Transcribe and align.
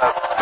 That's 0.00 0.32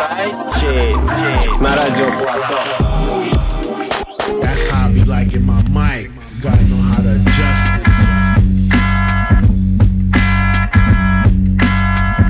how 4.69 4.87
I 4.87 4.93
be 4.93 5.03
liking 5.03 5.45
my 5.45 5.61
mic. 5.63 6.11
Gotta 6.41 6.63
know 6.69 6.77
how 6.77 7.01
to 7.01 7.11
adjust. 7.19 7.63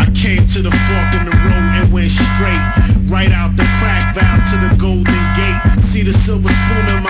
I 0.01 0.09
came 0.15 0.47
to 0.47 0.61
the 0.63 0.71
fork 0.71 1.13
in 1.21 1.25
the 1.29 1.35
road 1.45 1.69
and 1.77 1.93
went 1.93 2.09
straight. 2.09 2.65
Right 3.11 3.31
out 3.31 3.55
the 3.55 3.67
crack 3.77 4.15
valve 4.15 4.43
to 4.49 4.57
the 4.67 4.73
golden 4.81 5.05
gate. 5.35 5.83
See 5.83 6.01
the 6.01 6.13
silver 6.13 6.49
spoon 6.49 6.97
in 6.97 7.03
my 7.03 7.08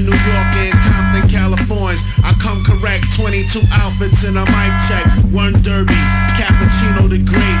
in 0.00 0.06
New 0.08 0.16
York 0.16 0.48
or 0.56 0.64
in 0.64 0.76
Compton, 0.88 1.28
California. 1.28 2.00
I 2.24 2.32
come 2.40 2.64
correct, 2.64 3.04
22 3.16 3.60
outfits 3.72 4.24
and 4.24 4.36
a 4.36 4.44
mic 4.48 4.72
check. 4.88 5.04
One 5.32 5.52
derby, 5.60 6.00
cappuccino 6.40 7.04
the 7.08 7.20
great. 7.20 7.60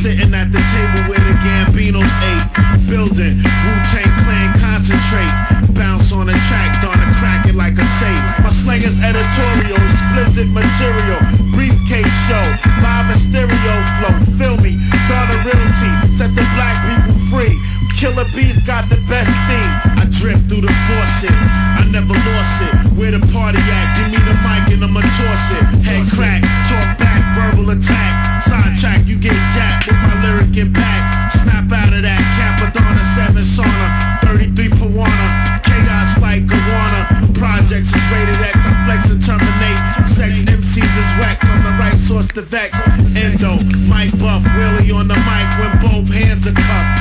Sitting 0.00 0.32
at 0.32 0.48
the 0.52 0.60
table 0.60 1.00
where 1.08 1.20
the 1.20 1.36
Gambinos 1.44 2.08
ate. 2.24 2.44
Building, 2.88 3.36
Wu-Tang 3.36 4.12
Clan 4.24 4.48
concentrate. 4.60 5.32
Bounce 5.76 6.12
on 6.12 6.26
the 6.26 6.36
track, 6.48 6.80
darn 6.82 7.00
it 7.00 7.12
crack 7.16 7.46
it 7.48 7.54
like 7.54 7.76
a 7.76 7.86
safe. 8.00 8.24
My 8.44 8.50
slang 8.64 8.82
is 8.82 8.96
editorial, 9.00 9.80
explicit 9.80 10.48
material. 10.52 11.20
Briefcase 11.52 12.12
show, 12.28 12.44
live 12.84 13.08
and 13.12 13.20
stereo 13.20 13.74
flow. 14.00 14.14
Feel 14.36 14.56
me, 14.60 14.76
Donna 15.08 15.36
Realty, 15.44 15.92
set 16.16 16.32
the 16.36 16.44
black 16.56 16.76
people 16.88 17.16
free. 17.28 17.56
Killer 17.96 18.24
Bees 18.34 18.56
got 18.64 18.88
the 18.88 18.96
best 19.08 19.32
theme. 19.48 19.89
Drip 20.20 20.36
through 20.52 20.60
the 20.60 20.74
faucet, 20.84 21.32
I 21.32 21.88
never 21.88 22.12
lost 22.12 22.60
it. 22.60 22.76
Where 22.92 23.08
the 23.08 23.24
party 23.32 23.56
at? 23.56 23.86
Give 23.96 24.12
me 24.12 24.20
the 24.20 24.36
mic 24.44 24.68
and 24.68 24.84
I'ma 24.84 25.00
toss 25.00 25.44
it. 25.56 25.64
Head 25.80 26.04
crack, 26.12 26.44
talk 26.68 27.00
back, 27.00 27.24
verbal 27.32 27.72
attack. 27.72 28.44
Sidetrack, 28.44 29.08
you 29.08 29.16
get 29.16 29.32
jacked 29.56 29.88
with 29.88 29.96
my 29.96 30.20
lyric 30.20 30.52
impact. 30.60 31.40
Snap 31.40 31.72
out 31.72 31.96
of 31.96 32.04
that 32.04 32.20
Cappadonna 32.36 33.00
7 33.16 33.40
sauna, 33.40 34.20
33 34.20 34.68
Pawana. 34.76 35.64
Chaos 35.64 36.12
like 36.20 36.44
Gawana. 36.44 37.00
Projects 37.32 37.88
is 37.88 38.04
rated 38.12 38.36
X, 38.44 38.60
I 38.60 38.76
flex 38.84 39.08
and 39.08 39.24
terminate. 39.24 39.80
Sex 40.04 40.44
MCs 40.44 40.84
is 40.84 41.10
wax, 41.16 41.48
I'm 41.48 41.64
the 41.64 41.72
right 41.80 41.96
source 41.96 42.28
to 42.36 42.42
vex. 42.42 42.76
Endo, 43.16 43.56
Mike 43.88 44.12
Buff, 44.20 44.44
Willie 44.52 44.92
on 44.92 45.08
the 45.08 45.16
mic 45.16 45.48
when 45.56 45.72
both 45.80 46.12
hands 46.12 46.46
are 46.46 46.52
cuffed. 46.52 46.99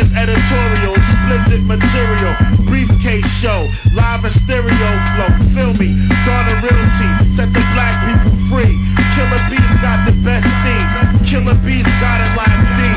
My 0.00 0.06
slang 0.06 0.16
editorial, 0.16 0.96
explicit 0.96 1.60
material. 1.68 2.32
Briefcase 2.64 3.28
show, 3.36 3.68
live 3.92 4.24
and 4.24 4.32
stereo 4.32 4.90
flow. 5.12 5.28
Feel 5.52 5.76
me, 5.76 5.92
Donna 6.24 6.56
Realty, 6.64 7.08
set 7.36 7.52
the 7.52 7.60
black 7.76 7.92
people 8.08 8.32
free. 8.48 8.80
Killer 9.12 9.42
Bees 9.52 9.74
got 9.84 10.08
the 10.08 10.16
best 10.24 10.48
theme. 10.64 10.88
Killer 11.28 11.52
Bees 11.60 11.84
got 12.00 12.16
it 12.24 12.32
like 12.32 12.48
D. 12.48 12.88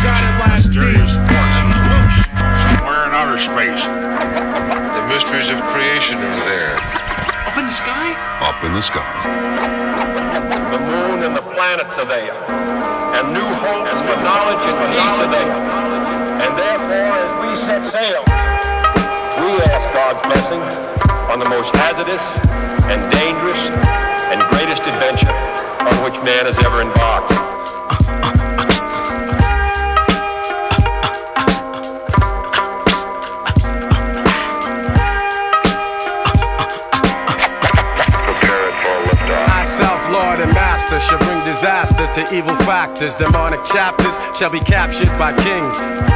Got 0.00 0.22
it 0.24 0.34
like 0.40 0.64
D. 0.64 0.80
Mysterious 0.80 1.12
force 1.28 1.60
loose 1.92 2.24
somewhere 2.72 3.04
in 3.04 3.12
outer 3.12 3.36
space. 3.36 3.84
The 3.84 5.04
mysteries 5.12 5.52
of 5.52 5.60
creation 5.76 6.16
are 6.16 6.40
there. 6.48 6.72
Up 6.72 7.56
in 7.60 7.68
the 7.68 7.76
sky? 7.76 8.16
Up 8.40 8.64
in 8.64 8.72
the 8.72 8.80
sky. 8.80 9.04
The 10.72 10.80
moon 10.80 11.20
and 11.20 11.36
the 11.36 11.44
planets 11.52 11.92
are 12.00 12.08
there. 12.08 12.32
And 13.12 13.32
new 13.36 13.44
hopes 13.60 13.92
for 14.08 14.16
knowledge 14.24 14.64
and 14.64 14.76
peace 14.88 15.20
are 15.20 15.30
there. 15.30 16.25
And 16.36 16.52
therefore, 16.58 17.16
as 17.16 17.32
we 17.40 17.50
set 17.64 17.82
sail, 17.96 18.22
we 19.40 19.56
ask 19.72 19.84
God's 19.96 20.20
blessing 20.28 20.60
on 21.32 21.38
the 21.38 21.48
most 21.48 21.74
hazardous 21.76 22.20
and 22.92 23.00
dangerous 23.10 23.56
and 24.28 24.42
greatest 24.52 24.82
adventure 24.82 25.32
on 25.80 25.96
which 26.04 26.12
man 26.24 26.44
has 26.44 26.58
ever 26.64 26.82
embarked. 26.82 27.32
Prepare 38.28 38.68
it 38.68 38.76
for 38.80 38.96
liftoff. 39.08 39.48
I, 39.48 39.62
self 39.64 40.10
lord 40.12 40.40
and 40.40 40.52
master, 40.52 41.00
shall 41.00 41.18
bring 41.18 41.42
disaster 41.44 42.06
to 42.12 42.34
evil 42.34 42.56
factors. 42.66 43.14
Demonic 43.14 43.64
chapters 43.64 44.18
shall 44.36 44.50
be 44.50 44.60
captured 44.60 45.08
by 45.18 45.32
kings 45.42 46.15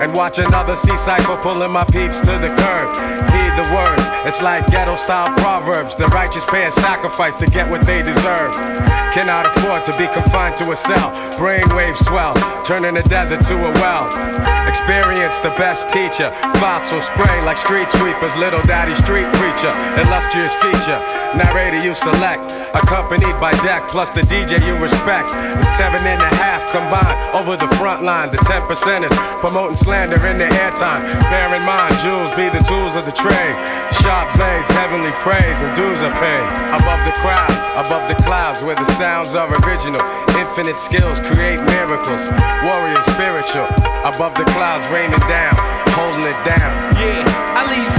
And 0.00 0.14
watch 0.14 0.38
another 0.38 0.76
sea 0.76 0.96
cycle 0.96 1.36
pulling 1.38 1.72
my 1.72 1.84
peeps 1.84 2.20
to 2.20 2.32
the 2.38 2.48
curb. 2.48 2.88
Heed 3.32 3.52
the 3.58 3.66
words, 3.74 4.04
it's 4.26 4.40
like 4.42 4.66
ghetto 4.68 4.96
style 4.96 5.32
proverbs. 5.38 5.96
The 5.96 6.06
righteous 6.06 6.48
pay 6.48 6.66
a 6.66 6.70
sacrifice 6.70 7.34
to 7.36 7.46
get 7.46 7.68
what 7.68 7.82
they 7.82 8.02
deserve. 8.02 8.54
Cannot 9.12 9.46
afford 9.46 9.84
to 9.86 9.96
be 9.96 10.06
confined 10.12 10.56
to 10.58 10.70
a 10.70 10.76
cell. 10.76 11.10
Brainwaves 11.40 12.04
swell, 12.04 12.34
turning 12.64 12.94
the 12.94 13.02
desert 13.08 13.40
to 13.46 13.54
a 13.54 13.72
well. 13.80 14.06
Experience 14.68 15.40
the 15.40 15.48
best 15.56 15.88
teacher. 15.88 16.28
Thoughts 16.60 16.92
will 16.92 17.00
spray 17.00 17.40
like 17.42 17.56
street 17.56 17.88
sweepers. 17.90 18.36
Little 18.36 18.60
daddy 18.68 18.94
street 18.94 19.24
preacher. 19.40 19.72
Illustrious 19.96 20.52
feature. 20.60 21.00
Narrator 21.40 21.80
you 21.80 21.94
select. 21.94 22.52
Accompanied 22.76 23.32
by 23.40 23.52
deck 23.64 23.88
plus 23.88 24.10
the 24.10 24.20
DJ 24.28 24.60
you 24.60 24.76
respect. 24.76 25.32
The 25.32 25.64
seven 25.64 26.04
and 26.04 26.20
a 26.20 26.32
half 26.36 26.68
combined 26.68 27.16
over 27.32 27.56
the 27.56 27.68
front 27.80 28.04
line. 28.04 28.30
The 28.30 28.44
ten 28.44 28.60
percenters 28.68 29.14
promoting 29.40 29.76
slander 29.76 30.20
in 30.28 30.36
their 30.36 30.52
airtime. 30.52 31.00
Bear 31.32 31.48
in 31.56 31.64
mind, 31.64 31.96
jewels 32.04 32.32
be 32.36 32.52
the 32.52 32.60
tools 32.68 32.92
of 32.92 33.08
the 33.08 33.16
trade. 33.16 33.56
Sharp 34.04 34.28
blades, 34.36 34.68
heavenly 34.76 35.12
praise, 35.24 35.64
and 35.64 35.72
dues 35.72 36.04
are 36.04 36.12
paid. 36.20 36.46
Above 36.76 37.00
the 37.08 37.16
crowds, 37.24 37.64
above 37.72 38.04
the 38.04 38.20
clouds, 38.22 38.62
where 38.62 38.76
the 38.76 38.84
sounds 38.98 39.36
are 39.36 39.46
original. 39.62 40.02
Infinite 40.34 40.80
skills 40.80 41.20
create 41.20 41.62
miracles. 41.70 42.26
Warrior 42.66 43.00
spiritual. 43.06 43.70
Above 44.02 44.34
the 44.34 44.42
clouds, 44.50 44.90
raining 44.90 45.22
down, 45.30 45.54
holding 45.94 46.26
it 46.26 46.40
down. 46.42 46.74
Yeah, 46.98 47.22
I 47.54 47.62
leave 47.70 47.92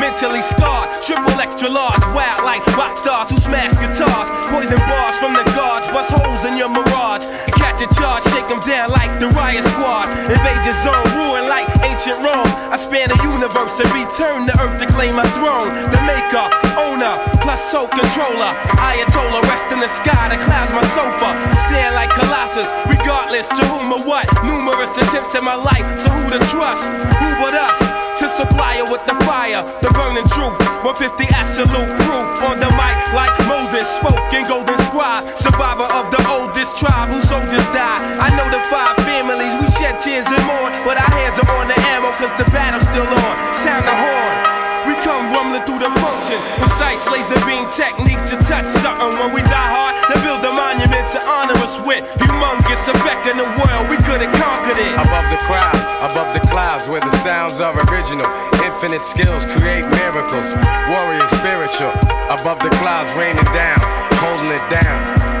mentally 0.00 0.40
scarred. 0.40 0.88
Triple 1.04 1.36
extra 1.36 1.68
large, 1.68 2.00
wild 2.16 2.44
like 2.44 2.64
rock 2.76 2.96
stars 2.96 3.28
who 3.30 3.36
smash 3.36 3.72
guitars. 3.76 4.28
Poison 4.48 4.80
bars 4.88 5.16
from 5.20 5.36
the 5.36 5.44
guards, 5.52 5.86
bust 5.92 6.12
holes 6.16 6.44
in 6.48 6.56
your 6.56 6.68
mirage. 6.68 7.24
Catch 7.60 7.84
a 7.84 7.88
charge, 7.92 8.24
shake 8.32 8.48
them 8.48 8.60
down 8.64 8.90
like 8.90 9.12
the 9.20 9.28
riot 9.36 9.64
squad. 9.64 10.08
Invade 10.32 10.64
your 10.64 10.76
zone, 10.80 11.04
ruin 11.12 11.44
like 11.48 11.68
ancient 11.84 12.18
Rome. 12.24 12.48
I 12.72 12.76
span 12.80 13.12
the 13.12 13.20
universe 13.20 13.76
and 13.80 13.90
return 13.92 14.48
to 14.48 14.54
earth 14.64 14.80
to 14.80 14.86
claim 14.88 15.14
my 15.14 15.28
throne. 15.36 15.68
The 15.92 16.00
maker, 16.08 16.46
owner, 16.80 17.20
plus 17.44 17.60
soul 17.60 17.88
controller. 17.88 18.52
Ayatollah, 18.80 19.44
rest 19.44 19.68
in 19.68 19.78
the 19.78 19.92
sky, 19.92 20.32
the 20.32 20.40
clouds 20.40 20.72
my 20.72 20.84
sofa. 20.96 21.36
Stand 21.68 21.94
like 21.94 22.10
Colossus, 22.16 22.72
regardless 22.88 23.48
to 23.48 23.62
whom 23.68 23.92
or 23.92 24.02
what. 24.08 24.24
Numerous 24.42 24.96
attempts 24.96 25.34
in 25.36 25.44
my 25.44 25.54
life, 25.54 25.84
so 26.00 26.08
who 26.08 26.30
to 26.32 26.40
trust? 26.48 26.88
Who 27.20 27.28
but 27.36 27.54
us? 27.54 28.09
To 28.20 28.28
supply 28.28 28.76
her 28.76 28.84
with 28.84 29.00
the 29.08 29.16
fire, 29.24 29.64
the 29.80 29.88
burning 29.96 30.28
truth. 30.28 30.52
150 30.84 31.24
absolute 31.32 31.88
proof 32.04 32.28
on 32.44 32.60
the 32.60 32.68
mic, 32.76 32.96
like 33.16 33.32
Moses 33.48 33.88
spoke 33.88 34.28
in 34.36 34.44
Golden 34.44 34.76
Scribe. 34.84 35.24
Survivor 35.40 35.88
of 35.88 36.12
the 36.12 36.20
oldest 36.28 36.76
tribe 36.76 37.08
whose 37.08 37.24
soldiers 37.24 37.64
died. 37.72 38.20
I 38.20 38.28
know 38.36 38.44
the 38.52 38.60
five 38.68 39.00
families, 39.08 39.56
we 39.56 39.72
shed 39.72 39.96
tears 40.04 40.28
and 40.28 40.44
mourn. 40.44 40.76
But 40.84 41.00
our 41.00 41.10
hands 41.16 41.40
are 41.40 41.48
on 41.56 41.68
the 41.68 41.80
ammo, 41.96 42.12
cause 42.12 42.28
the 42.36 42.44
battle's 42.52 42.84
still 42.92 43.08
on. 43.08 43.54
Sound 43.54 43.88
the 43.88 43.96
horn. 43.96 44.49
We 44.90 44.98
come 45.06 45.30
rumbling 45.30 45.62
through 45.70 45.86
the 45.86 45.92
function. 46.02 46.34
Precise 46.58 47.06
laser 47.06 47.38
beam 47.46 47.62
technique 47.70 48.18
to 48.26 48.34
touch 48.42 48.66
something. 48.82 49.14
When 49.22 49.30
we 49.30 49.38
die 49.46 49.70
hard, 49.70 49.94
they 50.10 50.18
build 50.18 50.42
a 50.42 50.50
monument 50.50 51.06
to 51.14 51.22
honor 51.30 51.54
us 51.62 51.78
with. 51.86 52.02
Humongous 52.18 52.90
effect 52.90 53.30
in 53.30 53.38
the 53.38 53.46
world, 53.46 53.86
we 53.86 53.94
could 54.02 54.18
have 54.18 54.34
conquered 54.34 54.82
it. 54.82 54.90
Above 54.98 55.30
the 55.30 55.38
crowds, 55.46 55.94
above 56.02 56.34
the 56.34 56.42
clouds, 56.50 56.90
where 56.90 57.00
the 57.00 57.14
sounds 57.22 57.62
are 57.62 57.70
original. 57.86 58.26
Infinite 58.66 59.06
skills 59.06 59.46
create 59.54 59.86
miracles. 60.02 60.58
Warrior 60.90 61.28
spiritual. 61.38 61.94
Above 62.26 62.58
the 62.58 62.74
clouds, 62.82 63.14
raining 63.14 63.46
down, 63.54 63.78
holding 64.18 64.50
it 64.50 64.66
down. 64.74 65.39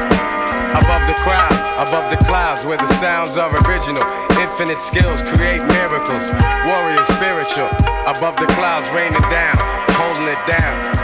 Above 0.70 1.06
the 1.08 1.14
crowds, 1.14 1.68
above 1.76 2.10
the 2.10 2.16
clouds, 2.24 2.64
where 2.64 2.78
the 2.78 2.86
sounds 2.86 3.36
are 3.36 3.50
original. 3.66 4.02
Infinite 4.38 4.80
skills 4.80 5.22
create 5.22 5.62
miracles. 5.66 6.30
Warrior 6.66 7.04
spiritual. 7.04 7.68
Above 8.06 8.36
the 8.38 8.46
clouds, 8.54 8.88
raining 8.90 9.20
down, 9.30 9.56
holding 9.98 10.28
it 10.30 10.46
down. 10.46 11.00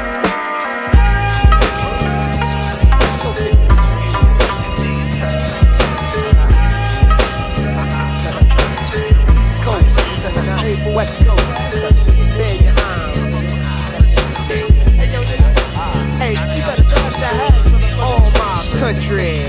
West 10.95 11.25
Coast. 11.27 11.47
Hey, 16.19 16.33
you 16.57 16.63
better 16.63 16.83
dash 16.83 17.21
your 17.21 17.29
head 17.29 17.77
all 18.01 18.31
my 18.31 18.69
country 18.79 19.46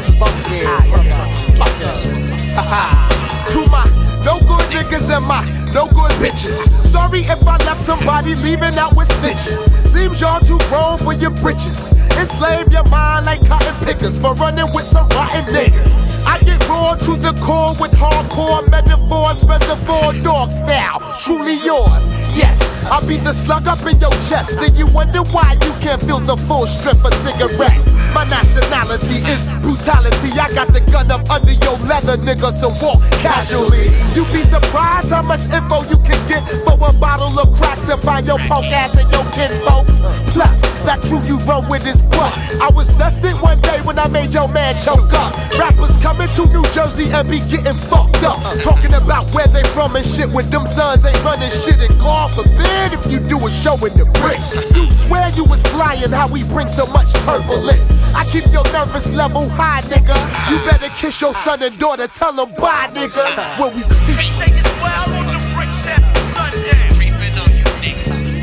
To 3.51 3.65
my 3.67 3.83
no 4.25 4.39
good 4.41 4.65
niggas 4.71 5.09
and 5.15 5.25
my 5.25 5.66
no 5.77 5.85
good 5.93 6.09
bitches. 6.17 6.57
Sorry 6.89 7.21
if 7.21 7.45
I 7.45 7.57
left 7.69 7.81
somebody 7.81 8.33
leaving 8.41 8.75
out 8.81 8.95
with 8.97 9.09
stitches. 9.19 9.61
Seems 9.93 10.19
y'all 10.19 10.39
too 10.39 10.57
grown 10.69 10.97
for 10.97 11.13
your 11.13 11.29
britches. 11.29 11.93
Enslave 12.17 12.71
your 12.71 12.87
mind 12.89 13.27
like 13.27 13.45
cotton 13.45 13.75
pickers 13.85 14.19
for 14.19 14.33
running 14.41 14.69
with 14.73 14.85
some 14.85 15.07
rotten 15.09 15.45
niggas. 15.53 16.25
I 16.25 16.39
get 16.39 16.67
raw 16.67 16.95
to 16.95 17.15
the 17.15 17.33
core 17.45 17.75
with 17.79 17.91
hardcore 17.91 18.65
metaphors, 18.71 19.45
reservoir 19.45 20.13
dog 20.23 20.49
style. 20.49 20.99
Truly 21.21 21.61
yours, 21.63 22.03
yes. 22.35 22.77
I 22.89 23.05
beat 23.07 23.23
the 23.23 23.33
slug 23.33 23.67
up 23.67 23.79
in 23.85 23.99
your 23.99 24.15
chest. 24.31 24.59
Then 24.59 24.73
you 24.75 24.87
wonder 24.87 25.19
why 25.35 25.57
you 25.61 25.73
can't 25.83 26.01
feel 26.01 26.19
the 26.19 26.37
full 26.37 26.65
strength 26.65 27.05
of 27.05 27.13
cigarettes. 27.13 27.93
My 28.15 28.23
nationality 28.31 29.19
is 29.27 29.45
brutality. 29.59 30.31
I 30.39 30.49
got 30.55 30.71
the 30.71 30.79
gun 30.91 31.11
up 31.11 31.29
under 31.29 31.51
your 31.51 31.77
leather, 31.83 32.15
nigga, 32.17 32.51
so 32.51 32.69
walk 32.81 33.03
casually. 33.19 33.91
You'd 34.15 34.31
be 34.31 34.41
surprised 34.41 35.11
how 35.11 35.21
much 35.21 35.51
info 35.67 35.83
you 35.89 35.97
can 36.03 36.19
get 36.27 36.43
for 36.63 36.75
a 36.75 36.93
bottle 36.99 37.39
of 37.39 37.53
crack 37.55 37.77
to 37.85 37.97
buy 37.97 38.19
your 38.19 38.37
punk 38.47 38.67
ass 38.71 38.95
and 38.95 39.09
your 39.11 39.23
kid 39.31 39.51
folks. 39.67 40.05
Plus, 40.31 40.61
that 40.85 40.99
crew 41.01 41.21
you 41.23 41.37
run 41.39 41.67
with 41.67 41.85
is 41.85 42.01
butt. 42.15 42.31
I 42.61 42.69
was 42.73 42.87
dusted 42.97 43.33
one 43.41 43.59
day 43.61 43.79
when 43.81 43.99
I 43.99 44.07
made 44.07 44.33
your 44.33 44.47
man 44.53 44.75
choke 44.77 45.13
up. 45.13 45.35
Rappers 45.59 45.97
coming 45.97 46.27
to 46.29 46.45
New 46.47 46.63
Jersey 46.71 47.11
and 47.11 47.29
be 47.29 47.39
getting 47.39 47.77
fucked 47.77 48.23
up. 48.23 48.39
Talking 48.61 48.93
about 48.93 49.31
where 49.31 49.47
they 49.47 49.63
from 49.75 49.95
and 49.95 50.05
shit 50.05 50.29
when 50.29 50.49
them 50.49 50.67
sons 50.67 51.05
ain't 51.05 51.23
running 51.23 51.51
shit 51.51 51.79
and 51.81 51.95
God 51.99 52.31
forbid 52.31 52.93
if 52.93 53.11
you 53.11 53.19
do 53.19 53.37
a 53.37 53.51
show 53.51 53.75
in 53.85 53.93
the 53.97 54.05
bricks. 54.21 54.75
You 54.75 54.91
swear 54.91 55.29
you 55.35 55.43
was 55.43 55.61
flying, 55.75 56.11
how 56.11 56.27
we 56.27 56.43
bring 56.47 56.67
so 56.67 56.85
much 56.87 57.11
turbulence. 57.25 58.13
I 58.15 58.23
keep 58.25 58.45
your 58.51 58.63
nervous 58.71 59.11
level 59.13 59.47
high, 59.49 59.81
nigga. 59.91 60.15
You 60.49 60.57
better 60.69 60.89
kiss 60.95 61.19
your 61.19 61.33
son 61.33 61.61
and 61.63 61.77
daughter, 61.77 62.07
tell 62.07 62.33
them 62.33 62.53
bye, 62.55 62.87
nigga. 62.93 63.59
When 63.59 63.75
we 63.75 63.83
creep. 64.05 65.16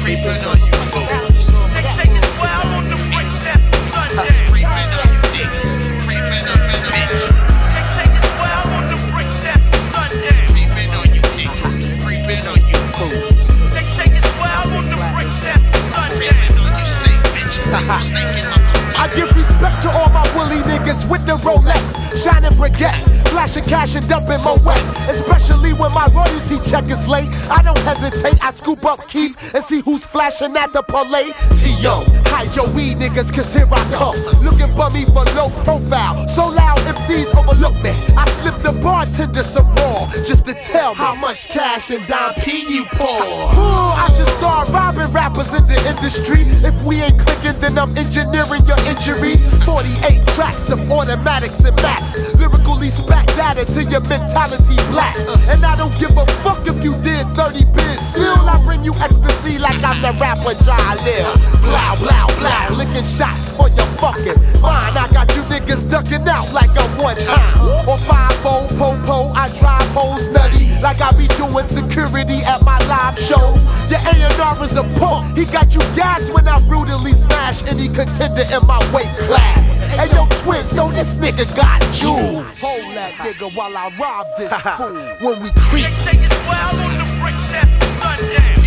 On 0.05 0.61
you. 0.61 0.69
They 1.73 1.81
say 1.97 2.05
it's 2.13 2.29
wild 2.37 2.69
on 2.77 2.85
the 2.93 2.97
after 3.49 3.81
sundown. 3.89 4.53
On 5.01 5.09
you 5.09 5.25
niggas, 5.33 5.71
in 6.13 6.45
the 6.45 6.81
bitch. 6.93 7.25
They 7.73 7.85
say 7.89 8.05
it's 8.13 8.29
wild 8.37 8.69
on 8.77 8.85
the 8.93 9.01
bricks 9.09 9.45
after 9.49 9.81
sundown. 9.97 10.45
Creeping 10.53 10.93
on 10.93 11.09
you 11.09 11.25
niggas, 11.41 12.05
creeping 12.05 12.45
on 12.53 12.61
you 12.69 12.81
fools. 13.01 13.49
They 13.73 13.85
say 13.97 14.13
it's 14.13 14.29
wild 14.37 14.77
on 14.77 14.85
the 14.93 15.01
bricks 15.17 15.41
after 15.49 15.81
sundown. 15.89 16.13
Creeping 16.13 16.61
on 16.61 16.77
you 16.77 16.85
you 17.57 17.65
my 17.73 17.97
I 19.01 19.09
give 19.17 19.33
respect 19.35 19.83
to 19.85 19.89
all 19.89 20.11
my 20.11 20.29
woolly 20.37 20.61
niggas 20.69 21.09
with 21.11 21.25
the 21.25 21.41
Rolex, 21.41 22.23
shining 22.23 22.53
briquettes, 22.53 23.09
flashing 23.35 23.65
cash 23.65 23.97
and 23.97 24.09
dumping 24.09 24.41
my 24.45 24.57
west. 24.65 25.11
Especially 25.11 25.73
when 25.73 25.93
my 25.93 26.07
royalty 26.15 26.59
check 26.71 26.85
is 26.89 27.09
late, 27.09 27.29
I 27.51 27.63
don't 27.63 27.79
hesitate. 27.81 28.39
I 28.41 28.53
scoop 28.53 28.85
up 28.85 29.09
Keith 29.09 29.35
and 29.55 29.63
see 29.63 29.81
who's 29.81 30.07
flashing 30.07 30.57
at 30.57 30.73
the 30.73 30.83
parlay. 30.83 31.33
T.O. 31.59 32.07
hide 32.31 32.55
your 32.55 32.69
weed 32.75 32.99
niggas, 32.99 33.35
cause 33.35 33.53
here 33.53 33.67
I 33.71 33.83
come. 33.91 34.15
Looking 34.41 34.71
bummy 34.77 35.05
for 35.07 35.25
low 35.35 35.51
profile, 35.67 36.29
so 36.29 36.47
loud 36.47 36.79
MCs 36.79 37.35
overlook 37.35 37.75
me. 37.83 37.91
I 38.17 38.25
slip 38.39 38.57
the 38.63 38.73
bartender 38.81 39.43
some 39.43 39.67
more, 39.75 40.07
just 40.29 40.47
to 40.47 40.55
tell 40.55 40.93
me 40.93 40.99
how 40.99 41.17
much 41.17 41.49
cash 41.49 41.91
and 41.91 42.07
dime 42.07 42.35
P 42.35 42.65
you 42.73 42.85
pour. 42.93 43.19
I 43.19 44.13
should 44.17 44.29
start 44.39 44.69
robbing 44.71 45.13
rappers 45.13 45.53
in 45.53 45.67
the 45.67 45.79
industry. 45.91 46.43
If 46.63 46.77
we 46.85 47.03
ain't 47.03 47.19
clicking, 47.19 47.59
then 47.59 47.79
I'm 47.79 47.99
engineering 47.99 48.63
your 48.65 48.79
injuries. 48.87 49.43
48 49.65 50.25
tracks 50.29 50.71
of 50.71 50.79
automatics 50.89 51.61
and 51.65 51.75
max. 51.83 52.35
Lyrically 52.37 52.91
spat 53.25 53.57
data 53.57 53.73
to 53.73 53.85
your 53.85 54.01
mentality 54.09 54.77
blacks. 54.91 55.49
And 55.49 55.65
I 55.65 55.77
don't 55.77 55.97
give 55.99 56.17
a 56.17 56.27
fuck 56.43 56.67
if 56.67 56.83
you 56.83 56.95
did 57.03 57.27
30 57.37 57.65
bids. 57.73 58.07
Still, 58.07 58.49
I 58.49 58.61
bring 58.65 58.85
you 58.85 58.93
ecstasy 59.01 59.59
like 59.59 59.83
I'm 59.83 60.03
the 60.03 60.17
rapper 60.21 60.55
Jai 60.65 60.95
Live. 61.05 61.35
Blow, 61.63 61.93
blow, 61.99 62.27
blow. 62.39 62.77
Licking 62.77 63.05
shots 63.05 63.53
for 63.57 63.69
your 63.71 63.87
fucking 64.01 64.39
fine. 64.61 64.97
I 64.97 65.09
got 65.13 65.35
you 65.35 65.43
niggas 65.43 65.91
ducking 65.91 66.27
out 66.29 66.53
like 66.53 66.71
a 66.77 66.85
one 67.01 67.17
time. 67.17 67.89
Or 67.89 67.99
5 67.99 68.35
po 68.43 68.67
po, 69.05 69.33
I 69.35 69.49
drive 69.59 69.89
hoes 69.93 70.31
nutty. 70.33 70.81
Like 70.81 71.01
I 71.01 71.13
be 71.13 71.27
doing 71.29 71.67
security 71.67 72.41
at 72.45 72.63
my 72.63 72.79
live 72.87 73.19
shows. 73.19 73.65
Your 73.91 74.01
A&R 74.01 74.65
is 74.65 74.77
a 74.77 74.85
punk. 74.99 75.37
He 75.39 75.45
got 75.45 75.75
you 75.75 75.81
gas 75.97 76.31
when 76.31 76.49
I 76.49 76.61
brutally 76.69 77.13
smash 77.13 77.63
any 77.65 77.89
contender 77.89 78.45
in 78.53 78.67
my 78.67 78.79
weight 78.93 79.13
class. 79.27 79.74
Hey 79.93 80.09
yo, 80.15 80.27
twins, 80.43 80.75
yo, 80.77 80.91
this 80.91 81.17
nigga 81.17 81.45
got 81.57 81.81
jewels. 81.93 82.61
Hold 82.61 82.95
that 82.97 83.13
nigga 83.19 83.55
while 83.57 83.77
I 83.77 83.93
rob 83.99 84.27
this 84.39 84.53
fool. 84.77 84.95
When 85.21 85.43
we 85.43 85.51
creep. 85.57 85.85
They 85.85 85.93
say 85.93 86.19
it's 86.19 86.47
wild 86.47 86.79
on 86.81 86.99
the 86.99 87.07
bricks 87.21 87.53
after 87.53 87.87
sundown. 88.01 88.64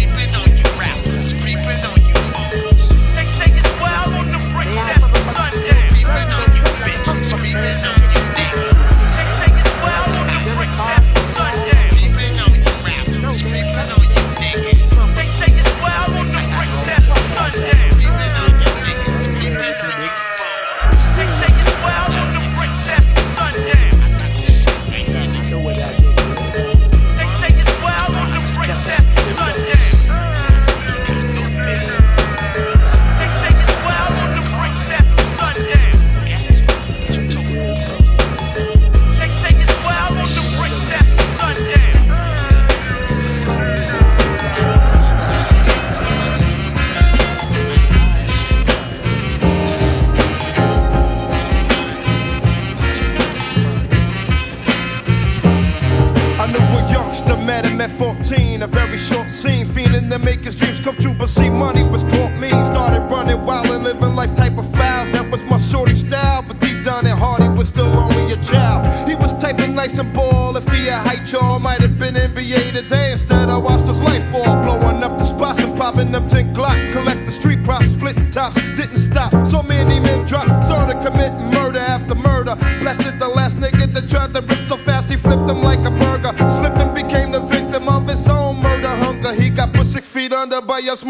14, 57.97 58.61
a 58.61 58.68
very 58.68 58.97
short 58.97 59.27
scene, 59.27 59.66
feeling 59.66 60.07
to 60.09 60.19
make 60.19 60.42
his 60.42 60.56
dreams 60.56 60.80
come 60.80 60.95
true, 60.97 61.16
but 61.16 61.30
see, 61.30 61.49
money 61.49 61.83
was 61.83 62.04
caught 62.04 62.33
me. 62.37 62.49
Started 62.66 63.01
running 63.09 63.44
wild 63.44 63.66
and 63.68 63.83
living 63.83 64.16
life 64.16 64.35
type 64.35 64.56
of 64.57 64.71
foul. 64.75 65.11
That 65.11 65.31
was 65.31 65.42
my 65.45 65.57
shorty 65.57 65.95
style, 65.95 66.44
but 66.47 66.59
deep 66.59 66.83
down 66.83 67.07
at 67.07 67.18
heart, 67.18 67.42
he 67.42 67.49
was 67.49 67.69
still 67.69 67.87
only 67.87 68.33
a 68.33 68.37
child. 68.45 68.85
He 69.09 69.16
was 69.16 69.33
typing 69.42 69.73
nice 69.73 69.97
and 69.97 70.13
ball. 70.13 70.56
If 70.56 70.69
he 70.69 70.85
had 70.85 71.07
height, 71.07 71.31
y'all 71.31 71.59
might 71.59 71.81
have 71.81 71.97
been 71.97 72.13
NBA 72.13 72.73
today. 72.73 73.13
Instead, 73.13 73.49
I 73.49 73.57
watched 73.57 73.87
his 73.87 74.01
life 74.04 74.23
fall, 74.31 74.61
blowing 74.61 75.01
up 75.04 75.18
the 75.18 75.25
spots 75.25 75.63
and 75.63 75.75
popping 75.75 76.11
them 76.11 76.27
10 76.27 76.54
glocks. 76.54 76.92
Collect 76.94 77.25
the 77.25 77.31
street 77.31 77.63
props, 77.63 77.92
split 77.94 78.31
tops, 78.31 78.61
didn't 78.75 78.99
stop. 78.99 79.31
So 79.47 79.63
many 79.63 79.99
men 79.99 80.25
dropped, 80.27 80.66
started 80.66 81.01
committing 81.04 81.27
murder 81.27 81.36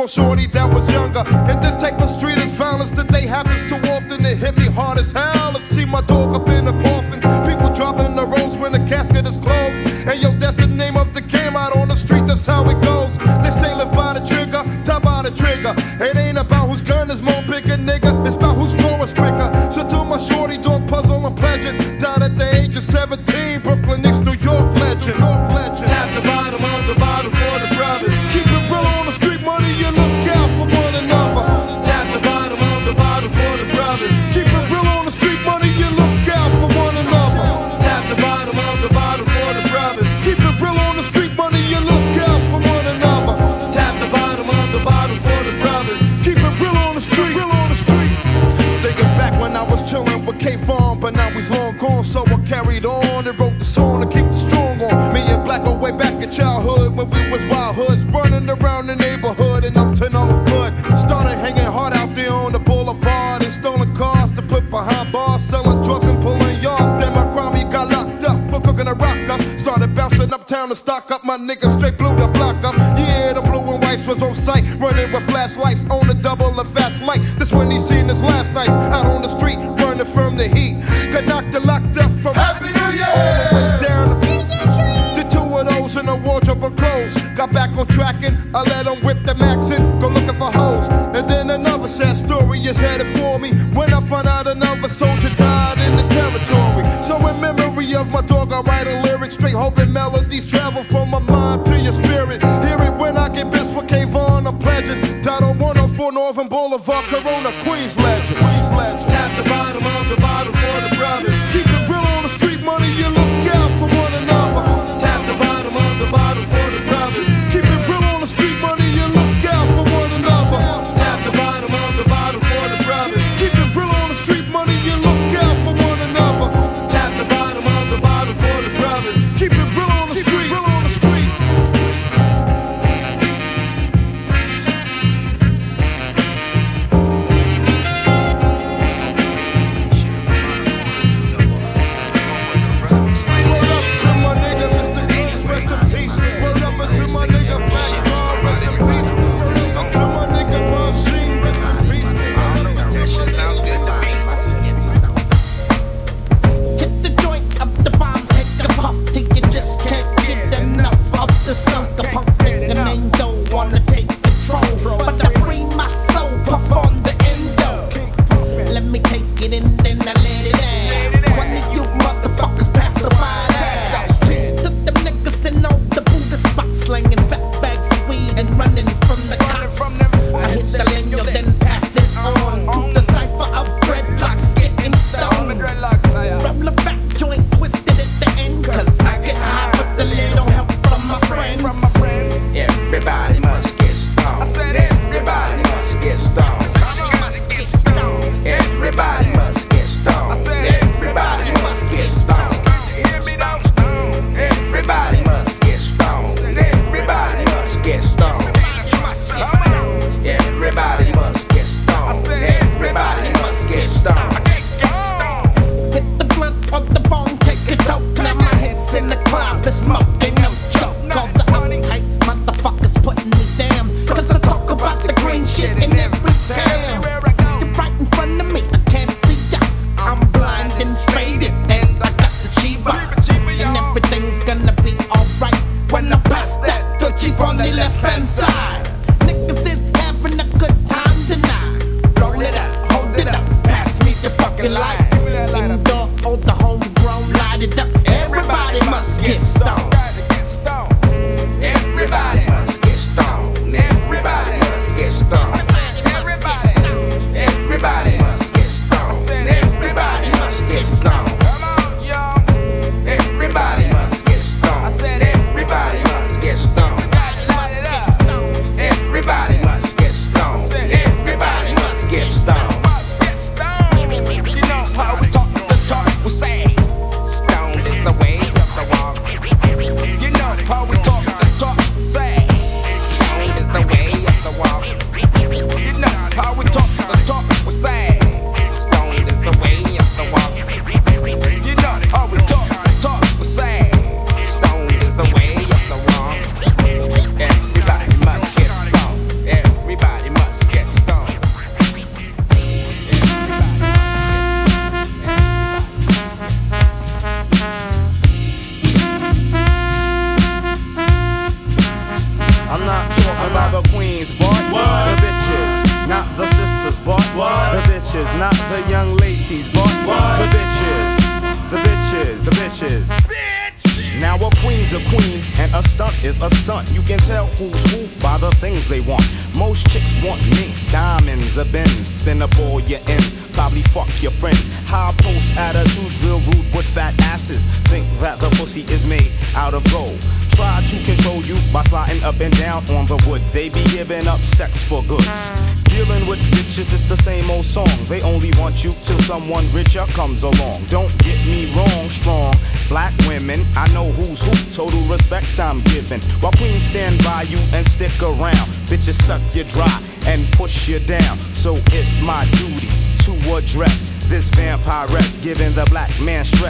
shorty 0.07 0.47
that 0.47 0.73
was 0.73 0.91
younger. 0.91 1.46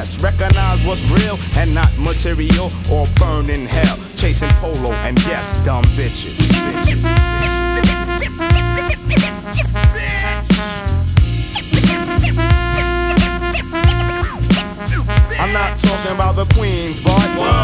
Stress. 0.06 0.22
Recognize 0.22 0.84
what's 0.86 1.06
real 1.06 1.40
and 1.58 1.74
not 1.74 1.92
material 1.98 2.72
or 2.92 3.08
burn 3.16 3.50
in 3.50 3.66
hell. 3.66 3.98
Chasing 4.16 4.50
polo 4.62 4.92
and 4.92 5.18
yes, 5.26 5.64
dumb 5.66 5.84
bitches. 5.96 6.38
bitches. 6.68 7.04
I'm 15.40 15.54
not 15.54 15.80
talking 15.80 16.12
about 16.14 16.36
the 16.36 16.46
queens, 16.56 17.00
but 17.00 17.20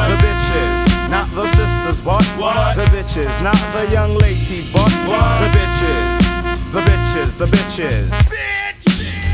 the 0.08 0.16
bitches, 0.18 1.10
not 1.10 1.28
the 1.36 1.48
sisters, 1.48 2.02
but 2.02 2.22
the 2.76 2.86
bitches, 2.96 3.44
not 3.44 3.58
the 3.74 3.92
young 3.92 4.16
ladies, 4.16 4.72
but 4.72 4.90
the 4.90 5.50
bitches, 5.58 6.72
the 6.72 6.82
bitches, 6.82 7.38
the 7.38 7.46
bitches. 7.46 8.53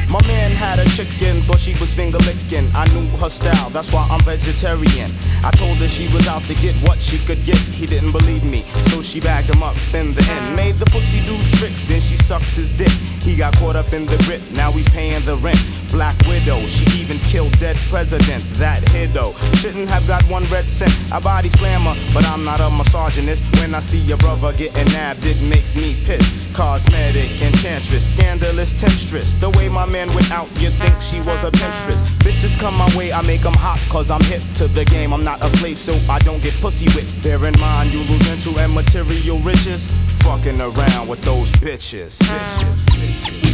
My 0.10 0.26
man 0.26 0.50
had 0.52 0.80
a 0.80 0.86
chicken, 0.90 1.42
thought 1.42 1.60
she 1.60 1.78
was 1.80 1.94
finger 1.94 2.18
licking. 2.26 2.68
I 2.74 2.86
knew 2.94 3.06
her 3.18 3.30
style, 3.30 3.70
that's 3.70 3.94
why 3.94 4.08
I'm 4.10 4.20
vegetarian. 4.22 5.12
I 5.44 5.52
told 5.52 5.78
her 5.78 5.88
she 5.88 6.08
was 6.12 6.28
out 6.28 6.42
to 6.50 6.56
get 6.56 6.76
what 6.78 7.00
she 7.00 7.20
could 7.20 7.46
get. 7.46 7.60
He 7.60 7.86
didn't 7.86 8.12
believe 8.12 8.44
me, 8.44 8.64
so 8.90 9.04
she 9.04 9.20
bagged 9.20 9.52
him 9.52 9.62
up 9.62 9.76
in 9.94 10.14
the 10.16 10.26
end. 10.32 10.56
Made 10.56 10.76
the 10.76 10.86
pussy 10.86 11.22
do 11.30 11.38
tricks, 11.58 11.82
then 11.88 12.02
she 12.02 12.18
sucked 12.18 12.58
his 12.58 12.76
dick. 12.76 12.90
He 13.22 13.36
got 13.36 13.56
caught 13.58 13.76
up 13.76 13.94
in 13.94 14.08
the 14.08 14.18
grip, 14.26 14.42
now 14.54 14.72
he's 14.72 14.90
paying 14.90 15.22
the 15.26 15.36
rent. 15.36 15.62
Black 15.92 16.18
widow, 16.28 16.58
she 16.66 16.86
even 17.02 17.18
killed 17.20 17.52
dead 17.60 17.76
presidents. 17.90 18.50
That 18.58 18.82
hiddo 18.90 19.36
shouldn't 19.62 19.90
have 19.90 20.08
got 20.08 20.24
one 20.24 20.44
red 20.46 20.66
cent. 20.66 20.94
I 21.12 21.20
body 21.20 21.50
slammer, 21.50 21.94
but 22.14 22.26
I'm 22.28 22.44
not 22.44 22.60
a 22.62 22.70
misogynist. 22.70 23.44
When 23.60 23.76
I 23.76 23.80
see 23.80 24.00
your 24.00 24.18
brother 24.18 24.54
getting 24.54 24.86
nabbed, 24.94 25.26
it 25.26 25.40
makes 25.42 25.76
me 25.76 25.96
pissed. 26.06 26.56
Cosmetic 26.56 27.42
enchantress, 27.42 28.16
scandalous 28.16 28.80
temptress. 28.80 29.36
The 29.36 29.50
way 29.52 29.70
my 29.70 29.86
man 29.86 29.99
went 30.08 30.32
out, 30.32 30.48
you'd 30.62 30.74
think 30.74 30.96
she 31.02 31.18
was 31.20 31.44
a 31.44 31.52
pinstress. 31.52 32.02
Bitches 32.20 32.58
come 32.58 32.76
my 32.78 32.90
way, 32.96 33.12
I 33.12 33.22
make 33.24 33.42
them 33.42 33.54
hot, 33.54 33.80
cause 33.90 34.10
I'm 34.10 34.24
hip 34.24 34.42
to 34.56 34.68
the 34.68 34.86
game. 34.86 35.14
I'm 35.14 35.24
not 35.24 35.44
a 35.44 35.50
slave, 35.50 35.78
so 35.78 35.94
I 36.10 36.20
don't 36.20 36.42
get 36.42 36.54
pussy 36.62 36.88
whipped. 36.96 37.24
Bear 37.24 37.44
in 37.46 37.60
mind, 37.60 37.94
you 37.94 38.00
lose 38.04 38.32
into 38.32 38.58
and 38.60 38.74
material 38.74 39.40
riches. 39.40 39.92
Fucking 40.24 40.62
around 40.62 41.08
with 41.08 41.22
those 41.24 41.52
bitches. 41.54 42.18
bitches, 42.20 42.86
bitches. 42.96 43.50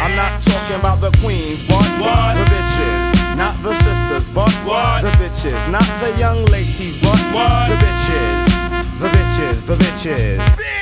I'm 0.00 0.14
not 0.14 0.40
talking 0.42 0.76
about 0.76 1.00
the 1.00 1.10
queens, 1.18 1.62
but 1.66 1.82
the 2.34 2.44
bitches, 2.44 3.36
not 3.36 3.54
the 3.62 3.74
sisters, 3.74 4.28
but 4.30 4.48
the 5.02 5.10
bitches, 5.20 5.70
not 5.70 5.84
the 6.00 6.16
young 6.18 6.44
ladies, 6.46 6.96
but 7.02 7.07
the 7.32 7.76
bitches, 7.76 9.00
the 9.00 9.08
bitches, 9.08 9.66
the 9.66 9.74
bitches. 9.74 10.77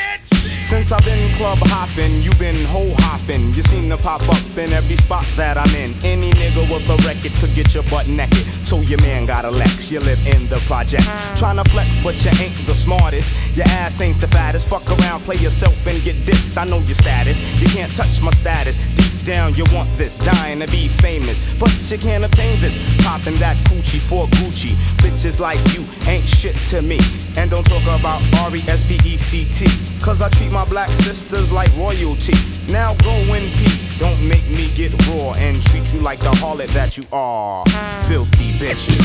Since 0.66 0.90
I've 0.90 1.04
been 1.04 1.32
club 1.36 1.58
hopping, 1.62 2.22
you've 2.22 2.40
been 2.40 2.64
hoe 2.64 2.92
hopping. 2.98 3.54
You 3.54 3.62
seem 3.62 3.88
to 3.90 3.96
pop 3.96 4.20
up 4.28 4.58
in 4.58 4.72
every 4.72 4.96
spot 4.96 5.24
that 5.36 5.56
I'm 5.56 5.72
in. 5.76 5.94
Any 6.02 6.32
nigga 6.32 6.66
with 6.66 6.90
a 6.90 6.96
record 7.06 7.30
could 7.38 7.54
get 7.54 7.72
your 7.72 7.84
butt 7.84 8.08
naked. 8.08 8.42
So 8.66 8.80
your 8.80 9.00
man 9.00 9.26
got 9.26 9.44
a 9.44 9.50
Lex, 9.50 9.92
you 9.92 10.00
live 10.00 10.18
in 10.26 10.48
the 10.48 10.58
project. 10.66 11.04
Tryna 11.38 11.70
flex, 11.70 12.00
but 12.00 12.18
you 12.24 12.32
ain't 12.42 12.66
the 12.66 12.74
smartest. 12.74 13.56
Your 13.56 13.68
ass 13.78 14.00
ain't 14.00 14.20
the 14.20 14.26
fattest. 14.26 14.66
Fuck 14.66 14.90
around, 14.90 15.20
play 15.20 15.36
yourself 15.36 15.86
and 15.86 16.02
get 16.02 16.16
dissed. 16.26 16.58
I 16.58 16.64
know 16.64 16.80
your 16.80 16.96
status. 16.96 17.38
You 17.62 17.68
can't 17.68 17.94
touch 17.94 18.20
my 18.20 18.32
status. 18.32 18.74
Deep 18.96 19.24
down, 19.24 19.54
you 19.54 19.64
want 19.72 19.88
this, 19.96 20.18
dying 20.18 20.58
to 20.58 20.66
be 20.66 20.88
famous. 20.88 21.38
But 21.60 21.70
you 21.90 21.98
can't 21.98 22.24
obtain 22.24 22.60
this. 22.60 22.76
Popping 23.04 23.36
that 23.36 23.56
coochie 23.68 24.00
for 24.00 24.26
Gucci. 24.38 24.74
Bitches 24.98 25.38
like 25.38 25.58
you 25.74 25.84
ain't 26.10 26.26
shit 26.26 26.56
to 26.70 26.82
me. 26.82 26.98
And 27.36 27.50
don't 27.50 27.66
talk 27.66 27.82
about 27.84 28.20
R 28.42 28.56
E 28.56 28.62
S 28.66 28.84
P 28.84 28.94
E 29.04 29.16
C 29.16 29.44
T. 29.44 29.70
Cause 30.00 30.22
I 30.22 30.28
treat 30.28 30.52
my 30.56 30.64
black 30.70 30.88
sisters 30.88 31.52
like 31.52 31.70
royalty. 31.76 32.32
Now 32.72 32.94
go 33.04 33.12
in 33.36 33.44
peace. 33.58 33.92
Don't 33.98 34.26
make 34.26 34.48
me 34.48 34.70
get 34.74 34.90
raw 35.06 35.34
and 35.36 35.62
treat 35.64 35.92
you 35.92 36.00
like 36.00 36.18
the 36.20 36.32
harlot 36.40 36.68
that 36.68 36.96
you 36.96 37.04
are. 37.12 37.62
Filthy 38.08 38.52
bitches. 38.56 38.96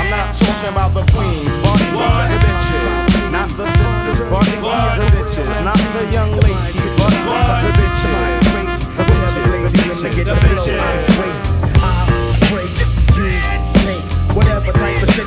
I'm 0.00 0.08
not 0.08 0.34
talking 0.34 0.72
about 0.72 0.94
the 0.94 1.04
queens, 1.12 1.56
but 1.60 1.76
the 1.76 2.38
bitches. 2.46 3.30
Not 3.30 3.50
the 3.60 3.66
sisters, 3.76 4.20
but 4.32 4.44
the 4.46 5.04
bitches. 5.12 5.48
Not 5.68 5.76
the 5.76 6.04
young 6.10 6.32
ladies, 6.32 6.90
but 6.96 7.12
the 7.12 7.72
bitches. 7.76 8.54
The 8.96 9.04
bitches, 9.04 9.44
the 10.24 10.32
bitches. 10.32 10.80
I 10.80 11.33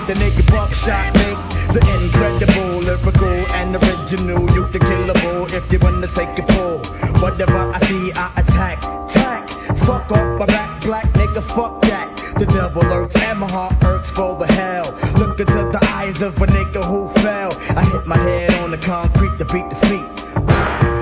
the 0.08 0.13
nigga 0.13 0.50
buckshot 0.50 1.13
make. 1.20 1.38
The 1.76 1.82
incredible, 2.00 2.80
lyrical, 2.80 3.56
and 3.60 3.76
original. 3.76 4.39
You 4.56 4.63
can 4.72 4.80
kill 4.80 5.04
the 5.04 5.13
killable 5.20 5.54
if 5.54 5.72
you 5.72 5.80
wanna 5.80 6.08
take 6.08 6.39
a 6.39 6.43
pull. 6.54 6.80
Whatever 7.22 7.58
I 7.76 7.80
see, 7.80 8.13
I 8.13 8.32
attack. 8.38 8.80
Tack, 9.10 9.50
fuck 9.86 10.10
off 10.12 10.39
my 10.39 10.46
back, 10.46 10.82
black 10.82 11.08
nigga, 11.20 11.43
fuck 11.43 11.82
that. 11.82 12.08
The 12.39 12.46
devil 12.46 12.84
lurks 12.84 13.17
and 13.17 13.39
my 13.39 13.52
heart 13.52 13.74
hurts 13.84 14.10
for 14.10 14.38
the 14.39 14.48
hell. 14.48 14.96
Look 15.17 15.39
into 15.41 15.62
the 15.76 15.80
eyes 15.91 16.22
of 16.22 16.41
a 16.41 16.48
nigga 16.48 16.86
who 16.86 17.10
fell. 17.22 17.52
I 17.76 17.84
hit 17.84 18.08
my 18.08 18.17
head 18.17 18.54
on 18.62 18.72
the 18.72 18.78
concrete 18.78 19.38
to 19.39 19.46
beat 19.52 19.70
the 19.70 19.76
feet. 19.88 20.08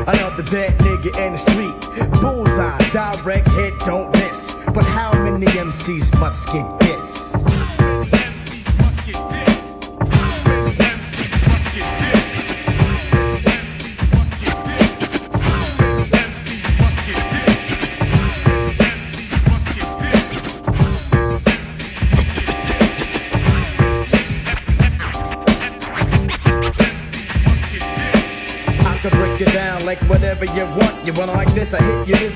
Another 0.08 0.44
dead 0.44 0.74
nigga 0.80 1.12
in 1.24 1.34
the 1.34 1.38
street. 1.38 1.80
Bullseye, 2.22 2.80
direct 2.90 3.52
hit, 3.52 3.78
don't 3.82 4.12
miss. 4.14 4.56
But 4.74 4.86
how 4.86 5.14
many 5.14 5.46
MCs 5.46 6.20
must 6.20 6.52
get 6.52 6.80
this? 6.80 7.25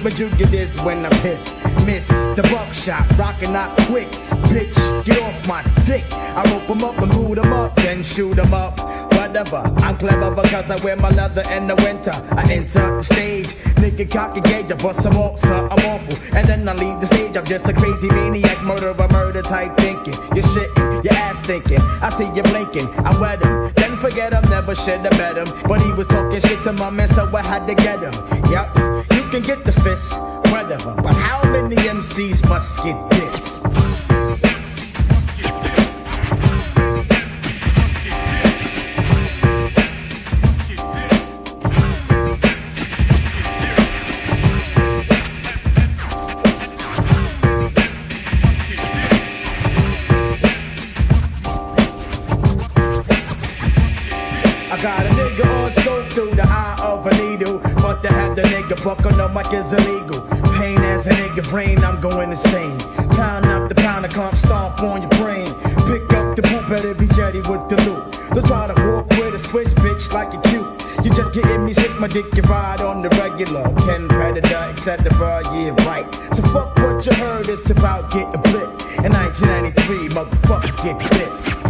But 0.09 0.19
you 0.19 0.29
get 0.37 0.49
this 0.49 0.81
when 0.83 1.05
I'm 1.05 1.11
pissed. 1.21 1.55
Miss 1.85 2.07
the 2.07 2.41
buckshot, 2.51 3.05
rockin' 3.17 3.55
out 3.55 3.77
quick. 3.81 4.07
Bitch, 4.49 5.05
get 5.05 5.21
off 5.21 5.47
my 5.47 5.61
dick. 5.85 6.03
I 6.11 6.41
rope 6.51 6.69
'em 6.69 6.83
up 6.83 6.97
and 6.97 7.11
boot 7.11 7.37
'em 7.37 7.53
up, 7.53 7.75
then 7.75 8.03
shoot 8.03 8.37
'em 8.39 8.53
up. 8.53 8.79
Whatever, 9.13 9.61
I'm 9.83 9.97
clever 9.97 10.31
because 10.31 10.71
I 10.71 10.77
wear 10.83 10.95
my 10.95 11.09
leather 11.09 11.43
in 11.51 11.67
the 11.67 11.75
winter. 11.75 12.13
I 12.31 12.43
enter 12.51 12.97
the 12.97 13.03
stage, 13.03 13.49
nigga 13.81 14.09
cock 14.09 14.37
a 14.37 14.41
gauge, 14.41 14.71
I 14.71 14.75
bust 14.75 15.03
some 15.03 15.17
off, 15.17 15.37
so 15.39 15.67
I'm 15.71 15.85
awful. 15.91 16.17
And 16.35 16.47
then 16.47 16.67
I 16.67 16.73
leave 16.73 16.99
the 16.99 17.07
stage, 17.07 17.35
I'm 17.37 17.45
just 17.45 17.67
a 17.67 17.73
crazy 17.73 18.07
maniac, 18.07 18.63
murderer, 18.63 19.07
murder 19.09 19.43
type 19.43 19.77
thinking. 19.77 20.15
You're 20.33 20.49
shitting, 20.53 21.03
your 21.03 21.13
ass 21.13 21.41
thinking. 21.41 21.81
I 22.01 22.09
see 22.09 22.29
you 22.35 22.43
blinking, 22.43 22.87
I 23.05 23.11
wet 23.19 23.43
him. 23.43 23.71
Then 23.75 23.95
forget 23.97 24.33
him, 24.33 24.43
never 24.49 24.73
should 24.73 25.01
have 25.01 25.17
met 25.17 25.37
him. 25.37 25.49
But 25.67 25.81
he 25.81 25.91
was 25.91 26.07
talking 26.07 26.39
shit 26.39 26.63
to 26.63 26.73
my 26.73 26.89
man, 26.89 27.07
so 27.09 27.29
I 27.35 27.43
had 27.45 27.67
to 27.67 27.75
get 27.75 27.99
him. 27.99 28.15
Yep, 28.49 28.67
you 29.08 29.08
can 29.29 29.41
get 29.43 29.63
the 29.63 29.71
fist, 29.71 30.19
whatever. 30.51 30.95
But 30.95 31.15
how 31.15 31.43
many 31.51 31.75
MCs 31.75 32.47
must 32.49 32.83
get 32.83 33.09
this? 33.11 33.58
Buck 58.83 59.05
on 59.05 59.17
the 59.17 59.27
mic 59.29 59.51
is 59.53 59.73
illegal. 59.73 60.21
Pain 60.57 60.77
as 60.79 61.07
a 61.07 61.11
nigga 61.11 61.43
brain, 61.49 61.77
I'm 61.83 61.99
going 61.99 62.31
insane. 62.31 62.77
Pound 63.11 63.45
up 63.45 63.69
the 63.69 63.75
pound 63.75 64.05
of 64.05 64.13
comp, 64.13 64.35
stomp 64.35 64.81
on 64.81 65.01
your 65.01 65.09
brain. 65.11 65.47
Pick 65.87 66.11
up 66.13 66.35
the 66.35 66.41
poop 66.43 66.67
better 66.69 66.93
be 66.93 67.07
jetty 67.07 67.39
with 67.39 67.67
the 67.69 67.77
loot. 67.85 68.21
Don't 68.33 68.45
try 68.45 68.67
to 68.67 68.75
walk 68.85 69.09
with 69.09 69.35
a 69.35 69.39
switch, 69.39 69.67
bitch, 69.83 70.13
like 70.13 70.33
you 70.33 70.39
cute. 70.51 71.05
You 71.05 71.11
just 71.11 71.33
getting 71.33 71.65
me 71.65 71.73
sick, 71.73 71.99
my 71.99 72.07
dick 72.07 72.33
you 72.35 72.41
ride 72.43 72.81
on 72.81 73.01
the 73.01 73.09
regular. 73.21 73.63
Ken 73.85 74.07
Predator, 74.07 74.55
etc. 74.71 75.41
Yeah, 75.53 75.75
right. 75.87 76.07
So 76.35 76.43
fuck 76.43 76.75
what 76.77 77.05
you 77.05 77.13
heard, 77.13 77.47
it's 77.49 77.69
about 77.69 78.11
getting 78.11 78.41
blipped. 78.43 78.85
In 79.03 79.11
1993, 79.13 80.09
motherfuckers 80.09 80.83
get 80.83 80.99
this. 81.11 81.68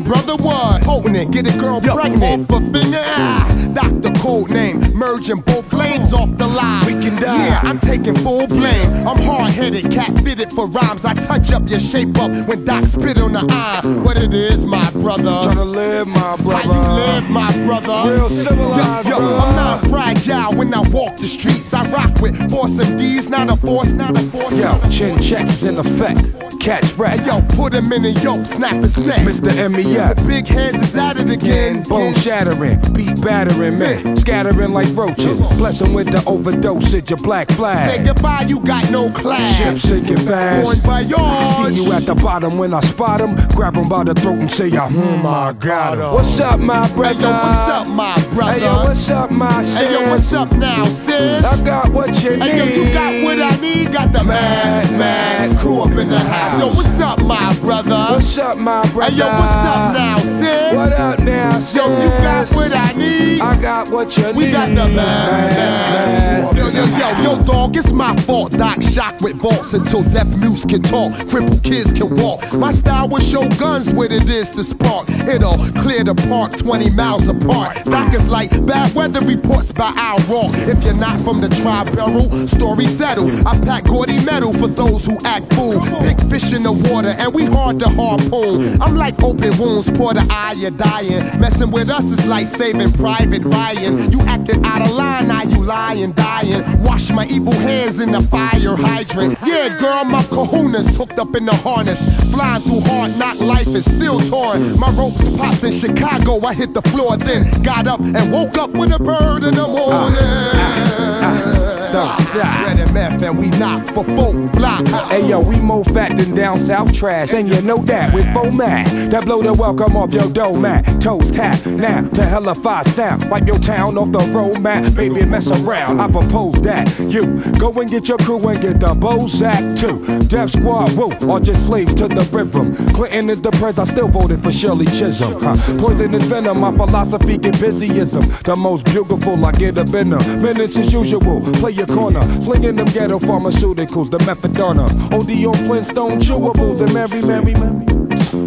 Brother 0.00 0.36
what? 0.36 0.84
Holding 0.84 1.16
it, 1.16 1.30
get 1.30 1.52
a 1.52 1.58
girl 1.58 1.80
pregnant. 1.80 2.50
Off 2.50 2.62
a 2.62 2.72
finger, 2.72 3.02
ah. 3.04 3.70
Doctor 3.74 4.10
code 4.20 4.50
name, 4.50 4.80
merging 4.94 5.40
both 5.40 5.72
lanes 5.72 6.12
off 6.12 6.36
the 6.36 6.46
line. 6.46 6.86
We 6.86 6.92
can 6.92 7.14
die. 7.20 7.46
Yeah, 7.48 7.60
I'm 7.62 7.78
taking 7.78 8.14
full 8.14 8.46
blame. 8.46 9.06
I'm 9.06 9.18
hard 9.22 9.52
headed, 9.52 9.90
cat 9.90 10.18
fitted 10.20 10.52
for 10.52 10.66
rhymes. 10.66 11.04
I 11.04 11.14
touch 11.14 11.52
up 11.52 11.68
your 11.68 11.80
shape 11.80 12.18
up 12.18 12.30
when 12.46 12.64
Doc 12.64 12.82
spit 12.84 13.18
on 13.18 13.32
the 13.32 13.46
eye. 13.50 13.80
What 14.02 14.16
it 14.16 14.34
is, 14.34 14.64
my 14.64 14.90
brother. 14.92 15.22
Tryna 15.22 15.70
live, 15.70 16.06
my 16.08 16.36
brother. 16.36 16.72
How 16.72 16.96
you 16.96 17.02
live, 17.02 17.30
my 17.30 17.52
brother? 17.66 18.12
Real 18.14 18.28
civilized, 18.28 19.08
Yo, 19.08 19.16
yo 19.16 19.18
brother. 19.18 19.46
I'm 19.46 19.56
not 19.56 19.86
fragile 19.88 20.56
when 20.56 20.72
I 20.74 20.80
walk 20.90 21.16
the 21.16 21.26
streets. 21.26 21.72
I 21.72 21.90
rock 21.92 22.20
with 22.20 22.36
force 22.50 22.78
and 22.78 22.98
D's, 22.98 23.28
not 23.28 23.50
a 23.50 23.56
force, 23.56 23.92
not 23.92 24.18
a 24.18 24.22
force. 24.30 24.54
Yo, 24.56 24.78
chin 24.90 25.18
checks 25.18 25.50
is 25.50 25.64
in 25.64 25.78
effect. 25.78 26.51
Catch 26.62 26.94
rat. 26.94 27.18
Hey, 27.18 27.26
yo, 27.26 27.42
put 27.56 27.74
him 27.74 27.92
in 27.92 28.04
a 28.04 28.10
yoke, 28.22 28.46
snap 28.46 28.76
his 28.76 28.96
neck. 28.96 29.18
Mr. 29.26 29.50
MEF. 29.50 30.14
The 30.14 30.24
big 30.28 30.46
hands 30.46 30.80
is 30.80 30.96
at 30.96 31.18
it 31.18 31.28
again. 31.28 31.82
Bone 31.82 32.14
shattering, 32.14 32.78
beat 32.94 33.20
battering, 33.20 33.80
man. 33.80 34.16
Scattering 34.16 34.72
like 34.72 34.86
roaches. 34.94 35.36
Bless 35.58 35.82
'em 35.82 35.92
with 35.92 36.12
the 36.12 36.18
overdosage 36.18 37.02
of 37.02 37.10
your 37.10 37.16
black 37.18 37.50
flag. 37.50 37.90
Say 37.90 38.04
goodbye, 38.04 38.44
you 38.46 38.60
got 38.60 38.88
no 38.92 39.10
class. 39.10 39.56
Ship 39.56 39.76
sinking 39.76 40.18
fast. 40.18 40.62
Born 40.62 40.78
by 40.86 41.00
yours. 41.00 41.74
See 41.74 41.82
you 41.82 41.92
at 41.94 42.06
the 42.06 42.14
bottom 42.14 42.56
when 42.56 42.72
I 42.72 42.80
spot 42.82 43.20
him. 43.20 43.34
Grab 43.56 43.76
him 43.76 43.88
by 43.88 44.04
the 44.04 44.14
throat 44.14 44.38
and 44.38 44.50
say, 44.50 44.70
ah, 44.76 44.86
hmm, 44.86 45.26
I 45.26 45.52
got 45.54 45.98
him. 45.98 46.12
What's 46.14 46.38
up, 46.38 46.60
my 46.60 46.86
brother? 46.90 47.14
Hey, 47.14 47.22
yo, 47.22 47.30
what's 47.42 47.68
up, 47.70 47.88
my 47.88 48.24
brother? 48.34 48.52
Hey, 48.52 48.60
yo, 48.64 48.74
what's 48.84 49.10
up, 49.10 49.30
my 49.32 49.62
sis? 49.62 49.78
Hey, 49.78 49.92
yo, 49.94 50.10
what's 50.10 50.32
up 50.32 50.52
now, 50.54 50.84
sis? 50.84 51.44
I 51.44 51.64
got 51.64 51.88
what 51.88 52.22
you 52.22 52.36
need. 52.36 52.42
Hey, 52.42 52.58
yo, 52.58 52.64
you 52.64 52.94
got 52.94 53.12
what 53.24 53.38
I 53.52 53.60
need. 53.60 53.92
Got 53.92 54.12
the 54.12 54.22
mad, 54.22 54.90
mad 54.96 55.58
crew 55.58 55.80
up 55.82 55.90
in 55.98 56.08
the 56.08 56.18
house. 56.18 56.51
Yo, 56.58 56.66
what's 56.68 57.00
up, 57.00 57.22
my 57.24 57.54
brother? 57.60 57.90
What's 57.90 58.36
up, 58.36 58.58
my 58.58 58.82
brother? 58.90 59.10
Hey, 59.10 59.18
yo, 59.18 59.26
what's 59.26 59.66
up 59.66 59.94
now, 59.94 60.16
sis? 60.18 60.74
What 60.74 60.92
up 60.92 61.20
now, 61.20 61.58
sis? 61.58 61.74
Yo, 61.74 61.84
you 61.84 62.08
got 62.22 62.48
what 62.54 62.76
I 62.76 62.92
need. 62.92 63.40
I 63.40 63.62
got 63.62 63.88
what 63.88 64.16
you 64.18 64.24
We 64.26 64.32
need. 64.32 64.36
We 64.36 64.52
got 64.52 64.68
the 64.68 64.94
mad. 64.94 66.54
Yo, 66.54 66.68
yo, 66.68 66.84
yo, 66.84 67.22
yo, 67.22 67.42
dog, 67.44 67.74
it's 67.76 67.92
my 67.92 68.14
fault. 68.16 68.52
Doc 68.52 68.82
shock 68.82 69.18
with 69.22 69.36
vaults 69.36 69.72
until 69.72 70.02
deaf 70.02 70.28
mutes 70.36 70.66
can 70.66 70.82
talk. 70.82 71.12
Crippled 71.30 71.62
kids 71.64 71.90
can 71.90 72.14
walk. 72.16 72.40
My 72.52 72.70
style 72.70 73.08
will 73.08 73.20
show 73.20 73.48
guns 73.58 73.90
what 73.90 74.12
it 74.12 74.28
is 74.28 74.50
to 74.50 74.62
spark. 74.62 75.08
It'll 75.08 75.56
clear 75.80 76.04
the 76.04 76.14
park 76.28 76.54
20 76.58 76.90
miles 76.90 77.28
apart. 77.28 77.82
Doc 77.84 78.12
is 78.12 78.28
like 78.28 78.50
bad 78.66 78.94
weather 78.94 79.24
reports 79.24 79.72
by 79.72 79.90
Al 79.96 80.18
Raw. 80.28 80.50
If 80.68 80.84
you're 80.84 80.92
not 80.94 81.18
from 81.20 81.40
the 81.40 81.48
tribe 81.48 81.94
barrel, 81.96 82.28
story 82.46 82.84
settled. 82.84 83.32
I 83.46 83.58
pack 83.64 83.84
gaudy 83.84 84.22
metal 84.24 84.52
for 84.52 84.68
those 84.68 85.06
who 85.06 85.16
act 85.24 85.50
fool. 85.54 85.80
Big 86.02 86.20
fish 86.28 86.41
in 86.50 86.64
the 86.64 86.72
water, 86.72 87.14
and 87.18 87.32
we 87.32 87.44
hard 87.44 87.78
to 87.78 87.88
harpoon. 87.88 88.80
I'm 88.82 88.96
like 88.96 89.22
open 89.22 89.56
wounds, 89.58 89.88
pour 89.90 90.12
the 90.12 90.26
eye, 90.30 90.54
you're 90.56 90.72
dying. 90.72 91.22
Messing 91.38 91.70
with 91.70 91.88
us 91.88 92.04
is 92.06 92.26
like 92.26 92.46
saving 92.46 92.90
Private 92.92 93.44
Ryan. 93.44 94.10
You 94.10 94.20
acted 94.22 94.64
out 94.64 94.82
of 94.82 94.90
line, 94.90 95.28
now 95.28 95.42
you 95.42 95.62
lying, 95.62 96.12
dying. 96.12 96.62
Wash 96.82 97.10
my 97.10 97.26
evil 97.26 97.52
hands 97.52 98.00
in 98.00 98.10
the 98.10 98.20
fire 98.20 98.76
hydrant. 98.76 99.38
Yeah, 99.46 99.78
girl, 99.78 100.04
my 100.04 100.22
kahunas 100.22 100.96
hooked 100.96 101.18
up 101.18 101.36
in 101.36 101.46
the 101.46 101.54
harness. 101.56 102.02
Flying 102.32 102.62
through 102.62 102.80
hard 102.80 103.16
knock 103.18 103.38
life 103.40 103.68
is 103.68 103.84
still 103.84 104.18
torn. 104.20 104.78
My 104.78 104.90
ropes 104.92 105.28
popped 105.36 105.62
in 105.62 105.72
Chicago, 105.72 106.44
I 106.44 106.54
hit 106.54 106.74
the 106.74 106.82
floor, 106.82 107.16
then 107.16 107.46
got 107.62 107.86
up 107.86 108.00
and 108.00 108.32
woke 108.32 108.56
up 108.58 108.70
with 108.70 108.92
a 108.92 108.98
bird 108.98 109.44
in 109.44 109.54
the 109.54 109.66
morning. 109.66 110.18
Ah, 110.18 111.20
ah, 111.22 111.52
ah. 111.56 111.61
Stop. 111.92 112.20
And 112.34 112.94
meth, 112.94 113.22
and 113.22 113.38
we 113.38 113.50
knock 113.50 113.86
for 113.88 114.02
full 114.02 114.48
block. 114.48 114.88
Hey 115.10 115.28
yo, 115.28 115.40
we 115.40 115.60
more 115.60 115.84
fat 115.84 116.16
than 116.16 116.34
down 116.34 116.58
south 116.60 116.94
trash, 116.94 117.34
and 117.34 117.46
you 117.46 117.60
know 117.60 117.76
that 117.84 118.14
with 118.14 118.24
four 118.32 118.50
man 118.50 119.10
that 119.10 119.26
blow 119.26 119.42
the 119.42 119.52
welcome 119.52 119.94
off 119.94 120.10
your 120.14 120.30
dough 120.30 120.58
mat. 120.58 120.86
Toes 121.02 121.30
tap 121.32 121.66
now 121.66 122.00
to 122.00 122.24
hella 122.24 122.54
five 122.54 122.86
sound. 122.94 123.28
Wipe 123.28 123.46
your 123.46 123.58
town 123.58 123.98
off 123.98 124.10
the 124.10 124.20
road 124.32 124.62
map, 124.62 124.94
baby 124.94 125.26
mess 125.26 125.50
around. 125.50 126.00
I 126.00 126.10
propose 126.10 126.62
that 126.62 126.88
you 126.98 127.26
go 127.60 127.70
and 127.78 127.90
get 127.90 128.08
your 128.08 128.16
crew 128.16 128.48
and 128.48 128.58
get 128.62 128.80
the 128.80 128.94
Bozak 128.94 129.78
too. 129.78 130.26
Death 130.28 130.52
Squad, 130.52 130.96
woo, 130.96 131.12
or 131.28 131.40
just 131.40 131.66
slaves 131.66 131.94
to 131.96 132.08
the 132.08 132.26
rhythm. 132.32 132.74
Clinton 132.94 133.28
is 133.28 133.42
the 133.42 133.50
pres, 133.50 133.78
I 133.78 133.84
still 133.84 134.08
voted 134.08 134.42
for 134.42 134.50
Shirley 134.50 134.86
Chisholm. 134.86 135.42
Huh. 135.42 135.56
Poison 135.78 136.14
is 136.14 136.24
venom, 136.24 136.58
my 136.58 136.72
philosophy 136.74 137.36
get 137.36 137.52
busyism. 137.56 138.42
The 138.44 138.56
most 138.56 138.86
beautiful, 138.86 139.44
I 139.44 139.52
get 139.52 139.76
up 139.76 139.92
in 139.92 140.12
her. 140.12 140.38
Minutes 140.38 140.78
as 140.78 140.90
usual, 140.90 141.42
play 141.60 141.81
your 141.86 141.96
corner. 141.96 142.22
Slinging 142.42 142.76
them 142.76 142.86
ghetto 142.86 143.18
pharmaceuticals, 143.18 144.10
the 144.10 144.18
methadona. 144.18 144.86
OD 145.12 145.46
on 145.46 145.66
Flintstone 145.66 146.20
chewables 146.20 146.80
and 146.80 146.92
Mary, 146.92 147.22
Mary, 147.22 147.54
Mary. 147.54 147.91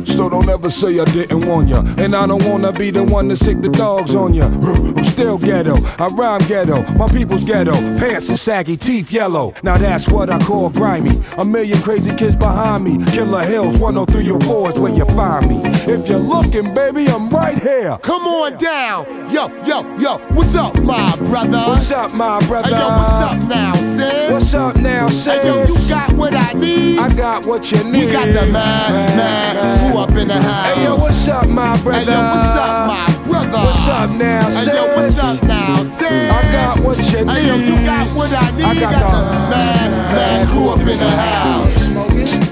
So 0.03 0.29
don't 0.29 0.49
ever 0.49 0.69
say 0.69 0.99
I 0.99 1.05
didn't 1.05 1.45
warn 1.45 1.67
ya. 1.67 1.81
And 1.97 2.15
I 2.15 2.27
don't 2.27 2.43
wanna 2.45 2.71
be 2.71 2.91
the 2.91 3.03
one 3.03 3.29
to 3.29 3.37
sick 3.37 3.61
the 3.61 3.69
dogs 3.69 4.15
on 4.15 4.33
ya. 4.33 4.45
Uh, 4.45 4.93
I'm 4.97 5.03
still 5.03 5.37
ghetto, 5.37 5.75
I 5.99 6.07
rhyme 6.07 6.41
ghetto, 6.47 6.81
my 6.93 7.07
people's 7.07 7.45
ghetto. 7.45 7.73
Pants 7.97 8.29
are 8.29 8.37
saggy, 8.37 8.77
teeth 8.77 9.11
yellow. 9.11 9.53
Now 9.63 9.77
that's 9.77 10.09
what 10.09 10.29
I 10.29 10.39
call 10.39 10.69
grimy. 10.69 11.21
A 11.37 11.45
million 11.45 11.81
crazy 11.81 12.15
kids 12.15 12.35
behind 12.35 12.83
me. 12.83 12.97
Killer 13.11 13.43
Hills, 13.43 13.77
10304 13.79 14.71
is 14.71 14.79
where 14.79 14.93
you 14.93 15.05
find 15.05 15.47
me. 15.47 15.61
If 15.87 16.09
you're 16.09 16.19
looking, 16.19 16.73
baby, 16.73 17.07
I'm 17.07 17.29
right 17.29 17.57
here. 17.57 17.97
Come 18.01 18.23
on 18.23 18.57
down. 18.57 19.05
Yo, 19.31 19.47
yo, 19.65 19.83
yo, 19.97 20.17
what's 20.33 20.55
up, 20.55 20.79
my 20.81 21.15
brother? 21.17 21.57
What's 21.67 21.91
up, 21.91 22.13
my 22.13 22.39
brother? 22.47 22.69
Hey, 22.69 22.79
yo, 22.79 22.87
what's 22.87 23.21
up 23.21 23.49
now, 23.49 23.73
sis? 23.73 24.31
What's 24.31 24.53
up 24.53 24.75
now, 24.77 25.07
sis? 25.07 25.25
Hey, 25.25 25.47
yo, 25.47 25.63
you 25.65 25.89
got 25.89 26.11
what 26.13 26.33
I 26.33 26.53
need. 26.53 26.99
I 26.99 27.13
got 27.15 27.45
what 27.45 27.71
you 27.71 27.83
need. 27.83 28.05
We 28.05 28.11
got 28.11 28.27
the 28.27 28.51
mad, 28.51 29.15
mad 29.15 29.84
crew 29.85 29.99
up 30.01 30.11
in 30.11 30.27
the 30.27 30.41
house. 30.41 30.67
Hey, 30.67 30.83
yo, 30.83 30.95
what's 30.95 31.27
up, 31.27 31.47
my 31.47 31.77
brother? 31.81 31.99
Hey, 31.99 32.11
yo, 32.11 32.21
what's 32.21 32.55
up, 32.55 32.87
my 32.87 33.05
brother? 33.25 33.57
What's 33.65 33.87
up 33.87 34.09
now, 34.17 34.49
sis? 34.49 34.67
Hey, 34.67 34.75
yo, 34.75 34.95
what's 34.95 35.19
up 35.19 35.43
now, 35.43 35.83
sis? 35.83 36.31
I 36.31 36.51
got 36.51 36.79
what 36.79 36.97
you 36.97 37.25
need. 37.25 37.31
Hey, 37.31 37.47
yo, 37.47 37.55
you 37.55 37.75
got 37.85 38.11
what 38.15 38.31
I 38.31 38.51
need. 38.55 38.65
I 38.65 38.73
got 38.75 38.91
the 38.91 39.21
mad, 39.49 39.91
mad 40.11 40.47
crew 40.47 40.69
up 40.69 40.79
in 40.79 40.99
the 40.99 41.09
house. 41.09 41.89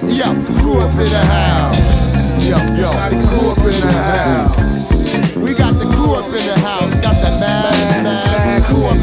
Yo, 0.04 0.28
crew 0.60 0.80
up 0.82 0.94
in 0.94 1.10
the 1.10 1.24
house. 1.26 2.44
Yo, 2.44 2.58
yo, 2.78 2.92
crew 3.28 3.52
up 3.52 3.58
in 3.60 3.82
the 3.82 3.92
house. 3.92 5.36
We 5.36 5.54
got 5.54 5.74
the 5.76 5.86
crew 5.86 6.16
up 6.16 6.28
in 6.28 6.46
the 6.46 6.60
house. 6.60 6.94
Got 6.98 7.16
the 7.24 7.32
mad, 7.40 8.04
mad 8.04 8.64
crew 8.64 8.86
up 8.86 9.03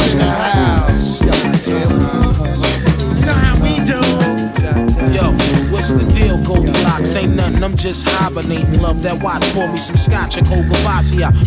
Goldilocks? 7.11 7.17
Ain't 7.17 7.35
nothing, 7.35 7.63
I'm 7.65 7.77
just 7.77 8.09
hibernating. 8.09 8.81
Love 8.81 9.03
that 9.03 9.23
watch, 9.23 9.43
pour 9.53 9.69
me 9.69 9.77
some 9.77 9.97
scotch 9.97 10.37
and 10.37 10.47
cold 10.47 10.67
Coca 10.67 11.01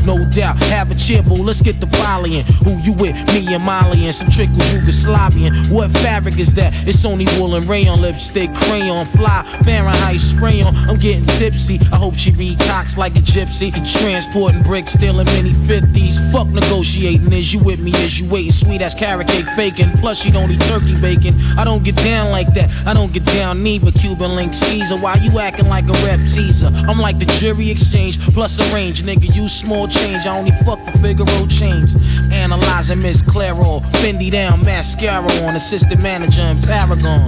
no 0.05 0.17
doubt. 0.29 0.57
Have 0.63 0.91
a 0.91 0.95
cheer, 0.95 1.23
boo, 1.23 1.35
let's 1.35 1.61
get 1.61 1.79
the 1.79 1.85
volleying. 1.85 2.43
Who 2.65 2.77
you 2.81 2.93
with? 2.93 3.15
Me 3.33 3.53
and 3.53 3.63
Molly 3.63 4.05
and 4.05 4.15
some 4.15 4.29
trickles 4.29 4.63
Yugoslavian. 4.73 5.71
What 5.71 5.91
fabric 5.91 6.39
is 6.39 6.53
that? 6.55 6.73
It's 6.87 7.05
only 7.05 7.25
wool 7.37 7.55
and 7.55 7.65
rayon, 7.65 8.01
lipstick, 8.01 8.53
crayon, 8.53 9.05
fly, 9.07 9.43
Fahrenheit 9.63 10.19
spray 10.19 10.61
on. 10.61 10.75
I'm 10.89 10.97
getting 10.97 11.25
tipsy. 11.37 11.79
I 11.91 11.97
hope 11.97 12.15
she 12.15 12.31
read 12.31 12.59
cocks 12.59 12.97
like 12.97 13.15
a 13.15 13.19
gypsy. 13.19 13.71
Transporting 13.99 14.63
bricks, 14.63 14.91
stealing 14.91 15.25
mini 15.27 15.51
50s. 15.51 16.31
Fuck 16.31 16.47
negotiating. 16.47 17.31
Is 17.33 17.53
you 17.53 17.59
with 17.63 17.79
me? 17.79 17.91
Is 17.95 18.19
you 18.19 18.29
waiting? 18.29 18.51
Sweet 18.51 18.81
ass 18.81 18.95
carrot 18.95 19.27
cake 19.27 19.45
faking. 19.55 19.89
Plus, 19.97 20.21
she 20.21 20.31
don't 20.31 20.51
eat 20.51 20.61
turkey 20.61 20.99
bacon. 21.01 21.33
I 21.57 21.63
don't 21.63 21.83
get 21.83 21.95
down 21.97 22.31
like 22.31 22.53
that. 22.53 22.69
I 22.85 22.93
don't 22.93 23.13
get 23.13 23.25
down 23.25 23.63
neither. 23.63 23.91
Cuban 23.91 24.35
link 24.35 24.53
Caesar. 24.53 24.97
Why 24.97 25.15
you 25.15 25.37
acting 25.53 25.69
like 25.69 25.87
a 25.87 26.05
rep 26.05 26.19
teaser? 26.19 26.69
I'm 26.87 26.99
like 26.99 27.19
the 27.19 27.25
jury 27.39 27.69
exchange 27.69 28.19
plus 28.33 28.59
a 28.59 28.73
range. 28.73 29.03
Nigga, 29.03 29.33
Use 29.33 29.53
small 29.53 29.87
change. 29.87 30.25
I 30.25 30.37
only 30.37 30.51
fuck 30.65 30.79
for 30.79 30.97
Figaro 30.99 31.47
chains. 31.47 31.95
Analyzing 32.33 32.99
Miss 32.99 33.21
Claro. 33.21 33.79
Fendi 34.01 34.31
down, 34.31 34.61
mascara 34.63 35.23
on. 35.43 35.55
Assistant 35.55 36.01
manager 36.01 36.41
in 36.41 36.57
Paragon. 36.61 37.27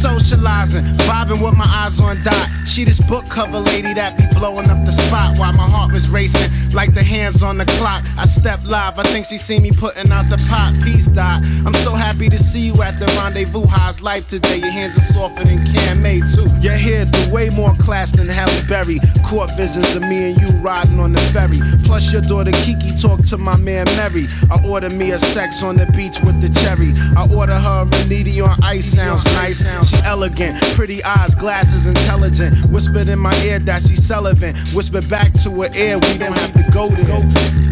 socializing, 0.00 0.82
vibing 1.10 1.42
with 1.42 1.56
my 1.56 1.66
eyes 1.66 1.98
on 2.00 2.16
dot. 2.22 2.46
She 2.66 2.84
this 2.84 3.00
book 3.00 3.24
cover 3.28 3.58
lady 3.58 3.92
that 3.94 4.16
be 4.16 4.24
blowing 4.38 4.70
up 4.70 4.84
the 4.86 4.92
spot 4.92 5.38
while 5.38 5.52
my 5.52 5.68
heart 5.68 5.92
was 5.92 6.08
racing 6.08 6.48
like 6.72 6.94
the 6.94 7.02
hands 7.02 7.42
on 7.42 7.58
the 7.58 7.64
clock. 7.78 8.04
I 8.16 8.26
step 8.26 8.60
live, 8.64 8.96
I 8.98 9.02
think 9.02 9.26
she 9.26 9.38
see 9.38 9.58
me 9.58 9.72
putting 9.72 10.12
out 10.12 10.30
the 10.30 10.38
pot. 10.48 10.72
Peace 10.84 11.08
dot. 11.08 11.42
I'm 11.66 11.74
so 11.82 11.92
happy 11.94 12.28
to 12.28 12.38
see 12.38 12.60
you 12.60 12.80
at 12.82 12.98
the 13.00 13.06
rendezvous. 13.18 13.66
How's 13.66 14.00
life 14.00 14.28
today? 14.28 14.58
Your 14.58 14.70
hands 14.70 14.96
are 14.96 15.00
softer 15.00 15.44
than 15.44 15.58
Camay 15.74 16.22
too. 16.32 16.46
Your 16.60 16.74
hair 16.74 17.04
do 17.06 17.34
way 17.34 17.50
more 17.50 17.74
class 17.74 18.12
than 18.12 18.28
Halle 18.28 18.62
Berry. 18.68 19.00
Court 19.26 19.50
visions 19.56 19.96
of 19.96 20.02
me 20.02 20.30
and 20.30 20.40
you 20.40 20.48
riding 20.62 21.00
on 21.00 21.12
the 21.12 21.20
ferry. 21.34 21.58
Plus 21.84 22.12
your 22.12 22.22
daughter 22.22 22.52
Kiki 22.62 22.96
talk 23.00 23.24
to 23.26 23.36
my 23.36 23.56
man 23.56 23.86
Mary. 23.98 24.26
I 24.50 24.64
order 24.64 24.90
me 24.90 25.10
a 25.10 25.18
sex 25.18 25.64
on 25.64 25.76
the 25.76 25.86
beach 25.98 26.20
with 26.22 26.40
the 26.40 26.50
cherry. 26.60 26.94
I 27.16 27.26
order 27.34 27.58
her 27.58 27.82
a 27.82 27.86
Reniti 27.86 28.46
on 28.46 28.56
ice. 28.62 28.86
Sounds 28.86 29.24
nice. 29.24 29.66
She 29.90 29.96
elegant, 30.04 30.56
pretty 30.76 30.99
eyes, 31.04 31.34
glasses, 31.34 31.86
intelligent. 31.86 32.56
Whispered 32.70 33.08
in 33.08 33.18
my 33.18 33.34
ear 33.44 33.58
that 33.60 33.82
she's 33.82 34.06
Sullivan. 34.06 34.54
Whispered 34.74 35.08
back 35.08 35.32
to 35.42 35.50
her 35.62 35.70
ear, 35.76 35.98
we 35.98 36.18
don't 36.18 36.32
have 36.32 36.52
to 36.54 36.70
go 36.72 36.88
there. 36.88 37.22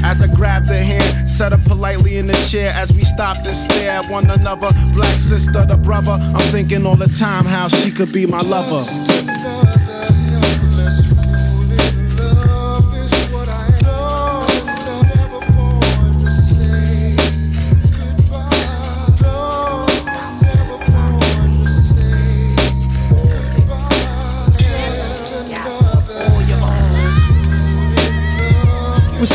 As 0.05 0.23
I 0.23 0.27
grabbed 0.35 0.69
her 0.69 0.83
hand, 0.83 1.29
set 1.29 1.53
her 1.53 1.59
politely 1.69 2.19
in 2.19 2.27
the 2.27 2.35
chair 2.51 2.73
as 2.75 2.93
we 2.93 3.05
stopped 3.05 3.47
and 3.47 3.57
stared 3.57 4.05
at 4.05 4.11
one 4.11 4.29
another. 4.31 4.71
Black 4.95 5.17
sister, 5.17 5.65
the 5.67 5.77
brother. 5.77 6.13
I'm 6.13 6.53
thinking 6.53 6.87
all 6.87 6.97
the 6.97 7.09
time 7.19 7.45
how 7.45 7.69
she 7.69 7.91
could 7.91 8.13
be 8.13 8.27
my 8.27 8.41
lover. 8.41 8.83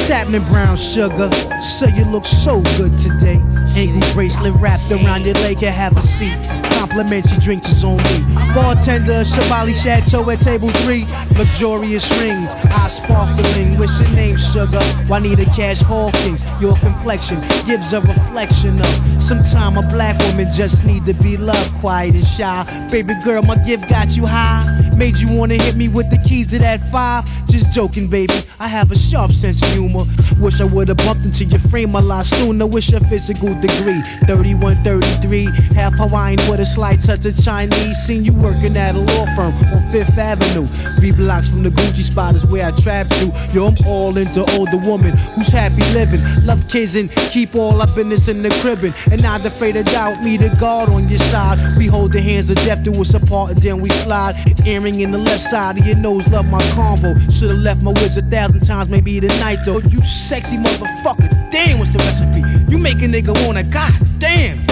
Happening, 0.08 0.44
brown 0.44 0.78
sugar? 0.78 1.32
So 1.62 1.88
you 1.88 2.06
look 2.06 2.26
so 2.26 2.62
good 2.78 2.92
today. 3.00 3.42
Ankle 3.76 4.14
bracelet 4.14 4.54
wrapped 4.62 4.92
around 4.92 5.26
your 5.26 5.34
leg, 5.36 5.64
and 5.64 5.74
have 5.74 5.98
a 5.98 6.02
seat. 6.02 6.38
Complimentary 6.78 7.38
drinks 7.40 7.70
is 7.70 7.84
on 7.84 7.98
me. 7.98 8.20
Bartender, 8.54 9.24
Shabali 9.24 9.74
Chateau 9.74 10.30
at 10.30 10.40
table 10.42 10.70
three. 10.84 11.06
Luxurious 11.38 12.10
rings, 12.20 12.50
eyes 12.78 13.02
sparkling. 13.02 13.80
What's 13.80 14.00
your 14.00 14.10
name, 14.10 14.38
sugar? 14.38 14.84
Juanita 15.08 15.46
Cash 15.56 15.82
Hawkins. 15.82 16.42
Your 16.62 16.76
complexion 16.78 17.40
gives 17.66 17.94
a 17.94 18.02
reflection 18.02 18.80
of. 18.80 19.13
Sometime 19.24 19.78
a 19.78 19.82
black 19.84 20.20
woman 20.20 20.48
just 20.54 20.84
need 20.84 21.06
to 21.06 21.14
be 21.14 21.38
loved, 21.38 21.74
quiet 21.76 22.14
and 22.14 22.28
shy. 22.28 22.88
Baby 22.92 23.14
girl, 23.24 23.42
my 23.42 23.56
gift 23.66 23.88
got 23.88 24.18
you 24.18 24.26
high. 24.26 24.92
Made 24.98 25.18
you 25.18 25.32
wanna 25.32 25.56
hit 25.56 25.78
me 25.78 25.88
with 25.88 26.10
the 26.10 26.18
keys 26.18 26.50
to 26.50 26.60
that 26.60 26.82
five. 26.92 27.24
Just 27.48 27.72
joking, 27.72 28.08
baby. 28.08 28.34
I 28.60 28.68
have 28.68 28.92
a 28.92 28.98
sharp 28.98 29.32
sense 29.32 29.62
of 29.62 29.70
humor. 29.70 30.04
Wish 30.40 30.60
I 30.60 30.66
would've 30.66 30.98
bumped 30.98 31.24
into 31.24 31.46
your 31.46 31.60
frame 31.60 31.96
a 31.96 32.02
lot 32.02 32.26
sooner. 32.26 32.66
Wish 32.66 32.90
your 32.90 33.00
physical 33.02 33.54
degree 33.62 34.02
31, 34.26 34.76
33. 34.78 35.46
Half 35.76 35.94
Hawaiian 35.94 36.40
with 36.50 36.60
a 36.60 36.66
slight 36.66 37.00
touch 37.02 37.26
of 37.26 37.42
Chinese. 37.42 37.98
Seen 38.06 38.26
you 38.26 38.34
working 38.34 38.76
at 38.76 38.96
a 38.96 39.00
law 39.00 39.26
firm 39.36 39.54
on 39.72 39.92
Fifth 39.92 40.18
Avenue. 40.18 40.66
Three 40.98 41.12
blocks 41.12 41.48
from 41.48 41.64
the 41.64 41.70
Gucci 41.70 42.02
spot 42.02 42.36
is 42.36 42.46
where 42.48 42.66
I 42.66 42.72
trap 42.72 43.08
to. 43.20 43.32
Yo, 43.54 43.68
I'm 43.68 43.78
all 43.86 44.18
into 44.18 44.42
older 44.58 44.78
woman 44.78 45.16
who's 45.36 45.48
happy 45.48 45.84
living. 45.94 46.22
Love 46.46 46.68
kids 46.68 46.96
and 46.96 47.10
keep 47.12 47.56
all 47.56 47.80
our 47.80 47.88
business 47.88 48.28
in 48.28 48.42
the 48.42 48.50
cribbin'. 48.50 48.94
And 49.14 49.22
not 49.22 49.46
afraid 49.46 49.76
to 49.76 49.84
doubt 49.84 50.24
me, 50.24 50.38
the 50.38 50.50
guard 50.60 50.90
on 50.90 51.08
your 51.08 51.20
side. 51.20 51.60
We 51.78 51.86
hold 51.86 52.14
the 52.14 52.20
hands 52.20 52.50
of 52.50 52.56
death 52.66 52.84
to 52.86 52.92
us 53.00 53.14
apart 53.14 53.52
and 53.52 53.60
then 53.60 53.80
we 53.80 53.90
slide. 53.90 54.34
Earring 54.66 55.02
in 55.02 55.12
the 55.12 55.20
left 55.20 55.44
side 55.44 55.78
of 55.78 55.86
your 55.86 55.98
nose, 55.98 56.28
love 56.30 56.50
my 56.50 56.60
combo. 56.72 57.14
Should've 57.30 57.60
left 57.60 57.84
my 57.84 57.92
whiz 57.92 58.18
a 58.18 58.24
thousand 58.24 58.62
times, 58.62 58.90
maybe 58.90 59.20
tonight 59.20 59.60
though. 59.68 59.78
You 59.78 60.02
sexy 60.02 60.58
motherfucker, 60.58 61.30
damn, 61.52 61.78
what's 61.78 61.94
the 61.94 62.00
recipe? 62.00 62.42
You 62.72 62.80
make 62.80 63.04
a 63.04 63.08
nigga 63.08 63.34
wanna, 63.46 63.62
god 63.62 63.94
damn. 64.18 64.66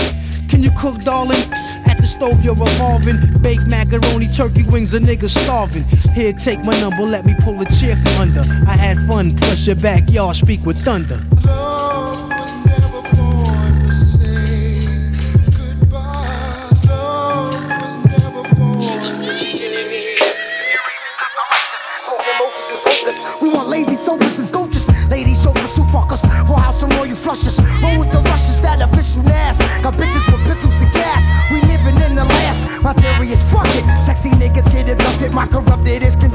Can 0.49 0.63
you 0.63 0.71
cook, 0.75 0.99
darling? 1.01 1.43
At 1.85 1.97
the 1.97 2.07
stove, 2.07 2.43
you're 2.43 2.55
revolving. 2.55 3.17
Baked 3.43 3.67
macaroni, 3.67 4.27
turkey 4.27 4.63
wings, 4.71 4.95
a 4.95 4.99
nigga 4.99 5.29
starving. 5.29 5.83
Here, 6.15 6.33
take 6.33 6.65
my 6.65 6.73
number, 6.81 7.03
let 7.03 7.27
me 7.27 7.35
pull 7.41 7.61
a 7.61 7.65
chair 7.65 7.95
from 7.95 8.13
under. 8.17 8.41
I 8.67 8.75
had 8.75 8.97
fun, 9.07 9.37
plus 9.37 9.67
your 9.67 9.75
backyard 9.75 10.35
speak 10.35 10.65
with 10.65 10.83
thunder. 10.83 11.19
We 23.41 23.49
want 23.49 23.67
lazy 23.67 23.95
soldiers 23.95 24.37
and 24.39 24.47
sculptures. 24.47 24.89
Ladies, 25.09 25.41
shoulders 25.43 25.75
who 25.75 25.83
fuck 25.85 26.11
us. 26.11 26.21
Full 26.47 26.55
house 26.55 26.83
and 26.83 26.93
roll 26.95 27.05
you 27.05 27.15
flush 27.15 27.45
us. 27.47 27.59
Roll 27.81 27.99
with 27.99 28.11
the 28.11 28.21
rushes, 28.21 28.61
that 28.61 28.81
official 28.81 29.27
ass. 29.29 29.59
Got 29.83 29.95
bitches 29.95 30.25
with 30.31 30.41
pistols 30.47 30.81
and 30.81 30.91
cash. 30.91 31.23
We 31.51 31.61
living 31.61 32.01
in 32.01 32.15
the 32.15 32.25
last. 32.25 32.67
My 32.81 32.93
theory 32.93 33.29
is 33.29 33.43
fuck 33.51 33.67
it. 33.75 33.83
Sexy 34.01 34.29
niggas 34.29 34.71
get 34.71 34.89
abducted. 34.89 35.33
My 35.33 35.47
corrupted 35.47 36.03
is 36.03 36.15
conducted 36.15 36.30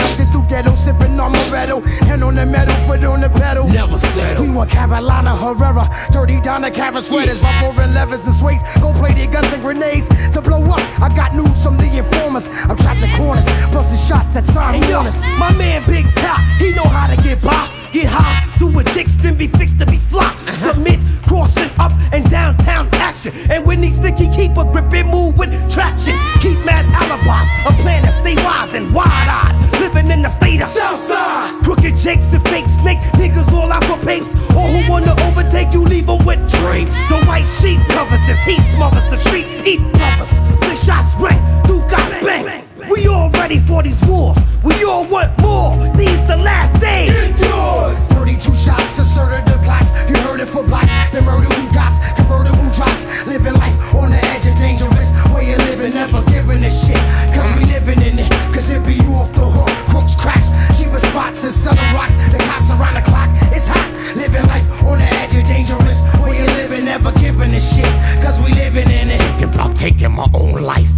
ghetto. 0.57 0.75
Sipping 0.75 1.19
on 1.21 1.33
Moretto. 1.33 1.85
Hand 2.09 2.25
on 2.25 2.35
the 2.35 2.47
metal, 2.47 2.75
foot 2.87 3.05
on 3.05 3.21
the 3.21 3.29
pedal. 3.29 3.69
Never 3.69 3.99
settle. 3.99 4.45
We 4.45 4.51
want 4.51 4.71
Carolina 4.71 5.37
Herrera. 5.37 5.89
Dirty 6.11 6.41
down 6.41 6.63
the 6.63 6.71
Karen 6.71 7.03
sweaters. 7.03 7.43
Rough 7.43 7.63
over 7.65 7.83
and 7.83 7.95
levers 7.95 8.25
and 8.25 8.35
sways. 8.35 8.63
Go 8.81 8.93
play 8.93 9.13
their 9.13 9.31
guns 9.31 9.53
and 9.53 9.63
grenades 9.63 10.09
to 10.33 10.41
blow 10.41 10.63
up. 10.65 10.81
I 11.01 11.09
got 11.15 11.35
news 11.35 11.63
from 11.63 11.77
the 11.77 11.89
informers. 11.99 12.49
I'm 12.69 12.77
trapped 12.77 13.01
in 13.01 13.11
corners. 13.17 13.47
Busting 13.73 14.03
shots 14.09 14.27
Hey, 14.37 14.91
yo, 14.91 15.01
honest. 15.01 15.21
my 15.39 15.53
man 15.57 15.85
Big 15.87 16.07
Top, 16.15 16.41
he 16.59 16.73
know 16.73 16.85
how 16.85 17.07
to 17.07 17.17
get 17.23 17.43
by. 17.43 17.86
Get 17.97 18.13
high, 18.13 18.45
do 18.59 18.69
a 18.79 18.85
dicks, 18.85 19.17
then 19.17 19.39
be 19.39 19.47
fixed 19.47 19.79
to 19.79 19.87
be 19.87 19.97
fly. 19.97 20.27
Uh-huh. 20.27 20.53
Submit, 20.53 21.01
crossing 21.27 21.71
up 21.81 21.93
and 22.13 22.29
downtown 22.31 22.93
action. 22.93 23.33
And 23.49 23.65
when 23.65 23.83
he 23.83 23.91
sticky, 23.91 24.29
keep 24.29 24.55
a 24.59 24.67
grip 24.67 24.93
and 24.93 25.09
move 25.09 25.39
with 25.39 25.49
traction. 25.73 26.13
Keep 26.45 26.63
mad 26.67 26.85
alibis, 26.93 27.49
a 27.65 27.73
plan 27.81 28.05
to 28.05 28.13
stay 28.13 28.37
wise 28.45 28.75
and 28.75 28.93
wide 28.93 29.09
eyed. 29.09 29.81
Living 29.81 30.11
in 30.11 30.21
the 30.21 30.29
state 30.29 30.61
of 30.61 30.69
Southside. 30.69 31.65
Crooked 31.65 31.97
jakes 31.97 32.35
and 32.35 32.45
fake 32.51 32.69
snake 32.69 32.99
niggas 33.17 33.51
all 33.55 33.73
out 33.73 33.85
for 33.85 33.97
papes. 34.05 34.29
Or 34.53 34.69
who 34.69 34.93
wanna 34.93 35.17
overtake 35.25 35.73
you, 35.73 35.81
leave 35.81 36.07
leave 36.07 36.21
'em 36.21 36.27
with 36.27 36.43
drapes. 36.61 37.09
The 37.09 37.25
white 37.25 37.49
sheet 37.49 37.81
covers 37.89 38.21
this 38.27 38.45
heat, 38.45 38.61
smothers 38.77 39.09
the 39.09 39.17
street, 39.17 39.47
eat 39.65 39.81
brothers. 39.97 40.29
Six 40.69 40.85
shots 40.85 41.17
ring, 41.19 41.41
two 41.65 41.81
got 41.89 42.11
bang. 42.21 42.66
We 42.91 43.09
all 43.09 43.31
ready 43.31 43.59
for 43.59 43.83
these 43.83 44.05
wars. 44.05 44.39
We 44.63 44.85
all 44.85 45.05
want 45.09 45.37
more. 45.39 45.75
These 45.97 46.23
the 46.27 46.37
last 46.37 46.81
days. 46.81 47.11
Get 47.11 47.41
yours. 47.41 47.99
32 48.15 48.55
shots, 48.55 48.99
asserted 48.99 49.45
the 49.47 49.59
glass. 49.65 49.91
You 50.09 50.17
heard 50.23 50.41
it 50.41 50.47
for 50.47 50.63
blacks. 50.63 50.93
The 51.13 51.21
murder 51.23 51.49
who 51.49 51.75
got 51.75 51.93
convertible 52.17 52.71
drops. 52.71 53.07
Living 53.27 53.55
life 53.55 53.75
on 53.95 54.11
the 54.11 54.25
edge 54.33 54.47
of 54.47 54.57
dangerous. 54.57 55.15
Way 55.35 55.53
of 55.55 55.59
living, 55.67 55.95
never 55.95 56.23
giving 56.31 56.63
a 56.63 56.71
shit. 56.71 57.03
Cause 57.35 57.51
we 57.59 57.67
living 57.67 58.01
in 58.03 58.21
it. 58.21 58.31
Cause 58.55 58.71
it 58.71 58.85
be 58.87 58.95
you 58.95 59.15
off 59.15 59.35
the 59.35 59.45
hook. 59.45 59.71
Crooks 59.91 60.15
crash. 60.15 60.47
Cheaper 60.79 60.99
spots 60.99 61.43
and 61.43 61.53
selling 61.53 61.93
rocks. 61.93 62.15
The 62.31 62.39
cops 62.39 62.71
around 62.71 62.95
the 62.95 63.03
clock. 63.03 63.31
It's 63.51 63.67
hot. 63.67 63.87
Living 64.17 64.47
life 64.47 64.67
on 64.85 64.99
the 64.99 65.09
edge 65.21 65.35
of 65.35 65.45
dangerous. 65.45 66.07
Way 66.23 66.39
of 66.39 66.55
living, 66.55 66.85
never 66.85 67.11
giving 67.19 67.51
a 67.51 67.61
shit. 67.61 67.91
Cause 68.23 68.39
we 68.41 68.55
living 68.55 68.89
in 68.91 69.11
it. 69.11 69.19
Thinking 69.19 69.55
about 69.55 69.75
taking 69.75 70.13
my 70.13 70.29
own 70.35 70.63
life. 70.63 70.93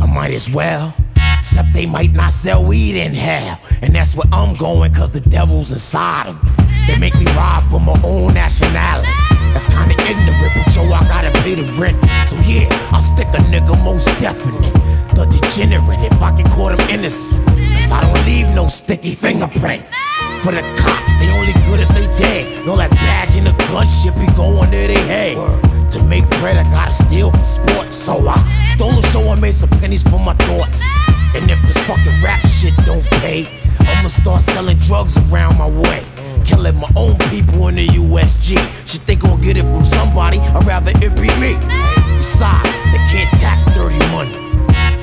I 0.00 0.06
might 0.06 0.32
as 0.32 0.50
well. 0.50 0.94
Except 1.40 1.72
they 1.72 1.86
might 1.86 2.12
not 2.12 2.32
sell 2.32 2.62
weed 2.62 2.96
in 2.96 3.14
hell. 3.14 3.58
And 3.80 3.94
that's 3.94 4.14
where 4.14 4.28
I'm 4.30 4.54
going, 4.56 4.92
cause 4.92 5.08
the 5.08 5.22
devil's 5.22 5.72
inside 5.72 6.26
'em. 6.26 6.38
They 6.86 6.98
make 6.98 7.14
me 7.14 7.24
ride 7.32 7.64
for 7.70 7.80
my 7.80 7.98
own 8.04 8.34
nationality. 8.34 9.08
That's 9.54 9.64
kinda 9.64 9.94
ignorant, 10.04 10.52
but 10.54 10.76
yo, 10.76 10.82
I 10.92 11.02
gotta 11.08 11.30
pay 11.40 11.54
the 11.54 11.64
rent. 11.80 11.96
So 12.26 12.36
yeah, 12.44 12.68
I'll 12.92 13.00
stick 13.00 13.26
a 13.32 13.40
nigga 13.48 13.74
most 13.82 14.04
definite. 14.20 14.74
The 15.14 15.24
degenerate 15.32 16.12
if 16.12 16.22
I 16.22 16.30
can 16.32 16.46
call 16.50 16.68
them 16.68 16.90
innocent. 16.90 17.42
Cause 17.46 17.90
I 17.90 18.02
don't 18.02 18.22
leave 18.26 18.48
no 18.50 18.68
sticky 18.68 19.14
fingerprint. 19.14 19.82
For 20.42 20.52
the 20.52 20.60
cops, 20.76 21.14
they 21.20 21.30
only 21.30 21.54
good 21.66 21.80
if 21.80 21.88
they 21.96 22.06
dead. 22.18 22.66
No, 22.66 22.76
that 22.76 22.90
badge 22.90 23.34
and 23.36 23.46
the 23.46 23.54
gun 23.72 23.88
shit 23.88 24.14
be 24.20 24.26
going 24.36 24.70
to 24.70 24.76
their 24.92 25.06
head. 25.06 25.36
To 25.92 26.02
make 26.02 26.28
bread, 26.38 26.58
I 26.58 26.64
gotta 26.64 26.92
steal 26.92 27.30
for 27.30 27.46
sports. 27.56 27.96
So 27.96 28.28
I 28.28 28.36
stole 28.74 28.98
a 28.98 29.02
show 29.06 29.32
and 29.32 29.40
made 29.40 29.54
some 29.54 29.70
pennies 29.80 30.02
for 30.02 30.20
my 30.20 30.34
thoughts. 30.34 30.84
And 31.34 31.50
if 31.50 31.60
this 31.62 31.78
fucking 31.86 32.22
rap 32.22 32.40
shit 32.46 32.74
don't 32.84 33.04
pay, 33.22 33.46
I'ma 33.80 34.08
start 34.08 34.42
selling 34.42 34.78
drugs 34.78 35.16
around 35.30 35.58
my 35.58 35.68
way. 35.68 36.04
Killing 36.44 36.76
my 36.76 36.90
own 36.96 37.16
people 37.30 37.68
in 37.68 37.76
the 37.76 37.86
USG. 37.86 38.58
Shit, 38.86 39.06
they 39.06 39.14
gon' 39.14 39.40
get 39.40 39.56
it 39.56 39.64
from 39.64 39.84
somebody, 39.84 40.38
I'd 40.38 40.66
rather 40.66 40.92
it 40.96 41.14
be 41.14 41.28
me. 41.38 41.54
Besides, 42.16 42.68
they 42.92 43.02
can't 43.12 43.30
tax 43.38 43.64
dirty 43.66 43.98
money. 44.10 44.34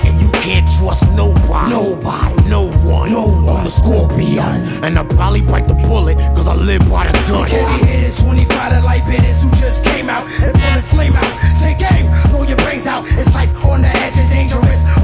And 0.05 0.21
you 0.21 0.29
can't 0.41 0.67
trust 0.79 1.07
nobody. 1.15 1.71
Nobody. 1.71 2.49
No 2.49 2.67
one. 2.83 3.11
No 3.11 3.27
one. 3.27 3.57
I'm 3.57 3.63
the 3.63 3.71
scorpion. 3.71 4.83
And 4.83 4.99
I 4.99 5.03
probably 5.03 5.41
bite 5.41 5.67
the 5.67 5.75
bullet, 5.75 6.17
cause 6.35 6.47
I 6.47 6.55
live 6.55 6.81
by 6.89 7.07
the 7.07 7.13
gun. 7.27 7.49
Heavy 7.49 7.85
hitters, 7.85 8.21
25 8.21 8.73
to 8.73 8.85
light 8.85 9.05
bitters 9.05 9.43
who 9.43 9.49
just 9.51 9.83
came 9.83 10.09
out 10.09 10.27
and 10.41 10.53
pulling 10.53 10.81
flame 10.83 11.13
out. 11.13 11.55
Take 11.59 11.81
aim, 11.91 12.11
blow 12.31 12.43
your 12.43 12.57
brains 12.57 12.85
out. 12.85 13.05
It's 13.11 13.33
life 13.33 13.53
on 13.65 13.81
the 13.81 13.87
edge 13.87 14.19
of 14.19 14.29
dangerous. 14.31 14.96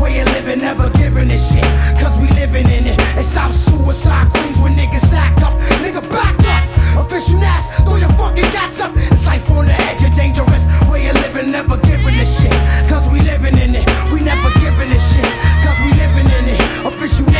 Living, 0.53 0.67
never 0.67 0.89
giving 0.91 1.31
a 1.31 1.37
shit. 1.37 1.63
Cause 1.99 2.15
we 2.19 2.27
living 2.37 2.67
in 2.69 2.85
it. 2.85 2.99
It's 3.17 3.27
South 3.27 3.53
Suicide 3.53 4.29
Queens 4.33 4.57
when 4.59 4.73
niggas 4.73 5.13
act 5.13 5.41
up. 5.41 5.53
Nigga, 5.81 6.07
back 6.11 6.37
up. 6.45 7.05
Official 7.05 7.39
Nas, 7.39 7.71
throw 7.85 7.95
your 7.95 8.11
fucking 8.13 8.51
gats 8.51 8.79
up. 8.79 8.91
It's 8.95 9.25
life 9.25 9.49
on 9.49 9.65
the 9.65 9.73
edge 9.73 10.03
of 10.03 10.13
dangerous. 10.13 10.67
Where 10.87 11.01
you 11.01 11.13
living, 11.13 11.51
never 11.51 11.77
giving 11.77 12.15
a 12.21 12.25
shit. 12.25 12.53
Cause 12.87 13.07
we 13.09 13.21
living 13.21 13.57
in 13.57 13.75
it. 13.75 13.85
We 14.13 14.21
never 14.21 14.49
giving 14.61 14.91
a 14.91 14.99
shit. 14.99 15.33
Cause 15.65 15.79
we 15.81 15.91
living 15.97 16.29
in 16.29 16.45
it. 16.53 16.85
Official 16.85 17.32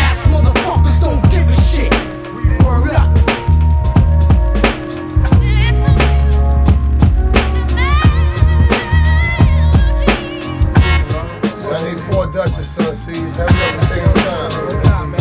Duchess, 12.34 12.68
son, 12.68 12.96
sees. 12.96 13.36
Have 13.36 13.48
a 13.48 13.86
single 13.86 14.14
time. 14.14 15.14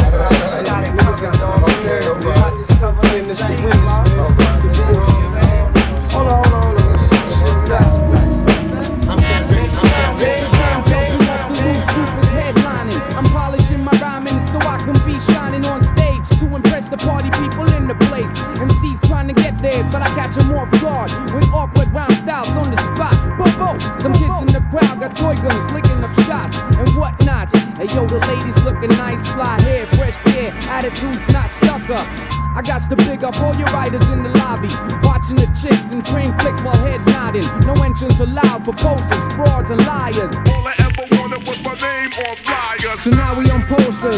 Okay, 1.63 2.09
okay. 2.09 3.19
In 3.19 3.29
the 3.29 3.35
street, 3.35 3.61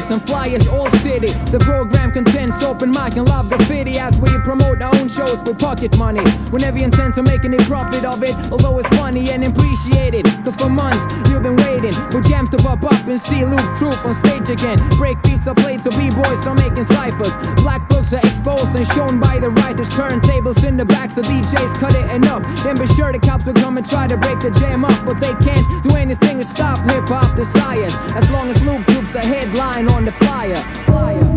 posters 0.05 0.11
and 0.11 0.27
flyers 0.27 0.67
all 0.69 0.91
city. 0.91 1.33
The 1.51 1.59
program 1.59 2.13
contains 2.13 2.63
open 2.63 2.91
mic 2.91 3.17
and 3.17 3.29
live 3.29 3.49
graffiti 3.49 3.99
as 3.99 4.19
we 4.21 4.31
promote 4.45 4.83
our 4.83 4.95
own 4.97 5.09
shows 5.09 5.43
with 5.43 5.59
pocket 5.59 5.97
money. 5.99 6.25
We 6.53 6.61
never 6.61 6.79
intend 6.79 7.15
to 7.15 7.23
make 7.23 7.45
any 7.45 7.59
profit 7.59 8.05
of 8.05 8.23
it, 8.23 8.35
although 8.51 8.79
it's 8.79 8.89
funny 8.97 9.31
and 9.31 9.45
appreciated. 9.45 10.27
Cause 10.45 10.57
for 10.57 10.69
months 10.69 11.03
you've 11.31 11.43
been 11.43 11.57
waiting 11.85 12.11
for 12.11 12.21
jams 12.21 12.51
to 12.51 12.57
pop 12.59 12.83
up 12.85 13.07
and 13.07 13.21
see 13.21 13.45
Loop 13.45 13.61
Troop 13.77 14.05
on 14.05 14.15
stage 14.15 14.49
again. 14.49 14.79
Break 14.97 15.21
beats 15.23 15.47
are 15.47 15.55
played 15.55 15.81
so 15.81 15.91
b-boys 15.91 16.47
are 16.47 16.55
making 16.55 16.85
ciphers. 16.85 17.35
Black 17.57 17.89
books 17.89 18.13
are 18.13 18.19
exposed 18.19 18.75
and 18.75 18.87
shown 18.89 19.21
by 19.21 19.39
the 19.39 19.51
writers. 19.51 19.89
Turntables 19.91 20.67
in 20.67 20.77
the 20.77 20.85
back 20.85 21.11
so 21.13 21.23
DJs 21.23 21.75
cut 21.79 21.95
it 21.95 22.07
and 22.11 22.25
up. 22.27 22.43
Then 22.63 22.79
be 22.79 22.87
sure 22.87 23.13
the 23.13 23.19
cops 23.19 23.45
will 23.45 23.55
come 23.55 23.77
and 23.77 23.87
try 23.87 24.07
to 24.07 24.17
break 24.17 24.41
the 24.41 24.51
jam 24.51 24.85
up, 24.85 25.05
but 25.05 25.21
they 25.21 25.35
can't 25.45 25.67
do 25.83 25.97
anything 25.97 26.39
to 26.39 26.45
stop 26.45 26.79
hip 26.91 27.09
hop 27.09 27.37
desires. 27.37 27.95
As 28.15 28.31
long 28.31 28.51
as 28.51 28.63
Loop 28.65 28.85
Troop's 28.87 29.13
the 29.13 29.21
headline 29.21 29.89
on 29.89 30.05
the 30.05 30.13
flyer. 30.13 30.61
Flyer. 30.87 31.34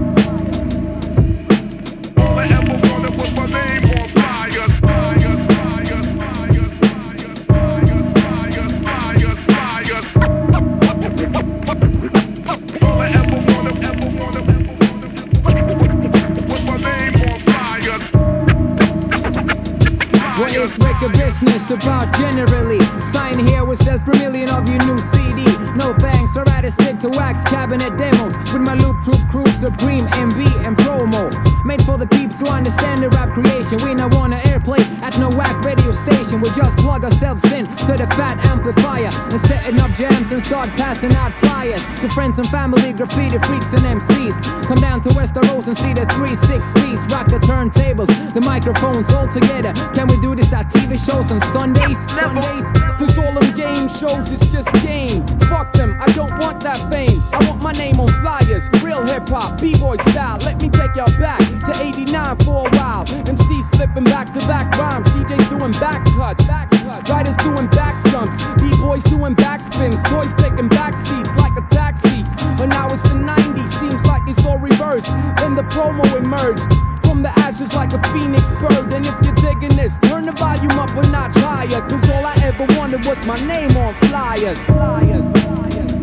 Is 20.97 21.03
record 21.03 21.17
business 21.19 21.69
about 21.69 22.11
generally? 22.15 22.79
Sign 23.05 23.45
here 23.45 23.63
with 23.63 23.77
Seth 23.83 24.01
Vermillion 24.01 24.49
of 24.49 24.67
your 24.67 24.83
new 24.85 24.97
CD. 24.97 25.43
No 25.75 25.93
thanks, 25.93 26.35
I'd 26.35 26.47
rather 26.47 26.71
stick 26.71 26.97
to 26.99 27.09
wax 27.09 27.43
cabinet 27.43 27.97
demos 27.97 28.35
with 28.51 28.61
my 28.61 28.73
Loop 28.73 28.95
Troop 29.03 29.21
crew, 29.29 29.45
Supreme, 29.47 30.07
Embee, 30.07 30.65
and 30.65 30.75
Promoe. 30.77 31.56
Made 31.67 31.83
for 31.83 31.97
the 31.97 32.07
peeps 32.07 32.39
who 32.39 32.47
understand 32.47 33.03
the 33.03 33.09
rap 33.09 33.33
creation. 33.33 33.83
We 33.83 33.93
not 33.93 34.13
want 34.13 34.31
to 34.31 34.39
airplay 34.47 34.79
at 35.01 35.19
no 35.19 35.29
whack 35.29 35.61
radio 35.65 35.91
station. 35.91 36.39
We 36.39 36.49
just 36.51 36.77
plug 36.77 37.03
ourselves 37.03 37.43
in 37.51 37.65
to 37.65 37.93
the 37.99 38.07
fat 38.15 38.39
amplifier 38.45 39.11
and 39.11 39.41
setting 39.41 39.77
up 39.77 39.91
jams 39.91 40.31
and 40.31 40.41
start 40.41 40.69
passing 40.79 41.11
out 41.15 41.33
flyers 41.43 41.83
to 41.99 42.07
friends 42.07 42.39
and 42.39 42.47
family, 42.47 42.93
graffiti 42.93 43.37
freaks 43.39 43.73
and 43.73 43.83
MCs. 43.83 44.39
Come 44.65 44.79
down 44.79 45.01
to 45.01 45.09
Västerås 45.09 45.67
and 45.67 45.75
see 45.75 45.91
the 45.91 46.05
360s. 46.15 47.11
Rock 47.11 47.27
the 47.27 47.39
turntables, 47.39 48.33
the 48.33 48.39
microphones 48.39 49.09
all 49.09 49.27
together. 49.27 49.73
Can 49.91 50.07
we 50.07 50.17
do 50.21 50.35
this 50.35 50.53
at 50.53 50.67
TV 50.67 50.95
shows 50.95 51.33
on 51.33 51.41
Sundays? 51.51 51.99
Sundays? 52.15 52.63
Cause 52.97 53.17
all 53.19 53.33
them 53.33 53.51
game 53.57 53.89
shows 53.89 54.31
is 54.31 54.39
just 54.53 54.71
game. 54.87 55.27
Fuck 55.51 55.73
them, 55.73 55.97
I 55.99 56.05
don't 56.13 56.31
want 56.39 56.61
that 56.61 56.79
fame. 56.89 57.21
I 57.33 57.43
want 57.45 57.61
my 57.61 57.73
name 57.73 57.99
on 57.99 58.07
flyers. 58.23 58.63
Real 58.81 59.05
hip 59.05 59.27
hop, 59.27 59.59
b-boy 59.59 59.97
style. 60.11 60.37
Let 60.45 60.61
me 60.61 60.69
take 60.69 60.95
y'all 60.95 61.11
back 61.19 61.56
to 61.61 61.73
89 61.81 62.37
for 62.37 62.67
a 62.67 62.69
while. 62.77 63.05
MCs 63.05 63.69
flipping 63.75 64.03
back 64.05 64.31
to 64.33 64.39
back 64.47 64.77
rhymes. 64.77 65.07
DJs 65.09 65.49
doing 65.49 65.71
back 65.73 66.05
cuts. 66.05 66.45
Back 66.45 66.71
cuts. 66.71 67.09
Writers 67.09 67.37
doing 67.37 67.67
back 67.67 67.95
jumps. 68.11 68.37
B-boys 68.61 69.03
doing 69.03 69.33
back 69.35 69.61
spins. 69.61 70.01
Toys 70.03 70.33
taking 70.35 70.69
back 70.69 70.97
seats 70.97 71.35
like 71.37 71.55
a 71.57 71.65
taxi. 71.69 72.23
But 72.57 72.67
now 72.67 72.91
it's 72.93 73.03
the 73.03 73.15
90s, 73.15 73.69
seems 73.79 74.03
like 74.05 74.23
it's 74.27 74.43
all 74.45 74.59
reversed. 74.59 75.07
Then 75.37 75.55
the 75.55 75.63
Promoe 75.63 76.15
emerged. 76.17 76.67
From 77.05 77.21
the 77.23 77.29
ashes 77.39 77.73
like 77.73 77.93
a 77.93 78.01
phoenix 78.11 78.43
bird. 78.61 78.93
And 78.93 79.05
if 79.05 79.15
you're 79.23 79.35
digging 79.35 79.75
this, 79.75 79.97
turn 79.99 80.25
the 80.25 80.33
volume 80.33 80.77
up 80.79 80.89
a 80.91 81.01
notch 81.09 81.35
higher. 81.35 81.81
Cause 81.89 82.09
all 82.09 82.25
I 82.25 82.35
ever 82.43 82.65
wanted 82.77 83.05
was 83.05 83.17
my 83.25 83.39
name 83.45 83.75
on 83.77 83.93
flyers. 84.07 84.59
Flyers. 84.63 85.25
All 85.47 85.96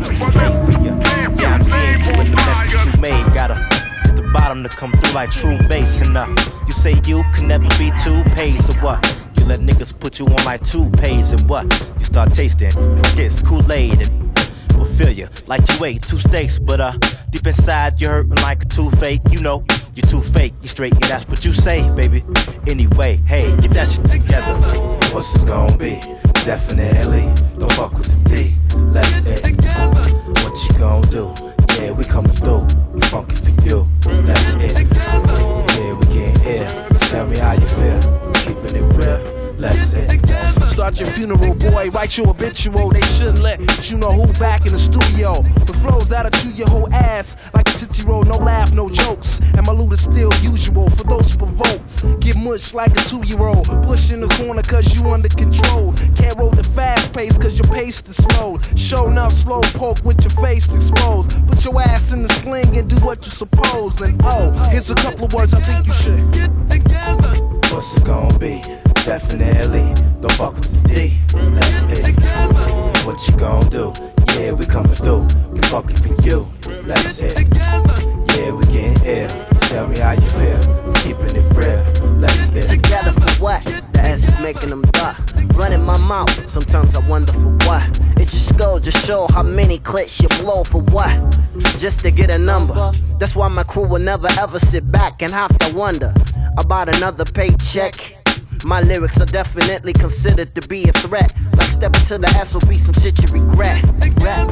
name, 0.00 1.36
Yeah, 1.38 1.54
I'm 1.54 1.64
seeing 1.64 2.00
you 2.04 2.20
in 2.20 2.30
the 2.30 2.36
mess 2.36 2.58
that 2.66 2.82
you 2.84 3.00
made. 3.00 3.24
Gotta 3.34 3.56
hit 4.06 4.16
the 4.16 4.30
bottom 4.32 4.62
to 4.62 4.68
come 4.68 4.92
through 4.92 5.12
like 5.12 5.30
true 5.30 5.58
bass. 5.68 6.00
And 6.00 6.16
uh, 6.16 6.26
you 6.66 6.72
say 6.72 7.00
you 7.06 7.24
can 7.32 7.48
never 7.48 7.68
be 7.78 7.90
too 8.02 8.22
paid, 8.34 8.58
so 8.58 8.78
what? 8.80 8.98
You 9.38 9.44
let 9.46 9.60
niggas 9.60 9.98
put 9.98 10.18
you 10.18 10.26
on 10.26 10.44
like 10.44 10.64
two 10.64 10.90
pays, 10.90 11.32
and 11.32 11.48
what? 11.48 11.64
You 11.98 12.04
start 12.04 12.32
tasting 12.32 12.74
like 13.02 13.18
it's 13.18 13.42
Kool 13.42 13.70
Aid 13.72 14.08
and 14.08 14.20
will 14.80 14.86
feel 14.86 15.10
you 15.10 15.28
like 15.46 15.62
you 15.68 15.84
ate 15.84 16.02
two 16.02 16.18
steaks, 16.18 16.58
but 16.58 16.80
uh, 16.80 16.92
deep 17.30 17.46
inside 17.46 18.00
you're 18.00 18.10
hurting 18.10 18.36
like 18.36 18.62
a 18.62 18.66
toothache. 18.66 19.20
You 19.30 19.40
know, 19.40 19.64
you're 19.94 20.06
too 20.06 20.20
fake, 20.20 20.54
you 20.62 20.68
straight, 20.68 20.94
yeah, 20.94 21.08
that's 21.08 21.28
what 21.28 21.44
you 21.44 21.52
say, 21.52 21.82
baby. 21.94 22.24
Anyway, 22.66 23.16
hey, 23.26 23.54
get 23.60 23.72
that 23.72 23.88
shit 23.88 24.08
together. 24.08 24.54
What's 25.14 25.36
it 25.36 25.46
gonna 25.46 25.76
be? 25.76 26.00
Definitely, 26.44 27.22
don't 27.58 27.72
fuck 27.72 27.92
with 27.92 28.10
the 28.24 28.30
D. 28.30 28.59
Let's 28.76 29.26
it. 29.26 29.44
Uh, 29.76 30.08
what 30.42 30.68
you 30.68 30.78
gon' 30.78 31.02
do? 31.10 31.34
Yeah, 31.80 31.92
we 31.92 32.04
coming 32.04 32.32
through. 32.32 32.66
We 32.92 33.00
funky 33.02 33.36
for 33.36 33.50
you. 33.66 33.88
Let's 34.24 34.54
it. 34.56 34.76
Uh, 34.76 35.66
yeah, 35.76 35.92
we 35.94 36.06
getting 36.06 36.42
here. 36.42 36.68
Tell 37.10 37.26
me 37.26 37.38
how 37.38 37.52
you 37.52 37.66
feel. 37.66 38.32
Keeping 38.34 38.76
it 38.76 38.96
real. 38.96 39.54
Let's 39.58 39.92
it. 39.94 40.29
Start 40.80 40.98
your 40.98 41.10
funeral, 41.10 41.54
boy. 41.56 41.90
Write 41.90 42.16
your 42.16 42.30
obitual. 42.30 42.88
They 42.88 43.02
shouldn't 43.02 43.40
let 43.40 43.60
you 43.90 43.98
know 43.98 44.12
who 44.12 44.26
back 44.40 44.64
in 44.64 44.72
the 44.72 44.78
studio. 44.78 45.34
The 45.66 45.74
flows 45.74 46.08
that'll 46.08 46.30
chew 46.30 46.48
your 46.56 46.70
whole 46.70 46.90
ass 46.90 47.36
like 47.52 47.68
a 47.68 47.72
tootsie 47.72 48.02
roll. 48.04 48.22
No 48.22 48.36
laugh, 48.36 48.72
no 48.72 48.88
jokes. 48.88 49.40
And 49.58 49.66
my 49.66 49.74
loot 49.74 49.92
is 49.92 50.04
still 50.04 50.32
usual 50.40 50.88
for 50.88 51.04
those 51.04 51.32
who 51.32 51.44
provoke. 51.44 51.82
Get 52.20 52.38
mush 52.38 52.72
like 52.72 52.92
a 52.92 53.00
two 53.00 53.20
year 53.26 53.42
old. 53.42 53.66
Push 53.84 54.10
in 54.10 54.22
the 54.22 54.28
corner 54.40 54.62
cause 54.62 54.94
you 54.94 55.06
under 55.10 55.28
control. 55.28 55.92
Can't 56.16 56.34
roll 56.38 56.50
the 56.50 56.64
fast 56.64 57.12
pace 57.12 57.36
cause 57.36 57.58
your 57.58 57.68
pace 57.68 58.00
is 58.08 58.16
slow. 58.16 58.58
Show 58.74 59.08
enough 59.08 59.32
slow 59.32 59.60
poke 59.76 60.02
with 60.02 60.24
your 60.24 60.42
face 60.42 60.74
exposed. 60.74 61.46
Put 61.46 61.62
your 61.62 61.78
ass 61.82 62.12
in 62.12 62.22
the 62.22 62.32
sling 62.40 62.74
and 62.78 62.88
do 62.88 62.96
what 63.04 63.22
you 63.26 63.30
suppose. 63.30 64.00
And 64.00 64.18
oh, 64.24 64.50
here's 64.70 64.88
a 64.88 64.94
couple 64.94 65.26
of 65.26 65.34
words 65.34 65.52
I 65.52 65.60
think 65.60 65.86
you 65.86 65.92
should 65.92 66.32
get 66.32 66.50
together. 66.70 67.36
What's 67.68 67.98
it 67.98 68.04
gonna 68.04 68.38
be? 68.38 68.89
Definitely. 69.10 69.92
Don't 70.20 70.30
fuck 70.34 70.54
with 70.54 70.70
the 70.70 70.88
D. 70.88 71.08
Hit 71.88 72.14
it. 72.14 73.04
What 73.04 73.18
you 73.26 73.36
gonna 73.36 73.68
do? 73.68 73.92
Yeah, 74.38 74.52
we 74.52 74.64
coming 74.64 74.94
through. 74.94 75.26
We 75.50 75.58
fucking 75.62 75.96
for 75.96 76.14
you. 76.22 76.48
Let's 76.84 77.18
hit 77.18 77.34
it. 77.36 77.48
Yeah, 77.56 78.52
we 78.52 78.64
getting 78.66 79.02
ill. 79.04 79.28
Tell 79.66 79.88
me 79.88 79.98
how 79.98 80.12
you 80.12 80.20
feel. 80.20 80.60
Keeping 81.02 81.34
it 81.34 81.56
real. 81.56 81.82
Let's 82.20 82.50
it. 82.50 82.68
Together 82.68 83.10
for 83.10 83.42
what? 83.42 83.64
The 83.94 84.00
S 84.00 84.28
is 84.28 84.40
making 84.40 84.70
them 84.70 84.82
duck. 84.92 85.18
Running 85.54 85.84
my 85.84 85.98
mouth, 85.98 86.48
sometimes 86.48 86.94
I 86.94 87.04
wonder 87.08 87.32
for 87.32 87.50
what. 87.66 87.82
It 88.16 88.28
just 88.28 88.56
goes 88.56 88.82
to 88.82 88.92
show 88.92 89.26
how 89.32 89.42
many 89.42 89.78
clicks 89.78 90.20
you 90.20 90.28
blow 90.40 90.62
for 90.62 90.82
what? 90.82 91.18
Just 91.78 91.98
to 92.02 92.12
get 92.12 92.30
a 92.30 92.38
number. 92.38 92.92
That's 93.18 93.34
why 93.34 93.48
my 93.48 93.64
crew 93.64 93.88
will 93.88 93.98
never 93.98 94.28
ever 94.38 94.60
sit 94.60 94.88
back 94.92 95.20
and 95.20 95.32
have 95.32 95.58
to 95.58 95.74
wonder 95.74 96.14
about 96.58 96.94
another 96.94 97.24
paycheck. 97.24 98.19
My 98.64 98.80
lyrics 98.82 99.20
are 99.20 99.26
definitely 99.26 99.92
considered 99.92 100.54
to 100.54 100.68
be 100.68 100.84
a 100.84 100.92
threat. 100.92 101.32
Like 101.56 101.70
stepping 101.70 102.04
to 102.06 102.18
the 102.18 102.28
S 102.28 102.54
will 102.54 102.66
be 102.68 102.78
some 102.78 102.94
shit 102.94 103.18
you 103.22 103.40
regret. 103.40 103.82
Rap. 104.20 104.50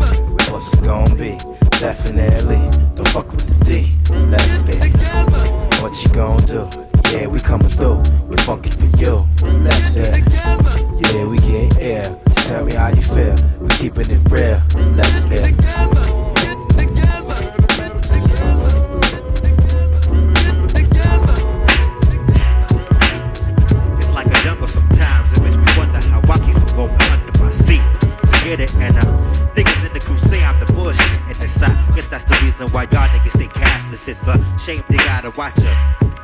What's 0.50 0.72
it 0.72 0.82
gonna 0.82 1.14
be? 1.14 1.36
Definitely. 1.78 2.58
Don't 2.94 3.08
fuck 3.08 3.30
with 3.30 3.46
the 3.46 3.64
D. 3.64 3.92
Let's 4.30 4.62
it. 4.66 5.82
What 5.82 6.02
you 6.02 6.10
gonna 6.14 6.46
do? 6.46 6.68
Yeah, 7.12 7.26
we 7.28 7.38
coming 7.40 7.70
through. 7.70 8.02
We 8.28 8.36
funky 8.38 8.70
for 8.70 8.86
you. 8.96 9.28
Let's 9.62 9.96
it. 9.96 10.24
Yeah, 10.28 11.26
we 11.28 11.38
getting 11.38 11.72
ill. 11.80 12.20
Tell 12.48 12.64
me 12.64 12.72
how 12.72 12.88
you 12.88 13.02
feel. 13.02 13.36
We 13.60 13.68
keeping 13.70 14.10
it 14.10 14.30
real. 14.30 14.62
Let's 14.96 15.22
hit 15.24 15.54
get 28.48 28.60
it. 28.60 28.74
And 28.76 28.96
uh, 28.96 29.02
niggas 29.54 29.86
in 29.86 29.92
the 29.92 30.00
crew 30.00 30.18
say 30.18 30.42
I'm 30.42 30.58
the 30.58 30.72
bullshit. 30.72 31.20
And 31.28 31.36
it's, 31.42 31.62
I 31.62 31.68
guess 31.94 32.08
that's 32.08 32.24
the 32.24 32.38
reason 32.42 32.68
why 32.68 32.84
y'all 32.84 33.08
niggas 33.12 33.36
stay 33.36 33.48
cashless. 33.48 34.08
It's 34.08 34.26
a 34.26 34.34
shame 34.58 34.82
they 34.88 34.96
gotta 34.96 35.30
watch 35.36 35.58
your 35.58 35.74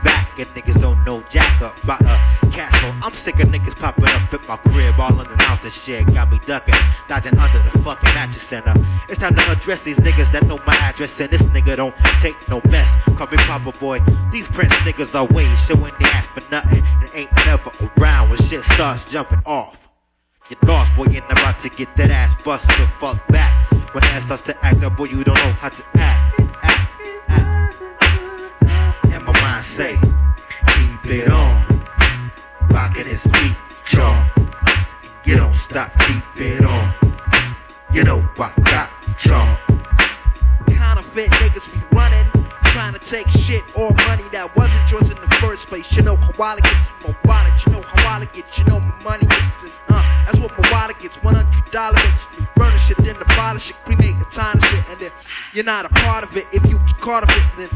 back. 0.02 0.38
And 0.38 0.48
niggas 0.56 0.80
don't 0.80 1.02
know 1.04 1.22
jack 1.28 1.60
up 1.60 1.76
about 1.84 2.00
a 2.00 2.16
cash 2.50 2.74
flow. 2.80 2.94
I'm 3.02 3.12
sick 3.12 3.38
of 3.40 3.48
niggas 3.48 3.78
popping 3.78 4.04
up 4.04 4.32
at 4.32 4.48
my 4.48 4.56
crib 4.56 4.98
all 4.98 5.20
unannounced 5.20 5.64
and 5.64 5.72
shit. 5.72 6.06
Got 6.14 6.32
me 6.32 6.38
ducking, 6.46 6.74
dodging 7.08 7.36
under 7.36 7.58
the 7.58 7.78
fucking 7.84 8.14
mattress. 8.14 8.52
And 8.52 8.66
uh, 8.66 8.74
it's 9.08 9.20
time 9.20 9.34
to 9.34 9.52
address 9.52 9.82
these 9.82 10.00
niggas 10.00 10.32
that 10.32 10.46
know 10.46 10.58
my 10.66 10.76
address. 10.76 11.20
And 11.20 11.30
this 11.30 11.42
nigga 11.54 11.76
don't 11.76 11.94
take 12.20 12.36
no 12.48 12.60
mess. 12.70 12.96
Call 13.16 13.26
me 13.26 13.36
Papa 13.48 13.72
Boy. 13.78 14.00
These 14.32 14.48
Prince 14.48 14.72
niggas 14.86 15.14
are 15.14 15.26
way 15.26 15.46
showing 15.56 15.92
they 16.00 16.06
ass 16.16 16.26
for 16.28 16.42
nothing. 16.50 16.82
And 17.00 17.10
ain't 17.14 17.32
never 17.44 17.70
around 17.98 18.30
when 18.30 18.38
shit 18.38 18.62
starts 18.62 19.04
jumping 19.04 19.42
off. 19.44 19.83
Get 20.46 20.62
lost, 20.64 20.94
boy, 20.94 21.06
you're 21.10 21.24
about 21.24 21.58
to 21.60 21.70
get 21.70 21.96
that 21.96 22.10
ass 22.10 22.34
bust 22.42 22.68
the 22.68 22.86
fuck 22.86 23.26
back. 23.28 23.70
When 23.94 24.02
the 24.02 24.08
ass 24.08 24.24
starts 24.24 24.42
to 24.42 24.54
act 24.62 24.82
up, 24.82 24.94
boy, 24.94 25.06
you 25.06 25.24
don't 25.24 25.38
know 25.38 25.52
how 25.52 25.70
to 25.70 25.82
act. 25.94 26.38
Act, 26.62 27.30
act. 27.30 27.82
And 29.04 29.24
my 29.24 29.32
mind 29.40 29.64
say, 29.64 29.96
keep 30.66 31.06
it 31.06 31.30
on. 31.30 31.64
Rockin' 32.68 33.06
it 33.06 33.16
sweet, 33.16 33.56
charm. 33.86 34.28
You 35.24 35.36
don't 35.36 35.54
stop, 35.54 35.90
keep 36.00 36.22
it 36.36 36.62
on. 36.62 36.92
You 37.90 38.04
know 38.04 38.22
I 38.38 38.52
got 38.64 38.90
charm. 39.16 39.56
Counterfeit 40.68 41.30
niggas 41.30 41.72
be 41.72 41.96
running, 41.96 42.26
trying 42.74 42.92
to 42.92 42.98
take 42.98 43.28
shit 43.28 43.62
or 43.78 43.94
money 44.10 44.26
that 44.32 44.50
wasn't 44.56 44.82
yours 44.90 45.08
in 45.08 45.16
the 45.22 45.30
first 45.38 45.68
place. 45.68 45.86
You 45.94 46.02
know 46.02 46.16
how 46.16 46.42
I 46.42 46.58
get 46.58 46.74
my 47.06 47.14
wallet, 47.22 47.54
you 47.62 47.70
know 47.70 47.82
how 47.86 48.18
I 48.18 48.26
get, 48.34 48.58
you 48.58 48.64
know 48.64 48.80
my 48.80 49.14
money 49.14 49.26
gets. 49.30 49.62
Uh, 49.86 50.02
that's 50.26 50.40
what 50.42 50.50
my 50.58 50.66
wallet 50.74 50.98
gets, 50.98 51.16
$100 51.18 51.30
makes 51.30 52.26
you 52.34 52.46
furnish 52.58 52.90
it, 52.90 52.98
then 52.98 53.14
abolish 53.14 53.70
it, 53.70 53.76
cremate 53.86 54.18
the 54.18 54.26
time 54.26 54.58
of 54.58 54.64
shit, 54.66 54.82
and 54.90 54.98
then 54.98 55.12
you're 55.52 55.62
not 55.62 55.86
a 55.86 55.88
part 56.02 56.24
of 56.24 56.36
it. 56.36 56.46
If 56.50 56.68
you 56.68 56.82
caught 56.98 57.22
of 57.22 57.30
it, 57.30 57.46
then 57.54 57.70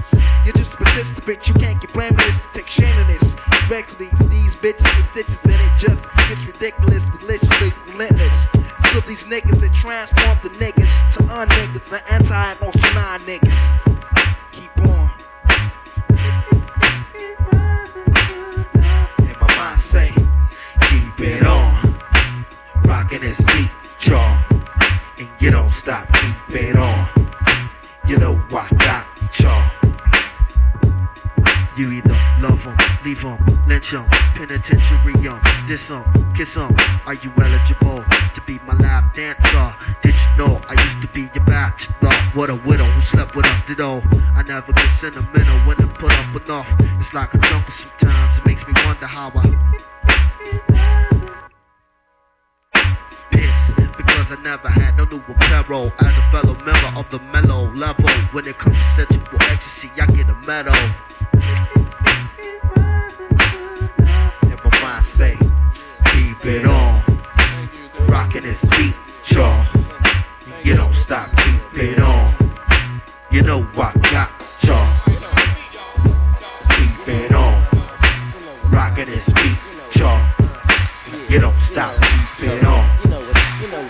you're 0.44 0.58
just 0.58 0.74
a 0.74 0.78
participant. 0.78 1.46
You 1.46 1.54
can't 1.54 1.80
get 1.80 1.92
blamed 1.92 2.18
for 2.18 2.26
this, 2.26 2.48
take 2.52 2.66
shame 2.66 2.98
in 2.98 3.06
this. 3.06 3.36
Respectfully, 3.70 4.10
these 4.26 4.56
bitches 4.58 4.82
and 4.98 5.04
stitches, 5.04 5.44
and 5.46 5.62
it 5.62 5.74
just 5.78 6.10
gets 6.26 6.42
ridiculous, 6.44 7.06
deliciously 7.22 7.70
relentless. 7.94 8.46
To 8.90 9.00
these 9.06 9.22
niggas 9.30 9.60
that 9.62 9.72
transform 9.78 10.38
the 10.42 10.50
niggas 10.58 10.90
to 11.14 11.22
un-niggas, 11.30 11.86
the 11.86 12.02
anti-emotional 12.10 12.94
non-niggas. 12.94 13.58
Keep 13.58 13.67
'em, 33.78 34.04
penitentiary 34.34 35.14
um, 35.28 35.38
'em, 35.38 35.66
diss 35.66 35.90
'em, 35.90 35.98
um, 35.98 36.34
kiss 36.34 36.56
'em. 36.56 36.74
Are 37.06 37.14
you 37.14 37.32
eligible 37.40 38.04
to 38.34 38.40
be 38.44 38.58
my 38.66 38.74
lap 38.74 39.14
dancer? 39.14 39.74
Did 40.02 40.14
you 40.14 40.36
know 40.36 40.60
I 40.68 40.74
used 40.82 41.00
to 41.00 41.08
be 41.08 41.30
your 41.34 41.44
bachelor? 41.44 42.12
What 42.34 42.50
a 42.50 42.56
widow 42.66 42.84
who 42.84 43.00
slept 43.00 43.36
with 43.36 43.46
a 43.46 43.62
ditto. 43.66 44.02
I 44.36 44.42
never 44.42 44.72
get 44.72 44.90
sentimental 44.90 45.58
when 45.66 45.76
I 45.80 45.86
put 45.94 46.12
up 46.12 46.34
enough. 46.34 46.74
It's 46.98 47.14
like 47.14 47.32
a 47.34 47.38
jungle 47.38 47.70
sometimes. 47.70 48.38
It 48.38 48.46
makes 48.46 48.66
me 48.66 48.74
wonder 48.84 49.06
how 49.06 49.30
I 49.34 49.46
piss 53.30 53.74
because 53.96 54.32
I 54.32 54.36
never 54.42 54.68
had 54.68 54.96
no 54.96 55.04
new 55.04 55.22
apparel 55.28 55.92
as 56.00 56.18
a 56.18 56.24
fellow 56.32 56.56
member 56.66 56.90
of 56.98 57.08
the 57.10 57.20
mellow 57.32 57.70
level. 57.74 58.10
When 58.32 58.46
it 58.46 58.58
comes 58.58 58.78
to 58.78 59.06
sensual 59.06 59.38
ecstasy, 59.52 59.90
I 60.02 60.06
get 60.06 60.28
a 60.28 60.34
medal. 60.46 61.87
Say, 65.18 65.36
keep 66.12 66.46
it 66.46 66.64
on, 66.64 67.02
rockin' 68.06 68.42
this 68.42 68.62
beat, 68.70 68.94
y'all. 69.26 69.66
You 70.62 70.76
don't 70.76 70.94
stop, 70.94 71.28
keep 71.38 71.82
it 71.82 71.98
on. 71.98 72.34
You 73.28 73.42
know 73.42 73.66
I 73.74 73.90
got 74.12 74.30
y'all. 74.62 74.86
Keep 76.70 77.08
it 77.08 77.32
on, 77.34 77.66
rockin' 78.70 79.06
this 79.06 79.28
beat, 79.32 79.58
y'all. 79.98 80.24
You 81.28 81.40
don't 81.40 81.58
stop, 81.58 81.96
keep 82.38 82.50
it 82.50 82.64
on. 82.64 82.84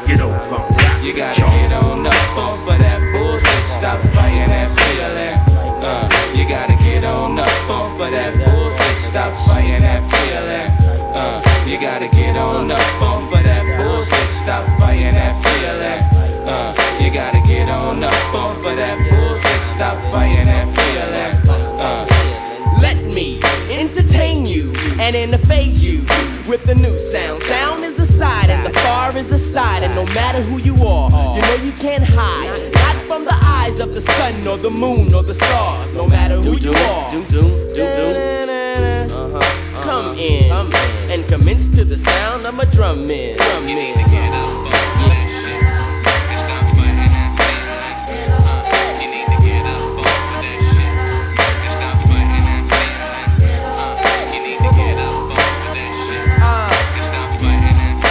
You 0.08 0.16
know 0.16 0.30
I 0.32 0.48
got 0.48 1.04
You 1.04 1.14
gotta 1.14 1.40
get 1.42 1.72
on 1.74 2.06
up 2.06 2.38
off 2.38 2.60
of 2.60 2.78
that 2.78 3.00
bullshit. 3.12 3.64
Stop 3.66 4.00
fighting 4.14 4.48
that 4.48 4.70
feeling. 4.78 5.36
Uh, 5.84 6.08
you 6.34 6.48
gotta 6.48 6.76
get 6.82 7.04
on 7.04 7.38
up 7.38 7.68
off 7.68 8.00
of 8.00 8.10
that 8.12 8.32
bullshit. 8.46 8.96
Stop 8.96 9.36
fighting 9.46 9.82
that 9.82 10.10
feeling. 10.10 10.67
Uh, 11.68 11.70
you 11.70 11.78
gotta 11.78 12.08
get 12.08 12.34
on 12.34 12.70
up 12.70 13.02
off 13.02 13.30
of 13.30 13.42
that 13.44 13.62
bullshit. 13.78 14.30
Stop 14.30 14.64
fighting 14.80 15.12
that 15.12 15.36
feeling. 15.44 16.48
Uh, 16.48 16.72
you 16.98 17.12
gotta 17.12 17.46
get 17.46 17.68
on 17.68 18.02
up 18.02 18.34
off 18.34 18.56
of 18.56 18.76
that 18.76 18.96
bullshit. 19.10 19.60
Stop 19.60 19.96
fighting 20.10 20.46
that 20.46 20.66
feeling. 20.74 21.36
Uh, 21.78 22.06
Let 22.80 22.96
me 23.12 23.40
entertain 23.70 24.46
you 24.46 24.72
and 24.98 25.14
interface 25.14 25.84
you 25.84 26.06
with 26.48 26.64
the 26.64 26.74
new 26.74 26.98
sound. 26.98 27.38
Sound 27.42 27.84
is 27.84 27.96
the 27.96 28.06
side 28.06 28.48
and 28.48 28.64
the 28.64 28.72
far 28.80 29.14
is 29.14 29.26
the 29.26 29.38
side. 29.38 29.82
And 29.82 29.94
no 29.94 30.06
matter 30.14 30.40
who 30.40 30.56
you 30.56 30.74
are, 30.86 31.10
you 31.36 31.42
know 31.42 31.58
you 31.62 31.72
can't 31.72 32.04
hide. 32.04 32.72
Not 32.72 32.96
from 33.08 33.26
the 33.26 33.38
eyes 33.44 33.78
of 33.78 33.94
the 33.94 34.00
sun 34.00 34.46
or 34.46 34.56
the 34.56 34.70
moon 34.70 35.12
or 35.12 35.22
the 35.22 35.34
stars. 35.34 35.92
No 35.92 36.06
matter 36.08 36.36
who 36.36 36.56
you 36.56 36.72
are 36.72 37.08
come 39.88 40.12
in 40.18 40.52
and 41.10 41.26
commence 41.28 41.66
to 41.66 41.82
the 41.82 41.96
sound 41.96 42.44
of 42.44 42.54
my 42.54 42.66
drumming. 42.66 43.08
You 43.08 43.74
need 43.74 43.94
to 43.96 44.04
get 44.12 44.34
up 44.34 44.68
that 44.68 45.28
shit. 45.32 45.64
And 46.28 46.38
stop 46.38 46.60
fighting 46.76 47.08
and 47.08 47.32
you 49.00 49.08
need 49.08 49.28
to 49.32 49.38
get 49.40 49.64
up 49.64 49.96
that 49.96 50.60
shit. 50.68 50.92
And 51.64 51.72
stop 51.72 51.96
fighting 52.04 52.44
and 52.52 52.68
you 54.34 54.40
need 54.44 54.60
to 54.60 54.70
get 54.76 54.98
up 55.00 55.32
that 55.72 55.92
shit. 56.04 56.28
And 56.92 57.04
stop 57.08 57.28
fighting 57.40 57.80
and 57.80 58.04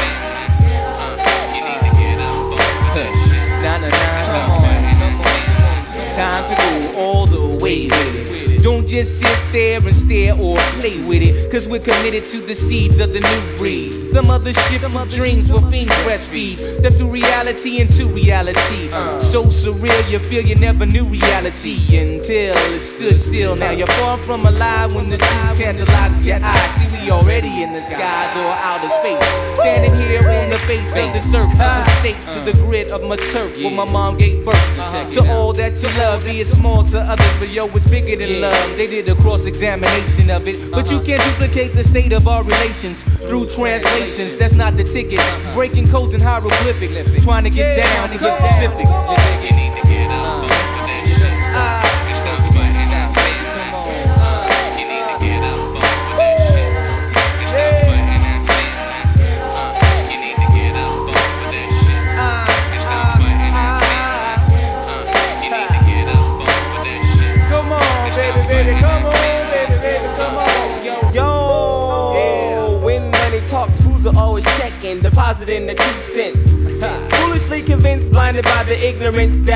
Time 6.15 6.43
to 6.49 6.55
go 6.55 6.99
all 6.99 7.27
the 7.27 7.63
way 7.63 7.85
with 7.85 8.31
it. 8.31 8.63
Don't 8.63 8.87
just 8.87 9.19
sit 9.19 9.39
there 9.51 9.79
and 9.79 9.95
stare 9.95 10.33
Play 10.55 11.03
with 11.03 11.21
it, 11.21 11.51
cause 11.51 11.67
we're 11.67 11.79
committed 11.79 12.25
to 12.27 12.39
the 12.39 12.55
seeds 12.55 12.99
of 12.99 13.13
the 13.13 13.19
new 13.19 13.57
breed. 13.57 13.93
Some 14.13 14.29
other 14.29 14.53
shit, 14.53 14.81
them 14.81 14.93
dreams 15.09 15.51
will 15.51 15.59
fiends 15.59 15.91
breastfeed. 16.05 16.57
Step 16.79 16.93
through 16.93 17.11
reality 17.11 17.79
into 17.79 18.07
reality. 18.07 18.89
So 19.19 19.45
surreal, 19.45 20.09
you 20.09 20.19
feel 20.19 20.43
you 20.43 20.55
never 20.55 20.85
knew 20.85 21.05
reality 21.05 21.77
until 21.97 22.55
it 22.73 22.79
stood 22.79 23.17
still. 23.17 23.55
Now 23.55 23.71
you're 23.71 23.87
far 23.87 24.17
from 24.19 24.45
alive 24.45 24.95
when 24.95 25.09
the 25.09 25.17
truth 25.17 25.57
tantalizes 25.57 26.25
your 26.25 26.39
eyes. 26.41 26.71
See, 26.75 27.01
we 27.01 27.11
already 27.11 27.61
in 27.61 27.73
the 27.73 27.81
skies 27.81 28.35
or 28.37 28.53
outer 28.69 28.89
space. 28.89 29.23
Standing 29.59 29.99
here 30.07 30.29
on 30.29 30.49
the 30.49 30.57
face 30.59 30.95
of 30.95 31.13
the 31.13 31.21
surface 31.21 31.59
of 31.59 31.85
the 31.85 31.91
state 31.99 32.21
to 32.33 32.39
the 32.39 32.53
grid 32.63 32.91
of 32.91 33.03
my 33.03 33.17
turf 33.17 33.57
where 33.57 33.73
my 33.73 33.85
mom 33.91 34.17
gave 34.17 34.45
birth. 34.45 35.13
To 35.13 35.21
all 35.31 35.53
that 35.53 35.81
you 35.81 35.89
love, 35.99 36.25
be 36.25 36.41
it 36.41 36.47
small 36.47 36.83
to 36.85 36.99
others, 36.99 37.35
but 37.39 37.49
yo, 37.49 37.67
it's 37.67 37.89
bigger 37.89 38.15
than 38.15 38.41
love. 38.41 38.77
They 38.77 38.87
did 38.87 39.07
a 39.09 39.15
cross 39.15 39.45
examination 39.45 40.29
of 40.29 40.36
it, 40.45 40.71
but 40.71 40.91
you 40.91 40.99
can't 41.01 41.23
duplicate 41.23 41.73
the 41.73 41.83
state 41.83 42.11
of 42.11 42.27
our 42.27 42.43
relations 42.43 43.03
through 43.03 43.47
translations. 43.47 44.35
That's 44.35 44.55
not 44.55 44.75
the 44.75 44.83
ticket. 44.83 45.21
Breaking 45.53 45.87
codes 45.87 46.13
and 46.13 46.21
hieroglyphics, 46.21 47.23
trying 47.23 47.45
to 47.45 47.49
get 47.49 47.77
down 47.77 48.09
to 48.09 48.17
get 48.17 48.37
specifics. 48.37 48.91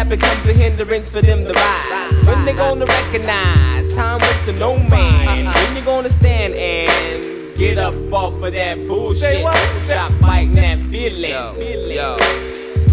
That 0.02 0.10
becomes 0.10 0.44
a 0.50 0.54
hindrance 0.54 1.10
for 1.12 1.22
them 1.22 1.46
to 1.46 1.54
rise. 1.54 2.28
When 2.28 2.44
they 2.44 2.54
gonna 2.54 2.86
recognize 2.86 3.94
time 3.94 4.20
went 4.20 4.46
to 4.46 4.54
no 4.54 4.78
man? 4.90 5.46
When 5.46 5.76
you 5.76 5.84
gonna 5.84 6.10
stand 6.10 6.56
and 6.56 7.56
get 7.56 7.78
up 7.78 7.94
off 8.12 8.42
of 8.42 8.52
that 8.54 8.88
bullshit? 8.88 9.46
Stop 9.78 10.12
fighting 10.22 10.56
that 10.56 10.80
feeling. 10.90 11.30
Yo. 11.30 12.18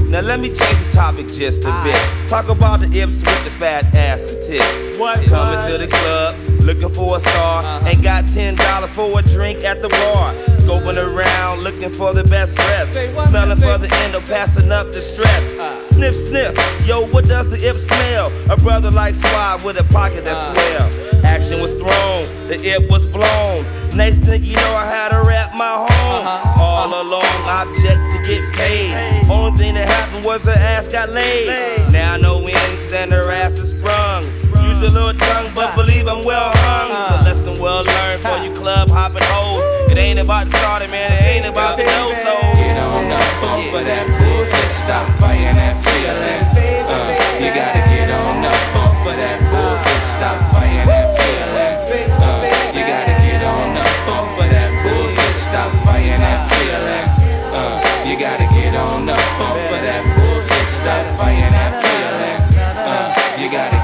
Now 0.08 0.20
let 0.20 0.40
me 0.40 0.48
change 0.48 0.78
the 0.84 0.90
topic 0.92 1.28
just 1.28 1.64
a 1.64 1.72
bit. 1.82 2.28
Talk 2.28 2.48
about 2.48 2.80
the 2.80 2.86
ips 3.00 3.18
with 3.24 3.44
the 3.44 3.50
fat 3.58 3.94
ass 3.94 4.32
and 4.32 4.42
tits. 4.42 4.98
What? 4.98 5.16
Coming 5.26 5.58
What? 5.60 5.70
to 5.70 5.78
the 5.78 5.86
club, 5.86 6.36
looking 6.62 6.88
for 6.90 7.16
a 7.16 7.20
star. 7.20 7.62
Uh-huh. 7.62 7.88
Ain't 7.88 8.02
got 8.02 8.28
ten 8.28 8.54
dollars 8.54 8.90
for 8.90 9.18
a 9.18 9.22
drink 9.22 9.64
at 9.64 9.80
the 9.80 9.88
bar. 9.88 10.32
Scoping 10.56 10.96
around, 10.96 11.60
looking 11.62 11.90
for 11.90 12.12
the 12.12 12.24
best 12.24 12.54
dress. 12.56 12.92
Smelling 12.92 13.56
for 13.56 13.78
the 13.78 13.88
end 14.04 14.14
of 14.14 14.26
passing 14.28 14.70
up 14.72 14.86
the 14.88 15.00
stress. 15.00 15.57
Sniff, 15.98 16.14
sniff. 16.14 16.86
Yo, 16.86 17.04
what 17.08 17.24
does 17.24 17.50
the 17.50 17.68
ip 17.68 17.76
smell? 17.76 18.30
A 18.48 18.56
brother 18.56 18.88
like 18.88 19.16
Swab 19.16 19.62
with 19.62 19.80
a 19.80 19.84
pocket 19.92 20.24
that 20.24 20.36
ah. 20.36 20.52
swell. 20.54 21.26
Action 21.26 21.60
was 21.60 21.72
thrown, 21.72 22.46
the 22.46 22.54
ip 22.76 22.88
was 22.88 23.04
blown. 23.04 23.66
Next 23.96 24.18
thing 24.18 24.44
you 24.44 24.54
know, 24.54 24.76
I 24.76 24.86
had 24.86 25.08
to 25.08 25.28
rap 25.28 25.54
my 25.56 25.74
home. 25.74 26.24
Uh-huh. 26.24 26.62
All 26.62 27.02
along, 27.02 27.24
object 27.24 27.98
to 28.14 28.22
get 28.22 28.54
paid. 28.54 29.28
Only 29.28 29.58
thing 29.58 29.74
that 29.74 29.88
happened 29.88 30.24
was 30.24 30.44
her 30.44 30.52
ass 30.52 30.86
got 30.86 31.10
laid. 31.10 31.90
Now 31.92 32.16
no 32.16 32.46
ends 32.46 32.92
and 32.92 33.10
her 33.10 33.32
ass 33.32 33.54
is. 33.54 33.67
Use 34.78 34.94
a 34.94 35.02
little 35.02 35.18
tongue, 35.18 35.50
but 35.56 35.74
believe 35.74 36.06
I'm 36.06 36.24
well 36.24 36.52
hung. 36.54 36.94
It's 36.94 37.10
a 37.10 37.18
lesson 37.26 37.58
well 37.60 37.82
learned 37.82 38.22
for 38.22 38.38
you 38.46 38.54
club 38.54 38.88
hopping 38.88 39.26
hoes. 39.26 39.90
It 39.90 39.98
ain't 39.98 40.20
about 40.22 40.46
the 40.46 40.54
starter, 40.54 40.86
man. 40.86 41.10
It 41.18 41.22
ain't 41.26 41.46
about 41.50 41.78
the 41.78 41.82
dough. 41.82 42.14
So 42.22 42.34
Get 42.54 42.78
on 42.78 43.10
up 43.10 43.42
off 43.42 43.74
of 43.74 43.82
that 43.82 44.06
bullshit. 44.06 44.70
Stop 44.70 45.10
fighting 45.18 45.50
that 45.58 45.82
feeling. 45.82 46.42
Uh, 46.94 47.10
you 47.42 47.50
gotta 47.50 47.82
get 47.90 48.06
on 48.06 48.38
up 48.46 48.76
off 48.78 49.02
of 49.02 49.18
that 49.18 49.38
bullshit. 49.50 50.02
Stop 50.06 50.38
fighting 50.54 50.86
that 50.86 51.10
feeling. 51.18 51.74
Uh, 52.22 52.46
you 52.70 52.82
gotta 52.86 53.18
get 53.18 53.42
on 53.42 53.74
up 53.82 53.98
off 54.14 54.30
of 54.38 54.46
that 54.46 54.70
bullshit. 54.86 55.34
Stop 55.34 55.74
fighting 55.90 56.22
that 56.22 56.46
feeling. 56.54 57.06
Uh, 57.50 57.82
you 58.06 58.14
gotta 58.14 58.46
get 58.54 58.78
on 58.78 59.10
up 59.10 59.26
off 59.42 59.58
of 59.58 59.82
that 59.82 60.06
bullshit. 60.14 60.68
Stop 60.70 61.02
fighting 61.18 61.50
that 61.50 61.82
feeling. 61.82 62.38
Uh, 62.62 63.10
you 63.42 63.50
gotta 63.50 63.77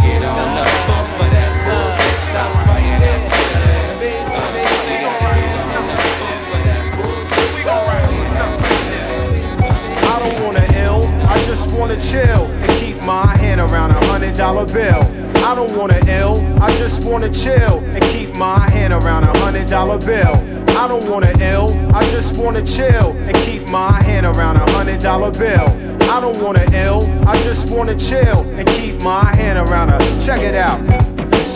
I 11.35 11.43
just 11.45 11.77
wanna 11.77 12.01
chill 12.01 12.47
and 12.47 12.71
keep 12.81 13.03
my 13.03 13.27
hand 13.39 13.61
around 13.61 13.91
a 13.91 14.07
hundred 14.07 14.37
dollar 14.37 14.67
bill. 14.67 15.03
I 15.45 15.55
don't 15.55 15.77
wanna 15.77 16.01
ill, 16.07 16.37
I 16.63 16.77
just 16.79 17.03
wanna 17.03 17.33
chill 17.33 17.81
and 17.81 18.03
keep 18.05 18.35
my 18.37 18.71
hand 18.71 18.93
around 18.93 19.25
a 19.25 19.39
hundred 19.39 19.67
dollar 19.67 19.99
bill. 19.99 20.35
I 20.77 20.87
don't 20.87 21.09
wanna 21.11 21.33
ill, 21.41 21.73
I 21.95 22.09
just 22.11 22.37
wanna 22.37 22.65
chill 22.65 23.17
and 23.27 23.37
keep 23.39 23.67
my 23.69 24.01
hand 24.03 24.27
around 24.27 24.57
a 24.57 24.71
hundred 24.73 25.01
dollar 25.01 25.33
bill. 25.33 25.67
I 26.11 26.21
don't 26.21 26.41
wanna 26.43 26.67
ill, 26.73 27.03
I 27.27 27.37
just 27.43 27.69
wanna 27.69 27.99
chill 27.99 28.43
and 28.57 28.69
keep 28.69 29.01
my 29.03 29.35
hand 29.35 29.59
around 29.59 29.91
a 29.91 29.99
check 30.21 30.41
it 30.41 30.55
out. 30.55 31.04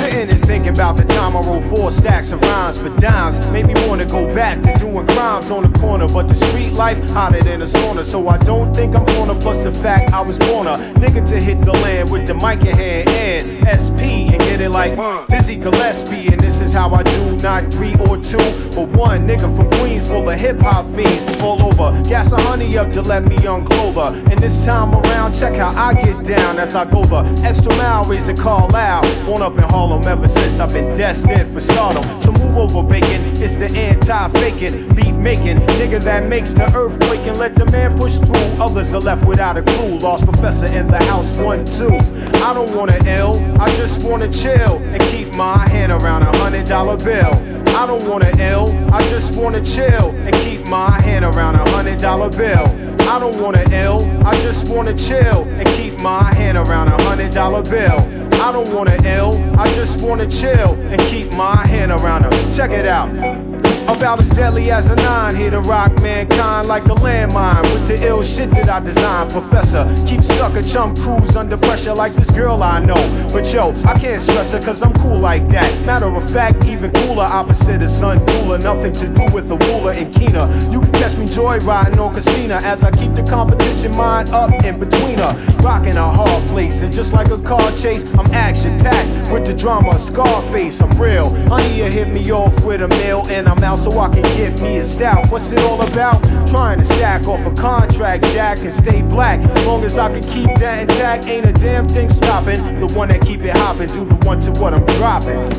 Sitting 0.09 0.37
and 0.37 0.47
thinking 0.47 0.73
about 0.73 0.97
the 0.97 1.05
time 1.05 1.37
I 1.37 1.41
wrote 1.41 1.65
four 1.65 1.91
stacks 1.91 2.33
of 2.33 2.41
rhymes 2.41 2.81
for 2.81 2.89
dimes. 2.97 3.39
Made 3.51 3.67
me 3.67 3.75
wanna 3.87 4.07
go 4.07 4.25
back 4.35 4.63
to 4.63 4.73
doing 4.79 5.07
crimes 5.07 5.51
on 5.51 5.71
the 5.71 5.79
corner. 5.79 6.09
But 6.09 6.31
the 6.31 6.35
street 6.35 6.73
life 6.73 6.99
hotter 7.11 7.43
than 7.43 7.61
a 7.61 7.67
sauna. 7.67 8.05
So 8.05 8.27
I 8.27 8.39
don't 8.39 8.75
think 8.75 8.97
I'm 8.97 9.05
gonna 9.05 9.35
bust 9.35 9.65
the 9.65 9.73
fact 9.73 10.15
I 10.15 10.23
was 10.23 10.39
born 10.39 10.67
a 10.67 10.88
nigga 10.99 11.27
to 11.29 11.41
hit 11.41 11.59
the 11.65 11.73
land 11.73 12.11
with 12.11 12.27
the 12.27 12.35
mic 12.35 12.61
in 12.65 12.77
hand 12.77 13.09
and 13.09 13.47
SP 13.67 14.31
and 14.33 14.39
get 14.41 14.61
it 14.61 14.71
like 14.71 14.99
uh. 14.99 15.25
Dizzy 15.27 15.57
Gillespie. 15.57 16.29
And 16.29 16.41
this 16.41 16.61
is 16.61 16.73
how 16.73 16.95
I 16.95 17.03
do, 17.03 17.37
not 17.39 17.73
three 17.73 17.95
or 18.07 18.17
two, 18.19 18.39
but 18.75 18.89
one 18.91 19.27
nigga 19.27 19.55
from 19.57 19.71
Queens 19.79 20.07
full 20.07 20.29
of 20.29 20.39
hip 20.39 20.59
hop 20.61 20.87
fiends 20.95 21.25
all 21.43 21.63
over. 21.63 22.03
Gas 22.09 22.33
a 22.33 22.41
honey 22.41 22.77
up 22.77 22.93
to 22.93 23.03
let 23.03 23.25
me 23.25 23.37
unclothe 23.37 23.97
her. 23.97 24.31
And 24.31 24.39
this 24.39 24.65
time 24.65 24.95
around, 24.95 25.35
check 25.35 25.55
how 25.55 25.71
I 25.71 25.95
get 25.95 26.25
down 26.25 26.59
as 26.59 26.75
I 26.75 26.85
go 26.85 27.05
the 27.05 27.23
extra 27.45 27.75
mile, 27.77 28.05
raise 28.05 28.27
the 28.27 28.35
call 28.35 28.75
out. 28.75 29.05
Born 29.25 29.43
up 29.43 29.55
in 29.55 29.65
Harlem 29.65 30.05
ever 30.05 30.29
since 30.29 30.61
I've 30.61 30.73
been 30.73 30.97
destined 30.97 31.53
for 31.53 31.61
stardom. 31.61 32.03
So 32.23 32.33
move 32.33 32.57
over, 32.57 32.83
bacon. 32.83 33.23
It's 33.41 33.57
the 33.57 33.71
anti-faking, 33.71 34.95
beat 34.95 35.15
making 35.19 35.59
nigga 35.79 36.03
that 36.05 36.29
makes 36.29 36.53
the 36.53 36.65
earthquake 36.75 37.21
and 37.27 37.39
let 37.39 37.55
the 37.55 37.65
man 37.67 37.97
push 37.99 38.19
through. 38.19 38.63
Others 38.63 38.95
are 38.95 39.01
left 39.01 39.27
without 39.27 39.57
a 39.57 39.63
clue. 39.63 39.99
Large 39.99 40.23
Professor 40.23 40.67
in 40.67 40.87
the 40.87 40.99
house, 41.05 41.37
one 41.39 41.65
two. 41.65 41.97
I 42.43 42.55
don't 42.55 42.75
wanna 42.77 42.99
ill, 43.07 43.37
I 43.61 43.75
just 43.77 44.03
wanna 44.03 44.31
chill 44.33 44.79
and 44.93 45.03
keep 45.11 45.35
my 45.35 45.69
hand 45.69 45.93
around 45.93 46.23
a 46.23 46.37
hundred 46.39 46.67
dollar 46.67 46.97
bill. 46.97 47.33
I 47.77 47.87
don't 47.87 48.09
wanna 48.09 48.33
ill, 48.39 48.69
I 48.93 49.03
just 49.11 49.35
wanna 49.35 49.65
chill 49.65 50.11
and 50.27 50.35
keep 50.37 50.67
my 50.67 51.01
hand 51.03 51.25
around 51.25 51.57
a 51.57 51.71
hundred 51.71 52.01
dollar 52.01 52.31
bill. 52.31 52.67
I 53.09 53.19
don't 53.19 53.41
wanna 53.41 53.65
ill, 53.73 54.05
I 54.27 54.35
just 54.43 54.69
wanna 54.69 54.97
chill 54.97 55.45
and 55.59 55.67
keep 55.69 55.99
my 56.01 56.35
hand 56.35 56.59
around 56.59 56.89
a 56.89 57.03
hundred 57.05 57.33
dollar 57.33 57.63
bill. 57.63 57.99
I 58.41 58.53
don't 58.53 58.73
wanna 58.75 58.97
ill, 59.05 59.35
I 59.59 59.73
just 59.75 60.01
wanna 60.01 60.29
chill 60.29 60.75
and 60.91 61.01
keep 61.03 61.33
my 61.33 61.67
hand 61.67 61.91
around 61.91 62.23
her. 62.23 62.53
Check 62.53 62.71
it 62.71 62.87
out. 62.87 63.48
About 63.89 64.21
as 64.21 64.29
deadly 64.29 64.71
as 64.71 64.91
a 64.91 64.97
nine, 64.97 65.35
here 65.35 65.51
to 65.51 65.61
rock 65.61 65.91
mankind 66.03 66.69
like 66.69 66.85
a 66.85 66.95
landmine 66.95 67.63
with 67.73 67.89
the 67.89 68.07
ill 68.07 68.23
shit 68.23 68.51
that 68.51 68.69
I 68.69 68.81
designed. 68.81 69.31
Professor, 69.33 69.87
keep 70.07 70.23
sucker 70.23 70.63
chum 70.63 70.95
crews 70.95 71.35
under 71.37 71.57
pressure 71.57 71.95
like 71.95 72.13
this 72.13 72.31
girl 72.31 72.63
I 72.63 72.81
know. 72.81 73.31
But 73.33 73.51
yo, 73.51 73.71
I 73.87 73.99
can't 73.99 74.21
stress 74.21 74.53
her 74.53 74.61
cause 74.61 74.83
I'm 74.83 74.93
cool 74.93 75.19
like 75.19 75.49
that. 75.49 75.87
Matter 75.87 76.15
of 76.15 76.31
fact, 76.31 76.67
even 76.67 76.93
cooler, 76.93 77.25
opposite 77.25 77.81
of 77.81 77.89
sun 77.89 78.25
cooler. 78.27 78.59
Nothing 78.59 78.93
to 78.93 79.09
do 79.09 79.25
with 79.35 79.49
the 79.49 79.57
ruler 79.57 79.93
and 79.93 80.15
keener. 80.15 80.47
You 80.71 80.83
can 80.83 80.93
catch 80.93 81.17
me 81.17 81.25
joyriding 81.25 81.99
on 81.99 82.15
casino 82.15 82.57
as 82.57 82.85
I 82.85 82.91
keep 82.91 83.15
the 83.15 83.23
competition 83.23 83.97
mind 83.97 84.29
up 84.31 84.53
in 84.65 84.79
between 84.79 85.17
her. 85.17 85.35
Rocking 85.61 85.97
a 85.97 86.11
hard 86.11 86.47
place, 86.49 86.83
and 86.83 86.93
just 86.93 87.15
like 87.15 87.31
a 87.31 87.41
car 87.41 87.73
chase, 87.73 88.05
I'm 88.15 88.27
action 88.35 88.79
packed 88.81 89.33
with 89.33 89.47
the 89.47 89.55
drama. 89.55 89.99
Scarface, 89.99 90.83
I'm 90.83 90.91
real. 91.01 91.35
Honey, 91.49 91.79
you 91.79 91.85
hit 91.85 92.09
me 92.09 92.31
off 92.31 92.55
with 92.65 92.83
a 92.83 92.89
meal, 92.89 93.25
and 93.29 93.49
I'm 93.49 93.65
out 93.65 93.78
so 93.79 93.99
I 93.99 94.09
can 94.09 94.23
get 94.37 94.61
me 94.61 94.79
a 94.79 94.85
stout. 94.85 95.31
What's 95.31 95.53
it 95.53 95.59
all 95.61 95.81
about? 95.81 96.23
Trying 96.49 96.79
to 96.79 96.85
stack 96.85 97.27
off 97.27 97.47
a 97.47 97.55
contract, 97.55 98.25
Jack, 98.25 98.59
and 98.59 98.73
stay 98.73 99.03
black. 99.03 99.41
Long 99.65 99.85
as 99.85 99.99
I 99.99 100.09
can 100.11 100.23
keep 100.23 100.59
that 100.59 100.83
intact, 100.83 101.27
ain't 101.27 101.47
a 101.47 101.53
damn 101.53 101.89
thing 101.89 102.11
stopping. 102.11 102.61
The 102.77 102.87
one 102.95 103.09
that 103.09 103.23
keep 103.23 103.41
it 103.43 103.57
hopping, 103.57 103.89
do 103.89 104.05
the 104.05 104.17
one 104.27 104.41
to 104.41 104.53
what 104.53 104.75
I'm 104.75 104.85
dropping. 104.99 105.53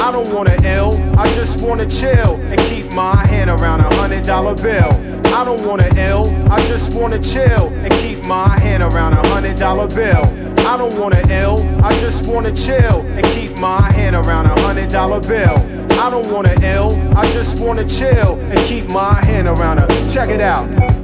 I 0.00 0.12
don't 0.12 0.32
wanna 0.32 0.56
ill, 0.62 0.94
I 1.18 1.32
just 1.34 1.60
wanna 1.60 1.88
chill 1.88 2.36
and 2.50 2.60
keep 2.68 2.92
my 2.92 3.26
hand 3.26 3.50
around 3.50 3.80
a 3.80 3.94
hundred 3.96 4.24
dollar 4.24 4.54
bill. 4.54 4.90
I 5.34 5.44
don't 5.44 5.66
wanna 5.66 5.90
ill, 5.96 6.26
I 6.50 6.64
just 6.68 6.94
wanna 6.94 7.18
chill 7.20 7.68
and 7.84 7.92
keep 7.94 8.24
my 8.24 8.58
hand 8.60 8.82
around 8.82 9.14
a 9.14 9.26
hundred 9.28 9.56
dollar 9.56 9.88
bill. 9.88 10.24
I 10.66 10.76
don't 10.76 10.98
wanna 10.98 11.22
ill, 11.30 11.58
I 11.84 11.98
just 12.00 12.26
wanna 12.26 12.54
chill 12.54 13.00
and 13.16 13.24
keep 13.26 13.56
my 13.58 13.90
hand 13.92 14.14
around 14.14 14.46
a 14.46 14.60
hundred 14.60 14.90
dollar 14.90 15.20
bill. 15.20 15.56
I 15.98 16.10
don't 16.10 16.32
wanna 16.32 16.54
ill, 16.62 16.92
I 17.16 17.30
just 17.32 17.58
wanna 17.58 17.86
chill 17.86 18.38
and 18.40 18.58
keep 18.68 18.86
my 18.88 19.14
hand 19.14 19.48
around 19.48 19.78
her. 19.78 19.88
Check 20.08 20.30
it 20.30 20.40
out. 20.40 20.97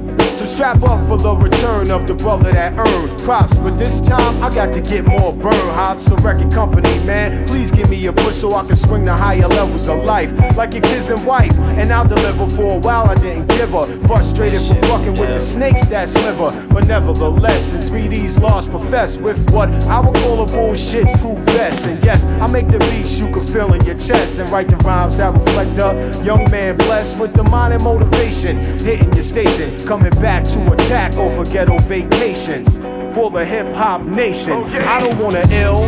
Strap 0.55 0.83
up 0.83 1.05
for 1.09 1.17
the 1.17 1.35
return 1.35 1.91
of 1.91 2.07
the 2.07 2.13
brother 2.13 2.49
that 2.49 2.77
earned 2.77 3.19
props. 3.23 3.53
But 3.57 3.77
this 3.77 3.99
time 3.99 4.41
I 4.41 4.49
got 4.55 4.73
to 4.73 4.79
get 4.79 5.05
more 5.05 5.33
burn 5.33 5.51
hops. 5.75 6.05
So 6.05 6.15
record 6.15 6.49
company, 6.53 6.97
man, 7.03 7.45
please 7.45 7.71
give 7.71 7.89
me 7.89 8.05
a 8.05 8.13
push 8.13 8.37
so 8.37 8.53
I 8.53 8.65
can 8.65 8.77
swing 8.77 9.03
the 9.03 9.13
higher 9.13 9.49
levels 9.49 9.89
of 9.89 10.05
life. 10.05 10.31
Like 10.55 10.71
your 10.71 10.83
kids 10.83 11.09
and 11.09 11.25
wife. 11.25 11.51
And 11.77 11.91
I'll 11.91 12.07
deliver 12.07 12.47
for 12.47 12.77
a 12.77 12.79
while, 12.79 13.09
I 13.09 13.15
didn't 13.15 13.47
give 13.47 13.71
her. 13.71 13.85
Frustrated 14.07 14.61
for 14.61 14.75
fucking 14.87 15.15
with 15.19 15.27
the 15.27 15.41
snakes 15.41 15.85
that 15.87 16.07
sliver. 16.07 16.49
But 16.73 16.87
nevertheless, 16.87 17.73
in 17.73 17.81
3D's 17.81 18.39
lost 18.39 18.69
profess 18.69 19.17
with 19.17 19.51
what 19.51 19.67
I 19.89 19.99
would 19.99 20.15
call 20.15 20.41
a 20.41 20.45
bullshit 20.45 21.03
true 21.19 21.35
vest. 21.51 21.85
And 21.85 22.01
yes, 22.01 22.23
I 22.25 22.47
make 22.47 22.69
the 22.69 22.79
beats 22.79 23.19
you 23.19 23.29
can 23.29 23.45
feel 23.45 23.73
in 23.73 23.83
your 23.83 23.99
chest. 23.99 24.39
And 24.39 24.49
write 24.51 24.69
the 24.69 24.77
rhymes 24.77 25.17
that 25.17 25.33
reflect 25.33 25.77
a 25.79 26.23
young 26.23 26.49
man 26.49 26.77
blessed 26.77 27.19
with 27.19 27.33
the 27.33 27.43
mind 27.43 27.73
and 27.73 27.83
motivation. 27.83 28.55
Hitting 28.79 29.11
your 29.11 29.23
station, 29.23 29.85
coming 29.85 30.11
back 30.21 30.44
to 30.53 30.73
attack 30.73 31.15
over 31.17 31.43
ghetto 31.45 31.77
vacations. 31.79 32.67
For 33.15 33.31
the 33.31 33.45
hip 33.45 33.67
hop 33.75 34.01
nation, 34.01 34.63
I 34.63 34.99
don't 34.99 35.17
wanna 35.19 35.43
ill. 35.51 35.85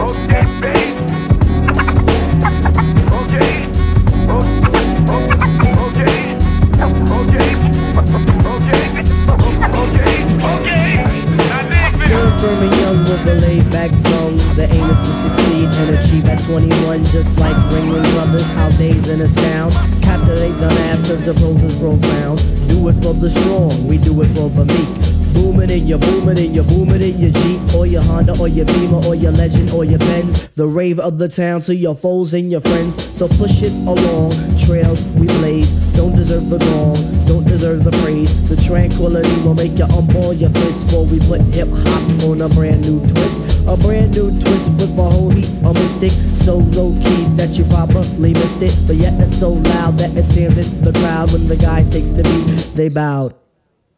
Okay, 0.00 0.44
babe. 0.60 0.96
Okay. 3.12 3.58
Still 11.98 12.30
firm 12.38 12.62
and 12.62 12.77
with 13.24 13.28
a 13.28 13.46
laid 13.46 13.70
back 13.70 13.90
tongue. 13.90 14.36
The 14.56 14.68
aim 14.70 14.90
is 14.90 14.98
to 14.98 15.12
succeed 15.22 15.68
and 15.68 15.96
achieve 15.96 16.26
at 16.26 16.42
21, 16.44 17.04
just 17.06 17.38
like 17.38 17.56
Ringling 17.72 18.08
Brothers. 18.14 18.50
Our 18.50 18.70
days 18.72 19.08
in 19.08 19.20
a 19.20 19.24
astound. 19.24 19.72
Captivate 20.02 20.56
the 20.58 20.68
mass 20.68 21.02
cause 21.02 21.22
the 21.22 21.34
pros 21.34 21.62
is 21.62 21.78
profound. 21.78 22.38
Do 22.68 22.88
it 22.88 22.94
for 23.02 23.14
the 23.14 23.30
strong, 23.30 23.86
we 23.86 23.98
do 23.98 24.20
it 24.22 24.28
for 24.34 24.48
the 24.50 24.64
meek. 24.64 25.34
Booming 25.34 25.70
in 25.70 25.86
your 25.86 25.98
booming 25.98 26.38
in 26.38 26.54
your 26.54 26.64
booming 26.64 27.02
in 27.02 27.18
your 27.18 27.30
Jeep 27.30 27.74
or 27.74 27.86
your 27.86 28.02
Honda 28.02 28.38
or 28.40 28.48
your 28.48 28.66
Beamer 28.66 29.04
or 29.06 29.14
your 29.14 29.32
Legend 29.32 29.70
or 29.70 29.84
your 29.84 29.98
Benz. 29.98 30.48
The 30.48 30.66
rave 30.66 30.98
of 30.98 31.18
the 31.18 31.28
town 31.28 31.60
to 31.62 31.74
your 31.74 31.94
foes 31.94 32.34
and 32.34 32.50
your 32.50 32.60
friends. 32.60 32.96
So 33.16 33.28
push 33.28 33.62
it 33.62 33.72
along. 33.86 34.32
Trails 34.58 35.04
we 35.14 35.26
blaze. 35.26 35.72
Don't 35.94 36.16
deserve 36.16 36.48
the 36.50 36.58
gong. 36.58 37.17
Don't 37.28 37.44
deserve 37.44 37.84
the 37.84 37.92
praise. 38.02 38.32
The 38.48 38.56
tranquility 38.56 39.28
will 39.42 39.52
make 39.52 39.76
you 39.76 39.84
unball 39.84 40.32
your 40.32 40.48
fist 40.48 40.86
before 40.86 41.04
we 41.04 41.20
put 41.20 41.42
hip 41.52 41.68
hop 41.68 42.24
on 42.24 42.40
a 42.40 42.48
brand 42.48 42.88
new 42.88 43.00
twist. 43.06 43.68
A 43.68 43.76
brand 43.76 44.16
new 44.16 44.30
twist 44.40 44.72
with 44.80 44.98
a 44.98 45.02
whole 45.02 45.28
heap 45.28 45.44
of 45.62 45.74
mystic. 45.74 46.12
So 46.32 46.56
low 46.72 46.96
key 47.04 47.24
that 47.36 47.58
you 47.58 47.64
probably 47.66 48.32
missed 48.32 48.62
it. 48.62 48.74
But 48.86 48.96
yet 48.96 49.12
it's 49.20 49.36
so 49.36 49.52
loud 49.52 49.98
that 49.98 50.16
it 50.16 50.22
stands 50.22 50.56
in 50.56 50.82
the 50.82 50.92
crowd 51.00 51.30
when 51.30 51.46
the 51.46 51.56
guy 51.56 51.84
takes 51.90 52.12
the 52.12 52.22
beat. 52.22 52.74
They 52.74 52.88
bowed. 52.88 53.34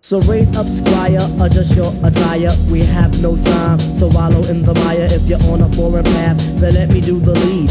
So 0.03 0.21
raise 0.23 0.57
up, 0.57 0.67
squire, 0.67 1.23
adjust 1.41 1.77
your 1.77 1.93
attire. 2.03 2.51
We 2.69 2.81
have 2.81 3.23
no 3.23 3.37
time 3.37 3.79
to 4.01 4.09
wallow 4.09 4.43
in 4.51 4.65
the 4.65 4.75
mire. 4.75 5.07
If 5.07 5.29
you're 5.29 5.43
on 5.45 5.61
a 5.61 5.71
foreign 5.75 6.05
path, 6.05 6.39
then 6.59 6.75
let 6.75 6.89
me 6.89 7.01
do 7.01 7.21
the 7.21 7.35
lead. 7.35 7.71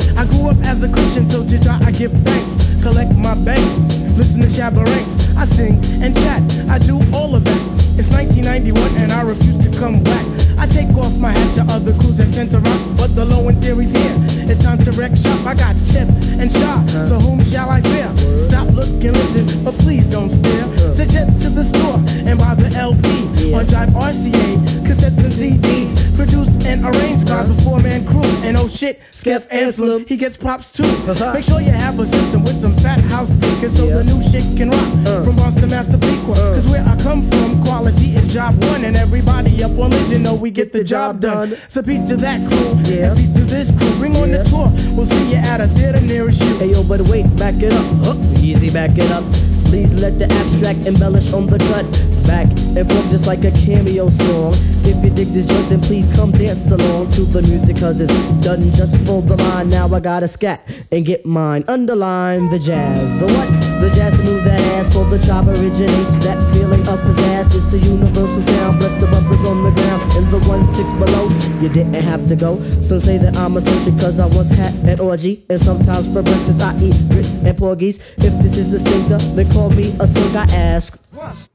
I 0.21 0.25
grew 0.25 0.49
up 0.49 0.57
as 0.65 0.83
a 0.83 0.87
Christian, 0.87 1.27
so 1.27 1.43
to 1.43 1.57
God 1.57 1.81
I 1.83 1.89
give 1.89 2.11
thanks. 2.21 2.53
Collect 2.83 3.11
my 3.15 3.33
banks, 3.33 3.79
listen 4.15 4.39
to 4.41 4.45
Shabba 4.45 4.85
Ranks. 4.85 5.17
I 5.35 5.45
sing 5.45 5.83
and 6.03 6.15
chat, 6.15 6.43
I 6.69 6.77
do 6.77 7.01
all 7.11 7.33
of 7.33 7.43
that. 7.43 7.61
It's 7.97 8.09
1991 8.09 9.01
and 9.01 9.11
I 9.11 9.23
refuse 9.23 9.57
to 9.65 9.79
come 9.79 10.03
back. 10.03 10.23
I 10.59 10.67
take 10.67 10.89
off 10.95 11.17
my 11.17 11.31
hat 11.31 11.55
to 11.55 11.73
other 11.73 11.93
crews 11.93 12.17
that 12.17 12.31
tend 12.31 12.51
to 12.51 12.59
rock, 12.59 12.81
but 12.97 13.15
the 13.15 13.25
low 13.25 13.47
end 13.47 13.63
theory's 13.63 13.93
here. 13.93 14.15
It's 14.45 14.61
time 14.63 14.77
to 14.85 14.91
wreck 14.91 15.17
shop. 15.17 15.43
I 15.43 15.55
got 15.55 15.75
tip 15.89 16.07
and 16.37 16.51
shot, 16.51 16.87
so 17.09 17.17
whom 17.17 17.43
shall 17.43 17.71
I 17.71 17.81
fear? 17.81 18.13
Stop, 18.61 18.75
look, 18.75 19.03
and 19.03 19.17
listen, 19.17 19.63
but 19.63 19.73
please 19.79 20.05
don't 20.05 20.29
stare. 20.29 20.67
Suggest 20.93 21.41
to 21.43 21.49
the 21.49 21.63
store 21.63 21.97
and 22.29 22.37
buy 22.37 22.53
the 22.53 22.69
LP 22.77 23.53
on 23.53 23.65
Jive 23.65 23.89
RCA, 23.89 24.57
cassettes 24.85 25.17
and 25.17 25.33
CDs, 25.33 26.15
produced 26.15 26.63
and 26.67 26.85
arranged 26.85 27.27
by 27.27 27.43
the 27.43 27.59
four 27.63 27.79
man 27.79 28.05
crew. 28.05 28.21
And 28.43 28.55
oh 28.55 28.67
shit, 28.67 29.01
Skeff 29.09 29.51
Anselm, 29.51 30.05
he 30.05 30.15
gets 30.15 30.37
props 30.37 30.71
too. 30.71 30.83
Uh-huh. 30.83 31.33
Make 31.33 31.43
sure 31.43 31.59
you 31.59 31.71
have 31.71 31.99
a 31.99 32.05
system 32.05 32.43
with 32.43 32.59
some 32.61 32.75
fat 32.77 32.99
house 32.99 33.29
speakers 33.29 33.75
so 33.75 33.87
the 33.87 34.03
new 34.03 34.21
shit 34.21 34.43
can 34.55 34.69
rock. 34.69 35.07
Uh. 35.07 35.23
From 35.23 35.37
Boston, 35.37 35.69
Massapequa, 35.69 36.33
uh. 36.33 36.53
cause 36.53 36.67
where 36.67 36.85
I 36.85 36.95
come 36.97 37.27
from, 37.29 37.63
quality 37.63 38.15
is 38.15 38.31
job 38.31 38.61
one, 38.65 38.85
and 38.85 38.95
everybody 38.95 39.63
up 39.63 39.71
on 39.71 39.89
Linden 39.89 40.23
know 40.23 40.35
we 40.35 40.51
get 40.51 40.71
the 40.71 40.83
job 40.83 41.19
done. 41.19 41.49
So 41.67 41.81
peace 41.81 42.03
to 42.03 42.15
that 42.17 42.47
crew, 42.47 42.93
and 42.93 43.17
peace 43.17 43.33
to 43.33 43.41
this 43.41 43.71
crew. 43.71 43.89
Bring 43.97 44.15
on 44.17 44.29
the 44.29 44.43
tour, 44.43 44.69
we'll 44.95 45.07
see 45.07 45.31
you 45.31 45.37
at 45.37 45.61
a 45.61 45.67
theater 45.67 46.01
nearest 46.01 46.43
you. 46.43 46.55
Hey 46.57 46.71
yo, 46.71 46.83
but 46.83 47.01
wait, 47.07 47.25
back 47.37 47.55
it 47.63 47.73
up. 47.73 47.85
Huh, 48.03 48.15
easy, 48.51 48.69
back 48.69 48.91
it 48.97 49.09
up. 49.11 49.23
Please 49.65 50.01
let 50.01 50.19
the 50.19 50.25
abstract 50.25 50.79
embellish 50.85 51.31
on 51.31 51.47
the 51.47 51.57
cut. 51.57 52.20
Back 52.31 52.47
and 52.79 52.87
just 53.11 53.27
like 53.27 53.43
a 53.43 53.51
cameo 53.51 54.07
song. 54.09 54.53
If 54.87 55.03
you 55.03 55.09
dig 55.09 55.27
this 55.35 55.45
joint, 55.45 55.67
then 55.67 55.81
please 55.81 56.07
come 56.15 56.31
dance 56.31 56.71
along 56.71 57.11
to 57.11 57.21
the 57.21 57.41
music, 57.41 57.75
cause 57.75 57.99
it's 57.99 58.13
done 58.39 58.71
just 58.71 58.95
for 59.05 59.21
the 59.21 59.35
line. 59.35 59.69
Now 59.69 59.93
I 59.93 59.99
gotta 59.99 60.29
scat 60.29 60.61
and 60.93 61.05
get 61.05 61.25
mine. 61.25 61.65
Underline 61.67 62.47
the 62.47 62.57
jazz. 62.57 63.19
The 63.19 63.27
what? 63.27 63.49
The 63.81 63.91
jazz 63.93 64.15
to 64.15 64.23
move 64.23 64.45
that 64.45 64.61
ass 64.75 64.87
for 64.93 65.03
the 65.11 65.19
chop 65.19 65.47
originates. 65.47 66.13
That 66.23 66.39
feeling 66.53 66.87
of 66.87 66.99
pizzazz. 67.03 67.53
It's 67.53 67.73
a 67.73 67.79
universal 67.79 68.41
sound. 68.41 68.79
Bless 68.79 68.95
the 69.01 69.07
brothers 69.07 69.43
on 69.45 69.63
the 69.65 69.71
ground 69.71 70.01
and 70.15 70.31
the 70.31 70.39
one 70.47 70.65
six 70.67 70.87
below. 70.93 71.27
You 71.59 71.67
didn't 71.67 71.95
have 71.95 72.25
to 72.27 72.37
go. 72.37 72.61
Some 72.81 73.01
say 73.01 73.17
that 73.17 73.35
I'm 73.35 73.57
a 73.57 73.61
social 73.61 73.91
cause 73.99 74.19
I 74.21 74.27
once 74.27 74.49
had 74.49 74.73
an 74.87 75.01
orgy. 75.01 75.43
And 75.49 75.59
sometimes 75.59 76.07
for 76.07 76.23
breakfast 76.23 76.61
I 76.61 76.79
eat 76.79 76.95
grits 77.09 77.35
and 77.35 77.57
porgies. 77.57 77.99
If 78.19 78.39
this 78.41 78.55
is 78.55 78.71
a 78.71 78.79
stinker, 78.79 79.17
then 79.35 79.51
call 79.51 79.69
me 79.71 79.93
a 79.99 80.07
skunk. 80.07 80.35
I 80.35 80.45
ask. 80.55 81.50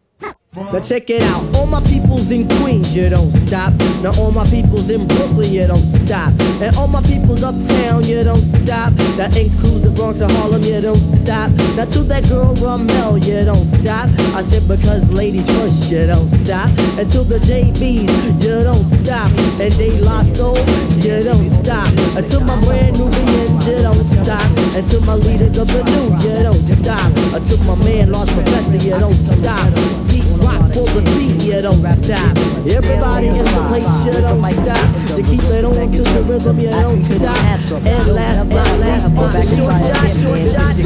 Now 0.57 0.80
check 0.80 1.11
it 1.11 1.20
out, 1.20 1.44
all 1.54 1.66
my 1.66 1.82
peoples 1.82 2.30
in 2.30 2.48
Queens, 2.48 2.96
you 2.96 3.11
don't 3.11 3.30
stop. 3.30 3.74
Now 4.00 4.16
all 4.18 4.32
my 4.32 4.48
peoples 4.48 4.88
in 4.88 5.07
Brooklyn, 5.07 5.52
you 5.52 5.66
don't 5.66 5.84
stop. 6.00 6.32
And 6.62 6.74
all 6.78 6.88
my 6.88 7.02
peoples 7.02 7.42
uptown, 7.42 8.04
you 8.04 8.24
don't 8.24 8.40
stop. 8.40 8.94
That 9.20 9.36
includes 9.36 9.82
the 9.82 9.90
Bronx 9.90 10.20
and 10.20 10.32
Harlem, 10.32 10.62
you 10.62 10.80
don't 10.80 10.96
stop. 10.96 11.50
Now 11.76 11.84
to 11.84 11.98
that 12.04 12.26
girl 12.30 12.54
Ramel, 12.54 13.18
you 13.18 13.44
don't 13.44 13.66
stop. 13.66 14.09
I 14.32 14.40
said 14.40 14.66
because 14.66 15.11
ladies 15.12 15.46
first, 15.61 15.92
you 15.92 16.07
don't 16.07 16.28
stop. 16.28 16.70
And 16.96 17.04
to 17.12 17.20
the 17.20 17.36
JBs, 17.44 18.09
you 18.40 18.64
don't 18.64 18.84
stop. 19.04 19.28
And 19.61 19.76
De 19.76 20.00
La 20.00 20.22
Soul, 20.22 20.57
you 21.04 21.20
don't 21.22 21.44
stop. 21.44 21.92
Until 22.16 22.40
my 22.40 22.59
Brand 22.64 22.96
Nubians, 22.96 23.68
you 23.68 23.76
don't 23.84 24.07
stop. 24.07 24.48
Until 24.72 25.02
my 25.02 25.16
leaders 25.20 25.59
of 25.59 25.68
the 25.68 25.84
new, 25.84 26.16
you 26.24 26.42
don't 26.42 26.64
stop. 26.64 27.12
Until 27.36 27.61
my 27.68 27.84
man 27.84 28.11
Large 28.11 28.30
Professor, 28.30 28.78
you 28.78 28.96
don't 28.96 29.12
stop. 29.12 29.68
Pete 30.09 30.24
rock 30.47 30.62
for 30.70 30.86
the 30.94 31.03
beat, 31.18 31.42
you 31.42 31.61
don't 31.62 31.82
stop. 31.82 32.38
Everybody 32.66 33.28
in 33.28 33.44
the 33.44 33.62
place, 33.68 33.90
you 34.07 34.14
don't 34.22 34.42
stop. 34.62 34.86
To 35.16 35.22
keep 35.22 35.42
it 35.51 35.64
on 35.64 35.90
to 35.92 36.03
the 36.03 36.22
rhythm, 36.22 36.59
you 36.61 36.70
don't 36.70 36.99
stop. 36.99 37.82
And 37.82 38.07
last 38.14 38.49
but 38.49 38.55
not 38.55 38.80
least, 38.80 39.07
on 39.11 39.30
the 39.34 39.42
short 39.42 39.74
shot, 39.82 40.09
short 40.22 40.40
shot, 40.55 40.76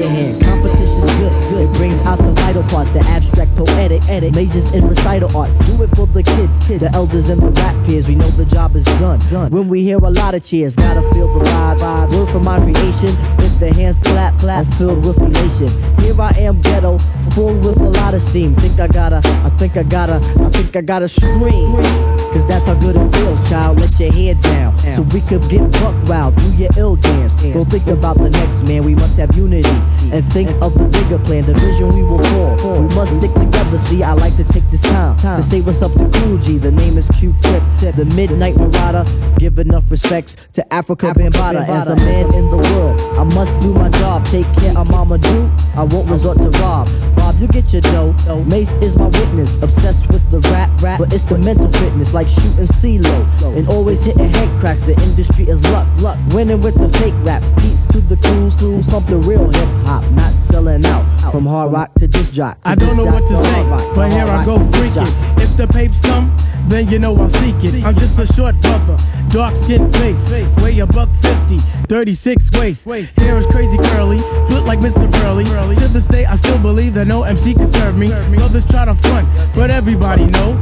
your 0.00 0.08
hand. 0.08 0.42
Competition's 0.42 1.14
good, 1.20 1.49
It 1.60 1.70
brings 1.74 2.00
out 2.00 2.18
the 2.18 2.32
vital 2.32 2.62
parts, 2.64 2.90
the 2.90 3.00
abstract, 3.00 3.54
poetic, 3.54 4.02
edit, 4.08 4.34
majors 4.34 4.72
in 4.72 4.88
recital 4.88 5.36
arts. 5.36 5.58
Do 5.58 5.82
it 5.82 5.90
for 5.94 6.06
the 6.06 6.22
kids, 6.22 6.58
kids, 6.66 6.80
the 6.80 6.90
elders 6.94 7.28
and 7.28 7.40
the 7.40 7.50
rap 7.50 7.86
peers. 7.86 8.08
We 8.08 8.14
know 8.14 8.30
the 8.30 8.46
job 8.46 8.74
is 8.76 8.84
done. 8.84 9.18
done. 9.30 9.50
When 9.50 9.68
we 9.68 9.82
hear 9.82 9.98
a 9.98 10.10
lot 10.10 10.34
of 10.34 10.42
cheers, 10.42 10.74
gotta 10.74 11.02
feel 11.12 11.32
the 11.32 11.44
vibe. 11.44 11.78
vibe. 11.78 12.14
Word 12.14 12.28
for 12.30 12.40
my 12.40 12.58
creation. 12.60 13.14
If 13.44 13.60
the 13.60 13.74
hands 13.74 13.98
clap, 13.98 14.38
clap, 14.38 14.64
I'm 14.66 14.72
filled 14.72 15.04
with 15.04 15.18
elation. 15.18 15.68
Here 16.00 16.18
I 16.18 16.30
am, 16.38 16.62
ghetto, 16.62 16.96
full 17.34 17.54
with 17.60 17.78
a 17.78 17.90
lot 17.90 18.14
of 18.14 18.22
steam. 18.22 18.54
Think 18.56 18.80
I 18.80 18.88
gotta, 18.88 19.20
I 19.24 19.50
think 19.50 19.76
I 19.76 19.82
gotta, 19.82 20.16
I 20.16 20.48
think 20.48 20.74
I 20.76 20.80
gotta 20.80 21.08
scream. 21.08 21.76
Cause 22.32 22.46
that's 22.46 22.66
how 22.66 22.74
good 22.74 22.94
it 22.94 23.12
feels, 23.12 23.48
child. 23.50 23.80
Let 23.80 23.98
your 23.98 24.12
head 24.12 24.40
down. 24.40 24.78
So 24.92 25.02
we 25.02 25.20
could 25.20 25.42
get 25.50 25.70
buck 25.72 25.94
wild, 26.08 26.36
do 26.36 26.54
your 26.54 26.70
ill 26.76 26.96
dance. 26.96 27.34
Go 27.34 27.64
think 27.64 27.86
about 27.88 28.18
the 28.18 28.30
next 28.30 28.62
man, 28.62 28.84
we 28.84 28.94
must 28.94 29.18
have 29.18 29.36
unity. 29.36 29.68
And 30.12 30.24
think 30.32 30.50
of 30.62 30.78
the 30.78 30.84
bigger 30.86 31.18
plan, 31.18 31.44
the 31.52 31.60
vision 31.60 31.88
we 31.94 32.02
will 32.02 32.18
fall. 32.18 32.80
We 32.80 32.94
must 32.94 33.12
stick 33.18 33.32
together, 33.34 33.78
see, 33.78 34.02
I 34.02 34.12
like 34.12 34.36
to 34.36 34.44
take 34.44 34.68
this 34.70 34.82
time 34.82 35.16
to 35.16 35.42
say 35.42 35.60
what's 35.60 35.82
up 35.82 35.92
to 35.92 36.08
Kool 36.20 36.38
G. 36.38 36.58
The 36.58 36.70
name 36.70 36.96
is 36.96 37.08
Q-Tip, 37.18 37.62
the 37.96 38.04
Midnight 38.14 38.56
Marauder. 38.56 39.04
Give 39.38 39.58
enough 39.58 39.90
respects 39.90 40.36
to 40.52 40.66
Afrika 40.70 41.12
Bambaataa. 41.12 41.68
As 41.68 41.88
a 41.88 41.96
man 41.96 42.32
in 42.34 42.48
the 42.50 42.56
world, 42.56 43.00
I 43.18 43.24
must 43.34 43.58
do 43.60 43.72
my 43.72 43.88
job. 43.90 44.24
Take 44.26 44.46
care 44.56 44.76
of 44.76 44.90
Mama 44.90 45.18
Do, 45.18 45.50
I 45.74 45.84
won't 45.84 46.08
resort 46.08 46.38
to 46.38 46.50
rob. 46.60 46.88
Bob, 47.16 47.38
you 47.40 47.48
get 47.48 47.72
your 47.72 47.82
dough. 47.82 48.14
Mace 48.44 48.76
is 48.76 48.96
my 48.96 49.08
witness, 49.08 49.56
obsessed 49.62 50.08
with 50.08 50.28
the 50.30 50.40
rap, 50.50 50.70
rap, 50.80 50.98
but 50.98 51.12
it's 51.12 51.24
the 51.24 51.38
mental 51.38 51.68
fitness, 51.68 52.14
like 52.14 52.28
shooting 52.28 52.66
CeeLo. 52.66 53.56
And 53.56 53.68
always 53.68 54.04
hitting 54.04 54.28
head 54.28 54.48
cracks, 54.60 54.84
the 54.84 54.94
industry 55.02 55.48
is 55.48 55.62
luck, 55.64 55.88
luck. 56.00 56.18
Winning 56.32 56.60
with 56.60 56.76
the 56.76 56.88
fake 56.98 57.14
raps, 57.24 57.50
beats 57.62 57.86
to 57.88 58.00
the 58.00 58.16
crews, 58.16 58.54
crews, 58.56 58.86
pump 58.86 59.06
the 59.06 59.16
real 59.16 59.48
hip 59.48 59.68
hop, 59.84 60.04
not 60.12 60.34
selling 60.34 60.84
out. 60.86 61.04
From 61.32 61.39
hard 61.44 61.72
rock 61.72 61.94
to 61.94 62.06
this 62.06 62.30
jock. 62.30 62.58
I 62.64 62.74
don't 62.74 62.96
know 62.96 63.06
what 63.06 63.26
to 63.26 63.36
say, 63.36 63.62
but 63.94 64.10
here 64.12 64.24
I 64.24 64.44
go 64.44 64.58
freaking. 64.58 65.40
If 65.42 65.56
the 65.56 65.66
papes 65.66 66.00
come, 66.00 66.34
then 66.68 66.88
you 66.88 66.98
know 66.98 67.16
I'll 67.16 67.28
seek 67.28 67.56
it. 67.64 67.84
I'm 67.84 67.96
just 67.96 68.18
a 68.18 68.26
short 68.26 68.60
brother, 68.60 68.96
dark 69.30 69.56
skin 69.56 69.90
face, 69.94 70.28
weigh 70.62 70.78
a 70.78 70.86
buck 70.86 71.08
50, 71.20 71.58
36 71.88 72.50
waist. 72.52 72.86
Hair 73.16 73.38
is 73.38 73.46
crazy 73.46 73.76
curly, 73.78 74.18
foot 74.48 74.64
like 74.64 74.78
Mr. 74.78 75.10
Furley. 75.20 75.44
To 75.44 75.88
this 75.88 76.06
day, 76.06 76.26
I 76.26 76.36
still 76.36 76.58
believe 76.58 76.94
that 76.94 77.06
no 77.06 77.24
MC 77.24 77.54
can 77.54 77.66
serve 77.66 77.96
me. 77.96 78.12
Others 78.12 78.66
try 78.66 78.84
to 78.84 78.94
front, 78.94 79.28
but 79.54 79.70
everybody 79.70 80.26
know. 80.26 80.56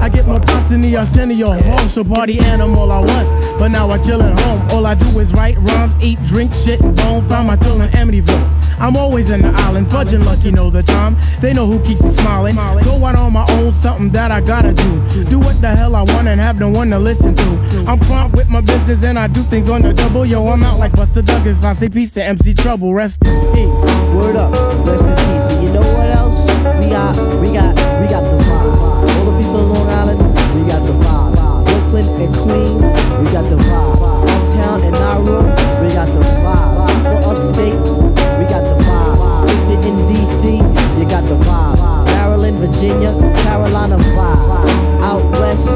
I 0.00 0.08
get 0.08 0.26
more 0.26 0.40
props 0.40 0.70
than 0.70 0.80
the 0.80 0.96
Arsenio 0.96 1.52
Hall, 1.62 1.88
so 1.88 2.02
party 2.02 2.38
animal 2.40 2.90
I 2.90 3.00
was. 3.00 3.58
But 3.58 3.68
now 3.68 3.90
I 3.90 3.98
chill 4.02 4.22
at 4.22 4.38
home. 4.40 4.66
All 4.70 4.86
I 4.86 4.94
do 4.94 5.18
is 5.20 5.32
write 5.34 5.56
rhymes, 5.58 5.96
eat, 6.02 6.18
drink, 6.24 6.54
shit, 6.54 6.80
and 6.80 6.96
bone. 6.96 7.22
Find 7.22 7.46
my 7.46 7.56
thrill 7.56 7.80
in 7.80 7.90
Amityville. 7.90 8.63
I'm 8.78 8.96
always 8.96 9.30
in 9.30 9.42
the 9.42 9.48
island, 9.48 9.86
fudging 9.86 10.24
lucky 10.24 10.50
know 10.50 10.70
the 10.70 10.82
time. 10.82 11.16
They 11.40 11.52
know 11.52 11.66
who 11.66 11.82
keeps 11.84 12.02
me 12.02 12.10
smiling. 12.10 12.54
Go 12.84 13.04
out 13.04 13.16
on 13.16 13.32
my 13.32 13.46
own, 13.50 13.72
something 13.72 14.10
that 14.10 14.30
I 14.30 14.40
gotta 14.40 14.72
do. 14.72 15.24
Do 15.24 15.38
what 15.38 15.60
the 15.60 15.68
hell 15.68 15.94
I 15.96 16.02
want 16.02 16.28
and 16.28 16.40
have 16.40 16.58
no 16.58 16.68
one 16.68 16.90
to 16.90 16.98
listen 16.98 17.34
to. 17.34 17.84
I'm 17.86 17.98
prompt 18.00 18.36
with 18.36 18.48
my 18.48 18.60
business 18.60 19.02
and 19.04 19.18
I 19.18 19.26
do 19.28 19.42
things 19.44 19.68
on 19.68 19.82
the 19.82 19.92
double. 19.92 20.26
Yo, 20.26 20.46
I'm 20.48 20.62
out 20.62 20.78
like 20.78 20.92
Buster 20.92 21.22
Douglas. 21.22 21.64
I 21.64 21.72
say 21.72 21.88
peace 21.88 22.12
to 22.12 22.24
MC 22.24 22.54
Trouble. 22.54 22.94
Rest 22.94 23.24
in 23.24 23.40
peace. 23.52 23.80
Word 24.14 24.36
up, 24.36 24.52
rest 24.86 25.04
in 25.04 25.16
peace. 25.16 25.50
And 25.52 25.62
you 25.64 25.72
know 25.72 25.80
what 25.94 26.10
else? 26.10 26.23
Virginia, 42.74 43.12
Carolina 43.42 43.96
vibe. 43.96 45.02
Out 45.02 45.22
west, 45.38 45.68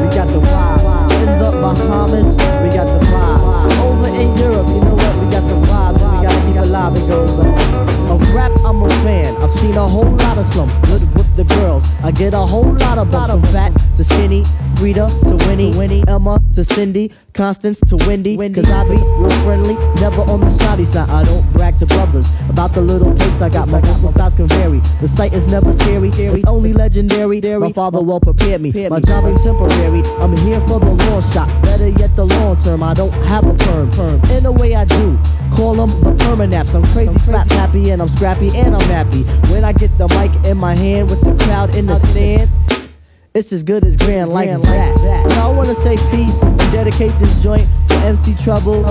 we 0.00 0.08
got 0.16 0.26
the 0.28 0.40
vibe. 0.40 1.12
In 1.20 1.38
the 1.38 1.50
Bahamas, 1.60 2.28
we 2.62 2.68
got 2.74 2.86
the 2.98 3.04
vibe. 3.06 3.78
Over 3.84 4.08
in 4.08 4.34
Europe, 4.38 4.66
you 4.68 4.80
know 4.80 4.94
what? 4.94 5.14
We 5.22 5.30
got 5.30 5.44
the 5.46 5.54
vibe. 5.66 5.94
We 5.94 6.26
gotta 6.26 6.46
keep 6.46 6.56
it 6.56 6.66
live. 6.66 6.96
It 6.96 7.06
goes 7.08 7.38
on. 7.38 7.48
Of 8.10 8.34
rap, 8.34 8.52
I'm 8.64 8.82
a 8.82 8.88
fan. 9.04 9.36
I've 9.42 9.52
seen 9.52 9.76
a 9.76 9.86
whole 9.86 10.10
lot 10.10 10.38
of 10.38 10.46
slumps. 10.46 10.78
Good 10.88 11.02
with 11.14 11.36
the 11.36 11.44
girls. 11.44 11.84
I 12.02 12.10
get 12.10 12.32
a 12.32 12.38
whole 12.38 12.72
lot 12.72 12.98
of 12.98 13.10
from 13.10 13.42
fat 13.52 13.72
to 13.96 14.04
skinny. 14.04 14.42
Frida 14.76 15.08
to 15.24 15.36
Winnie, 15.46 15.74
Winnie, 15.74 16.04
Emma 16.06 16.38
to 16.52 16.62
Cindy, 16.62 17.10
Constance 17.32 17.80
to 17.80 17.96
Wendy. 18.06 18.36
Cause 18.36 18.70
I 18.70 18.84
be 18.84 18.96
real 18.96 19.30
friendly, 19.42 19.74
never 20.00 20.20
on 20.22 20.40
the 20.40 20.50
snotty 20.50 20.84
side. 20.84 21.08
I 21.08 21.24
don't 21.24 21.50
brag 21.52 21.78
to 21.78 21.86
brothers 21.86 22.28
about 22.50 22.74
the 22.74 22.82
little 22.82 23.14
place 23.14 23.40
I 23.40 23.48
got. 23.48 23.68
My 23.68 23.80
vocal 23.80 24.08
styles 24.10 24.34
can 24.34 24.48
vary. 24.48 24.80
The 25.00 25.08
sight 25.08 25.32
is 25.32 25.48
never 25.48 25.72
scary, 25.72 26.10
it's 26.10 26.44
only 26.44 26.74
legendary. 26.74 27.40
My 27.40 27.72
father 27.72 28.02
well 28.02 28.20
prepared 28.20 28.60
me. 28.60 28.70
My 28.88 29.00
job 29.00 29.24
ain't 29.24 29.40
temporary. 29.40 30.02
I'm 30.20 30.36
here 30.36 30.60
for 30.60 30.78
the 30.78 30.92
long 30.92 31.22
shot. 31.32 31.48
Better 31.62 31.88
yet, 31.88 32.14
the 32.14 32.26
long 32.26 32.56
term. 32.58 32.82
I 32.82 32.92
don't 32.92 33.12
have 33.24 33.46
a 33.46 33.54
perm. 33.54 33.90
perm. 33.92 34.20
In 34.30 34.44
a 34.44 34.52
way, 34.52 34.74
I 34.74 34.84
do. 34.84 35.18
Call 35.54 35.74
them 35.74 35.88
the 36.02 36.12
permanaps. 36.24 36.74
I'm 36.74 36.84
crazy, 36.92 37.18
slap 37.20 37.48
happy, 37.48 37.90
and 37.90 38.02
I'm 38.02 38.08
scrappy, 38.08 38.54
and 38.54 38.74
I'm 38.74 38.88
happy. 38.88 39.22
When 39.50 39.64
I 39.64 39.72
get 39.72 39.96
the 39.96 40.08
mic 40.08 40.32
in 40.44 40.58
my 40.58 40.76
hand 40.76 41.08
with 41.08 41.22
the 41.22 41.34
crowd 41.44 41.74
in 41.74 41.86
the 41.86 41.96
stand. 41.96 42.50
It's 43.36 43.52
as 43.52 43.62
good 43.62 43.84
as 43.84 43.98
grand 43.98 44.32
like 44.32 44.48
that. 44.48 45.26
Now 45.28 45.50
I 45.50 45.54
wanna 45.54 45.74
say 45.74 45.96
peace 46.10 46.40
dedicate 46.72 47.12
this 47.20 47.36
joint 47.42 47.68
to 47.88 47.94
MC 47.96 48.34
Trouble 48.36 48.82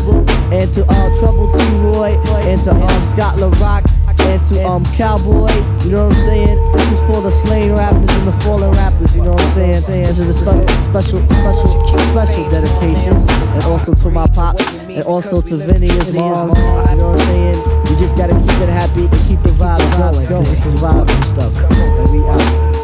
and 0.54 0.72
to 0.74 0.86
uh, 0.86 1.18
Trouble 1.18 1.50
T 1.50 1.58
Roy 1.82 2.14
and 2.46 2.62
to 2.62 2.70
um, 2.70 3.08
Scott 3.10 3.40
LaRock 3.40 3.90
and 4.06 4.44
to 4.50 4.64
um 4.64 4.86
Cowboy. 4.94 5.50
You 5.84 5.90
know 5.90 6.10
what 6.10 6.16
I'm 6.16 6.26
saying? 6.30 6.72
This 6.74 6.92
is 6.92 7.00
for 7.10 7.24
the 7.24 7.32
slain 7.32 7.74
rappers 7.74 8.08
and 8.08 8.28
the 8.28 8.38
fallen 8.46 8.72
rappers. 8.74 9.16
You 9.16 9.24
know 9.24 9.32
what 9.32 9.42
I'm 9.42 9.82
saying? 9.82 9.82
This 10.04 10.20
is 10.20 10.30
a 10.30 10.34
special, 10.34 10.68
special, 10.78 11.26
special, 11.26 11.88
special 12.14 12.50
dedication, 12.52 13.18
and 13.18 13.64
also 13.64 13.96
to 13.96 14.12
my 14.12 14.28
pop 14.28 14.60
and 14.62 15.04
also 15.06 15.42
to 15.42 15.58
Vinny 15.58 15.88
his 15.90 16.16
mom. 16.16 16.50
You 16.50 16.98
know 17.02 17.10
what 17.10 17.20
I'm 17.20 17.26
saying? 17.26 17.58
We 17.90 17.98
just 17.98 18.16
gotta 18.16 18.36
keep 18.36 18.62
it 18.62 18.70
happy 18.70 19.06
and 19.10 19.28
keep 19.28 19.42
the 19.42 19.58
vibe 19.58 19.82
going. 19.98 20.44
this 20.46 20.64
is 20.64 20.76
vibe 20.76 21.10
and 21.10 21.26
stuff. 21.26 21.58
And 21.72 22.12
we 22.12 22.20
out. 22.30 22.75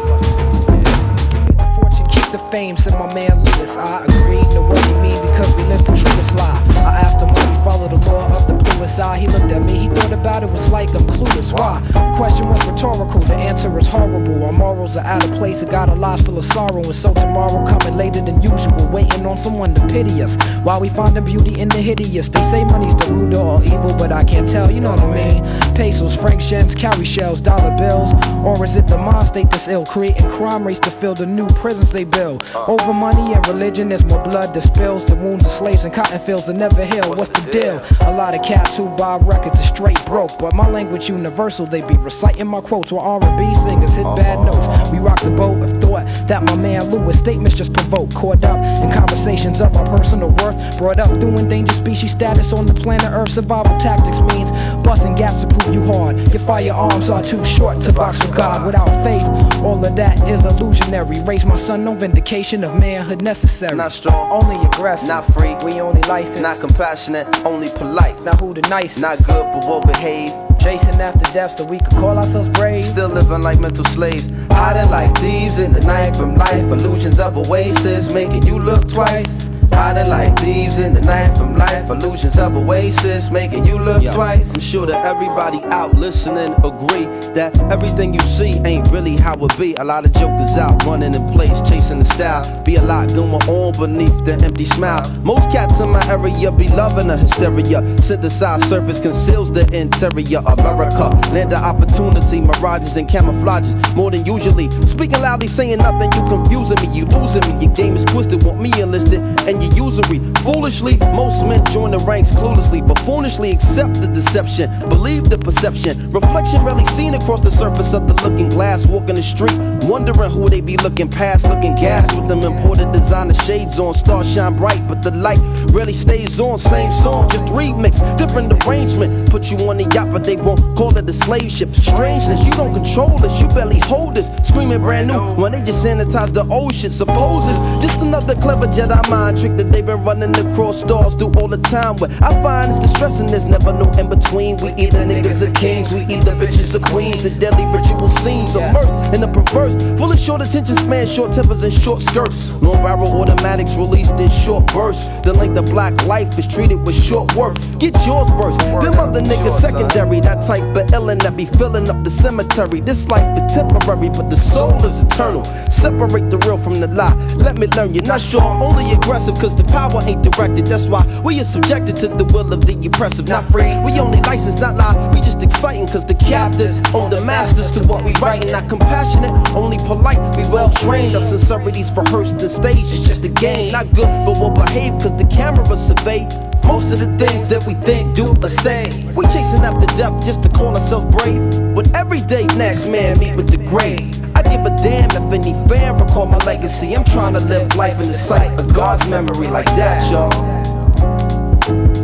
The 2.32 2.38
fame, 2.50 2.76
said 2.76 2.94
my 2.98 3.12
man 3.14 3.44
Lewis. 3.44 3.76
I 3.76 4.04
agreed, 4.04 4.48
know 4.56 4.62
what 4.62 4.80
you 4.88 4.96
mean 5.04 5.20
because 5.20 5.54
we 5.54 5.64
live 5.64 5.84
the 5.84 5.92
truest 5.92 6.34
lie. 6.36 6.58
I 6.80 7.04
asked 7.04 7.20
him 7.20 7.28
why 7.28 7.44
we 7.48 7.56
follow 7.62 7.88
the 7.88 8.00
law 8.08 8.24
of 8.34 8.48
the 8.48 8.54
bluest 8.54 8.98
eye. 8.98 9.18
He 9.18 9.28
looked 9.28 9.52
at 9.52 9.62
me, 9.62 9.76
he 9.76 9.88
thought 9.88 10.12
about 10.12 10.42
it, 10.42 10.50
was 10.50 10.70
like 10.70 10.88
I'm 10.90 11.06
clueless. 11.12 11.52
Why? 11.52 11.80
The 11.92 12.14
question 12.16 12.48
was 12.48 12.64
rhetorical, 12.66 13.20
the 13.20 13.36
answer 13.36 13.76
is 13.78 13.86
horrible. 13.86 14.44
Our 14.44 14.52
morals 14.52 14.96
are 14.96 15.04
out 15.04 15.24
of 15.24 15.32
place, 15.32 15.62
I 15.62 15.70
got 15.70 15.90
a 15.90 15.94
lives 15.94 16.22
full 16.22 16.38
of 16.38 16.44
sorrow. 16.44 16.82
And 16.82 16.94
so 16.94 17.12
tomorrow 17.12 17.64
coming 17.66 17.96
later 17.96 18.22
than 18.22 18.40
usual, 18.40 18.88
waiting 18.90 19.26
on 19.26 19.36
someone 19.36 19.74
to 19.74 19.86
pity 19.88 20.22
us. 20.22 20.36
While 20.62 20.80
we 20.80 20.88
find 20.88 21.14
the 21.14 21.20
beauty 21.20 21.60
in 21.60 21.68
the 21.68 21.82
hideous. 21.82 22.28
They 22.28 22.42
say 22.42 22.64
money's 22.64 22.96
the 22.96 23.12
root 23.12 23.34
of 23.34 23.40
all 23.40 23.62
evil, 23.62 23.94
but 23.98 24.10
I 24.10 24.24
can't 24.24 24.48
tell, 24.48 24.70
you 24.70 24.80
know 24.80 24.92
what 24.92 25.00
I 25.00 25.28
mean? 25.28 25.74
Pesos, 25.74 26.16
franc 26.16 26.40
shens, 26.40 26.74
cowrie 26.74 27.04
shells, 27.04 27.40
dollar 27.40 27.76
bills. 27.76 28.12
Or 28.44 28.64
is 28.64 28.76
it 28.76 28.88
the 28.88 28.96
mind 28.96 29.26
state 29.26 29.50
that's 29.50 29.68
ill, 29.68 29.84
creating 29.84 30.30
crime 30.30 30.66
rates 30.66 30.80
to 30.80 30.90
fill 30.90 31.14
the 31.14 31.26
new 31.26 31.46
prisons 31.48 31.92
they 31.92 32.04
build? 32.04 32.21
Over 32.22 32.92
money 32.92 33.34
and 33.34 33.46
religion, 33.48 33.88
there's 33.88 34.04
more 34.04 34.22
blood 34.22 34.54
that 34.54 34.60
spills. 34.60 35.04
The 35.04 35.16
wounds 35.16 35.44
of 35.44 35.50
slaves 35.50 35.84
and 35.84 35.92
cotton 35.92 36.20
fields 36.20 36.46
that 36.46 36.54
never 36.54 36.84
heal. 36.84 37.10
What's 37.10 37.30
the 37.30 37.50
deal? 37.50 37.82
A 38.08 38.14
lot 38.16 38.36
of 38.36 38.44
cats 38.44 38.76
who 38.76 38.88
buy 38.96 39.16
records 39.16 39.60
are 39.60 39.74
straight 39.74 40.00
broke, 40.06 40.38
but 40.38 40.54
my 40.54 40.68
language 40.68 41.08
universal. 41.08 41.66
They 41.66 41.82
be 41.82 41.96
reciting 41.96 42.46
my 42.46 42.60
quotes 42.60 42.92
while 42.92 43.20
R&B 43.20 43.54
singers 43.54 43.96
hit 43.96 44.04
bad 44.16 44.38
uh-huh. 44.38 44.52
notes. 44.52 44.92
We 44.92 44.98
rock 44.98 45.20
the 45.20 45.30
boat 45.30 45.62
of 45.64 45.70
thought 45.82 46.06
that 46.28 46.42
my 46.44 46.54
man 46.54 46.90
Lewis 46.90 47.18
statements 47.18 47.56
just 47.56 47.72
provoke. 47.72 48.14
Caught 48.14 48.44
up 48.44 48.58
in 48.82 48.92
conversations 48.92 49.60
of 49.60 49.76
our 49.76 49.86
personal 49.86 50.30
worth, 50.30 50.78
brought 50.78 51.00
up 51.00 51.20
through 51.20 51.36
endangered 51.38 51.74
species 51.74 52.12
status 52.12 52.52
on 52.52 52.66
the 52.66 52.74
planet 52.74 53.10
Earth. 53.12 53.30
Survival 53.30 53.76
tactics 53.78 54.20
means 54.20 54.52
busting 54.84 55.14
gaps 55.16 55.42
to 55.42 55.48
prove 55.48 55.74
you 55.74 55.82
hard. 55.82 56.18
Your 56.30 56.40
firearms 56.40 57.10
are 57.10 57.22
too 57.22 57.44
short 57.44 57.80
to 57.82 57.92
box 57.92 58.24
with 58.24 58.36
God. 58.36 58.64
Without 58.64 58.90
faith, 59.02 59.26
all 59.62 59.84
of 59.84 59.96
that 59.96 60.20
is 60.28 60.44
illusionary. 60.44 61.16
Raise 61.26 61.44
my 61.44 61.56
son, 61.56 61.84
no 61.84 61.94
vindication 62.12 62.62
of 62.62 62.78
manhood 62.78 63.22
necessary. 63.22 63.74
Not 63.74 63.90
strong, 63.92 64.42
only 64.42 64.62
aggressive, 64.66 65.08
not 65.08 65.24
free. 65.32 65.54
We 65.64 65.80
only 65.80 66.02
licensed, 66.02 66.42
Not 66.42 66.60
compassionate, 66.60 67.26
only 67.46 67.68
polite. 67.70 68.20
Now 68.22 68.32
who 68.32 68.52
the 68.52 68.60
nicest? 68.68 69.00
Not 69.00 69.16
good, 69.24 69.44
but 69.52 69.64
well 69.64 69.80
behaved. 69.80 70.34
Chasing 70.60 71.00
after 71.00 71.24
death 71.32 71.52
so 71.52 71.64
we 71.64 71.78
could 71.78 71.92
call 71.92 72.16
ourselves 72.18 72.48
brave. 72.50 72.84
Still 72.84 73.08
living 73.08 73.40
like 73.40 73.58
mental 73.60 73.84
slaves. 73.84 74.30
Hiding 74.50 74.90
like 74.90 75.16
thieves 75.18 75.58
in 75.58 75.72
the 75.72 75.80
night 75.80 76.14
from 76.14 76.36
life. 76.36 76.52
Illusions 76.52 77.18
of 77.18 77.36
oasis 77.36 78.12
making 78.12 78.46
you 78.46 78.58
look 78.58 78.86
twice. 78.88 79.48
Hiding 79.74 80.08
like 80.08 80.38
thieves 80.38 80.78
in 80.78 80.94
the 80.94 81.00
night 81.02 81.36
from 81.36 81.56
life. 81.56 81.90
Illusions 81.90 82.38
of 82.38 82.56
oasis, 82.56 83.30
making 83.30 83.64
you 83.64 83.78
look 83.78 84.02
twice. 84.12 84.54
I'm 84.54 84.60
sure 84.60 84.86
that 84.86 85.04
everybody 85.04 85.62
out 85.64 85.94
listening 85.94 86.52
agree 86.64 87.06
that 87.34 87.58
everything 87.70 88.14
you 88.14 88.20
see 88.20 88.60
ain't 88.64 88.88
really 88.90 89.16
how 89.16 89.34
it 89.34 89.58
be. 89.58 89.74
A 89.74 89.84
lot 89.84 90.04
of 90.04 90.12
jokers 90.12 90.56
out 90.56 90.84
running 90.84 91.14
in 91.14 91.26
place, 91.28 91.60
chasing 91.62 91.98
the 91.98 92.04
style. 92.04 92.42
Be 92.64 92.76
a 92.76 92.82
lot 92.82 93.08
going 93.08 93.32
on 93.32 93.72
beneath 93.78 94.24
the 94.24 94.38
empty 94.44 94.64
smile. 94.64 95.02
Most 95.22 95.50
cats 95.50 95.80
in 95.80 95.90
my 95.90 96.04
area 96.08 96.50
be 96.52 96.68
loving 96.68 97.08
the 97.08 97.16
hysteria. 97.16 97.80
Synthesized 97.98 98.64
surface 98.64 99.00
conceals 99.00 99.52
the 99.52 99.64
interior. 99.72 100.40
America, 100.46 101.08
land 101.32 101.52
of 101.52 101.62
opportunity, 101.62 102.40
mirages 102.40 102.96
and 102.96 103.08
camouflages 103.08 103.74
more 103.96 104.10
than 104.10 104.24
usually. 104.24 104.70
Speaking 104.86 105.20
loudly, 105.20 105.46
saying 105.46 105.78
nothing, 105.78 106.12
you 106.12 106.22
confusing 106.28 106.78
me, 106.82 106.88
you 106.96 107.04
losing 107.06 107.42
me. 107.48 107.64
Your 107.64 107.74
game 107.74 107.96
is 107.96 108.04
twisted, 108.04 108.42
want 108.44 108.60
me 108.60 108.70
enlisted, 108.80 109.20
and 109.48 109.61
you 109.62 109.82
usury. 109.92 110.18
Foolishly, 110.42 110.96
most 111.14 111.46
men 111.46 111.64
join 111.66 111.90
the 111.90 111.98
ranks 111.98 112.30
cluelessly, 112.32 112.86
but 112.86 112.98
foolishly 113.00 113.50
accept 113.50 114.00
the 114.00 114.06
deception, 114.08 114.70
believe 114.88 115.24
the 115.24 115.38
perception. 115.38 116.10
Reflection 116.12 116.64
rarely 116.64 116.84
seen 116.86 117.14
across 117.14 117.40
the 117.40 117.50
surface 117.50 117.94
of 117.94 118.06
the 118.06 118.14
looking 118.22 118.48
glass, 118.48 118.86
walking 118.86 119.14
the 119.14 119.22
street, 119.22 119.54
wondering 119.88 120.30
who 120.30 120.48
they 120.48 120.60
be 120.60 120.76
looking 120.78 121.08
past, 121.08 121.48
looking 121.48 121.74
gas 121.74 122.12
with 122.14 122.28
them 122.28 122.40
imported 122.40 122.90
designer 122.92 123.34
shades 123.34 123.78
on. 123.78 123.94
Stars 123.94 124.32
shine 124.32 124.56
bright, 124.56 124.80
but 124.88 125.02
the 125.02 125.10
light 125.12 125.40
really 125.72 125.92
stays 125.92 126.40
on. 126.40 126.58
Same 126.58 126.90
song, 126.90 127.28
just 127.28 127.46
remix, 127.46 128.00
different 128.16 128.52
arrangement. 128.64 129.30
Put 129.30 129.50
you 129.50 129.58
on 129.68 129.78
the 129.78 129.88
yacht, 129.94 130.12
but 130.12 130.24
they 130.24 130.36
won't 130.36 130.60
call 130.76 130.96
it 130.96 131.08
a 131.08 131.12
slave 131.12 131.50
ship. 131.50 131.74
Strangeness, 131.74 132.44
you 132.44 132.52
don't 132.52 132.74
control 132.74 133.18
this, 133.18 133.40
you 133.40 133.48
barely 133.48 133.80
hold 133.80 134.14
this. 134.14 134.28
Screaming 134.42 134.80
brand 134.80 135.08
new 135.08 135.20
when 135.34 135.52
they 135.52 135.62
just 135.62 135.84
sanitize 135.84 136.32
the 136.32 136.44
old 136.50 136.74
shit. 136.74 136.92
Suppose 136.92 137.46
just 137.80 137.98
another 138.00 138.34
clever 138.36 138.66
Jedi 138.66 138.98
mind 139.08 139.38
trick 139.38 139.51
that 139.56 139.72
they've 139.72 139.84
been 139.84 140.02
running 140.02 140.34
across 140.36 140.80
stars 140.80 141.14
through 141.14 141.32
all 141.38 141.48
the 141.48 141.58
time. 141.58 141.96
What 141.96 142.10
I 142.22 142.30
find 142.42 142.70
is 142.70 142.78
distressing, 142.78 143.26
there's 143.26 143.46
never 143.46 143.72
no 143.72 143.90
in 143.98 144.08
between. 144.08 144.56
We 144.58 144.70
either 144.80 145.04
niggas 145.04 145.46
or 145.46 145.52
kings, 145.52 145.92
we 145.92 146.00
either 146.08 146.32
bitches 146.32 146.74
or 146.74 146.84
queens. 146.90 147.22
The 147.22 147.32
deadly 147.38 147.66
ritual 147.66 148.08
seems 148.08 148.54
immersed 148.56 148.94
in 149.14 149.20
the 149.20 149.28
perverse, 149.28 149.74
full 149.98 150.12
of 150.12 150.18
short 150.18 150.40
attention 150.42 150.76
span, 150.76 151.06
short 151.06 151.32
tempers, 151.32 151.62
and 151.62 151.72
short 151.72 152.00
skirts. 152.00 152.54
Long 152.62 152.82
barrel 152.82 153.08
automatics 153.20 153.76
released 153.76 154.16
in 154.16 154.30
short 154.30 154.66
bursts. 154.72 155.08
The 155.22 155.32
length 155.32 155.58
of 155.58 155.66
black 155.66 155.94
life 156.06 156.38
is 156.38 156.46
treated 156.46 156.80
with 156.84 156.96
short 156.96 157.34
worth. 157.34 157.56
Get 157.78 157.94
yours 158.06 158.30
first, 158.38 158.58
them 158.60 158.98
other 158.98 159.20
niggas 159.20 159.60
secondary. 159.60 160.20
That 160.20 160.42
type 160.42 160.62
of 160.76 160.86
illin' 160.92 161.22
that 161.22 161.36
be 161.36 161.44
filling 161.46 161.88
up 161.88 162.02
the 162.04 162.10
cemetery. 162.10 162.80
This 162.80 163.08
life 163.08 163.26
is 163.38 163.54
temporary, 163.54 164.08
but 164.08 164.30
the 164.30 164.36
soul 164.36 164.74
is 164.84 165.02
eternal. 165.02 165.44
Separate 165.70 166.30
the 166.30 166.38
real 166.46 166.58
from 166.58 166.74
the 166.74 166.86
lie. 166.88 167.14
Let 167.38 167.58
me 167.58 167.66
learn 167.76 167.94
you're 167.94 168.04
not 168.04 168.20
sure. 168.20 168.42
Only 168.42 168.92
aggressive, 168.92 169.34
cause 169.42 169.56
the 169.56 169.66
power 169.66 169.98
ain't 170.06 170.22
directed. 170.22 170.70
That's 170.70 170.86
why 170.86 171.02
we 171.26 171.40
are 171.40 171.44
subjected 171.44 171.96
to 171.96 172.06
the 172.06 172.24
will 172.30 172.52
of 172.54 172.62
the 172.62 172.78
oppressive. 172.86 173.26
Not 173.26 173.42
free, 173.50 173.74
we 173.82 173.98
only 173.98 174.22
license, 174.22 174.60
not 174.60 174.76
lie. 174.78 174.94
We 175.10 175.18
just 175.18 175.42
exciting, 175.42 175.88
cause 175.88 176.06
the 176.06 176.14
captives 176.14 176.78
own 176.94 177.10
the 177.10 177.20
masters 177.26 177.74
to 177.74 177.82
what 177.90 178.04
we 178.04 178.14
write. 178.22 178.46
Not 178.54 178.68
compassionate, 178.70 179.34
only 179.58 179.78
polite. 179.82 180.22
We 180.38 180.46
well 180.54 180.70
trained. 180.70 181.18
Our 181.18 181.20
sincerities 181.20 181.90
rehearsed 181.90 182.38
the 182.38 182.48
stage. 182.48 182.86
It's 182.86 183.02
just 183.02 183.26
a 183.26 183.34
game, 183.42 183.72
not 183.72 183.90
good, 183.90 184.06
but 184.22 184.38
we'll 184.38 184.54
behave, 184.54 184.94
cause 185.02 185.16
the 185.18 185.26
camera 185.26 185.66
survey. 185.74 186.22
Most 186.62 186.94
of 186.94 187.02
the 187.02 187.10
things 187.18 187.50
that 187.50 187.66
we 187.66 187.74
think, 187.82 188.14
do, 188.14 188.30
or 188.30 188.48
say. 188.48 188.86
We 189.18 189.26
chasing 189.26 189.66
after 189.66 189.90
depth 189.98 190.24
just 190.24 190.44
to 190.44 190.48
call 190.48 190.70
ourselves 190.78 191.10
brave. 191.10 191.42
But 191.74 191.90
every 191.98 192.20
day, 192.20 192.46
next 192.54 192.86
man 192.86 193.18
meet 193.18 193.34
with 193.34 193.50
the 193.50 193.58
grave. 193.66 194.31
I 194.52 194.56
give 194.56 194.66
a 194.66 194.76
damn 194.82 195.10
if 195.10 195.32
any 195.32 195.54
fan 195.66 195.98
recall 195.98 196.26
my 196.26 196.36
legacy. 196.44 196.94
I'm 196.94 197.04
trying 197.04 197.32
to 197.32 197.40
live 197.40 197.74
life 197.74 197.98
in 198.00 198.06
the 198.08 198.12
sight 198.14 198.58
of 198.60 198.74
God's 198.74 199.08
memory 199.08 199.46
like 199.48 199.64
that, 199.76 200.02
y'all. 200.12 200.30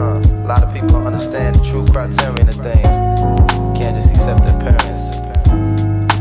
Uh, 0.00 0.18
a 0.18 0.46
lot 0.48 0.62
of 0.64 0.72
people 0.72 0.88
don't 0.88 1.06
understand 1.06 1.56
the 1.56 1.62
true 1.64 1.84
criterion 1.86 2.48
of 2.48 2.54
things. 2.54 2.88
Can't 3.78 3.94
just 3.96 4.10
accept 4.14 4.46
the 4.46 4.56
appearance. 4.56 5.18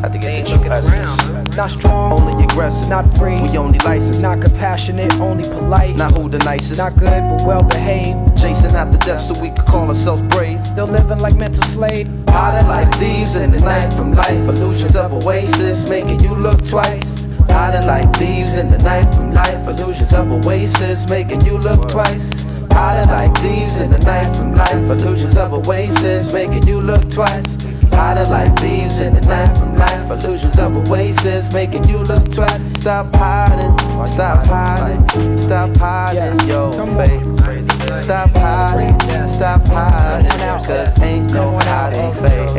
I 0.03 0.09
think 0.09 0.25
it's 0.25 0.51
the 0.51 0.57
true 0.57 0.69
essence. 0.69 1.55
Not 1.55 1.71
strong, 1.71 2.19
Only 2.19 2.43
aggressive. 2.43 2.89
not 2.89 3.05
free, 3.17 3.41
We 3.41 3.57
only 3.57 3.79
licensed. 3.79 4.21
not 4.21 4.41
compassionate, 4.41 5.13
only 5.21 5.43
polite. 5.43 5.95
Not 5.95 6.11
who 6.11 6.27
the 6.29 6.39
nicest. 6.39 6.77
Not 6.77 6.97
good, 6.97 7.07
but 7.29 7.43
well 7.47 7.63
behaved. 7.63 8.37
Chasing 8.37 8.75
after 8.75 8.97
death 8.97 9.21
so 9.21 9.41
we 9.41 9.49
could 9.51 9.65
call 9.65 9.87
ourselves 9.87 10.21
brave. 10.23 10.59
Still 10.77 10.85
living 10.89 11.17
like 11.17 11.35
mental 11.37 11.63
slave. 11.63 12.07
Hiding 12.29 12.67
like 12.67 12.93
thieves 12.97 13.35
in 13.35 13.49
the 13.49 13.57
night 13.61 13.91
from 13.91 14.13
life. 14.13 14.47
Illusions 14.47 14.95
of 14.95 15.11
oasis, 15.11 15.89
making 15.89 16.19
you 16.19 16.35
look 16.35 16.63
twice. 16.63 17.27
Hiding 17.49 17.87
like 17.87 18.15
thieves 18.15 18.57
in 18.57 18.69
the 18.69 18.77
night 18.77 19.11
from 19.15 19.33
life. 19.33 19.67
Illusions 19.67 20.13
of 20.13 20.31
oasis, 20.31 21.09
making 21.09 21.41
you 21.41 21.57
look 21.57 21.89
twice. 21.89 22.29
Hiding 22.69 23.09
like 23.09 23.35
thieves 23.39 23.79
in 23.79 23.89
the 23.89 23.97
night 24.05 24.35
from 24.35 24.53
life. 24.53 24.71
Illusions 24.75 25.35
of 25.35 25.51
oasis, 25.51 26.31
making 26.31 26.67
you 26.67 26.79
look 26.79 27.09
twice. 27.09 27.57
Hiding 27.93 28.29
like 28.29 28.55
thieves 28.59 28.99
in 28.99 29.15
the 29.15 29.21
night 29.21 29.57
from 29.57 29.75
life. 29.79 30.11
Illusions 30.11 30.59
of 30.59 30.77
oasis, 30.77 31.51
making 31.51 31.89
you 31.89 32.03
look 32.03 32.31
twice. 32.31 32.61
Stop 32.79 33.15
hiding, 33.15 33.75
stop 34.05 34.45
hiding, 34.45 35.37
stop 35.39 35.75
hiding 35.77 36.47
your 36.47 36.71
face. 36.71 37.56
Stop 37.95 38.29
hiding, 38.35 39.27
stop 39.27 39.67
hiding, 39.67 40.29
cause 40.29 41.01
ain't 41.01 41.33
no 41.33 41.57
hiding 41.61 42.11
face. 42.11 42.51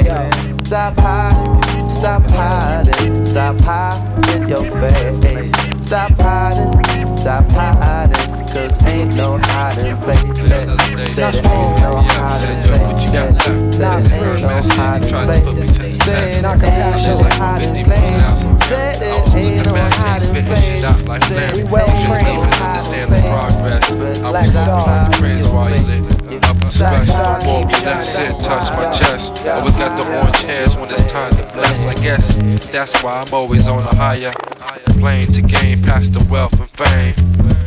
Stop 0.67 0.99
hiding, 0.99 1.89
stop 1.89 2.31
hiding, 2.31 3.27
stop 3.27 3.61
hiding 3.61 4.49
your 4.49 4.65
face. 4.81 5.53
Stop 5.87 6.13
hiding, 6.21 7.17
stop 7.17 7.51
hiding, 7.53 8.47
cause 8.47 8.85
ain't 8.87 9.15
no 9.17 9.39
hiding 9.39 9.97
place. 9.99 10.39
Said 11.15 11.35
it 11.35 11.47
ain't 11.47 11.81
no 11.81 11.97
hiding 11.97 12.63
place. 12.63 13.11
Said 13.11 13.35
it 13.35 14.13
ain't 14.13 14.43
no 14.43 14.63
hiding 14.75 15.11
place. 15.27 16.05
Said 16.05 16.25
it 16.25 16.63
ain't 16.65 17.03
no 17.03 17.23
hiding 17.35 17.85
place. 17.85 18.58
Said 18.69 19.01
it 19.01 19.35
ain't 19.35 19.65
no 19.65 19.73
hiding 19.75 20.45
place. 20.45 21.57
We 21.57 21.65
well 21.71 21.89
trained. 22.05 22.43
Understand 22.61 23.11
the 23.11 23.21
progress. 23.25 24.23
I 24.23 24.31
was 24.31 24.57
on 24.57 25.11
the 25.11 25.17
praise 25.17 25.49
while 25.49 25.71
you 25.71 25.87
living. 25.87 26.45
Up 26.45 26.61
and 26.61 26.73
stress, 26.73 27.09
don't 27.09 27.47
walk 27.47 27.65
with 27.65 27.83
that 27.85 28.05
shit, 28.05 28.39
touch 28.41 28.69
my 28.77 28.93
chest. 28.93 29.47
Always 29.47 29.75
got 29.75 29.97
the 29.97 30.19
orange 30.19 30.43
hairs 30.43 30.77
when 30.77 30.91
it's 30.91 31.07
time 31.11 31.31
to 31.37 31.43
bless. 31.55 31.87
I 31.87 31.95
guess 32.03 32.69
that's 32.71 33.03
why 33.03 33.23
I'm 33.23 33.33
always 33.33 33.69
on 33.69 33.83
a 33.83 33.97
higher. 33.97 34.33
Playing 35.01 35.33
to 35.33 35.41
gain 35.41 35.83
past 35.83 36.13
the 36.13 36.23
wealth 36.31 36.61
and 36.61 36.69
fame. 36.69 37.15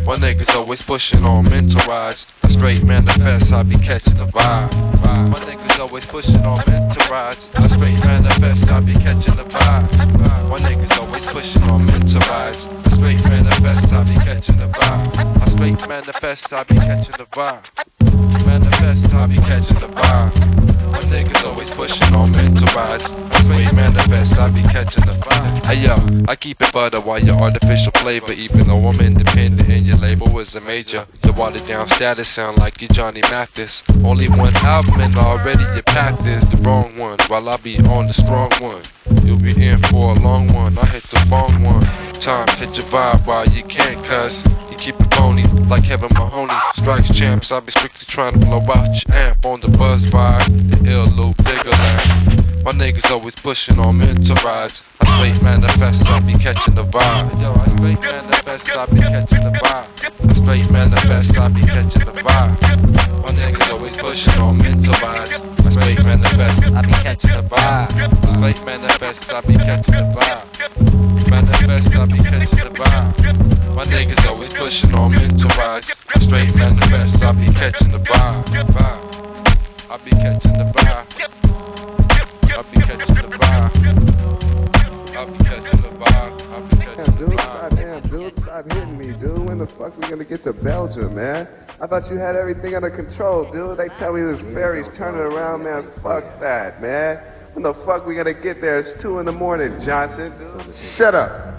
My 0.05 0.15
niggas 0.17 0.55
always 0.55 0.83
pushing 0.83 1.25
on 1.25 1.49
mental 1.49 1.81
rides. 1.89 2.27
A 2.43 2.49
straight 2.49 2.83
manifest, 2.83 3.51
I 3.51 3.63
be 3.63 3.75
catching 3.75 4.17
the 4.17 4.25
vibe. 4.25 5.60
My 5.81 5.87
always 5.87 6.05
pushing 6.05 6.45
on 6.45 6.63
mental 6.67 7.11
rides. 7.11 7.49
A 7.55 7.67
straight 7.67 8.05
manifest, 8.05 8.71
I 8.71 8.81
be 8.81 8.93
catching 8.93 9.35
the 9.35 9.43
vibe. 9.45 10.51
One 10.51 10.61
niggas 10.61 10.99
always 10.99 11.25
pushing 11.25 11.63
on 11.63 11.87
mental 11.87 12.21
rides. 12.29 12.67
A 12.85 12.91
straight 12.91 13.23
manifest, 13.27 13.91
I 13.91 14.03
be 14.03 14.13
catching 14.13 14.57
the 14.57 14.67
vibe. 14.67 15.41
A 15.41 15.49
straight 15.49 15.89
manifest, 15.89 16.53
I 16.53 16.63
be 16.65 16.75
catching 16.75 17.17
the 17.17 17.25
vibe. 17.25 18.45
Manifest, 18.45 19.11
I 19.11 19.25
be 19.25 19.37
catching 19.37 19.79
the 19.79 19.87
vibe. 19.87 20.70
Niggas 21.11 21.45
always 21.45 21.71
pushing 21.71 22.15
on 22.15 22.31
mental 22.31 22.67
rides. 22.75 23.05
Straight 23.43 23.73
manifest, 23.73 24.39
I 24.39 24.49
be 24.49 24.63
catching 24.63 25.05
the 25.05 25.13
vibe. 25.13 25.65
Hey 25.65 25.85
yo, 25.85 25.95
I 26.27 26.35
keep 26.35 26.61
it 26.61 26.71
butter 26.71 27.01
while 27.01 27.19
your 27.19 27.37
artificial 27.37 27.91
flavor. 27.93 28.33
Even 28.33 28.67
though 28.67 28.87
I'm 28.87 28.99
independent 28.99 29.69
and 29.69 29.85
your 29.85 29.97
label 29.97 30.39
is 30.39 30.55
a 30.55 30.61
major. 30.61 31.05
The 31.21 31.31
watered 31.33 31.67
down 31.67 31.87
status 31.87 32.27
sound 32.27 32.57
like 32.59 32.81
you 32.81 32.87
Johnny 32.87 33.21
Mathis. 33.29 33.83
Only 34.03 34.29
one 34.29 34.55
album 34.57 34.99
and 35.01 35.15
already 35.15 35.63
you 35.75 35.83
packed 35.83 36.25
is 36.25 36.43
the 36.45 36.57
wrong 36.57 36.95
one. 36.97 37.17
While 37.27 37.49
I 37.49 37.57
be 37.57 37.77
on 37.79 38.07
the 38.07 38.13
strong 38.13 38.51
one. 38.59 38.81
You'll 39.25 39.39
be 39.39 39.65
in 39.65 39.79
for 39.79 40.11
a 40.11 40.19
long 40.19 40.47
one. 40.53 40.77
I 40.77 40.85
hit 40.85 41.03
the 41.03 41.25
wrong 41.29 41.63
one. 41.63 41.81
Time 42.21 42.47
hit 42.59 42.77
your 42.77 42.85
vibe 42.87 43.25
while 43.25 43.47
you 43.49 43.63
can't 43.63 44.03
cuss. 44.05 44.45
You 44.69 44.77
keep 44.77 44.99
it 44.99 45.13
phony 45.15 45.43
like 45.67 45.83
Kevin 45.83 46.09
Mahoney. 46.13 46.53
Strikes 46.73 47.11
champs, 47.13 47.51
I 47.51 47.59
be 47.59 47.71
strictly 47.71 48.05
trying 48.05 48.39
to 48.39 48.45
blow 48.45 48.59
out 48.59 49.07
your 49.07 49.15
amp 49.15 49.45
on 49.45 49.59
the 49.59 49.69
buzz 49.69 50.05
vibe. 50.05 50.70
The 50.71 50.91
ill 50.91 51.05
loop 51.05 51.37
bigger 51.43 51.69
than. 51.69 52.41
My 52.63 52.71
niggas 52.71 53.11
always 53.11 53.35
pushing 53.35 53.79
on 53.79 53.97
mental 53.97 54.35
rides. 54.45 54.83
I 55.01 55.05
straight 55.17 55.41
manifest, 55.43 56.07
I 56.07 56.19
be 56.19 56.33
catching 56.33 56.75
the 56.75 56.83
vibe. 56.83 57.41
Yo, 57.41 57.53
I 57.53 57.67
straight 57.75 58.01
manifest, 58.01 58.77
I 58.77 58.85
be 58.85 58.99
catching 58.99 59.43
the 59.43 59.51
vibe. 59.59 60.29
I 60.29 60.33
straight 60.33 60.71
manifest, 60.71 61.37
I 61.39 61.47
be 61.47 61.61
catching 61.61 62.05
the 62.05 62.11
vibe. 62.21 63.21
My 63.23 63.29
niggas 63.29 63.71
always 63.71 63.97
pushing 63.97 64.39
on 64.41 64.57
mental 64.57 64.93
rides. 65.01 65.41
I 65.65 65.69
straight 65.69 66.03
manifest, 66.03 66.65
I 66.67 66.81
be 66.81 66.91
catching 66.91 67.31
the 67.31 67.43
vibe. 67.43 68.37
Straight 68.37 68.65
manifest, 68.65 69.33
I 69.33 69.41
be 69.41 69.53
catching 69.55 69.93
the 69.93 70.05
vibe. 70.15 71.29
Manifest, 71.29 71.95
I 71.95 72.05
be 72.05 72.17
catching 72.19 72.59
the 72.59 72.73
vibe. 72.77 73.75
My 73.75 73.83
niggas 73.85 74.27
always 74.27 74.53
pushing 74.53 74.93
on 74.93 75.11
mental 75.11 75.49
rides. 75.57 75.95
I 76.13 76.19
straight 76.19 76.55
manifest, 76.55 77.23
I 77.23 77.31
be 77.31 77.51
catching 77.53 77.91
the 77.91 77.97
vibe. 77.97 79.20
I 79.91 79.97
be 79.97 80.11
catching 80.11 80.53
the 80.53 80.63
vibe. 80.63 81.03
I 82.57 82.61
be 82.61 82.77
catching 82.77 83.13
the 83.13 83.27
vibe. 83.27 83.71
I 85.17 85.25
be 85.25 85.37
catching 85.43 85.81
the 85.81 85.89
vibe. 85.89 86.31
I 86.47 86.59
be 86.61 86.77
catching 86.77 87.13
the 87.17 87.19
vibe. 87.19 87.19
Damn, 87.19 87.27
dude, 87.27 87.39
stop, 87.41 87.75
damn, 87.75 88.01
dude. 88.03 88.33
Stop 88.33 88.71
hitting 88.71 88.97
me, 88.97 89.11
dude. 89.11 89.39
When 89.39 89.57
the 89.57 89.67
fuck 89.67 89.97
we 89.97 90.07
gonna 90.07 90.23
get 90.23 90.43
to 90.43 90.53
Belgium, 90.53 91.13
man? 91.13 91.45
I 91.81 91.87
thought 91.87 92.09
you 92.09 92.15
had 92.15 92.37
everything 92.37 92.73
under 92.73 92.89
control, 92.89 93.51
dude. 93.51 93.77
They 93.77 93.89
tell 93.89 94.13
me 94.13 94.21
this 94.21 94.41
ferry's 94.41 94.87
turning 94.89 95.19
around, 95.19 95.65
man. 95.65 95.83
Fuck 95.83 96.39
that, 96.39 96.81
man. 96.81 97.17
When 97.51 97.63
the 97.63 97.73
fuck 97.73 98.07
we 98.07 98.15
gonna 98.15 98.33
get 98.33 98.61
there? 98.61 98.79
It's 98.79 98.93
two 98.93 99.19
in 99.19 99.25
the 99.25 99.33
morning, 99.33 99.77
Johnson. 99.81 100.31
Dude. 100.37 100.73
Shut 100.73 101.15
up. 101.15 101.50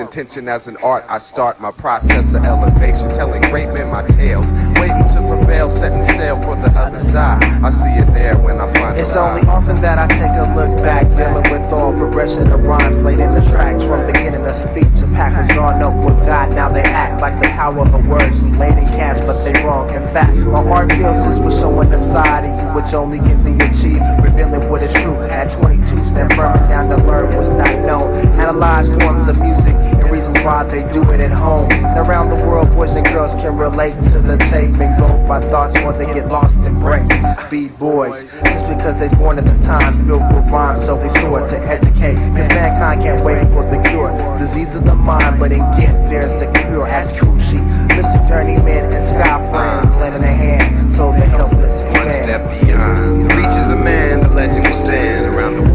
Intention 0.00 0.48
as 0.48 0.66
an 0.66 0.76
art. 0.82 1.04
I 1.08 1.18
start 1.18 1.60
my 1.60 1.70
process 1.70 2.34
of 2.34 2.44
elevation, 2.44 3.12
telling 3.14 3.42
great 3.50 3.68
men 3.68 3.90
my 3.90 4.06
tales. 4.08 4.50
Waiting 4.80 5.04
to 5.14 5.20
prevail, 5.28 5.68
setting 5.68 6.04
sail 6.16 6.40
for 6.42 6.56
the 6.56 6.72
other 6.76 6.98
side. 6.98 7.42
I 7.62 7.70
see 7.70 7.90
it 7.90 8.06
there 8.14 8.36
when 8.36 8.60
I 8.60 8.72
find 8.74 8.98
It's 8.98 9.16
only 9.16 9.42
often 9.42 9.80
that 9.82 9.98
I 9.98 10.06
take 10.08 10.34
a 10.34 10.54
look 10.54 10.76
back, 10.82 11.06
dealing 11.16 11.50
with 11.50 11.72
all 11.72 11.92
progression 11.92 12.50
of 12.52 12.62
rhymes 12.64 13.02
laid 13.02 13.20
in 13.20 13.34
the 13.34 13.40
tracks. 13.40 13.84
From 13.84 14.06
beginning 14.06 14.44
of 14.46 14.54
speech, 14.56 15.02
a 15.02 15.06
package 15.14 15.54
drawn 15.54 15.82
up 15.82 15.94
with 16.04 16.18
God. 16.26 16.50
Now 16.54 16.68
they 16.68 16.82
act 16.82 17.20
like 17.20 17.38
the 17.40 17.48
power 17.48 17.80
of 17.80 18.08
words 18.08 18.42
laid 18.58 18.78
in 18.78 18.86
cash, 18.98 19.20
but 19.20 19.44
they 19.44 19.52
wrong. 19.62 19.88
In 19.90 20.02
fact, 20.14 20.36
my 20.46 20.62
heart 20.62 20.90
feels 20.92 21.26
this 21.26 21.38
was 21.38 21.58
showing 21.58 21.90
the 21.90 22.00
side 22.00 22.44
of 22.44 22.52
you 22.58 22.68
which 22.74 22.92
only 22.94 23.18
can 23.18 23.38
be 23.44 23.54
achieved, 23.62 24.02
revealing 24.22 24.68
what 24.68 24.82
is 24.82 24.92
true. 24.94 25.14
At 25.30 25.52
22, 25.52 25.84
stand 25.84 26.34
firm 26.34 26.56
down 26.68 26.90
to 26.90 26.96
learn 27.06 27.34
what's 27.36 27.50
not 27.50 27.74
known. 27.86 28.12
Analyze 28.40 28.88
forms 28.98 29.28
of 29.28 29.38
music 29.40 29.74
reasons 30.14 30.38
why 30.46 30.62
they 30.62 30.86
do 30.94 31.02
it 31.10 31.18
at 31.18 31.32
home. 31.32 31.70
And 31.72 31.98
around 31.98 32.30
the 32.30 32.38
world, 32.46 32.70
boys 32.70 32.94
and 32.94 33.04
girls 33.06 33.34
can 33.34 33.58
relate 33.58 33.98
to 34.14 34.22
the 34.22 34.38
tape 34.46 34.70
and 34.78 34.94
go 34.94 35.10
by 35.26 35.40
thoughts 35.40 35.74
while 35.82 35.96
they 35.98 36.06
get 36.06 36.28
lost 36.28 36.58
in 36.66 36.78
breaks. 36.78 37.18
Be 37.50 37.66
boys, 37.82 38.22
just 38.46 38.64
because 38.70 39.00
they're 39.00 39.18
born 39.18 39.38
in 39.38 39.44
the 39.44 39.58
time 39.58 39.92
filled 40.06 40.22
with 40.30 40.46
rhymes, 40.54 40.86
so 40.86 40.94
we 40.94 41.08
soar 41.18 41.42
to 41.42 41.58
educate. 41.66 42.14
Cause 42.38 42.48
mankind 42.54 43.02
can't 43.02 43.24
wait 43.24 43.42
for 43.50 43.66
the 43.66 43.82
cure. 43.90 44.14
Disease 44.38 44.76
of 44.76 44.84
the 44.86 44.94
mind, 44.94 45.40
but 45.40 45.50
in 45.50 45.64
gift 45.74 45.98
there's 46.14 46.38
the 46.38 46.46
cure. 46.62 46.86
As 46.86 47.10
Kushi, 47.18 47.58
Mr. 47.98 48.22
Journeyman, 48.28 48.92
and 48.94 49.04
Sky 49.04 49.38
Friend, 49.50 49.90
lending 49.98 50.22
a 50.22 50.32
hand 50.32 50.90
so 50.94 51.10
the 51.10 51.26
helpless 51.26 51.82
One 51.90 52.06
expand. 52.06 52.24
step 52.24 52.42
beyond. 52.62 53.24
The 53.26 53.34
reaches 53.34 53.66
of 53.68 53.82
man, 53.82 54.22
the 54.22 54.30
legend 54.30 54.64
will 54.64 54.74
stand. 54.74 55.26
Around 55.34 55.54
the 55.58 55.62
world, 55.62 55.73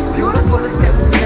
most 0.00 0.16
beautiful 0.16 0.66
steps 0.66 1.19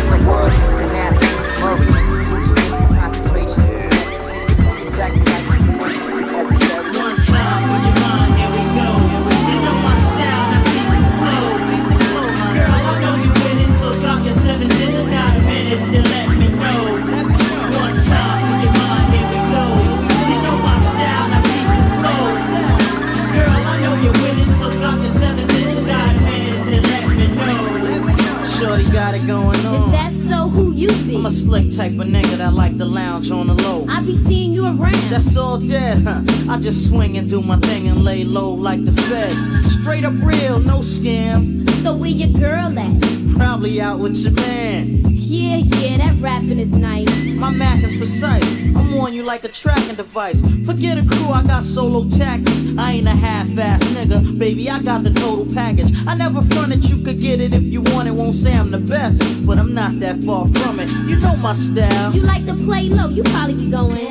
I'm 31.24 31.30
a 31.30 31.32
slick 31.32 31.74
type 31.74 31.92
of 31.92 32.06
nigga 32.06 32.36
that 32.36 32.52
like 32.52 32.76
to 32.76 32.84
lounge 32.84 33.30
on 33.30 33.46
the 33.46 33.54
low. 33.54 33.86
I 33.88 34.02
be 34.02 34.14
seeing 34.14 34.52
you 34.52 34.66
around. 34.66 34.92
That's 35.08 35.38
all 35.38 35.58
dead, 35.58 36.02
huh? 36.04 36.20
I 36.50 36.60
just 36.60 36.90
swing 36.90 37.16
and 37.16 37.26
do 37.26 37.40
my 37.40 37.56
thing 37.60 37.88
and 37.88 38.04
lay 38.04 38.24
low 38.24 38.52
like 38.52 38.84
the 38.84 38.92
feds. 38.92 39.80
Straight 39.80 40.04
up 40.04 40.12
real, 40.22 40.58
no 40.58 40.80
scam. 40.80 41.66
So 41.82 41.96
where 41.96 42.10
your 42.10 42.28
girl 42.28 42.78
at? 42.78 43.36
Probably 43.38 43.80
out 43.80 44.00
with 44.00 44.18
your 44.18 44.34
man. 44.34 45.13
Yeah, 45.34 45.56
yeah, 45.56 45.96
that 45.96 46.14
rapping 46.20 46.60
is 46.60 46.78
nice. 46.78 47.12
My 47.34 47.50
Mac 47.50 47.82
is 47.82 47.96
precise. 47.96 48.56
I'm 48.76 48.94
on 48.94 49.12
you 49.12 49.24
like 49.24 49.42
a 49.42 49.48
tracking 49.48 49.96
device. 49.96 50.40
Forget 50.64 50.96
a 50.96 51.04
crew, 51.04 51.30
I 51.30 51.42
got 51.42 51.64
solo 51.64 52.08
tactics. 52.08 52.64
I 52.78 52.92
ain't 52.92 53.08
a 53.08 53.10
half-ass 53.10 53.82
nigga, 53.94 54.38
baby. 54.38 54.70
I 54.70 54.80
got 54.80 55.02
the 55.02 55.10
total 55.10 55.52
package. 55.52 55.90
I 56.06 56.14
never 56.14 56.40
fronted 56.40 56.88
you 56.88 57.02
could 57.04 57.18
get 57.18 57.40
it 57.40 57.52
if 57.52 57.64
you 57.64 57.82
want 57.82 58.06
it. 58.06 58.12
Won't 58.12 58.36
say 58.36 58.56
I'm 58.56 58.70
the 58.70 58.78
best, 58.78 59.44
but 59.44 59.58
I'm 59.58 59.74
not 59.74 59.98
that 59.98 60.22
far 60.22 60.46
from 60.46 60.78
it. 60.78 60.88
You 61.08 61.16
know 61.18 61.34
my 61.36 61.54
style. 61.54 62.14
You 62.14 62.22
like 62.22 62.46
to 62.46 62.54
play 62.54 62.88
low, 62.88 63.08
you 63.08 63.24
probably 63.24 63.54
be 63.54 63.70
going. 63.72 64.06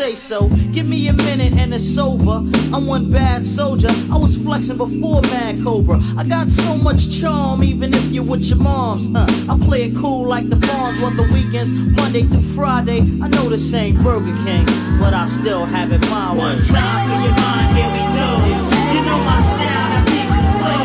say 0.04 0.16
so. 0.16 0.50
Give 0.74 0.90
me 0.90 1.08
a 1.08 1.14
minute 1.14 1.54
and 1.56 1.74
it's 1.74 1.98
over. 1.98 2.44
I'm 2.76 2.86
one 2.86 3.10
bad 3.10 3.46
soldier. 3.46 3.88
I 4.12 4.18
was 4.18 4.36
flexing 4.44 4.78
before 4.78 5.22
Mad 5.32 5.56
Cobra. 5.64 5.98
I 6.18 6.26
got 6.28 6.50
so 6.50 6.76
much 6.78 7.22
charm, 7.22 7.64
even 7.64 7.94
if 7.94 8.06
you're 8.12 8.26
with 8.26 8.44
your 8.44 8.58
moms. 8.58 9.08
Huh? 9.14 9.26
I 9.52 9.56
play 9.66 9.84
it 9.88 9.96
cool 9.96 10.28
like 10.28 10.50
the 10.50 10.60
farms 10.68 11.02
on 11.04 11.16
the 11.16 11.24
weekends, 11.32 11.72
Monday 11.96 12.24
through 12.24 12.48
Friday. 12.56 13.00
I 13.24 13.28
know 13.30 13.48
this 13.48 13.74
ain't 13.74 13.98
Burger 14.04 14.36
King, 14.44 14.66
but 15.00 15.14
I 15.14 15.26
still 15.26 15.64
have 15.66 15.90
it 15.94 16.02
my 16.12 16.34
way. 16.34 16.52
One 16.52 16.60
time 16.68 17.00
for 17.08 17.20
your 17.24 17.36
mind, 17.40 17.70
here 17.78 17.92
we 17.96 18.04
go. 18.20 18.30
You 18.94 19.02
know 19.08 19.20
my 19.24 19.40
style, 19.56 19.90
I 19.98 20.02
keep 20.12 20.30
it 20.36 20.46
flow. 20.60 20.84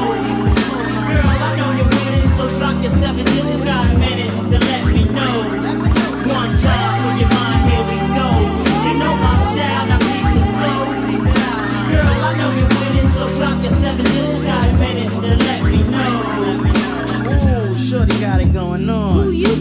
Girl, 1.10 1.26
I 1.26 1.50
know 1.58 1.70
you're 1.74 1.90
winning, 1.90 2.28
so 2.38 2.44
drop 2.54 2.80
your 2.84 2.92
seven 2.92 3.24
digits, 3.34 3.64
got 3.64 3.82
a 3.82 3.98
minute 3.98 4.30
to 4.30 4.58
let 4.70 4.86
me 4.94 5.02
know. 5.10 5.57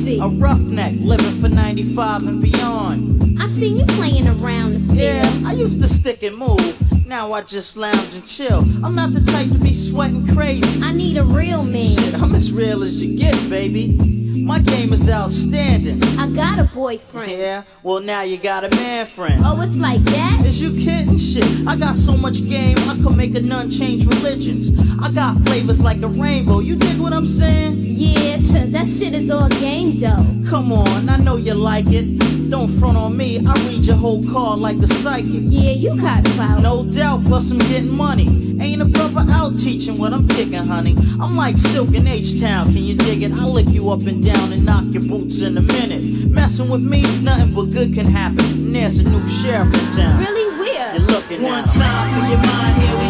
Be? 0.07 0.19
A 0.21 0.27
roughneck, 0.27 0.93
living 0.99 1.39
for 1.41 1.49
95 1.49 2.27
and 2.27 2.41
beyond. 2.41 3.41
I 3.41 3.47
see 3.47 3.79
you 3.79 3.85
playing 3.85 4.27
around 4.27 4.73
the 4.73 4.79
field. 4.79 4.97
Yeah, 4.97 5.49
I 5.49 5.53
used 5.53 5.81
to 5.81 5.87
stick 5.87 6.23
and 6.23 6.37
move. 6.37 7.05
Now 7.05 7.33
I 7.33 7.41
just 7.41 7.77
lounge 7.77 8.15
and 8.15 8.25
chill. 8.25 8.59
I'm 8.83 8.93
not 8.93 9.13
the 9.13 9.21
type 9.21 9.49
to 9.49 9.59
be 9.59 9.73
sweating 9.73 10.25
crazy. 10.27 10.81
I 10.81 10.93
need 10.93 11.17
a 11.17 11.23
real 11.23 11.63
man. 11.63 11.83
Shit, 11.83 12.13
I'm 12.15 12.33
as 12.35 12.51
real 12.51 12.83
as 12.83 13.03
you 13.03 13.17
get, 13.17 13.35
baby. 13.49 14.16
My 14.47 14.59
game 14.59 14.93
is 14.93 15.09
outstanding. 15.09 16.01
I 16.17 16.29
got 16.29 16.57
a 16.57 16.63
boyfriend. 16.73 17.31
Yeah, 17.31 17.63
well 17.83 17.99
now 17.99 18.21
you 18.21 18.37
got 18.37 18.63
a 18.63 18.69
man 18.77 19.05
friend. 19.05 19.41
Oh, 19.43 19.61
it's 19.61 19.77
like 19.77 20.01
that? 20.03 20.45
Is 20.45 20.61
you 20.61 20.71
kidding? 20.71 21.17
Shit, 21.17 21.67
I 21.67 21.77
got 21.77 21.97
so 21.97 22.15
much 22.15 22.47
game, 22.47 22.77
I 22.87 22.95
could 23.03 23.17
make 23.17 23.35
a 23.35 23.41
nun 23.41 23.69
change 23.69 24.07
religions. 24.07 24.71
I 25.01 25.11
got 25.11 25.35
flavors 25.45 25.83
like 25.83 26.01
a 26.01 26.07
rainbow. 26.07 26.59
You 26.59 26.77
dig 26.77 26.97
what 26.97 27.11
I'm 27.11 27.25
saying? 27.25 27.79
Yeah, 27.81 28.37
that 28.37 28.85
shit 28.85 29.13
is 29.13 29.29
all 29.29 29.49
game 29.49 29.99
though. 29.99 30.49
Come 30.49 30.71
on, 30.71 31.09
I 31.09 31.17
know 31.17 31.26
you 31.37 31.53
like 31.53 31.85
it. 31.89 32.49
Don't 32.49 32.67
front 32.67 32.97
on 32.97 33.15
me, 33.15 33.39
I 33.45 33.53
read 33.67 33.85
your 33.85 33.95
whole 33.95 34.23
card 34.23 34.59
like 34.59 34.79
the 34.79 34.87
psychic. 34.87 35.41
Yeah, 35.43 35.71
you 35.71 35.89
got 35.99 36.23
clout. 36.25 36.61
No 36.61 36.85
doubt, 36.85 37.25
plus 37.25 37.51
I'm 37.51 37.59
getting 37.59 37.95
money. 37.95 38.27
Ain't 38.61 38.81
a 38.81 38.85
brother 38.85 39.25
out 39.31 39.59
teaching 39.59 39.99
what 39.99 40.13
I'm 40.13 40.27
kicking, 40.27 40.63
honey. 40.63 40.95
I'm 41.19 41.35
like 41.35 41.57
Silk 41.57 41.93
in 41.93 42.07
H-Town, 42.07 42.67
can 42.67 42.83
you 42.83 42.95
dig 42.95 43.23
it? 43.23 43.33
I'll 43.33 43.51
lick 43.51 43.69
you 43.69 43.89
up 43.89 44.01
and 44.01 44.23
down 44.23 44.53
and 44.53 44.65
knock 44.65 44.85
your 44.91 45.03
boots 45.03 45.41
in 45.41 45.57
a 45.57 45.61
minute. 45.61 46.05
Messing 46.29 46.69
with 46.69 46.81
me, 46.81 47.01
nothing 47.21 47.53
but 47.53 47.69
good 47.71 47.93
can 47.93 48.05
happen. 48.05 48.45
And 48.45 48.73
there's 48.73 48.99
a 48.99 49.03
new 49.03 49.25
sheriff 49.27 49.67
in 49.73 49.95
town. 49.95 50.19
Really 50.19 50.59
weird. 50.59 50.95
You're 50.95 51.07
looking 51.07 51.43
One 51.43 51.63
time 51.65 52.07
for 52.13 52.27
your 52.27 52.39
mind, 52.39 52.81
here 52.81 52.97
we 52.97 53.06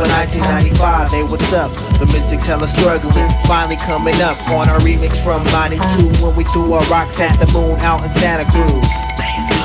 for 0.00 0.08
1995. 0.08 1.10
Hey, 1.12 1.24
what's 1.24 1.52
up? 1.52 1.70
The 1.98 2.06
Mystics 2.06 2.46
hella 2.46 2.66
struggling. 2.68 3.28
Finally 3.44 3.76
coming 3.76 4.18
up 4.22 4.38
on 4.48 4.70
our 4.70 4.80
remix 4.80 5.22
from 5.22 5.44
92 5.44 6.24
when 6.24 6.34
we 6.36 6.44
threw 6.44 6.72
our 6.72 6.84
rocks 6.86 7.20
at 7.20 7.36
the 7.38 7.52
moon 7.52 7.78
out 7.80 8.02
in 8.02 8.10
Santa 8.12 8.50
Cruz. 8.50 8.99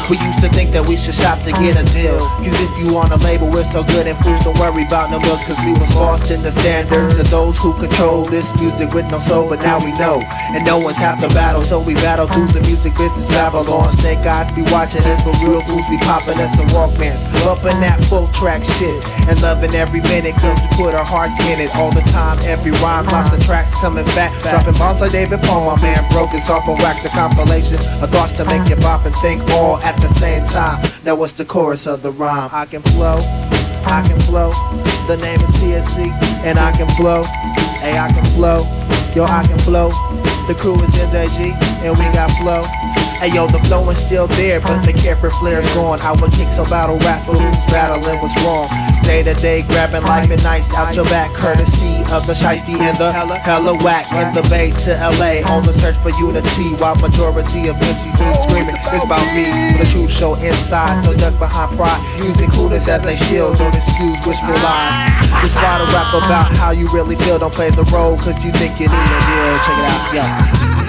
We 0.10 0.20
used 0.22 0.40
to 0.42 0.50
think 0.54 0.70
that 0.78 0.86
we 0.86 0.98
should 0.98 1.16
shop 1.16 1.42
to 1.50 1.52
get 1.52 1.82
a 1.82 1.86
deal. 1.90 2.22
Cause 2.46 2.62
if 2.62 2.78
you 2.78 2.96
on 2.96 3.12
a 3.12 3.18
label, 3.26 3.50
we're 3.50 3.66
so 3.74 3.82
good 3.84 4.06
and 4.06 4.14
fools 4.22 4.44
don't 4.46 4.58
worry 4.60 4.86
about 4.86 5.10
no 5.10 5.18
bills. 5.20 5.42
Cause 5.46 5.58
we 5.66 5.74
was 5.74 5.90
lost 5.98 6.30
in 6.30 6.44
the 6.44 6.52
standards 6.62 7.18
of 7.18 7.28
those 7.32 7.58
who 7.58 7.74
control 7.82 8.24
this 8.26 8.46
music 8.62 8.94
with 8.94 9.10
no 9.10 9.18
soul. 9.26 9.50
But 9.50 9.66
now 9.66 9.84
we 9.84 9.98
know, 9.98 10.22
and 10.54 10.64
no 10.64 10.78
one's 10.78 10.98
half 10.98 11.20
the 11.22 11.28
battle. 11.30 11.64
So 11.64 11.82
we 11.82 11.96
battle 11.96 12.28
through 12.28 12.54
the 12.54 12.62
music 12.62 12.94
business. 12.94 13.26
Babylon, 13.34 13.98
snake 13.98 14.20
eyes 14.20 14.54
be 14.54 14.62
watching 14.70 15.02
us, 15.02 15.18
but 15.26 15.42
real 15.42 15.62
fools 15.66 15.90
be 15.90 15.98
popping 16.06 16.38
us 16.38 16.54
in 16.60 16.70
Walkmans. 16.70 17.18
Bumping 17.42 17.82
that 17.82 17.98
full 18.06 18.28
track 18.30 18.62
shit 18.78 19.02
and 19.26 19.42
loving 19.42 19.74
every 19.74 20.02
minute. 20.02 20.36
Cause 20.38 20.54
we 20.62 20.68
put 20.78 20.94
our 20.94 21.06
hearts 21.06 21.34
in 21.50 21.60
it 21.60 21.74
all 21.76 21.90
the 21.90 22.06
time. 22.14 22.38
Every 22.46 22.78
rhyme, 22.78 23.08
lots 23.08 23.34
of 23.36 23.44
tracks 23.44 23.74
coming 23.82 24.06
back. 24.14 24.30
Dropping 24.44 24.78
bombs 24.78 25.02
like 25.02 25.14
David 25.14 25.42
Paul, 25.42 25.66
my 25.66 25.82
man 25.82 26.06
broke 26.14 26.30
his 26.30 26.48
off 26.48 26.68
and 26.70 26.78
wax 26.78 27.04
a 27.06 27.10
compilation 27.10 27.82
of 28.06 28.14
thoughts 28.14 28.34
to 28.34 28.46
make 28.46 28.70
you 28.70 28.76
bop 28.78 29.04
and 29.06 29.16
think 29.18 29.42
all 29.50 29.78
at 29.82 29.95
the 30.02 30.14
same 30.20 30.46
time. 30.48 30.84
Now 31.04 31.16
what's 31.16 31.34
the 31.34 31.46
chorus 31.46 31.88
of 31.88 32.02
the 32.02 32.12
rhyme? 32.12 32.50
I 32.52 32.66
can 32.66 32.82
flow, 32.82 33.18
I 33.86 34.04
can 34.08 34.20
flow. 34.22 34.52
The 35.08 35.18
name 35.18 35.40
is 35.40 35.50
TSC, 35.58 36.12
and 36.44 36.58
I 36.58 36.72
can 36.72 36.90
flow. 36.96 37.24
Hey, 37.82 37.98
I 37.98 38.12
can 38.12 38.26
flow. 38.36 38.60
Yo, 39.16 39.24
I 39.24 39.46
can 39.48 39.60
flow. 39.60 39.90
The 40.48 40.56
crew 40.56 40.76
is 40.76 40.90
NJG, 40.96 41.54
and 41.84 41.98
we 41.98 42.06
got 42.14 42.32
flow. 42.42 43.05
Hey 43.26 43.34
yo, 43.34 43.48
the 43.48 43.58
flow 43.66 43.90
is 43.90 43.98
still 43.98 44.28
there, 44.38 44.62
but 44.62 44.86
the 44.86 44.94
carefree 44.94 45.34
flair 45.42 45.60
is 45.60 45.74
gone. 45.74 46.00
I 46.00 46.12
would 46.14 46.32
kick 46.34 46.48
some 46.54 46.70
battle 46.70 47.00
rap, 47.02 47.26
but 47.26 47.42
who's 47.42 47.74
battling 47.74 48.22
what's 48.22 48.38
wrong? 48.46 48.70
Day 49.02 49.24
to 49.24 49.34
day, 49.42 49.64
grabbing 49.64 50.04
life 50.04 50.30
and 50.30 50.44
nice 50.44 50.72
out 50.78 50.94
your 50.94 51.06
back, 51.06 51.34
courtesy 51.34 52.06
of 52.14 52.30
the 52.30 52.38
shiesty 52.38 52.78
and 52.78 52.96
the 53.00 53.12
hella, 53.12 53.40
hella 53.40 53.82
whack. 53.82 54.06
In 54.14 54.30
the 54.38 54.48
bay 54.48 54.70
to 54.86 54.94
LA, 55.18 55.42
on 55.42 55.66
the 55.66 55.74
search 55.74 55.98
for 56.06 56.14
unity, 56.22 56.78
while 56.78 56.94
majority 57.02 57.66
of 57.68 57.78
MCs 57.78 58.44
screaming, 58.46 58.78
it's 58.78 59.04
about 59.04 59.26
me. 59.34 59.50
The 59.82 59.90
truth 59.90 60.12
show 60.12 60.36
inside, 60.36 61.04
no 61.04 61.18
duck 61.18 61.34
behind 61.40 61.76
pride. 61.78 61.98
Using 62.22 62.52
coolness 62.52 62.88
as 62.88 63.02
a 63.10 63.18
shield, 63.26 63.58
don't 63.58 63.74
excuse 63.74 64.22
whisper 64.22 64.54
lies. 64.54 65.02
Just 65.42 65.58
try 65.58 65.82
to 65.82 65.90
rap 65.90 66.14
about 66.14 66.54
how 66.62 66.70
you 66.70 66.88
really 66.94 67.16
feel, 67.26 67.40
don't 67.40 67.52
play 67.52 67.72
the 67.72 67.90
role, 67.90 68.18
cause 68.18 68.38
you 68.46 68.52
think 68.54 68.78
you 68.78 68.86
need 68.86 69.10
a 69.18 69.22
deal. 69.26 69.58
Check 69.66 69.78
it 69.82 69.90
out, 69.90 70.14
yeah. 70.14 70.86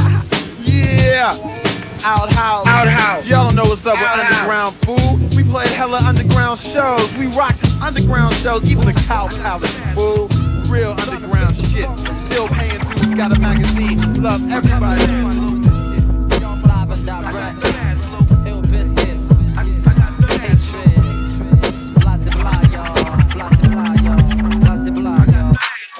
Yeah. 0.68 1.55
Outhouse. 2.04 2.66
Outhouse. 2.66 3.28
Y'all 3.28 3.44
don't 3.44 3.54
know 3.54 3.64
what's 3.64 3.86
up 3.86 3.98
with 3.98 4.08
underground 4.08 4.76
fool. 4.76 5.16
We 5.36 5.44
played 5.44 5.68
hella 5.68 5.98
underground 5.98 6.60
shows. 6.60 7.12
We 7.16 7.26
rocked 7.26 7.64
underground 7.80 8.34
shows, 8.36 8.64
even 8.70 8.86
the 8.86 8.92
cow 8.92 9.28
palace, 9.28 9.72
fool. 9.94 10.28
Real 10.68 10.92
underground 10.92 11.56
shit. 11.56 11.88
Still 12.26 12.48
paying 12.48 12.80
dues, 12.80 13.14
got 13.14 13.36
a 13.36 13.38
magazine. 13.38 14.22
Love 14.22 14.42
everybody. 14.50 15.04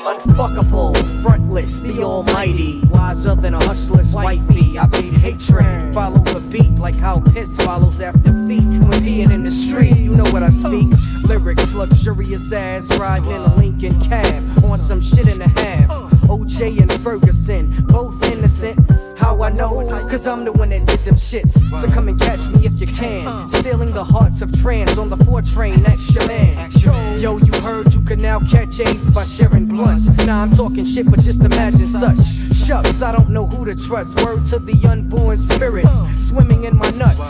Unfuckable, 0.06 1.22
frontless, 1.22 1.80
the 1.80 2.02
almighty 2.02 2.85
Wiser 3.06 3.36
than 3.36 3.54
a 3.54 3.64
hustler's 3.64 4.12
wifey 4.12 4.76
I 4.76 4.86
beat 4.86 5.12
hatred, 5.12 5.94
follow 5.94 6.18
the 6.24 6.40
beat 6.40 6.72
Like 6.72 6.96
how 6.96 7.20
piss 7.20 7.56
follows 7.58 8.00
after 8.00 8.32
feet 8.48 8.64
When 8.64 9.04
being 9.04 9.30
in 9.30 9.44
the 9.44 9.50
street, 9.50 9.96
you 9.96 10.12
know 10.12 10.28
what 10.32 10.42
I 10.42 10.48
speak 10.48 10.88
Lyrics, 11.22 11.72
luxurious 11.72 12.52
ass 12.52 12.84
Riding 12.98 13.30
in 13.30 13.36
a 13.36 13.54
Lincoln 13.54 14.00
cab 14.00 14.64
On 14.64 14.76
some 14.80 15.00
shit 15.00 15.28
in 15.28 15.40
a 15.40 15.46
half 15.46 15.88
OJ 16.26 16.80
and 16.80 16.92
Ferguson, 16.92 17.86
both 17.86 18.20
innocent 18.32 18.76
how 19.16 19.40
I 19.42 19.48
know? 19.50 19.82
Cause 20.08 20.26
I'm 20.26 20.44
the 20.44 20.52
one 20.52 20.68
that 20.70 20.84
did 20.86 21.00
them 21.00 21.14
shits. 21.14 21.58
So 21.80 21.88
come 21.88 22.08
and 22.08 22.20
catch 22.20 22.46
me 22.48 22.66
if 22.66 22.78
you 22.78 22.86
can. 22.86 23.48
Stealing 23.48 23.90
the 23.90 24.04
hearts 24.04 24.42
of 24.42 24.52
trans 24.60 24.98
on 24.98 25.08
the 25.08 25.16
four 25.24 25.40
train, 25.40 25.82
that's 25.82 26.14
your 26.14 26.26
man. 26.28 26.70
Yo, 27.18 27.38
you 27.38 27.52
heard 27.62 27.94
you 27.94 28.02
can 28.02 28.20
now 28.20 28.40
catch 28.40 28.78
AIDS 28.78 29.10
by 29.10 29.24
sharing 29.24 29.66
blunts. 29.66 30.24
Nah, 30.26 30.42
I'm 30.42 30.50
talking 30.50 30.84
shit, 30.84 31.06
but 31.10 31.20
just 31.20 31.40
imagine 31.40 31.78
such. 31.78 32.45
Shucks, 32.66 33.00
I 33.00 33.12
don't 33.12 33.28
know 33.28 33.46
who 33.46 33.64
to 33.64 33.76
trust. 33.76 34.20
Word 34.24 34.44
to 34.46 34.58
the 34.58 34.74
unborn 34.88 35.36
spirits 35.36 35.88
swimming 36.16 36.64
in 36.64 36.76
my 36.76 36.90
nuts. 36.90 37.20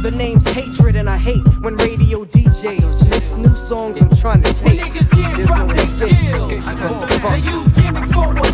The 0.00 0.10
name's 0.10 0.50
hatred, 0.50 0.96
and 0.96 1.10
I 1.10 1.18
hate 1.18 1.46
when 1.60 1.76
radio 1.76 2.24
DJs 2.24 3.10
mix 3.10 3.36
new 3.36 3.54
songs 3.54 4.00
I'm 4.00 4.08
trying 4.16 4.42
to 4.42 4.54
take. 4.54 4.80
Niggas 4.80 5.10
can't 5.10 5.36
There's 5.36 5.48
drop 5.48 5.66
no 5.66 5.74
escape. 5.74 6.08
They 6.08 7.50
use 7.50 7.72
gimmicks 7.72 8.10
for 8.10 8.34
a 8.38 8.52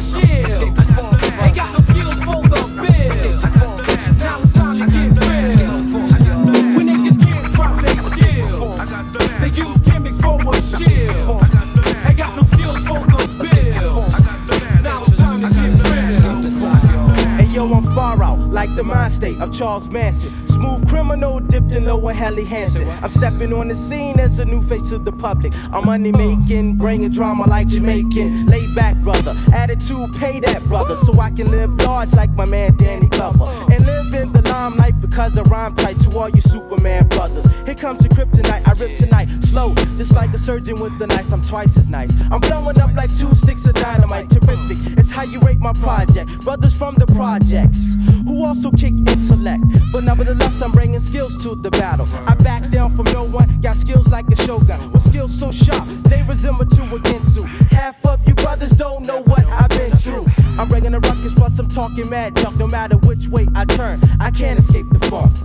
Hey 19.32 19.40
I'm 19.40 19.52
far 19.52 19.68
out, 19.68 19.82
like 19.82 19.82
the 19.82 19.82
mind 19.82 19.82
state 19.82 19.82
of 19.82 19.82
Charles 19.82 19.88
Manson. 19.88 20.48
Smooth 20.48 20.88
criminal 20.88 21.40
dipped 21.40 21.72
in 21.72 21.84
low 21.84 22.09
and 22.09 22.18
Helly 22.18 22.44
Hansen. 22.44 22.88
I'm 23.02 23.09
stepping 23.09 23.52
on 23.52 23.68
the 23.68 23.76
scene 23.76 24.20
as 24.20 24.38
a 24.38 24.44
new 24.44 24.62
face 24.62 24.88
to 24.90 24.98
the 24.98 25.12
public. 25.12 25.52
I'm 25.72 25.86
money 25.86 26.12
uh. 26.12 26.18
making, 26.18 26.76
bringing 26.76 27.10
drama 27.10 27.46
like 27.48 27.68
Jamaican. 27.68 28.46
Laid 28.46 28.74
back 28.74 28.96
brother, 28.96 29.36
attitude 29.52 30.12
pay 30.18 30.40
that 30.40 30.62
brother, 30.64 30.96
so 30.96 31.18
I 31.20 31.30
can 31.30 31.50
live 31.50 31.74
large 31.84 32.12
like 32.14 32.30
my 32.30 32.44
man 32.44 32.76
Danny 32.76 33.09
Glover. 33.09 33.44
Uh. 33.44 33.66
And 33.72 33.86
live 33.86 34.14
in 34.14 34.32
the 34.32 34.42
limelight 34.42 35.00
because 35.00 35.36
I 35.38 35.42
rhyme 35.42 35.74
tight 35.74 35.98
to 36.00 36.18
all 36.18 36.28
you 36.28 36.40
Superman 36.40 37.09
brothers. 37.09 37.44
Here 37.64 37.74
comes 37.74 38.00
the 38.00 38.09
kryptonite, 38.09 38.66
I 38.66 38.72
rip 38.72 38.96
tonight, 38.96 39.28
slow, 39.44 39.74
just 39.96 40.14
like 40.14 40.32
a 40.34 40.38
surgeon 40.38 40.80
with 40.80 40.98
the 40.98 41.06
knife. 41.06 41.32
I'm 41.32 41.42
twice 41.42 41.76
as 41.76 41.88
nice. 41.88 42.12
I'm 42.30 42.40
blowing 42.40 42.78
up 42.80 42.94
like 42.94 43.10
two 43.16 43.34
sticks 43.34 43.66
of 43.66 43.74
dynamite, 43.74 44.30
terrific. 44.30 44.78
It's 44.98 45.10
how 45.10 45.22
you 45.22 45.40
rate 45.40 45.60
my 45.60 45.72
project. 45.74 46.30
Brothers 46.42 46.76
from 46.76 46.94
the 46.96 47.06
projects 47.06 47.94
who 48.24 48.44
also 48.44 48.70
kick 48.70 48.93
intellect, 48.93 49.62
but 49.93 50.05
nevertheless 50.05 50.61
I'm 50.62 50.73
bringing 50.73 51.01
skills 51.01 51.43
to 51.43 51.55
the 51.55 51.70
battle. 51.70 52.07
I 52.27 52.35
back 52.35 52.70
down 52.70 52.90
from 52.90 53.07
no 53.07 53.24
one, 53.24 53.61
got 53.61 53.77
skills 53.77 54.09
like 54.09 54.27
a 54.28 54.36
shogun 54.36 54.93
with 54.93 55.03
skills 55.03 55.39
so 55.39 55.51
sharp 55.51 55.86
they 56.05 56.23
resemble 56.23 56.66
to 56.66 56.82
a 56.82 56.99
Ginsu. 56.99 57.44
Half 57.70 58.05
of 58.07 58.27
you 58.27 58.35
brothers 58.35 58.73
don't 58.73 59.07
know 59.07 59.23
what 59.23 59.44
I've 59.47 59.70
been 59.70 59.90
through. 59.93 60.27
I'm 60.59 60.69
bringing 60.69 60.94
a 60.94 61.01
ruckus 61.01 61.35
plus 61.35 61.59
I'm 61.59 61.69
talking 61.69 62.09
mad 62.09 62.36
junk. 62.36 62.57
No 62.57 62.66
matter 62.66 62.97
which 62.99 63.28
way 63.28 63.49
I 63.55 63.65
turn, 63.65 64.01
I 64.20 64.31
can't 64.31 64.59
escape 64.59 64.86
the 64.90 65.01
funk. 65.07 65.36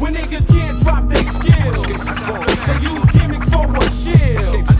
When 0.00 0.14
niggas 0.14 0.48
can't 0.48 0.80
drop 0.80 1.08
their 1.08 1.26
skills, 1.30 1.82
they 1.82 2.88
use 2.88 3.10
gimmicks 3.10 3.50
for 3.50 3.76
a 3.76 3.90
shield. 3.90 4.79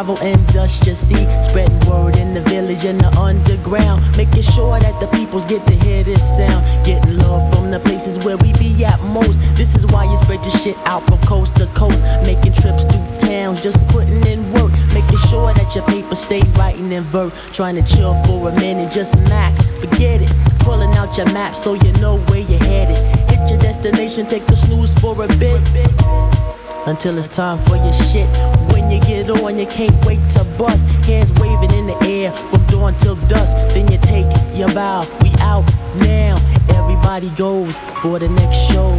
Gravel 0.00 0.18
and 0.26 0.46
dust 0.52 0.86
your 0.86 0.94
see. 0.94 1.26
Spreading 1.42 1.78
word 1.80 2.16
in 2.16 2.32
the 2.32 2.40
village 2.42 2.84
and 2.84 2.98
the 3.00 3.10
underground, 3.18 4.00
making 4.16 4.42
sure 4.42 4.78
that 4.80 4.98
the 5.00 5.06
peoples 5.18 5.44
get 5.44 5.66
to 5.66 5.74
hear 5.74 6.02
this 6.02 6.22
sound. 6.36 6.64
Getting 6.86 7.18
love 7.18 7.52
from 7.52 7.70
the 7.70 7.80
places 7.80 8.18
where 8.24 8.38
we 8.38 8.52
be 8.54 8.84
at 8.84 8.98
most. 9.00 9.38
This 9.56 9.74
is 9.74 9.84
why 9.86 10.04
you 10.04 10.16
spread 10.16 10.42
your 10.42 10.56
shit 10.56 10.76
out 10.86 11.04
from 11.06 11.18
coast 11.18 11.56
to 11.56 11.66
coast, 11.74 12.02
making 12.24 12.54
trips 12.54 12.84
through 12.84 13.04
towns, 13.18 13.62
just 13.62 13.78
putting 13.88 14.26
in 14.26 14.40
work, 14.52 14.72
making 14.94 15.18
sure 15.28 15.52
that 15.52 15.74
your 15.74 15.84
paper 15.84 16.14
stay 16.14 16.42
writing 16.56 16.90
in 16.92 17.04
verse. 17.04 17.34
Trying 17.52 17.76
to 17.76 17.82
chill 17.82 18.14
for 18.24 18.48
a 18.48 18.52
minute, 18.54 18.90
just 18.92 19.14
max, 19.28 19.66
forget 19.80 20.22
it. 20.22 20.32
Pulling 20.60 20.92
out 20.94 21.16
your 21.18 21.30
map 21.32 21.54
so 21.54 21.74
you 21.74 21.92
know 22.00 22.18
where 22.28 22.40
you're 22.40 22.64
headed. 22.64 22.96
Hit 23.28 23.50
your 23.50 23.58
destination, 23.58 24.26
take 24.26 24.48
a 24.48 24.56
snooze 24.56 24.94
for 24.94 25.12
a 25.22 25.28
bit. 25.36 25.60
Until 26.86 27.18
it's 27.18 27.28
time 27.28 27.62
for 27.66 27.76
your 27.76 27.92
shit. 27.92 28.28
When 28.72 28.90
you 28.90 29.00
get 29.00 29.30
on, 29.30 29.58
you 29.58 29.66
can't 29.66 29.94
wait 30.04 30.20
to 30.30 30.44
bust. 30.58 30.86
Hands 31.04 31.30
waving 31.40 31.72
in 31.72 31.86
the 31.86 31.96
air 32.04 32.32
from 32.32 32.64
dawn 32.66 32.96
till 32.96 33.16
dusk. 33.26 33.54
Then 33.74 33.90
you 33.92 33.98
take 33.98 34.26
your 34.56 34.68
bow. 34.74 35.06
We 35.22 35.30
out 35.40 35.66
now. 35.96 36.36
Everybody 36.70 37.30
goes 37.30 37.78
for 38.02 38.18
the 38.18 38.28
next 38.28 38.56
show. 38.72 38.90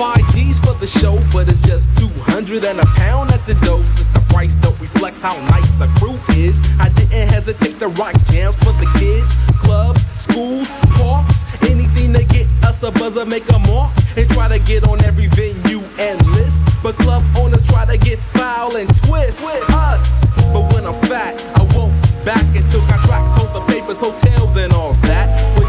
Five 0.00 0.34
G's 0.34 0.58
for 0.58 0.72
the 0.80 0.86
show, 0.86 1.20
but 1.30 1.46
it's 1.46 1.60
just 1.60 1.94
200 1.98 2.64
and 2.64 2.80
a 2.80 2.86
pound 2.96 3.30
at 3.32 3.44
the 3.44 3.52
dope. 3.56 3.86
Since 3.86 4.06
the 4.16 4.20
price 4.32 4.54
don't 4.54 4.80
reflect 4.80 5.18
how 5.18 5.36
nice 5.48 5.78
a 5.82 5.88
crew 6.00 6.18
is, 6.30 6.62
I 6.80 6.88
didn't 6.88 7.28
hesitate 7.28 7.78
to 7.80 7.88
rock 7.88 8.14
jams 8.32 8.56
for 8.64 8.72
the 8.80 8.88
kids, 8.98 9.36
clubs, 9.60 10.06
schools, 10.16 10.72
parks, 10.96 11.44
anything 11.68 12.14
to 12.14 12.24
get 12.24 12.46
us 12.64 12.82
a 12.82 12.90
buzzer, 12.90 13.26
make 13.26 13.46
a 13.52 13.58
mark, 13.58 13.92
and 14.16 14.26
try 14.30 14.48
to 14.48 14.58
get 14.58 14.88
on 14.88 15.04
every 15.04 15.26
venue 15.26 15.82
and 15.98 16.16
list. 16.32 16.66
But 16.82 16.96
club 16.96 17.22
owners 17.36 17.66
try 17.66 17.84
to 17.84 17.98
get 17.98 18.18
foul 18.32 18.76
and 18.76 18.88
twist 19.04 19.44
with 19.44 19.68
us. 19.68 20.30
But 20.50 20.72
when 20.72 20.86
I'm 20.86 20.98
fat, 21.12 21.36
I 21.58 21.62
won't 21.76 21.92
back 22.24 22.46
into 22.56 22.78
contracts, 22.88 23.34
hold 23.34 23.52
the 23.52 23.60
papers, 23.70 24.00
hotels, 24.00 24.56
and 24.56 24.72
all 24.72 24.94
that. 25.04 25.59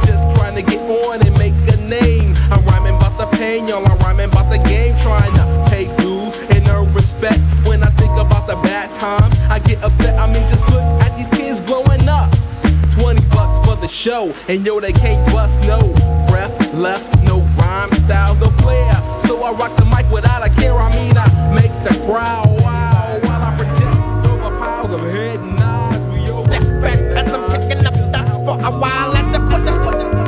Trying 0.52 0.66
to 0.66 0.72
get 0.72 0.82
on 1.06 1.26
and 1.26 1.38
make 1.38 1.54
a 1.74 1.78
name. 1.78 2.36
I'm 2.52 2.66
rhyming 2.66 2.98
about 2.98 3.18
the 3.18 3.26
pain, 3.38 3.70
y'all. 3.70 3.90
I'm 3.90 3.98
rhyming 4.00 4.30
about 4.30 4.50
the 4.50 4.58
game, 4.58 4.98
trying 4.98 5.34
to 5.36 5.66
pay 5.70 5.86
dues 5.96 6.36
and 6.50 6.68
earn 6.68 6.94
respect. 6.94 7.40
When 7.66 7.82
I 7.82 7.90
think 7.92 8.12
about 8.20 8.48
the 8.48 8.56
bad 8.56 8.94
times, 8.94 9.34
I 9.50 9.60
get 9.60 9.82
upset. 9.82 10.20
I 10.20 10.28
mean, 10.28 10.46
just 10.50 10.68
look 10.68 10.82
at 11.04 11.16
these 11.16 11.30
kids 11.30 11.62
blowing 11.62 12.06
up. 12.10 12.30
20 12.92 13.22
bucks 13.30 13.66
for 13.66 13.78
the 13.78 13.88
show, 13.88 14.36
and 14.50 14.66
yo, 14.66 14.82
they 14.82 14.92
can't 14.92 15.26
bust 15.32 15.62
no 15.62 15.80
breath 16.28 16.74
left, 16.74 17.08
no 17.24 17.40
rhyme 17.58 17.94
style, 17.94 18.36
no 18.36 18.50
flair. 18.60 18.92
So 19.22 19.42
I 19.44 19.54
rock 19.54 19.78
the 19.78 19.86
mic 19.86 20.12
without 20.12 20.46
a 20.46 20.50
care. 20.60 20.76
I 20.76 20.94
mean, 20.94 21.16
I 21.16 21.28
make 21.56 21.72
the 21.88 21.96
crowd 22.04 22.46
wow 22.60 23.20
while 23.24 23.42
I 23.42 23.56
project 23.56 24.28
over 24.28 24.58
piles 24.60 24.92
of 24.92 25.00
head 25.00 25.40
nods. 25.56 26.06
We 26.08 26.30
over. 26.30 26.44
Step 26.44 26.82
back 26.82 27.00
as 27.00 27.32
I'm 27.32 27.50
picking 27.52 27.86
up 27.86 27.94
dust 28.12 28.36
for 28.44 28.60
a 28.60 28.70
while 28.70 29.16
as 29.16 29.34
it, 29.34 29.40
put 29.50 29.62
it, 29.62 29.82
put 29.86 29.96
it 29.96 30.21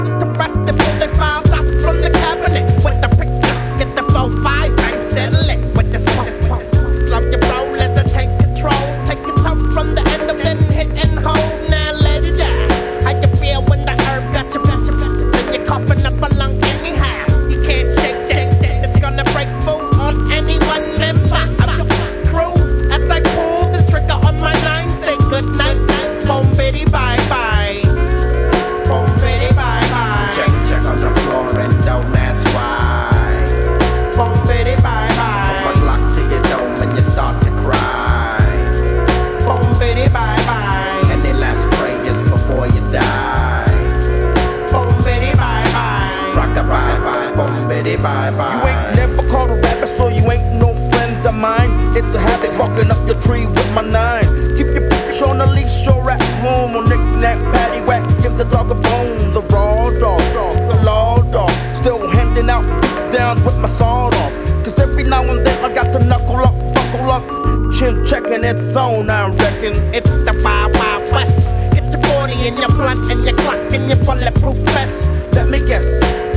checking 68.13 68.43
its 68.43 68.61
zone, 68.61 69.09
I 69.09 69.27
reckon. 69.29 69.73
It's 69.91 70.17
the 70.19 70.39
Wild 70.43 70.75
Wild 70.75 71.11
West. 71.11 71.51
Get 71.73 71.91
your 71.91 72.03
40 72.03 72.33
and 72.47 72.57
your 72.59 72.69
blunt 72.69 73.11
and 73.11 73.25
your 73.25 73.35
clock 73.37 73.57
and 73.73 73.87
your 73.89 73.97
bulletproof 74.05 74.57
vest. 74.73 75.07
Let 75.33 75.49
me 75.49 75.57
guess, 75.65 75.87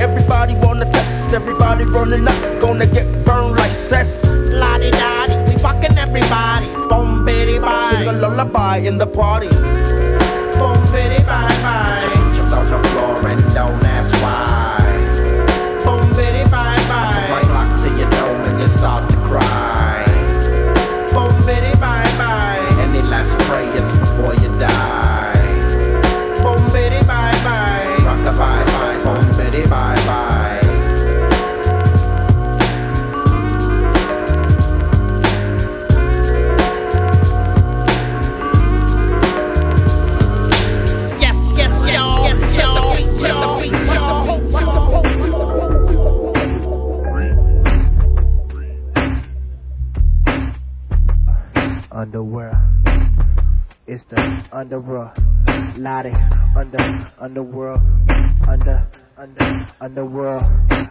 everybody 0.01 0.55
wanna 0.55 0.91
test, 0.91 1.35
everybody 1.35 1.85
running 1.85 2.27
up, 2.27 2.61
gonna 2.63 2.87
get 2.87 3.07
burned 3.27 3.57
like 3.59 3.73
cess. 3.73 4.25
Lottie 4.25 4.91
dottie, 4.91 5.37
we 5.49 5.59
fucking 5.59 5.99
everybody. 5.99 6.67
Boom, 6.89 7.27
bitty, 7.27 7.59
bye. 7.59 7.91
Sing 7.93 8.09
a 8.09 8.13
lullaby 8.13 8.79
in 8.79 8.97
the 8.97 9.07
party. 9.07 9.49
Boom, 10.59 10.81
bitty, 10.93 11.23
bye, 11.25 11.57
bye. 11.65 12.01
Change 12.01 12.53
on 12.55 12.65
the 12.71 12.89
floor 12.89 13.29
and 13.29 13.43
don't 13.55 13.85
ask 13.85 14.15
why. 14.23 14.66
Prayers 23.47 23.97
before 23.97 24.35
you 24.35 24.49
die? 24.59 25.33
Boom, 26.43 26.63
bitty, 26.73 27.01
bye, 27.07 27.33
bye. 27.45 27.97
Rock 28.05 28.25
the 28.25 28.33
bye 28.33 28.65
bye, 28.65 29.05
bye 29.67 30.07
bye. 30.07 30.26
Underworld. 54.57 55.13
Lottie. 55.79 56.13
Under, 56.57 56.79
underworld. 57.21 57.81
Under, 58.49 58.87
under, 59.19 59.67
underworld. 59.81 60.43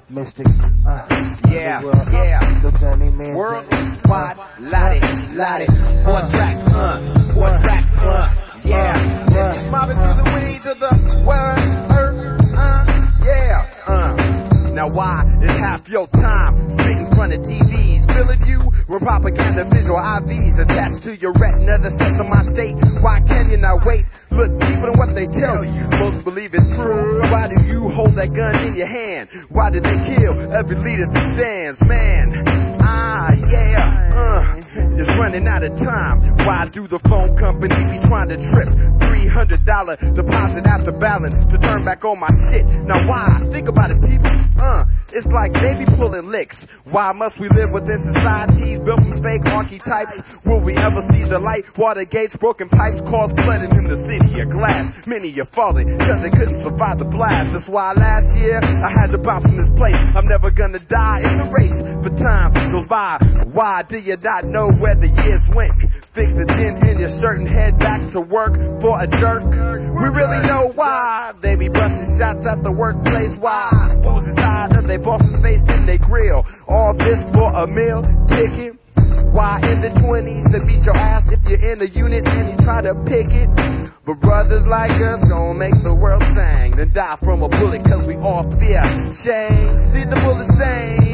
Mystic. 0.10 0.46
Uh, 0.88 1.06
Yeah, 1.52 1.78
underworld. 1.78 2.08
yeah. 2.14 2.40
The 2.62 2.72
journeyman. 2.80 3.36
Worldwide, 3.36 4.38
Lottie, 4.60 5.02
Lottie, 5.36 5.66
one 6.06 6.30
track, 6.30 6.58
uh, 6.76 7.00
one 7.34 7.60
track, 7.62 7.86
uh, 8.02 8.34
yeah. 8.64 8.94
If 9.28 9.62
you're 9.64 9.72
mobbing 9.72 9.96
through 9.96 10.14
the 10.22 10.32
weeds 10.36 10.66
of 10.68 10.80
the 10.80 11.24
world, 11.26 11.58
earth, 11.98 12.54
uh, 12.58 12.86
yeah, 13.26 13.66
uh. 13.88 14.72
Now 14.74 14.88
why 14.90 15.24
is 15.42 15.58
half 15.58 15.90
your 15.90 16.08
time 16.08 16.70
spent 16.70 17.00
in 17.00 17.16
front 17.16 17.34
of 17.34 17.40
TVs, 17.40 18.06
filling 18.14 18.42
you 18.46 18.60
with 18.88 19.02
propaganda 19.02 19.66
visual 19.66 20.00
IVs 20.00 20.62
attached 20.62 21.04
to 21.04 21.16
your 21.16 21.34
retina 21.34 21.78
that 21.78 21.92
sets 21.92 22.20
on 22.20 22.30
my 22.30 22.42
state? 22.42 22.76
Why 23.02 23.20
can 23.22 23.50
you 23.50 23.58
not 23.58 23.86
wait? 23.86 24.06
Look 24.32 24.52
deeper 24.60 24.92
than 24.92 24.98
what 24.98 25.14
they 25.16 25.28
tell 25.28 25.64
you. 25.64 25.84
Most 26.00 26.24
believe 26.24 26.54
it's 26.54 26.76
true. 26.82 27.22
Why 27.32 27.48
do 27.48 27.56
you 27.66 27.90
hold 27.90 28.12
that 28.12 28.34
gun 28.34 28.56
in 28.68 28.76
your 28.76 28.88
hand? 28.88 29.30
Why 29.50 29.70
did 29.70 29.84
they 29.84 30.16
kill 30.16 30.54
every 30.54 30.76
leader 30.78 31.08
that 31.08 31.26
stands? 31.36 31.88
Man, 31.88 32.44
ah, 32.82 33.32
yeah, 33.50 34.12
uh, 34.14 34.62
it's 34.76 35.10
running 35.18 35.48
out 35.48 35.64
of 35.64 35.76
time. 35.76 36.22
Why 36.46 36.68
do 36.72 36.88
the 36.88 37.00
phone 37.00 37.36
company 37.38 37.76
be 37.92 38.00
trying 38.08 38.30
to 38.30 38.38
trip? 38.38 38.68
$300 39.26 40.14
deposit 40.14 40.68
after 40.68 40.92
balance 40.92 41.46
to 41.46 41.58
turn 41.58 41.84
back 41.84 42.06
on 42.06 42.20
my 42.20 42.30
shit. 42.50 42.66
Now 42.86 43.00
why? 43.08 43.28
Think 43.52 43.68
about 43.68 43.92
it, 43.92 44.02
people. 44.02 44.32
Uh, 44.60 44.86
it's 45.14 45.28
like 45.28 45.54
they 45.54 45.78
be 45.78 45.86
pulling 45.98 46.28
licks. 46.28 46.66
Why 46.86 47.12
must 47.14 47.40
we 47.40 47.50
live 47.50 47.72
within 47.74 47.98
societies 47.98 48.80
built 48.80 49.02
from 49.02 49.24
fake 49.24 49.46
archetypes? 49.48 50.46
Will 50.46 50.60
we 50.60 50.76
ever 50.78 51.02
see 51.02 51.24
the 51.24 51.40
light? 51.40 51.66
Water 51.78 52.06
gates, 52.06 52.36
broken 52.36 52.70
pipes, 52.70 53.02
cause 53.02 53.34
flooding 53.34 53.72
in 53.72 53.88
the 53.88 53.98
city 53.98 54.42
of 54.42 54.50
glass. 54.50 55.08
Many 55.08 55.40
are 55.40 55.46
falling 55.46 55.88
cause 56.00 56.22
they 56.22 56.30
couldn't 56.30 56.58
survive 56.58 57.00
the 57.00 57.06
blast. 57.06 57.52
That's 57.54 57.70
why 57.70 57.94
last 57.94 58.38
year 58.38 58.60
I 58.64 58.90
had 58.90 59.12
to 59.12 59.18
bounce 59.18 59.46
from 59.46 59.56
this 59.56 59.70
place. 59.70 60.16
I'm 60.16 60.26
never 60.26 60.52
gonna 60.52 60.80
die 60.80 61.20
in 61.20 61.38
the 61.38 61.52
race, 61.52 61.82
but 62.04 62.18
time 62.18 62.54
goes 62.72 62.88
by. 62.88 63.20
Why 63.52 63.84
do 63.84 64.00
you 64.00 64.18
not 64.18 64.46
know 64.46 64.65
where 64.80 64.96
the 64.96 65.08
years 65.24 65.50
went? 65.56 65.74
Fix 66.14 66.34
the 66.34 66.46
dent 66.46 66.84
in 66.84 67.00
your 67.00 67.10
shirt 67.10 67.40
and 67.40 67.48
head 67.48 67.78
back 67.80 68.02
to 68.12 68.22
work 68.22 68.56
for 68.82 69.02
a 69.02 69.08
jerk. 69.08 69.44
We 69.44 70.08
really 70.10 70.42
know 70.48 70.72
why 70.76 71.34
they 71.42 71.56
be 71.56 71.70
busting 71.70 72.18
shots 72.18 72.46
at 72.46 72.64
the 72.64 72.72
workplace. 72.72 73.38
Why? 73.38 73.70
Fools 74.04 74.28
is 74.28 74.36
tired 74.36 74.76
of 74.76 74.88
they 74.88 74.98
boss's 74.98 75.42
face 75.42 75.62
in 75.62 75.86
they 75.86 75.98
grill. 75.98 76.46
All 76.68 76.94
this 76.94 77.24
for 77.32 77.56
a 77.56 77.68
meal 77.68 78.02
ticket. 78.28 78.80
Why 79.32 79.60
in 79.68 79.82
the 79.82 79.90
20s 79.90 80.52
they 80.52 80.66
beat 80.66 80.86
your 80.86 80.96
ass 80.96 81.32
if 81.32 81.44
you're 81.50 81.72
in 81.72 81.82
a 81.82 81.86
unit 81.86 82.26
and 82.28 82.52
you 82.52 82.58
try 82.64 82.82
to 82.82 82.96
pick 83.04 83.28
it? 83.32 83.50
But 84.06 84.22
brothers 84.22 84.66
like 84.68 84.92
us 84.92 85.28
gon' 85.28 85.58
make 85.58 85.76
the 85.84 85.94
world 85.94 86.24
sing, 86.24 86.72
then 86.72 86.94
die 86.94 87.16
from 87.18 87.44
a 87.44 87.50
bullet 87.50 87.84
cause 87.84 88.08
we 88.08 88.16
all 88.18 88.44
fear 88.52 88.84
change. 89.12 89.70
See 89.92 90.06
the 90.06 90.20
bullet 90.24 90.46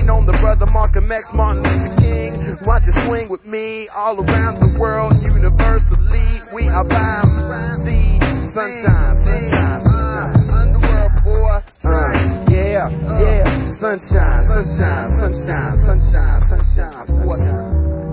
on 0.10 0.26
the 0.26 0.34
brother 0.34 0.66
Malcolm 0.68 1.12
X, 1.12 1.34
Martin 1.34 1.64
Luther 1.64 2.02
King. 2.02 2.58
Watch 2.66 2.88
it 2.88 2.94
swing 2.94 3.30
with 3.30 3.46
me 3.46 3.88
all 3.90 4.16
around 4.16 4.60
the 4.60 4.78
world, 4.80 5.14
universally. 5.22 6.42
We 6.54 6.68
are 6.70 6.86
bound. 6.86 7.30
See 7.78 8.20
sunshine, 8.46 9.16
sunshine, 9.16 9.82
sunshine. 9.82 10.62
Underworld 10.62 11.12
boy. 11.24 11.62
Uh, 11.84 12.46
yeah, 12.52 12.90
yeah. 13.20 13.70
Sunshine, 13.70 14.44
sunshine, 14.44 15.10
sunshine, 15.10 15.78
sunshine, 15.78 16.42
sunshine, 16.42 17.08
sunshine. 17.08 18.11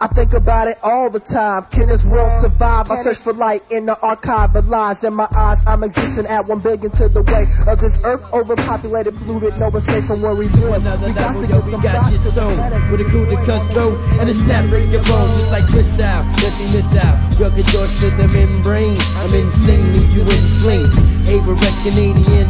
I 0.00 0.06
think 0.06 0.32
about 0.32 0.68
it 0.68 0.78
all 0.82 1.10
the 1.10 1.18
time. 1.18 1.64
Can 1.70 1.88
this 1.88 2.04
world 2.04 2.30
survive? 2.40 2.88
I 2.90 3.02
search 3.02 3.18
for 3.18 3.32
light 3.32 3.62
in 3.70 3.86
the 3.86 3.98
archive 4.00 4.54
of 4.54 4.68
lies. 4.68 5.02
In 5.02 5.14
my 5.14 5.26
eyes, 5.36 5.64
I'm 5.66 5.82
existing 5.82 6.26
at 6.26 6.46
one 6.46 6.60
billion 6.60 6.92
to 6.92 7.08
the 7.08 7.22
way 7.22 7.46
of 7.66 7.80
this 7.80 7.98
earth 8.04 8.22
overpopulated, 8.32 9.16
polluted. 9.16 9.58
No 9.58 9.68
escape 9.70 10.04
from 10.04 10.22
where 10.22 10.36
we 10.36 10.46
live. 10.48 10.82
Another 10.82 11.08
We 11.08 11.14
got 11.14 11.34
level, 11.34 11.42
to 11.42 11.48
yo, 11.48 11.58
get 11.58 11.64
we 11.64 11.70
some 11.72 11.82
got 11.82 11.94
back 11.94 12.12
you 12.12 12.18
to 12.18 12.24
the 12.24 12.30
sewn 12.30 12.54
planet. 12.54 12.90
With 12.92 13.00
a 13.00 13.04
crew 13.10 13.26
to 13.26 13.36
cut 13.44 13.72
through 13.72 13.98
and 14.20 14.30
a 14.30 14.34
snap 14.34 14.68
break 14.70 14.90
your 14.90 15.02
bones 15.02 15.34
Just 15.34 15.50
like 15.50 15.66
Chris 15.66 15.98
out, 16.00 16.24
yes 16.38 16.56
he 16.58 16.64
miss 16.70 17.04
out 17.04 17.16
Drug 17.36 17.52
and 17.52 17.66
George 17.68 17.94
to 18.00 18.10
the 18.14 18.28
membrane 18.28 18.96
I'm 19.18 19.34
insane, 19.34 19.92
leave 19.92 20.10
you 20.10 20.22
in 20.22 20.44
flames 20.62 20.96
Ava 21.28 21.54
Canadian 21.82 22.48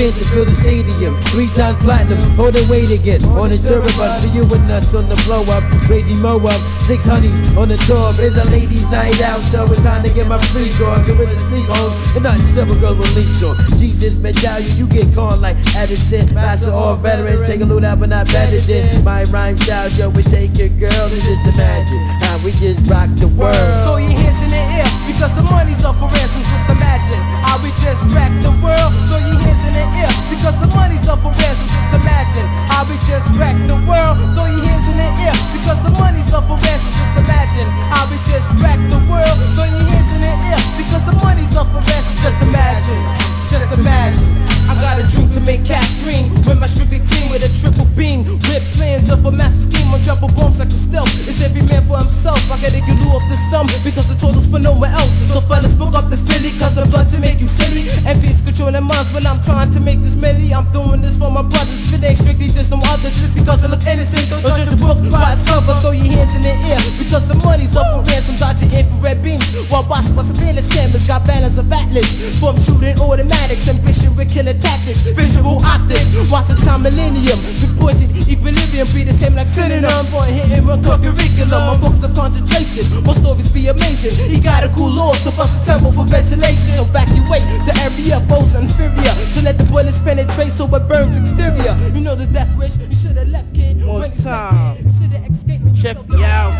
Spin 0.00 0.16
to 0.32 0.48
the 0.48 0.56
stadium. 0.56 1.12
Three 1.28 1.52
times 1.52 1.76
platinum, 1.84 2.16
hold 2.32 2.56
the 2.56 2.64
weight 2.72 2.88
again 2.88 3.20
On 3.36 3.52
the 3.52 3.60
tour 3.60 3.84
bus 4.00 4.24
for 4.24 4.32
you 4.32 4.48
and 4.48 4.72
us 4.72 4.96
on 4.96 5.04
the 5.12 5.16
blow 5.28 5.44
up. 5.52 5.60
Crazy 5.84 6.16
mow 6.24 6.40
up, 6.40 6.56
six 6.88 7.04
honeys 7.04 7.36
on 7.52 7.68
the 7.68 7.76
tour. 7.84 8.08
It's 8.16 8.32
a 8.32 8.48
ladies 8.48 8.88
night 8.88 9.20
out 9.20 9.44
So 9.44 9.68
it's 9.68 9.76
time 9.84 10.00
to 10.00 10.10
get 10.16 10.24
my 10.24 10.40
free 10.56 10.72
draw 10.80 10.96
Get 11.04 11.20
rid 11.20 11.28
of 11.28 11.36
the 11.36 11.44
sleep 11.52 11.68
home 11.68 11.92
And 12.16 12.24
nothing 12.24 12.48
silver 12.48 12.80
girl 12.80 12.96
will 12.96 13.12
leech 13.12 13.44
on. 13.44 13.60
Jesus 13.76 14.16
medallion, 14.16 14.72
you 14.80 14.88
get 14.88 15.04
caught 15.12 15.36
like 15.44 15.60
Addison. 15.76 16.24
Master 16.32 16.72
or 16.72 16.96
veterans, 16.96 17.44
take 17.44 17.60
a 17.60 17.68
loot 17.68 17.84
out 17.84 18.00
but 18.00 18.08
not 18.08 18.24
better 18.32 18.56
than 18.56 19.04
My 19.04 19.28
rhyme 19.28 19.60
style, 19.60 19.92
yo, 20.00 20.08
we 20.08 20.24
take 20.24 20.56
your 20.56 20.72
girl 20.80 21.12
And 21.12 21.20
just 21.20 21.44
imagine 21.44 22.00
how 22.24 22.40
we 22.40 22.56
just 22.56 22.88
rock 22.88 23.12
the 23.20 23.28
world. 23.36 23.52
Throw 23.84 24.00
your 24.00 24.16
hands 24.16 24.40
in 24.40 24.48
the 24.48 24.64
air 24.80 24.88
because 25.12 25.36
the 25.36 25.44
money's 25.52 25.84
up 25.84 25.92
for 26.00 26.08
ransom. 26.08 26.40
Just 26.40 26.72
imagine 26.72 27.20
how 27.44 27.60
we 27.60 27.68
just 27.84 28.00
wreck 28.16 28.32
the 28.40 28.48
world. 28.64 28.96
Throw 29.12 29.20
your 29.20 29.36
hands 29.36 29.60
in 29.68 29.76
the 29.76 29.84
air 29.84 29.89
because 30.30 30.56
the 30.60 30.70
money's 30.76 31.08
up 31.08 31.18
for 31.20 31.32
ransom. 31.34 31.66
Just 31.66 31.92
imagine 31.94 32.46
I'll 32.70 32.86
be 32.86 32.96
just 33.06 33.26
wreck 33.36 33.56
the 33.66 33.78
world. 33.88 34.16
Throw 34.34 34.46
your 34.46 34.62
hands 34.62 34.86
in 34.86 34.96
the 34.96 35.08
air 35.26 35.36
because 35.54 35.80
the 35.82 35.92
money's 35.98 36.32
up 36.32 36.46
for 36.46 36.58
ransom. 36.60 36.92
Just 36.94 37.16
imagine 37.18 37.68
I'll 37.90 38.08
be 38.10 38.18
just 38.30 38.48
wreck 38.62 38.80
the 38.88 39.00
world. 39.10 39.36
Throw 39.58 39.66
your 39.66 39.84
hands 39.90 40.10
in 40.14 40.20
the 40.22 40.32
air 40.50 40.60
because 40.78 41.04
the 41.06 41.16
money's 41.24 41.54
up 41.56 41.66
for 41.74 41.82
ransom. 41.82 42.14
Just 42.22 42.40
imagine. 42.42 43.02
Just 43.50 43.72
imagine. 43.74 44.59
I 44.70 44.78
got 44.78 45.02
a 45.02 45.04
dream 45.10 45.26
to 45.34 45.40
make 45.42 45.66
cash 45.66 45.90
green 46.06 46.30
with 46.46 46.54
my 46.62 46.70
strictly 46.70 47.02
team 47.02 47.26
with 47.34 47.42
a 47.42 47.50
triple 47.58 47.90
beam. 47.98 48.22
With 48.46 48.62
plans 48.78 49.10
of 49.10 49.26
a 49.26 49.32
massive 49.34 49.66
scheme 49.66 49.90
on 49.90 49.98
double 50.06 50.30
bombs 50.38 50.62
like 50.62 50.70
a 50.70 50.78
stealth. 50.78 51.10
It's 51.26 51.42
every 51.42 51.66
man 51.66 51.82
for 51.90 51.98
himself. 51.98 52.38
I 52.46 52.54
gotta 52.62 52.78
get 52.78 52.94
you 52.94 53.10
off 53.10 53.26
the 53.26 53.34
sum 53.50 53.66
because 53.82 54.06
the 54.06 54.14
total's 54.14 54.46
for 54.46 54.62
nowhere 54.62 54.94
else. 54.94 55.10
So 55.34 55.42
fellas, 55.42 55.74
book 55.74 55.98
up 55.98 56.06
the 56.06 56.18
Philly 56.22 56.54
cause 56.62 56.78
I'm 56.78 56.86
blood 56.86 57.10
to 57.10 57.18
make 57.18 57.42
you 57.42 57.50
silly. 57.50 57.90
Envy 58.06 58.30
is 58.30 58.46
controlling 58.46 58.86
minds 58.86 59.10
when 59.10 59.26
I'm 59.26 59.42
trying 59.42 59.74
to 59.74 59.80
make 59.82 60.06
this 60.06 60.14
melody. 60.14 60.54
I'm 60.54 60.70
doing 60.70 61.02
this 61.02 61.18
for 61.18 61.34
my 61.34 61.42
brothers. 61.42 61.90
If 61.90 61.98
it 61.98 62.06
ain't 62.06 62.22
strictly 62.22 62.46
just 62.46 62.70
no 62.70 62.78
other, 62.94 63.10
just 63.10 63.34
because 63.34 63.66
I 63.66 63.74
look 63.74 63.82
innocent. 63.82 64.30
Don't 64.30 64.46
judge 64.54 64.70
the 64.70 64.78
book 64.78 65.02
by 65.10 65.34
its 65.34 65.42
cover. 65.50 65.74
Throw 65.82 65.98
your 65.98 66.14
hands 66.14 66.30
in 66.38 66.46
the 66.46 66.54
air 66.70 66.78
because 66.94 67.26
the 67.26 67.34
money's 67.42 67.74
up 67.74 67.90
for 67.90 68.06
ransom. 68.06 68.38
Dodging 68.38 68.70
infrared 68.70 69.18
beams 69.18 69.42
while 69.66 69.82
watched 69.90 70.14
by 70.14 70.22
surveillance 70.22 70.70
cameras. 70.70 71.10
Got 71.10 71.26
banners 71.26 71.58
of 71.58 71.66
atlas 71.74 72.06
from 72.38 72.54
shooting 72.62 72.94
automatics. 73.02 73.66
Ambition 73.66 74.14
with 74.14 74.30
killer 74.30 74.59
tactics, 74.60 75.08
visual 75.10 75.58
optics. 75.64 76.12
Watch 76.30 76.48
the 76.48 76.56
time 76.60 76.82
millennium. 76.82 77.38
Reported 77.64 78.12
equilibrium 78.28 78.86
be 78.94 79.04
the 79.04 79.12
same 79.12 79.34
like 79.34 79.48
synonyms. 79.48 80.08
For 80.12 80.22
a 80.22 80.30
hit 80.30 80.52
and 80.52 80.66
run 80.68 80.82
curriculum. 80.82 81.50
My 81.50 81.76
books 81.80 82.04
are 82.04 82.12
concentration. 82.14 82.84
My 83.04 83.12
stories 83.12 83.50
be 83.52 83.68
amazing. 83.68 84.14
He 84.30 84.38
got 84.40 84.64
a 84.64 84.68
cool 84.70 84.90
law, 84.90 85.14
so 85.14 85.30
bust 85.32 85.62
a 85.62 85.66
temple 85.66 85.92
for 85.92 86.04
ventilation. 86.04 86.78
Evacuate 86.78 87.44
the 87.66 87.74
area, 87.82 88.20
foes 88.28 88.54
inferior. 88.54 89.14
So 89.32 89.42
let 89.42 89.58
the 89.58 89.64
bullets 89.64 89.98
penetrate 89.98 90.52
so 90.52 90.68
it 90.68 90.84
burns 90.88 91.18
exterior. 91.18 91.74
You 91.94 92.00
know 92.00 92.14
the 92.14 92.26
death 92.26 92.50
wish. 92.56 92.76
You 92.76 92.96
should 92.96 93.16
have 93.16 93.28
left, 93.28 93.54
kid. 93.54 93.82
When 93.84 94.10
it's 94.10 94.24
time. 94.24 94.76
You 94.76 94.92
should 94.92 95.12
have 95.12 95.30
escaped 95.30 95.64
me. 95.64 95.72
Check 95.74 95.96
me 96.08 96.22
out. 96.24 96.52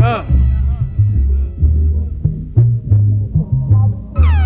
Uh. 0.00 0.24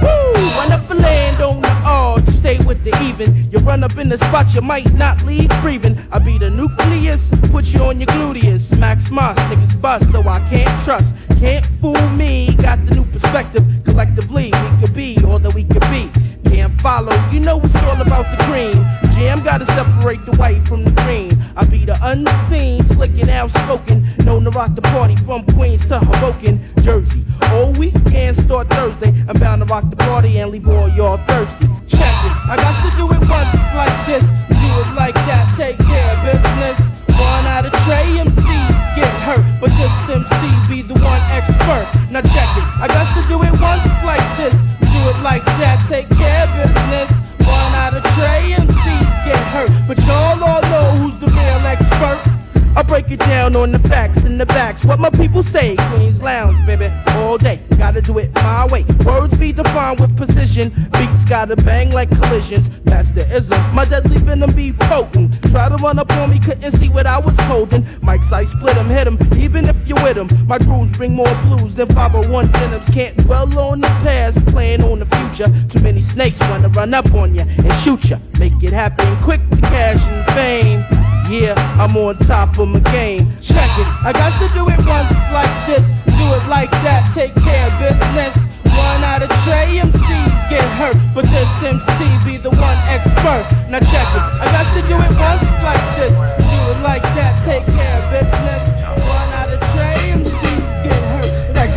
Woo! 0.02 0.34
Run 0.56 0.72
up 0.72 0.90
and 0.90 1.00
land 1.00 1.40
on 1.42 1.63
odds. 1.84 2.34
Stay 2.34 2.58
with 2.64 2.82
the 2.84 2.90
even. 3.02 3.50
You 3.50 3.58
run 3.60 3.84
up 3.84 3.96
in 3.98 4.08
the 4.08 4.18
spot 4.18 4.54
you 4.54 4.60
might 4.60 4.92
not 4.94 5.22
leave 5.24 5.50
breathing. 5.60 5.98
I 6.10 6.18
be 6.18 6.38
the 6.38 6.50
nucleus, 6.50 7.30
put 7.50 7.66
you 7.66 7.80
on 7.84 8.00
your 8.00 8.08
gluteus. 8.08 8.78
Max 8.78 9.10
Moss, 9.10 9.38
niggas 9.50 9.80
bust, 9.80 10.10
so 10.12 10.20
I 10.20 10.38
can't 10.50 10.84
trust. 10.84 11.16
Can't 11.38 11.64
fool 11.64 12.08
me, 12.10 12.54
got 12.56 12.84
the 12.86 12.94
new 12.94 13.04
perspective. 13.04 13.64
Collectively, 13.84 14.52
we 14.52 14.80
could 14.80 14.94
be 14.94 15.18
all 15.24 15.38
that 15.38 15.54
we 15.54 15.64
could 15.64 15.86
be. 15.90 16.10
Can't 16.48 16.78
follow, 16.80 17.14
you 17.30 17.40
know 17.40 17.60
it's 17.62 17.76
all 17.76 18.00
about 18.00 18.26
the 18.36 18.44
green. 18.44 18.74
Jam 19.16 19.42
gotta 19.42 19.66
separate 19.66 20.24
the 20.26 20.32
white 20.36 20.62
from 20.66 20.84
the 20.84 20.90
green. 21.02 21.30
I 21.56 21.64
be 21.66 21.84
the 21.84 21.96
unseen, 22.02 22.82
slick 22.82 23.12
and 23.12 23.28
outspoken. 23.30 24.04
Known 24.24 24.44
to 24.44 24.50
rock 24.50 24.74
the 24.74 24.82
party 24.82 25.14
from 25.16 25.44
Queens 25.54 25.86
to 25.86 26.00
Hoboken, 26.00 26.58
Jersey. 26.82 27.24
All 27.52 27.70
weekend 27.72 28.36
start 28.36 28.68
Thursday. 28.70 29.14
I'm 29.28 29.38
bound 29.38 29.62
to 29.62 29.66
rock 29.72 29.88
the 29.88 29.96
party 29.96 30.38
and 30.38 30.50
leave 30.50 30.66
all 30.66 30.88
y'all 30.88 31.18
thirsty. 31.18 31.66
Check 31.86 32.10
it, 32.26 32.34
I 32.50 32.56
got 32.56 32.74
to 32.82 32.96
do 32.96 33.06
it 33.06 33.22
once 33.30 33.54
like 33.78 33.94
this. 34.06 34.26
Do 34.50 34.70
it 34.82 34.90
like 34.98 35.14
that, 35.30 35.46
take 35.56 35.78
care 35.78 36.10
of 36.10 36.18
business. 36.26 36.90
One 37.14 37.46
out 37.46 37.66
of 37.66 37.72
Trey 37.86 38.10
MCs 38.18 38.74
get 38.98 39.14
hurt, 39.22 39.44
but 39.60 39.70
this 39.78 39.94
MC 40.10 40.42
be 40.66 40.82
the 40.82 40.94
one 40.98 41.22
expert. 41.30 41.86
Now 42.10 42.22
check 42.34 42.50
it, 42.58 42.66
I 42.82 42.88
got 42.88 43.06
to 43.14 43.22
do 43.28 43.38
it 43.46 43.54
once 43.62 43.86
like 44.02 44.26
this. 44.36 44.66
Do 44.82 45.00
it 45.06 45.22
like 45.22 45.44
that, 45.62 45.78
take 45.86 46.10
care 46.18 46.42
of 46.42 46.50
business. 46.58 47.33
One 47.46 47.74
out 47.74 47.94
of 47.94 48.02
Trey 48.14 48.54
MCs 48.56 49.24
get 49.24 49.38
hurt, 49.52 49.70
but 49.86 49.98
y'all 50.06 50.42
all 50.42 50.62
know 50.62 50.90
who's 50.98 51.16
the 51.16 51.26
real 51.26 51.66
expert. 51.66 52.33
I 52.76 52.82
break 52.82 53.10
it 53.10 53.20
down 53.20 53.54
on 53.56 53.72
the 53.72 53.78
facts 53.78 54.24
and 54.24 54.40
the 54.40 54.46
backs. 54.46 54.84
What 54.84 54.98
my 54.98 55.10
people 55.10 55.42
say, 55.42 55.76
Queens 55.76 56.22
Lounge, 56.22 56.56
baby, 56.66 56.90
all 57.10 57.38
day. 57.38 57.60
Gotta 57.78 58.00
do 58.00 58.18
it 58.18 58.34
my 58.34 58.66
way. 58.66 58.84
Words 59.04 59.38
be 59.38 59.52
defined 59.52 60.00
with 60.00 60.16
precision. 60.16 60.70
Beats 60.92 61.24
gotta 61.24 61.56
bang 61.56 61.90
like 61.90 62.10
collisions. 62.10 62.68
The 63.14 63.20
ism. 63.36 63.60
My 63.74 63.84
deadly 63.84 64.16
venom 64.16 64.52
be 64.54 64.72
potent. 64.72 65.30
Try 65.50 65.68
to 65.68 65.76
run 65.76 65.98
up 65.98 66.10
on 66.12 66.30
me, 66.30 66.40
couldn't 66.40 66.72
see 66.72 66.88
what 66.88 67.06
I 67.06 67.18
was 67.18 67.38
holding. 67.40 67.86
Mike's 68.00 68.32
I 68.32 68.44
split 68.44 68.76
'em, 68.76 68.86
hit 68.86 69.06
'em, 69.06 69.18
even 69.38 69.66
if 69.66 69.76
you're 69.86 70.02
with 70.02 70.16
'em. 70.16 70.26
My 70.48 70.58
grooves 70.58 70.96
bring 70.96 71.14
more 71.14 71.32
blues 71.44 71.74
than 71.74 71.86
501 71.88 72.50
denims. 72.50 72.88
Can't 72.88 73.16
dwell 73.18 73.56
on 73.58 73.82
the 73.82 73.88
past, 74.02 74.44
playing 74.46 74.82
on 74.82 75.00
the 75.00 75.06
future. 75.06 75.52
Too 75.68 75.80
many 75.80 76.00
snakes 76.00 76.40
wanna 76.48 76.68
run 76.70 76.94
up 76.94 77.14
on 77.14 77.34
ya 77.34 77.44
and 77.58 77.72
shoot 77.74 78.02
ya. 78.08 78.16
Make 78.40 78.60
it 78.62 78.72
happen 78.72 79.06
quick 79.22 79.40
to 79.50 79.60
cash 79.60 80.00
and 80.00 80.30
fame. 80.32 80.84
Yeah, 81.30 81.54
I'm 81.78 81.96
on 81.96 82.16
top 82.18 82.58
of 82.58 82.63
my 82.66 82.80
game. 82.92 83.26
Check 83.40 83.70
it, 83.78 83.88
I 84.04 84.12
got 84.12 84.32
to 84.40 84.48
do 84.54 84.68
it 84.68 84.78
once 84.86 85.12
like 85.32 85.54
this, 85.66 85.90
do 86.06 86.26
it 86.32 86.44
like 86.48 86.70
that, 86.84 87.10
take 87.14 87.34
care 87.34 87.66
of 87.66 87.74
business. 87.78 88.50
One 88.64 89.02
out 89.04 89.22
of 89.22 89.30
Trey 89.44 89.78
MCs 89.78 90.50
get 90.50 90.64
hurt, 90.78 90.96
but 91.14 91.24
this 91.26 91.50
MC 91.62 92.04
be 92.24 92.36
the 92.38 92.50
one 92.50 92.78
expert. 92.88 93.46
Now 93.68 93.80
check 93.80 94.08
it, 94.14 94.24
I 94.40 94.46
got 94.50 94.66
to 94.74 94.82
do 94.86 94.96
it 94.96 95.14
once 95.18 95.50
like 95.62 95.84
this, 95.98 96.16
do 96.18 96.58
it 96.72 96.80
like 96.82 97.02
that, 97.14 97.42
take 97.44 97.66
care 97.66 97.98
of 98.02 98.10
business. 98.10 98.93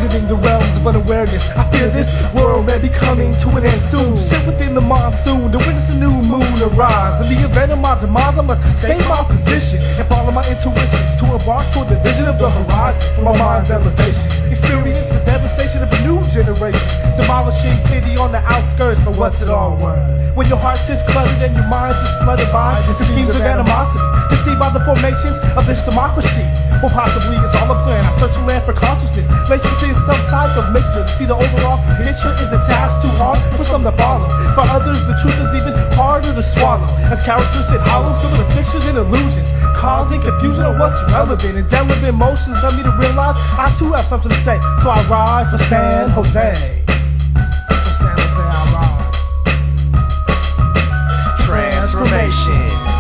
Exiting 0.08 0.30
the 0.30 0.36
realms 0.36 0.78
of 0.78 0.88
unawareness, 0.88 1.44
I 1.52 1.70
fear 1.70 1.90
this 1.90 2.08
world 2.34 2.66
may 2.66 2.80
be 2.80 2.88
coming 2.88 3.36
to 3.44 3.50
an 3.50 3.66
end 3.66 3.82
soon. 3.82 4.16
Sit 4.16 4.40
within 4.48 4.74
the 4.74 4.80
monsoon 4.80 5.52
to 5.52 5.58
witness 5.58 5.90
a 5.90 5.98
new 6.00 6.12
moon 6.12 6.48
arise. 6.64 7.20
In 7.20 7.36
the 7.36 7.44
event 7.44 7.74
of 7.74 7.80
my 7.80 8.00
demise, 8.00 8.38
I 8.38 8.42
must 8.42 8.64
stay 8.80 8.98
my 9.00 9.26
position 9.28 9.82
and 9.82 10.08
follow 10.08 10.32
my 10.32 10.48
intuitions 10.48 11.20
to 11.20 11.26
embark 11.36 11.74
toward 11.74 11.90
the 11.90 12.00
vision 12.00 12.24
of 12.24 12.40
the 12.40 12.50
horizon 12.50 13.04
for 13.16 13.24
my 13.24 13.38
mind's 13.38 13.70
elevation. 13.70 14.32
Experience 14.50 15.08
the 15.08 15.20
devastation 15.28 15.84
of 15.84 15.92
a 15.92 16.00
new 16.08 16.24
generation, 16.30 16.88
demolishing 17.20 17.76
pity 17.92 18.16
on 18.16 18.32
the 18.32 18.40
outskirts. 18.48 19.02
But 19.02 19.18
what's 19.18 19.42
it 19.42 19.50
all 19.50 19.76
worth? 19.76 20.00
When 20.38 20.48
your 20.48 20.58
heart 20.58 20.80
is 20.88 21.04
cluttered 21.04 21.44
and 21.44 21.54
your 21.54 21.68
mind 21.68 21.98
is 22.00 22.12
flooded 22.24 22.50
by 22.54 22.80
the 22.88 22.94
schemes 22.94 23.36
of 23.36 23.42
animosity, 23.42 24.00
deceived 24.30 24.60
by 24.60 24.72
the 24.72 24.80
formations 24.88 25.36
of 25.58 25.68
this 25.68 25.84
democracy. 25.84 26.48
Well, 26.78 26.94
possibly 26.94 27.36
it's 27.42 27.56
all 27.56 27.74
a 27.74 27.84
plan. 27.84 28.06
I 28.06 28.14
search 28.20 28.38
the 28.38 28.46
land 28.46 28.64
for 28.64 28.74
consciousness, 28.74 29.26
laced 29.50 29.66
some 30.06 30.22
type 30.28 30.58
of 30.58 30.74
mixture. 30.74 31.08
See 31.18 31.26
the 31.26 31.36
overall 31.36 31.80
picture 31.98 32.34
is 32.44 32.52
a 32.52 32.62
task 32.66 33.02
too 33.02 33.14
hard 33.16 33.40
for 33.58 33.64
some 33.64 33.84
to 33.84 33.92
follow. 33.94 34.28
For 34.56 34.66
others, 34.66 35.06
the 35.08 35.16
truth 35.22 35.38
is 35.38 35.56
even 35.56 35.74
harder 35.94 36.34
to 36.34 36.44
swallow. 36.44 36.88
As 37.10 37.22
characters 37.22 37.68
sit 37.68 37.82
hollow, 37.82 38.14
some 38.14 38.34
of 38.34 38.40
the 38.40 38.50
pictures 38.54 38.86
and 38.86 38.98
illusions, 38.98 39.50
causing 39.76 40.22
confusion 40.22 40.66
on 40.66 40.80
what's 40.80 41.00
relevant. 41.12 41.44
And 41.44 41.58
Indelible 41.60 42.06
emotions 42.06 42.58
led 42.64 42.76
me 42.76 42.84
to 42.84 42.92
realize 42.98 43.36
I 43.38 43.74
too 43.78 43.94
have 43.94 44.08
something 44.08 44.32
to 44.32 44.42
say. 44.44 44.60
So 44.84 44.90
I 44.90 45.06
rise 45.08 45.50
for 45.52 45.58
San 45.58 46.10
Jose. 46.10 46.84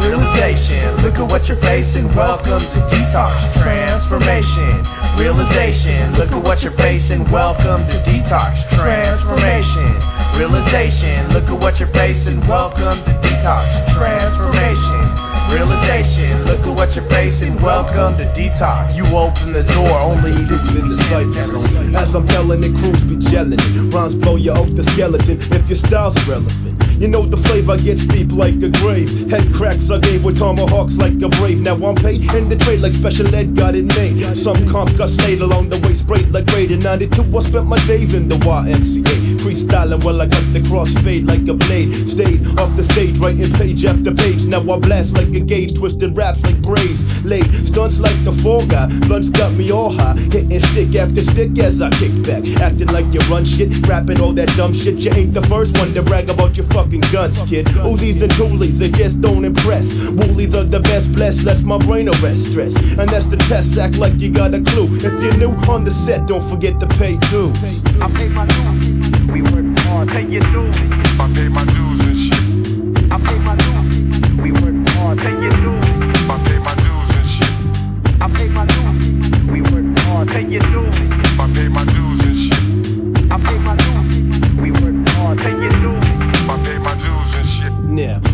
Realization. 0.07 0.95
Look 1.03 1.15
at 1.15 1.29
what 1.29 1.47
you're 1.47 1.57
facing. 1.57 2.07
Welcome 2.15 2.61
to 2.61 2.79
detox. 2.87 3.53
Transformation, 3.61 4.85
realization. 5.17 6.13
Look 6.15 6.31
at 6.31 6.43
what 6.43 6.63
you're 6.63 6.71
facing. 6.71 7.29
Welcome 7.29 7.85
to 7.87 7.97
detox. 8.07 8.69
Transformation, 8.69 9.91
realization. 10.39 11.27
Look 11.33 11.45
at 11.45 11.59
what 11.59 11.79
you're 11.79 11.89
facing. 11.89 12.39
Welcome 12.47 13.03
to 13.03 13.11
detox. 13.21 13.65
Transformation. 13.93 15.27
Realization, 15.49 16.43
look 16.43 16.59
at 16.59 16.75
what 16.75 16.93
you're 16.93 17.05
facing. 17.05 17.55
Welcome 17.61 18.17
to 18.17 18.25
detox. 18.33 18.97
You 18.97 19.05
open 19.15 19.53
the 19.53 19.63
door, 19.63 19.97
only 19.97 20.31
this 20.31 20.69
in 20.75 20.89
the 20.89 20.97
cipher. 21.07 21.97
As 21.97 22.13
I'm 22.15 22.27
telling 22.27 22.65
it, 22.65 22.75
crews 22.77 23.01
be 23.05 23.15
gelling. 23.15 23.93
Rhymes 23.93 24.15
blow 24.15 24.35
you 24.35 24.51
off 24.51 24.69
the 24.75 24.83
skeleton 24.83 25.39
if 25.39 25.69
your 25.69 25.77
style's 25.77 26.27
relevant. 26.27 26.86
You 26.97 27.07
know 27.07 27.27
the 27.27 27.37
flavor 27.37 27.77
gets 27.77 28.03
deep 28.05 28.31
like 28.31 28.55
a 28.63 28.69
grave. 28.69 29.29
Head 29.29 29.53
cracks 29.53 29.91
I 29.91 29.99
gave 29.99 30.23
with 30.23 30.39
tomahawks 30.39 30.97
like 30.97 31.21
a 31.21 31.29
brave. 31.29 31.61
Now 31.61 31.75
I'm 31.75 31.95
paid 31.95 32.23
in 32.33 32.49
the 32.49 32.55
trade 32.55 32.79
like 32.79 32.91
special 32.91 33.33
ed 33.35 33.55
got 33.55 33.75
it 33.75 33.85
made. 33.95 34.35
Some 34.35 34.67
comp 34.67 34.97
got 34.97 35.11
stayed 35.11 35.41
along 35.41 35.69
the 35.69 35.77
way, 35.77 35.93
sprayed 35.93 36.31
like 36.31 36.47
raid 36.47 36.71
in 36.71 36.79
92. 36.79 37.37
I 37.37 37.41
spent 37.41 37.67
my 37.67 37.77
days 37.85 38.15
in 38.15 38.27
the 38.27 38.37
YMCA. 38.37 39.37
Freestyling 39.37 40.03
while 40.03 40.21
I 40.21 40.25
got 40.25 40.41
the 40.53 40.59
crossfade 40.59 41.27
like 41.27 41.47
a 41.47 41.53
blade. 41.53 42.09
Stayed 42.09 42.59
off 42.59 42.75
the 42.75 42.83
stage, 42.83 43.19
writing 43.19 43.53
page 43.53 43.85
after 43.85 44.11
page. 44.11 44.45
Now 44.45 44.61
I 44.61 44.79
blast 44.79 45.13
like 45.13 45.29
a 45.29 45.39
gauge, 45.39 45.77
twisting 45.77 46.15
raps 46.15 46.41
like 46.41 46.61
braids. 46.63 47.23
Laid 47.23 47.53
stunts 47.53 47.99
like 47.99 48.23
the 48.23 48.31
fall 48.31 48.65
guy. 48.65 48.87
Blunts 49.07 49.29
got 49.29 49.53
me 49.53 49.71
all 49.71 49.91
high. 49.91 50.15
Hitting 50.15 50.59
stick 50.59 50.95
after 50.95 51.21
stick 51.21 51.59
as 51.59 51.79
I 51.79 51.91
kick 51.91 52.23
back. 52.23 52.43
Acting 52.59 52.87
like 52.87 53.13
you 53.13 53.19
run 53.29 53.45
shit, 53.45 53.87
rapping 53.87 54.19
all 54.19 54.33
that 54.33 54.49
dumb 54.57 54.73
shit. 54.73 54.95
You 54.95 55.11
ain't 55.11 55.35
the 55.35 55.43
first 55.43 55.77
one 55.77 55.93
to 55.93 56.01
brag 56.01 56.29
about 56.29 56.57
your 56.57 56.65
fucking 56.87 57.11
guns, 57.11 57.41
kid. 57.49 57.65
Uzis 57.67 58.21
and 58.21 58.31
toolies, 58.33 58.77
they 58.77 58.89
just 58.89 59.19
don't 59.21 59.43
impress. 59.43 59.93
Woolies 60.09 60.55
are 60.55 60.63
the 60.63 60.79
best 60.79 61.11
blessed, 61.11 61.43
lets 61.43 61.61
my 61.61 61.77
brain 61.77 62.07
arrest 62.07 62.51
stress. 62.51 62.75
And 62.97 63.09
that's 63.09 63.25
the 63.25 63.37
test, 63.37 63.77
act 63.77 63.95
like 63.95 64.19
you 64.19 64.31
got 64.31 64.53
a 64.53 64.61
clue. 64.61 64.87
If 64.95 65.03
you're 65.03 65.37
new 65.37 65.51
on 65.69 65.83
the 65.83 65.91
set, 65.91 66.27
don't 66.27 66.43
forget 66.43 66.79
to 66.79 66.87
pay 66.87 67.17
dues. 67.29 67.57
I 68.01 68.09
pay 68.11 68.29
my 68.29 68.45
dues. 68.45 68.87
We 69.31 69.41
work 69.41 69.79
hard. 69.79 70.09
Pay 70.09 70.27
your 70.27 70.41
dues. 70.41 70.77
I 71.19 71.31
pay 71.35 71.49
my 71.49 71.65
dues 71.65 72.01
and 72.01 72.17
shit. 72.17 73.11
I 73.11 73.17
pay 73.19 73.39
my 73.39 73.55
dues. 73.55 73.97
We 74.41 74.51
work 74.51 74.89
hard. 74.89 75.19
Pay 75.19 75.31
your 75.31 75.51
dues. 75.51 75.85
I 76.29 76.43
pay 76.45 76.59
my 76.59 76.75
dues 76.75 77.15
and 77.17 77.27
shit. 77.27 78.21
I 78.21 78.29
pay 78.33 78.47
my 78.47 78.65
dues. 78.65 79.51
We 79.51 79.61
work 79.61 79.99
hard. 79.99 80.29
Pay 80.29 80.45
your 80.47 80.61
dues. 80.61 81.06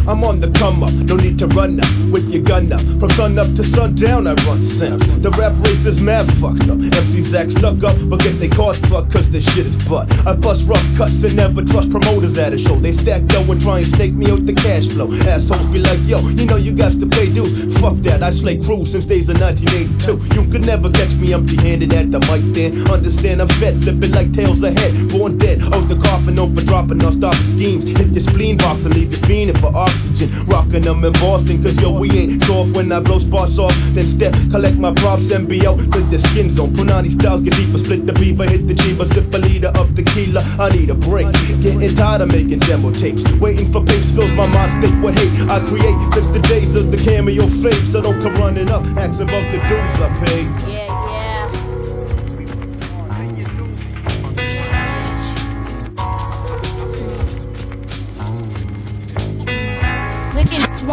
I'm 0.06 0.22
on 0.26 0.42
the 0.42 0.52
come 0.52 0.84
up, 0.84 0.92
no 0.92 1.16
need 1.16 1.40
to 1.40 1.48
run 1.48 1.80
up 1.80 2.12
with 2.12 2.28
your 2.30 2.44
gun 2.44 2.74
up. 2.74 2.82
From 3.00 3.10
sun 3.12 3.40
up 3.40 3.54
to 3.56 3.64
sundown, 3.64 4.28
I 4.28 4.34
run 4.46 4.62
sounds. 4.62 5.08
The 5.20 5.30
rap 5.32 5.58
race 5.60 5.86
is 5.86 6.02
mad 6.02 6.28
fucked 6.28 6.68
up. 6.68 6.78
MCs 6.78 7.34
act 7.34 7.52
stuck 7.52 7.82
up, 7.84 7.96
but 8.10 8.20
get 8.20 8.38
they 8.38 8.50
cars 8.50 8.78
plucked 8.80 9.14
cause 9.14 9.30
this 9.30 9.46
shit 9.54 9.66
is 9.66 9.78
butt. 9.86 10.12
I 10.28 10.34
bust 10.36 10.68
rough 10.68 10.86
cuts 10.98 11.24
and 11.24 11.38
never 11.38 11.64
trust 11.64 11.90
promoters 11.90 12.38
at 12.38 12.52
a 12.52 12.58
show. 12.58 12.78
They 12.78 12.92
stack 12.92 13.26
dough 13.28 13.50
and 13.50 13.62
try 13.62 13.80
and 13.80 13.88
snake 13.88 14.12
me 14.12 14.30
out 14.30 14.46
the 14.46 14.54
cash 14.54 14.90
flow. 14.90 15.10
Assholes 15.10 15.68
be 15.68 15.80
like, 15.80 16.02
yo, 16.04 16.20
you 16.20 16.46
know 16.46 16.58
you 16.58 16.74
got 16.74 17.00
to 17.00 17.08
pay 17.08 17.32
dues. 17.32 17.78
Fuck 17.80 17.96
that, 18.04 18.24
I 18.24 18.32
slay 18.32 18.58
crews 18.58 18.92
since 18.92 19.06
days 19.06 19.30
of 19.30 19.40
1982. 19.40 20.36
You 20.36 20.52
could 20.52 20.66
never 20.66 20.90
catch 20.92 21.16
me 21.16 21.34
empty 21.34 21.56
handed 21.56 21.94
at 21.94 22.12
the 22.12 22.20
mic 22.20 22.44
stand. 22.44 22.90
Understand 22.90 23.42
I'm 23.42 23.48
vet, 23.60 23.76
flipping 23.76 24.12
like 24.12 24.34
tails 24.34 24.64
ahead. 24.64 25.10
Born 25.12 25.38
dead, 25.38 25.62
out 25.62 25.88
the 25.88 25.96
coffin, 25.96 26.36
known 26.36 26.54
for 26.54 26.62
dropping 26.62 26.98
non-stopping 26.98 27.46
schemes. 27.46 27.86
Hit 27.86 28.14
the 28.14 28.20
spleen 28.20 28.58
box 28.58 28.84
and 28.84 28.94
leave 28.94 29.14
you 29.14 29.18
fiending 29.20 29.58
for 29.58 29.74
oxygen. 29.94 30.46
Rocking 30.46 30.82
them 30.82 31.04
in 31.04 31.14
Boston, 31.14 31.62
cause 31.62 31.80
yo, 31.82 31.92
we 31.92 32.10
ain't 32.12 32.44
soft 32.44 32.76
when 32.76 32.92
I 32.92 33.00
blow 33.00 33.20
spots 33.20 33.58
off. 33.58 33.76
Then 33.94 34.08
step, 34.08 34.34
collect 34.52 34.78
my 34.78 34.94
props 34.94 35.32
and 35.32 35.48
be 35.48 35.66
out 35.66 35.78
with 35.78 36.10
the 36.12 36.20
skin 36.20 36.50
zone. 36.50 36.74
Punani 36.74 37.10
styles 37.12 37.42
get 37.42 37.54
deeper, 37.56 37.78
split 37.78 38.06
the 38.06 38.14
beaver, 38.14 38.46
hit 38.48 38.68
the 38.68 38.74
jeeper, 38.74 39.06
sip 39.06 39.34
a 39.34 39.38
liter 39.38 39.70
of 39.76 39.96
tequila. 39.96 40.42
I 40.60 40.70
need 40.70 40.90
a 40.90 40.96
break. 40.96 41.32
Getting 41.62 41.96
tired 41.96 42.22
of 42.22 42.32
making 42.32 42.60
demo 42.60 42.92
tapes. 42.92 43.24
Waiting 43.38 43.72
for 43.72 43.84
papes 43.84 44.12
fills 44.12 44.34
my 44.34 44.48
mind 44.48 44.72
state 44.84 45.00
with 45.02 45.16
hate. 45.16 45.50
I 45.50 45.60
create 45.66 46.14
since 46.14 46.28
the 46.28 46.40
days 46.40 46.76
of 46.76 46.92
the 46.92 46.98
cameo 46.98 47.48
fame. 47.48 47.86
So 47.88 48.02
don't 48.02 48.22
come 48.22 48.36
running 48.36 48.70
up, 48.72 48.86
asking 48.98 49.30
about 49.30 49.52
the 49.52 49.60
dues 49.68 50.02
I 50.02 50.26
pay. 50.26 50.44
Looking 50.44 51.33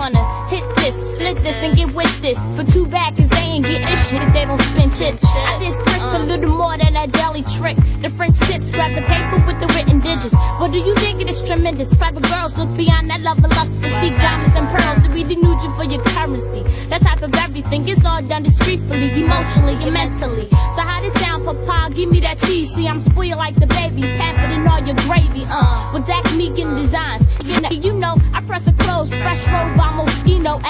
wanna 0.00 0.48
hit 0.48 0.64
this 0.76 1.09
this. 1.20 1.62
and 1.62 1.76
get 1.76 1.94
with 1.94 2.22
this, 2.22 2.38
For 2.56 2.64
two 2.64 2.86
backers, 2.86 3.28
they 3.28 3.38
ain't 3.38 3.66
getting 3.66 3.86
this 3.86 4.10
shit 4.10 4.22
if 4.22 4.32
they 4.32 4.44
don't 4.44 4.60
spend 4.60 4.92
shit. 4.92 5.18
I 5.24 5.58
did 5.58 5.72
scripts 5.72 6.14
a 6.14 6.18
little 6.18 6.50
more 6.56 6.76
than 6.78 6.96
a 6.96 7.06
deli 7.06 7.42
trick. 7.42 7.76
The 8.00 8.10
French 8.10 8.38
tips 8.40 8.70
grab 8.70 8.94
the 8.94 9.02
paper 9.02 9.36
with 9.46 9.60
the 9.60 9.66
written 9.74 10.00
digits. 10.00 10.34
What 10.58 10.72
do 10.72 10.78
you 10.78 10.94
think 10.96 11.20
it 11.20 11.28
is 11.28 11.42
tremendous? 11.42 11.92
Private 11.96 12.24
girls 12.24 12.56
look 12.56 12.74
beyond 12.76 13.10
that 13.10 13.20
love 13.20 13.40
level 13.42 13.56
lust 13.56 13.72
to 13.82 13.88
see 14.00 14.10
diamonds 14.10 14.54
and 14.56 14.68
pearls 14.68 15.06
to 15.06 15.14
be 15.14 15.22
denuded 15.22 15.72
for 15.76 15.84
your 15.84 16.02
currency. 16.04 16.62
That 16.88 17.02
type 17.02 17.22
of 17.22 17.34
everything 17.34 17.88
is 17.88 18.04
all 18.04 18.22
done 18.22 18.42
discreetly, 18.42 19.10
emotionally 19.22 19.74
and 19.84 19.92
mentally. 19.92 20.48
So 20.50 20.80
how 20.82 21.00
this 21.00 21.14
sound, 21.20 21.44
Papa? 21.44 21.94
Give 21.94 22.10
me 22.10 22.20
that 22.20 22.38
cheese. 22.38 22.72
See, 22.74 22.86
I'm 22.86 23.04
spoiled 23.10 23.38
like 23.38 23.54
the 23.54 23.66
baby, 23.66 24.02
pampered 24.02 24.52
in 24.52 24.66
all 24.66 24.80
your 24.80 24.96
gravy. 25.06 25.44
Uh, 25.48 25.92
with 25.92 26.06
that 26.06 26.24
me 26.36 26.48
getting 26.50 26.74
designs. 26.74 27.26
You 27.44 27.60
know, 27.60 27.70
you 27.70 27.92
know, 27.92 28.16
I 28.32 28.40
press 28.42 28.66
a 28.66 28.72
close, 28.72 29.08
fresh 29.08 29.46
robe 29.48 29.76
by 29.76 29.90
Moschino, 29.96 30.60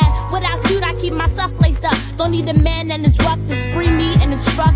without 0.40 0.70
you, 0.70 0.80
I 0.80 0.94
keep 0.94 1.14
myself 1.14 1.52
laced 1.60 1.84
up. 1.84 1.94
Don't 2.16 2.32
need 2.32 2.48
a 2.48 2.54
man 2.54 2.90
and 2.90 3.04
his 3.04 3.16
rough 3.18 3.38
to 3.48 3.54
spree 3.68 3.90
me 3.90 4.14
and 4.20 4.32
the 4.32 4.40
truck. 4.52 4.74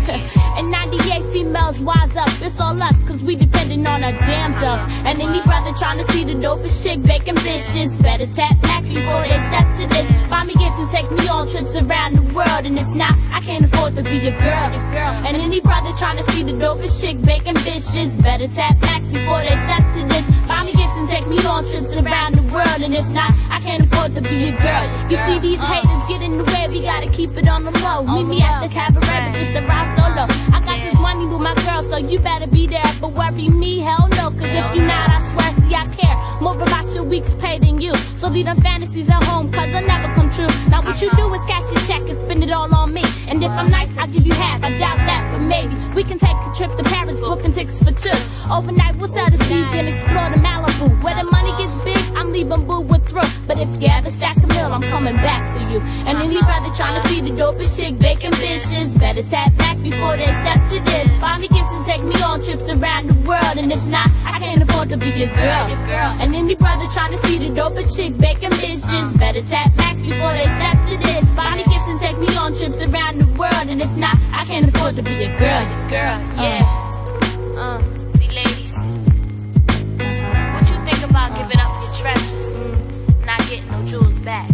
And 0.57 0.71
98 0.71 1.25
females 1.33 1.79
wise 1.79 2.15
up, 2.15 2.29
it's 2.41 2.59
all 2.59 2.81
us, 2.81 2.95
cause 3.07 3.21
we 3.21 3.35
depending 3.35 3.85
on 3.87 4.03
our 4.03 4.13
damn 4.29 4.53
selves. 4.53 4.83
And 5.03 5.21
any 5.21 5.41
brother 5.41 5.73
trying 5.73 5.97
to 6.03 6.11
see 6.13 6.23
the 6.23 6.33
dopest 6.33 6.83
chick 6.83 7.01
baking 7.01 7.35
bitches, 7.35 8.01
better 8.01 8.27
tap 8.27 8.59
back 8.61 8.83
before 8.83 9.21
they 9.21 9.39
step 9.49 9.67
to 9.79 9.87
this. 9.87 10.29
Buy 10.29 10.43
me 10.45 10.53
gifts 10.53 10.77
and 10.77 10.89
take 10.89 11.09
me 11.11 11.27
on 11.27 11.47
trips 11.47 11.75
around 11.75 12.15
the 12.15 12.33
world, 12.33 12.63
and 12.65 12.77
if 12.77 12.87
not, 12.95 13.15
I 13.31 13.41
can't 13.41 13.65
afford 13.65 13.95
to 13.95 14.03
be 14.03 14.17
your 14.17 14.37
girl. 14.39 14.69
Girl. 14.91 15.13
And 15.25 15.35
any 15.35 15.59
brother 15.59 15.91
trying 15.97 16.17
to 16.23 16.31
see 16.31 16.43
the 16.43 16.53
dopest 16.53 17.01
chick 17.01 17.21
baking 17.21 17.55
bitches, 17.65 18.09
better 18.21 18.47
tap 18.47 18.79
back 18.81 19.01
before 19.11 19.39
they 19.39 19.55
step 19.65 19.83
to 19.95 20.01
this. 20.07 20.25
Buy 20.47 20.63
me 20.63 20.74
take 21.07 21.27
me 21.27 21.37
on 21.45 21.65
trips 21.65 21.91
around 21.91 22.35
the 22.35 22.43
world, 22.53 22.81
and 22.81 22.93
if 22.93 23.05
not, 23.07 23.31
I 23.49 23.59
can't 23.59 23.83
afford 23.83 24.15
to 24.15 24.21
be 24.21 24.49
a 24.49 24.51
girl. 24.61 24.85
You 25.09 25.17
see 25.25 25.39
these 25.39 25.59
haters 25.59 26.03
get 26.07 26.21
in 26.21 26.37
the 26.37 26.43
way, 26.43 26.67
we 26.69 26.81
gotta 26.81 27.09
keep 27.09 27.35
it 27.37 27.47
on 27.47 27.63
the 27.63 27.71
low. 27.79 28.03
Meet 28.03 28.27
me 28.27 28.41
at 28.41 28.61
the 28.61 28.69
cabaret, 28.69 29.01
but 29.01 29.33
just 29.35 29.55
arrive 29.55 29.89
solo. 29.97 30.25
I 30.53 30.59
got 30.63 30.79
this 30.81 30.99
money 30.99 31.25
with 31.25 31.41
my 31.41 31.55
girl, 31.65 31.83
so 31.83 31.97
you 31.97 32.19
better 32.19 32.47
be 32.47 32.67
there. 32.67 32.91
But 32.99 33.11
worry 33.13 33.49
me, 33.49 33.79
hell 33.79 34.07
no, 34.11 34.31
cause 34.31 34.53
if 34.61 34.75
you 34.75 34.81
not, 34.81 35.09
I 35.09 35.19
swear, 35.33 35.44
I 35.73 35.87
care 35.87 36.15
more 36.41 36.55
about 36.61 36.93
your 36.93 37.03
week's 37.03 37.33
pay 37.35 37.57
than 37.59 37.79
you. 37.81 37.93
So 38.17 38.27
leave 38.27 38.45
them 38.45 38.57
fantasies 38.61 39.09
at 39.09 39.23
home, 39.23 39.51
cause 39.51 39.71
they'll 39.71 39.85
never 39.85 40.13
come 40.13 40.29
true. 40.29 40.47
Now, 40.69 40.81
what 40.83 41.01
you 41.01 41.09
do 41.11 41.33
is 41.33 41.41
catch 41.47 41.71
your 41.71 41.81
check 41.87 42.09
and 42.09 42.19
spend 42.19 42.43
it 42.43 42.51
all 42.51 42.73
on 42.73 42.93
me. 42.93 43.03
And 43.27 43.43
if 43.43 43.51
I'm 43.51 43.69
nice, 43.69 43.89
I'll 43.97 44.07
give 44.07 44.25
you 44.25 44.33
half. 44.33 44.63
I 44.63 44.69
doubt 44.77 44.97
that, 44.97 45.29
but 45.31 45.39
maybe 45.39 45.75
we 45.95 46.03
can 46.03 46.19
take 46.19 46.35
a 46.35 46.51
trip 46.53 46.71
to 46.77 46.83
Paris, 46.83 47.19
booking 47.19 47.53
tickets 47.53 47.79
for 47.79 47.91
two. 47.91 48.17
Overnight, 48.51 48.97
we'll 48.97 49.07
sell 49.07 49.29
the 49.29 49.37
seas 49.45 49.67
and 49.71 49.87
explore 49.87 50.29
the 50.29 50.37
Malibu. 50.37 51.03
Where 51.03 51.15
the 51.15 51.23
money 51.23 51.51
gets 51.57 51.75
big, 51.83 51.97
I'm 52.15 52.31
leaving 52.31 52.65
boo 52.65 52.81
with 52.81 53.07
through. 53.09 53.29
But 53.47 53.59
if 53.59 53.69
you 53.81 53.87
ever 53.87 54.09
stack 54.09 54.37
a 54.37 54.47
mill, 54.47 54.71
I'm 54.73 54.83
coming 54.83 55.15
back 55.15 55.43
to 55.55 55.59
you. 55.71 55.79
And 56.05 56.17
any 56.17 56.39
brother 56.39 56.71
trying 56.75 57.01
to 57.01 57.07
see 57.09 57.21
the 57.21 57.31
dopest 57.31 57.79
chick 57.79 57.97
baking 57.99 58.31
bitches, 58.31 58.97
better 58.99 59.23
tap 59.23 59.55
back 59.57 59.81
before 59.81 60.17
they 60.17 60.31
step 60.41 60.59
to 60.69 60.79
this. 60.79 61.21
Buy 61.21 61.37
me 61.39 61.47
gifts 61.47 61.71
and 61.71 61.85
take 61.85 62.03
me 62.03 62.21
on 62.21 62.43
trips 62.43 62.67
around 62.67 63.09
the 63.09 63.19
world. 63.27 63.57
And 63.57 63.71
if 63.71 63.83
not, 63.85 64.09
I 64.25 64.39
can't 64.39 64.61
afford 64.61 64.89
to 64.89 64.97
be 64.97 65.09
your 65.11 65.29
girl. 65.29 65.54
And 65.55 66.35
any 66.35 66.55
brother 66.55 66.87
trying 66.87 67.11
to 67.11 67.27
see 67.27 67.37
the 67.37 67.49
dopest 67.49 67.95
chick 67.95 68.17
baking 68.17 68.49
bitches, 68.51 69.19
better 69.19 69.41
tap 69.43 69.75
back 69.75 69.95
before 69.95 70.33
they 70.33 70.45
step 70.45 70.77
to 70.89 70.97
this. 70.97 71.35
Buy 71.35 71.55
me 71.55 71.63
gifts 71.63 71.87
and 71.87 71.99
take 71.99 72.17
me 72.17 72.35
on 72.35 72.53
trips 72.55 72.77
around 72.79 73.19
the 73.19 73.27
world. 73.37 73.67
And 73.67 73.81
if 73.81 73.95
not, 73.97 74.17
I 74.31 74.45
can't 74.45 74.67
afford 74.67 74.95
to 74.97 75.01
be 75.03 75.23
a 75.23 75.37
girl. 75.37 75.61
Your 75.61 75.89
girl, 75.89 76.19
yeah. 76.37 76.63
Uh, 77.57 77.81
see, 78.17 78.27
ladies, 78.29 78.71
what 80.53 80.69
you 80.71 80.77
think 80.85 81.09
about 81.09 81.35
giving 81.37 81.59
up 81.59 81.81
your 81.81 81.93
treasures, 81.93 83.25
not 83.25 83.39
getting 83.49 83.67
no 83.69 83.83
jewels 83.83 84.21
back? 84.21 84.49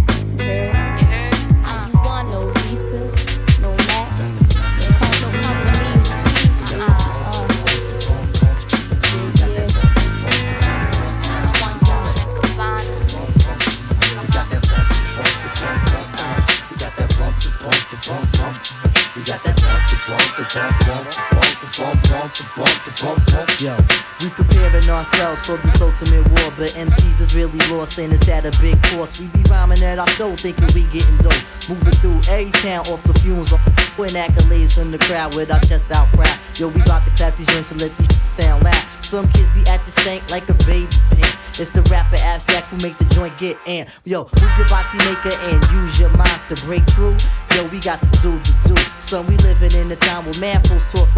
Yo, 23.62 23.78
we 24.20 24.30
preparing 24.30 24.90
ourselves 24.90 25.46
for 25.46 25.58
this 25.58 25.80
ultimate 25.80 26.26
war, 26.30 26.52
but 26.58 26.72
MCs 26.74 27.22
is 27.22 27.36
really 27.36 27.60
lost 27.70 28.00
and 28.00 28.12
it's 28.12 28.28
at 28.28 28.46
a 28.46 28.60
big 28.60 28.82
cost. 28.84 29.20
We 29.20 29.28
be 29.28 29.44
rhyming 29.44 29.84
at 29.84 30.00
our 30.00 30.08
show, 30.10 30.36
thinking 30.36 30.66
we 30.74 30.86
getting 30.88 31.18
dope. 31.18 31.34
Moving 31.70 31.94
through 32.02 32.22
every 32.28 32.52
town 32.52 32.88
off 32.88 33.04
the 33.04 33.14
fumes, 33.20 33.52
win 33.98 34.10
accolades 34.18 34.74
from 34.74 34.90
the 34.90 34.98
crowd 34.98 35.36
with 35.36 35.52
our 35.52 35.60
chests 35.62 35.92
out 35.92 36.08
proud. 36.10 36.40
Yo, 36.56 36.70
we 36.70 36.82
about 36.82 37.06
to 37.06 37.12
clap 37.12 37.36
these 37.36 37.46
joints 37.48 37.70
and 37.70 37.82
let 37.82 37.96
these 37.98 38.28
sound 38.28 38.64
loud. 38.64 38.84
Some 39.02 39.28
kids 39.30 39.52
be 39.52 39.62
at 39.68 39.86
the 39.86 39.92
stank 39.92 40.28
like 40.32 40.50
a 40.50 40.54
baby 40.66 40.88
pimp. 41.12 41.36
It's 41.60 41.70
the 41.70 41.82
rapper 41.84 42.18
abstract 42.18 42.68
who 42.68 42.78
make 42.78 42.98
the 42.98 43.06
joint 43.06 43.38
get 43.38 43.58
in. 43.66 43.88
Yo, 44.06 44.24
move 44.24 44.58
your 44.58 44.68
body 44.70 44.98
maker 45.00 45.36
and 45.52 45.60
use 45.72 46.00
your 46.00 46.10
minds 46.10 46.44
to 46.44 46.56
break 46.66 46.86
through. 46.92 47.18
Yo, 47.56 47.68
we 47.68 47.80
got 47.80 48.02
to 48.02 48.10
do 48.22 48.32
the 48.32 48.74
do. 48.74 48.76
Son, 49.02 49.26
we 49.28 49.36
living 49.38 49.74
in 49.74 49.92
a 49.92 49.96
time 49.96 50.26
where 50.26 50.40
man 50.40 50.62
folks 50.64 50.92
talk. 50.92 51.10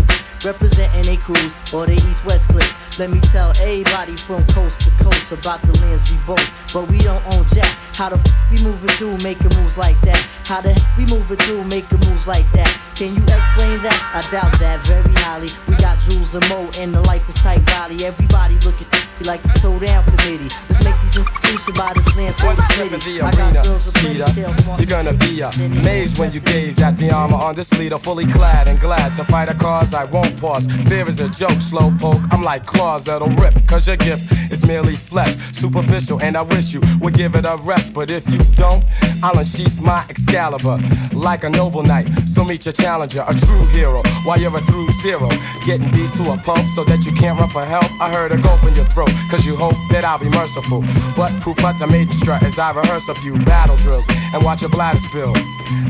Representing 0.43 1.03
they 1.03 1.15
crews 1.15 1.55
or 1.73 1.85
the 1.85 1.93
east 2.09 2.25
west 2.25 2.49
cliques. 2.49 2.99
Let 2.99 3.09
me 3.09 3.19
tell 3.31 3.51
everybody 3.61 4.17
from 4.17 4.45
coast 4.47 4.81
to 4.81 4.91
coast 5.01 5.31
about 5.31 5.61
the 5.61 5.71
lands 5.79 6.11
we 6.11 6.17
boast. 6.27 6.73
But 6.73 6.89
we 6.89 6.97
don't 6.97 7.23
own 7.33 7.45
jack. 7.47 7.71
How 7.95 8.09
the 8.09 8.17
f 8.17 8.27
we 8.51 8.61
moving 8.61 8.89
through 8.97 9.17
making 9.23 9.55
moves 9.55 9.77
like 9.77 9.99
that? 10.01 10.19
How 10.43 10.59
the 10.59 10.71
f 10.71 10.97
we 10.97 11.05
moving 11.05 11.37
through 11.37 11.63
making 11.65 11.99
moves 12.09 12.27
like 12.27 12.49
that? 12.51 12.67
Can 12.95 13.15
you 13.15 13.23
explain 13.23 13.79
that? 13.87 13.99
I 14.11 14.19
doubt 14.31 14.51
that 14.59 14.83
very 14.83 15.13
highly. 15.23 15.47
We 15.67 15.75
got 15.77 15.99
Jules 16.01 16.35
and 16.35 16.47
Mo 16.49 16.69
and 16.77 16.93
the 16.93 17.01
life 17.01 17.27
is 17.29 17.35
tight 17.35 17.61
valley. 17.61 18.03
Everybody 18.03 18.55
look 18.65 18.75
at 18.81 18.91
me 18.91 19.25
like 19.25 19.41
toe 19.61 19.79
down 19.79 20.03
committee. 20.23 20.55
Let's 20.69 20.83
make 20.83 20.99
these 21.01 21.17
institutions 21.17 21.77
by 21.77 21.93
this 21.93 22.15
land 22.15 22.35
for 22.35 22.41
the 22.41 22.47
What's 22.47 22.79
up 22.79 22.91
in 22.91 22.99
city. 22.99 23.19
the 23.19 23.25
I 23.25 23.31
got 23.31 23.65
girls 23.65 23.85
with 23.85 23.95
ponytails, 23.95 24.77
You're 24.79 24.87
gonna 24.87 25.13
be 25.13 25.41
amazed 25.41 26.17
when 26.17 26.31
you 26.31 26.39
gaze 26.41 26.81
at 26.81 26.97
the 26.97 27.11
armor 27.11 27.37
on 27.37 27.55
this 27.55 27.71
leader, 27.79 27.97
fully 27.97 28.25
clad 28.27 28.67
and 28.67 28.79
glad 28.79 29.15
to 29.15 29.23
fight 29.25 29.49
a 29.49 29.53
cause. 29.53 29.93
I 29.93 30.05
won't 30.05 30.39
pause. 30.39 30.65
Fear 30.87 31.09
is 31.09 31.21
a 31.21 31.29
joke, 31.29 31.59
slow 31.61 31.91
poke. 31.99 32.21
I'm 32.31 32.41
like 32.41 32.65
claws 32.65 33.05
that'll 33.05 33.29
rip, 33.41 33.53
cause 33.67 33.87
your 33.87 33.97
gift 33.97 34.31
is 34.51 34.65
merely 34.65 34.95
flesh, 34.95 35.35
superficial, 35.53 36.21
and 36.21 36.37
I 36.37 36.41
wish 36.41 36.73
you 36.73 36.81
would 37.01 37.13
give 37.13 37.35
it 37.35 37.45
a 37.45 37.57
rest. 37.63 37.93
But 37.93 38.09
if 38.09 38.29
you 38.29 38.39
don't, 38.55 38.83
I'll 39.21 39.37
unsheath 39.37 39.79
my 39.81 40.05
Excalibur 40.09 40.79
like 41.13 41.43
a 41.43 41.49
noble 41.49 41.83
knight. 41.83 42.07
So 42.33 42.43
meet 42.43 42.65
your 42.65 42.73
challenger, 42.73 43.23
a 43.27 43.33
true 43.33 43.65
hero, 43.67 44.01
while 44.25 44.39
you're 44.39 44.55
a 44.55 44.61
through 44.61 44.89
zero. 45.01 45.29
Getting 45.65 45.89
beat 45.91 46.11
to 46.17 46.33
a 46.33 46.37
pulp 46.37 46.65
so 46.75 46.83
that 46.85 47.05
you 47.05 47.11
can't 47.13 47.39
run 47.39 47.49
for 47.49 47.63
help. 47.63 47.89
I 48.01 48.11
heard 48.11 48.31
a 48.31 48.37
gulp 48.41 48.63
in 48.63 48.75
your 48.75 48.85
throat, 48.85 49.11
cause 49.29 49.45
you 49.45 49.55
hope 49.55 49.75
that 49.91 50.03
I'll 50.13 50.19
be 50.19 50.29
merciful. 50.29 50.81
But 51.17 51.31
out 51.41 52.07
the 52.07 52.13
strut 52.13 52.43
as 52.43 52.59
I 52.59 52.71
rehearse 52.71 53.09
a 53.09 53.15
few 53.15 53.33
battle 53.45 53.75
drills 53.77 54.05
and 54.09 54.45
watch 54.45 54.61
a 54.61 54.69
bladder 54.69 54.99
spill. 54.99 55.33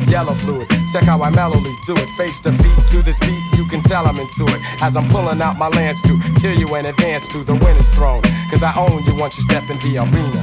Yellow 0.07 0.33
fluid, 0.33 0.69
check 0.93 1.03
how 1.03 1.21
I 1.21 1.29
mellowly 1.29 1.73
do 1.85 1.93
it. 1.97 2.07
Face 2.15 2.39
to 2.43 2.53
feet 2.53 2.87
to 2.91 3.01
this 3.01 3.19
beat, 3.19 3.43
you 3.57 3.67
can 3.67 3.81
tell 3.83 4.07
I'm 4.07 4.15
into 4.15 4.45
it. 4.47 4.61
As 4.81 4.95
I'm 4.95 5.09
pulling 5.09 5.41
out 5.41 5.57
my 5.57 5.67
lance 5.67 6.01
to 6.03 6.17
kill 6.39 6.57
you 6.57 6.73
in 6.77 6.85
advance 6.85 7.27
to 7.33 7.43
the 7.43 7.51
winner's 7.51 7.89
throne. 7.89 8.21
Cause 8.49 8.63
I 8.63 8.73
own 8.77 9.03
you 9.03 9.13
once 9.17 9.35
you 9.35 9.43
step 9.43 9.69
in 9.69 9.77
the 9.79 9.97
arena. 9.97 10.41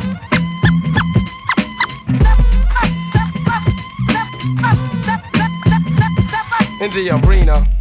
In 6.84 6.90
the 6.90 7.18
arena. 7.24 7.79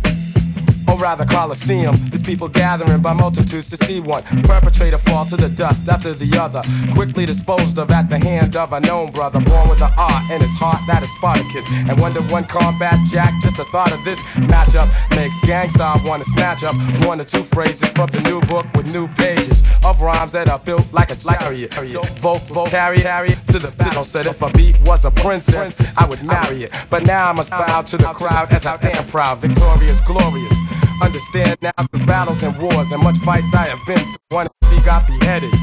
Or 0.89 0.97
rather 0.97 1.23
Coliseum, 1.23 1.95
these 2.09 2.23
people 2.23 2.47
gathering 2.47 3.01
by 3.01 3.13
multitudes 3.13 3.69
to 3.69 3.77
see 3.85 3.99
one 3.99 4.23
perpetrator 4.43 4.97
fall 4.97 5.25
to 5.25 5.37
the 5.37 5.47
dust 5.47 5.87
after 5.87 6.13
the 6.13 6.37
other, 6.37 6.63
quickly 6.95 7.27
disposed 7.27 7.77
of 7.77 7.91
at 7.91 8.09
the 8.09 8.17
hand 8.17 8.55
of 8.55 8.73
a 8.73 8.79
known 8.79 9.11
brother, 9.11 9.39
born 9.41 9.69
with 9.69 9.81
an 9.81 9.91
art 9.97 10.23
in 10.31 10.41
his 10.41 10.55
heart 10.57 10.81
that 10.87 11.03
is 11.03 11.09
Spartacus. 11.17 11.65
And 11.87 11.99
when 11.99 12.13
the 12.13 12.23
one 12.23 12.45
combat 12.45 12.97
jack, 13.11 13.31
just 13.43 13.57
the 13.57 13.65
thought 13.65 13.91
of 13.91 14.03
this 14.03 14.19
matchup 14.49 14.89
makes 15.15 15.35
gangsta 15.41 16.03
wanna 16.07 16.25
snatch 16.25 16.63
up 16.63 16.75
one 17.05 17.21
or 17.21 17.23
two 17.23 17.43
phrases 17.43 17.89
from 17.89 18.09
the 18.09 18.21
new 18.21 18.41
book 18.41 18.65
with 18.73 18.87
new 18.91 19.07
pages 19.09 19.61
of 19.85 20.01
rhymes 20.01 20.31
that 20.31 20.49
are 20.49 20.59
built 20.59 20.91
like 20.91 21.11
a 21.11 21.15
chariot. 21.15 21.73
Vote, 22.19 22.41
vote, 22.47 22.69
carry, 22.69 22.99
carry 22.99 23.29
to 23.47 23.59
the 23.59 23.71
battle. 23.77 24.03
Said 24.03 24.25
if 24.25 24.41
a 24.41 24.49
beat 24.53 24.79
was 24.81 25.05
a 25.05 25.11
princess, 25.11 25.79
I 25.95 26.07
would 26.07 26.23
marry 26.23 26.63
it. 26.63 26.73
But 26.89 27.05
now 27.05 27.29
I 27.29 27.33
must 27.33 27.51
bow 27.51 27.81
to 27.83 27.97
the 27.97 28.07
crowd 28.07 28.51
as 28.51 28.65
I 28.65 28.77
stand 28.77 29.07
proud, 29.09 29.37
victorious, 29.37 30.01
glorious. 30.01 30.78
Understand 31.01 31.57
now 31.61 31.71
the 31.91 32.03
battles 32.05 32.43
and 32.43 32.57
wars 32.57 32.91
and 32.91 33.01
much 33.01 33.17
fights 33.19 33.53
I 33.53 33.67
have 33.67 33.79
been 33.87 33.99
through. 33.99 34.35
One 34.35 34.47
MC 34.63 34.85
got 34.85 35.07
beheaded. 35.07 35.53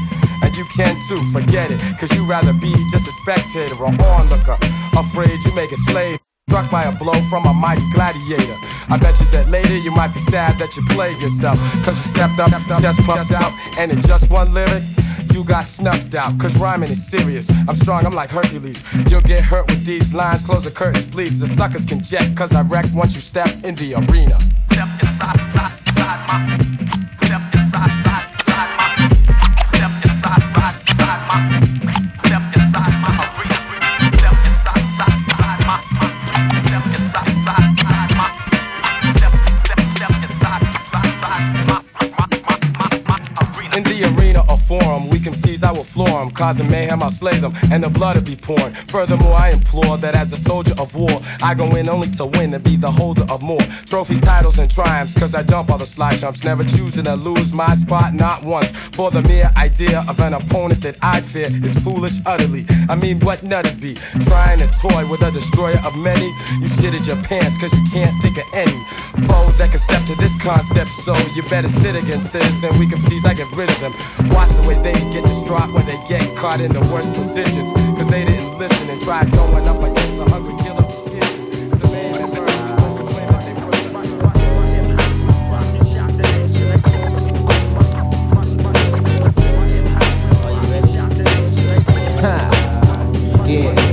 And 0.41 0.55
you 0.55 0.65
can 0.75 0.95
too, 1.07 1.21
forget 1.31 1.71
it. 1.71 1.79
Cause 1.99 2.11
you 2.15 2.25
rather 2.25 2.53
be 2.53 2.73
just 2.91 3.07
a 3.07 3.13
spectator 3.21 3.75
or 3.75 3.93
onlooker. 4.05 4.57
Afraid 4.97 5.37
you 5.45 5.53
make 5.55 5.71
a 5.71 5.77
slave. 5.89 6.19
Struck 6.49 6.71
by 6.71 6.83
a 6.83 6.91
blow 6.91 7.19
from 7.29 7.45
a 7.45 7.53
mighty 7.53 7.83
gladiator. 7.93 8.55
I 8.89 8.97
bet 8.97 9.19
you 9.19 9.25
that 9.31 9.49
later 9.49 9.77
you 9.77 9.91
might 9.91 10.13
be 10.13 10.21
sad 10.31 10.57
that 10.59 10.75
you 10.77 10.83
played 10.89 11.19
yourself. 11.19 11.57
Cause 11.83 11.97
you 11.97 12.07
stepped 12.15 12.39
up, 12.39 12.49
chest 12.81 12.99
puffed 13.01 13.31
out, 13.31 13.51
and 13.77 13.91
in 13.91 14.01
just 14.01 14.31
one 14.31 14.53
lyric, 14.53 14.83
you 15.37 15.43
got 15.43 15.65
snuffed 15.65 16.15
out. 16.15 16.37
Cause 16.39 16.57
rhyming 16.57 16.89
is 16.89 17.05
serious. 17.05 17.47
I'm 17.67 17.75
strong, 17.75 18.05
I'm 18.05 18.13
like 18.13 18.31
Hercules. 18.31 18.83
You'll 19.07 19.21
get 19.21 19.43
hurt 19.43 19.67
with 19.67 19.85
these 19.85 20.11
lines. 20.13 20.41
Close 20.41 20.63
the 20.63 20.71
curtains, 20.71 21.05
please. 21.05 21.39
The 21.39 21.47
suckers 21.49 21.85
can 21.85 22.01
jet, 22.01 22.35
cause 22.35 22.55
I 22.55 22.63
wreck 22.63 22.85
once 22.93 23.13
you 23.13 23.21
step 23.21 23.49
in 23.63 23.75
the 23.75 23.93
arena. 23.93 24.39
Step 24.71 24.89
inside, 25.03 25.39
inside, 25.39 25.79
inside 25.87 26.27
my 26.27 26.67
floor 45.33 46.19
them. 46.19 46.31
Causing 46.31 46.67
mayhem, 46.67 47.01
I'll 47.01 47.11
slay 47.11 47.37
them, 47.39 47.53
and 47.71 47.83
the 47.83 47.89
blood 47.89 48.15
will 48.15 48.23
be 48.23 48.35
pouring. 48.35 48.73
Furthermore, 48.87 49.33
I 49.33 49.49
implore 49.49 49.97
that 49.97 50.15
as 50.15 50.31
a 50.33 50.37
soldier 50.37 50.75
of 50.79 50.95
war, 50.95 51.21
I 51.41 51.53
go 51.53 51.65
in 51.75 51.89
only 51.89 52.09
to 52.11 52.25
win 52.25 52.53
and 52.53 52.63
be 52.63 52.75
the 52.75 52.91
holder 52.91 53.25
of 53.29 53.41
more 53.41 53.61
trophies, 53.85 54.21
titles, 54.21 54.59
and 54.59 54.69
triumphs. 54.69 55.13
Cause 55.13 55.33
I 55.33 55.43
dump 55.43 55.69
all 55.71 55.77
the 55.77 55.85
slide 55.85 56.19
jumps, 56.19 56.43
never 56.43 56.63
choosing 56.63 57.05
to 57.05 57.15
lose 57.15 57.53
my 57.53 57.75
spot, 57.75 58.13
not 58.13 58.43
once. 58.43 58.69
For 58.97 59.11
the 59.11 59.21
mere 59.23 59.51
idea 59.57 60.05
of 60.07 60.19
an 60.19 60.33
opponent 60.33 60.81
that 60.81 60.97
I 61.01 61.21
fear 61.21 61.47
is 61.47 61.79
foolish 61.83 62.19
utterly. 62.25 62.65
I 62.89 62.95
mean, 62.95 63.19
what 63.19 63.43
nut 63.43 63.65
it 63.65 63.79
be? 63.79 63.95
Trying 64.25 64.59
to 64.59 64.67
toy 64.79 65.09
with 65.09 65.21
a 65.21 65.31
destroyer 65.31 65.79
of 65.85 65.95
many? 65.97 66.27
You 66.61 66.69
shitted 66.77 67.07
your 67.07 67.17
pants 67.23 67.57
cause 67.57 67.73
you 67.73 67.85
can't 67.91 68.13
think 68.21 68.37
of 68.37 68.45
any 68.53 68.77
foe 69.25 69.49
that 69.57 69.71
can 69.71 69.79
step 69.79 70.03
to 70.05 70.15
this 70.15 70.33
concept. 70.41 70.89
So 71.05 71.15
you 71.35 71.43
better 71.49 71.69
sit 71.69 71.95
against 71.95 72.33
this 72.33 72.63
and 72.63 72.77
we 72.79 72.87
can 72.87 72.99
see 73.01 73.17
I 73.25 73.33
get 73.33 73.51
rid 73.55 73.69
of 73.69 73.79
them. 73.79 73.93
Watch 74.31 74.49
the 74.55 74.63
way 74.67 74.75
they 74.81 74.93
get 75.11 75.16
distraught 75.21 75.73
when 75.73 75.85
they 75.85 75.97
get 76.07 76.23
caught 76.35 76.59
in 76.59 76.71
the 76.71 76.81
worst 76.91 77.13
positions. 77.13 77.71
Cause 77.97 78.09
they 78.09 78.25
didn't 78.25 78.57
listen 78.57 78.89
and 78.89 79.01
tried 79.01 79.31
going 79.31 79.67
up 79.67 79.81
against 79.83 80.19
a 80.19 80.29
hungry 80.29 80.55
killer. 80.63 80.77
the 93.47 93.86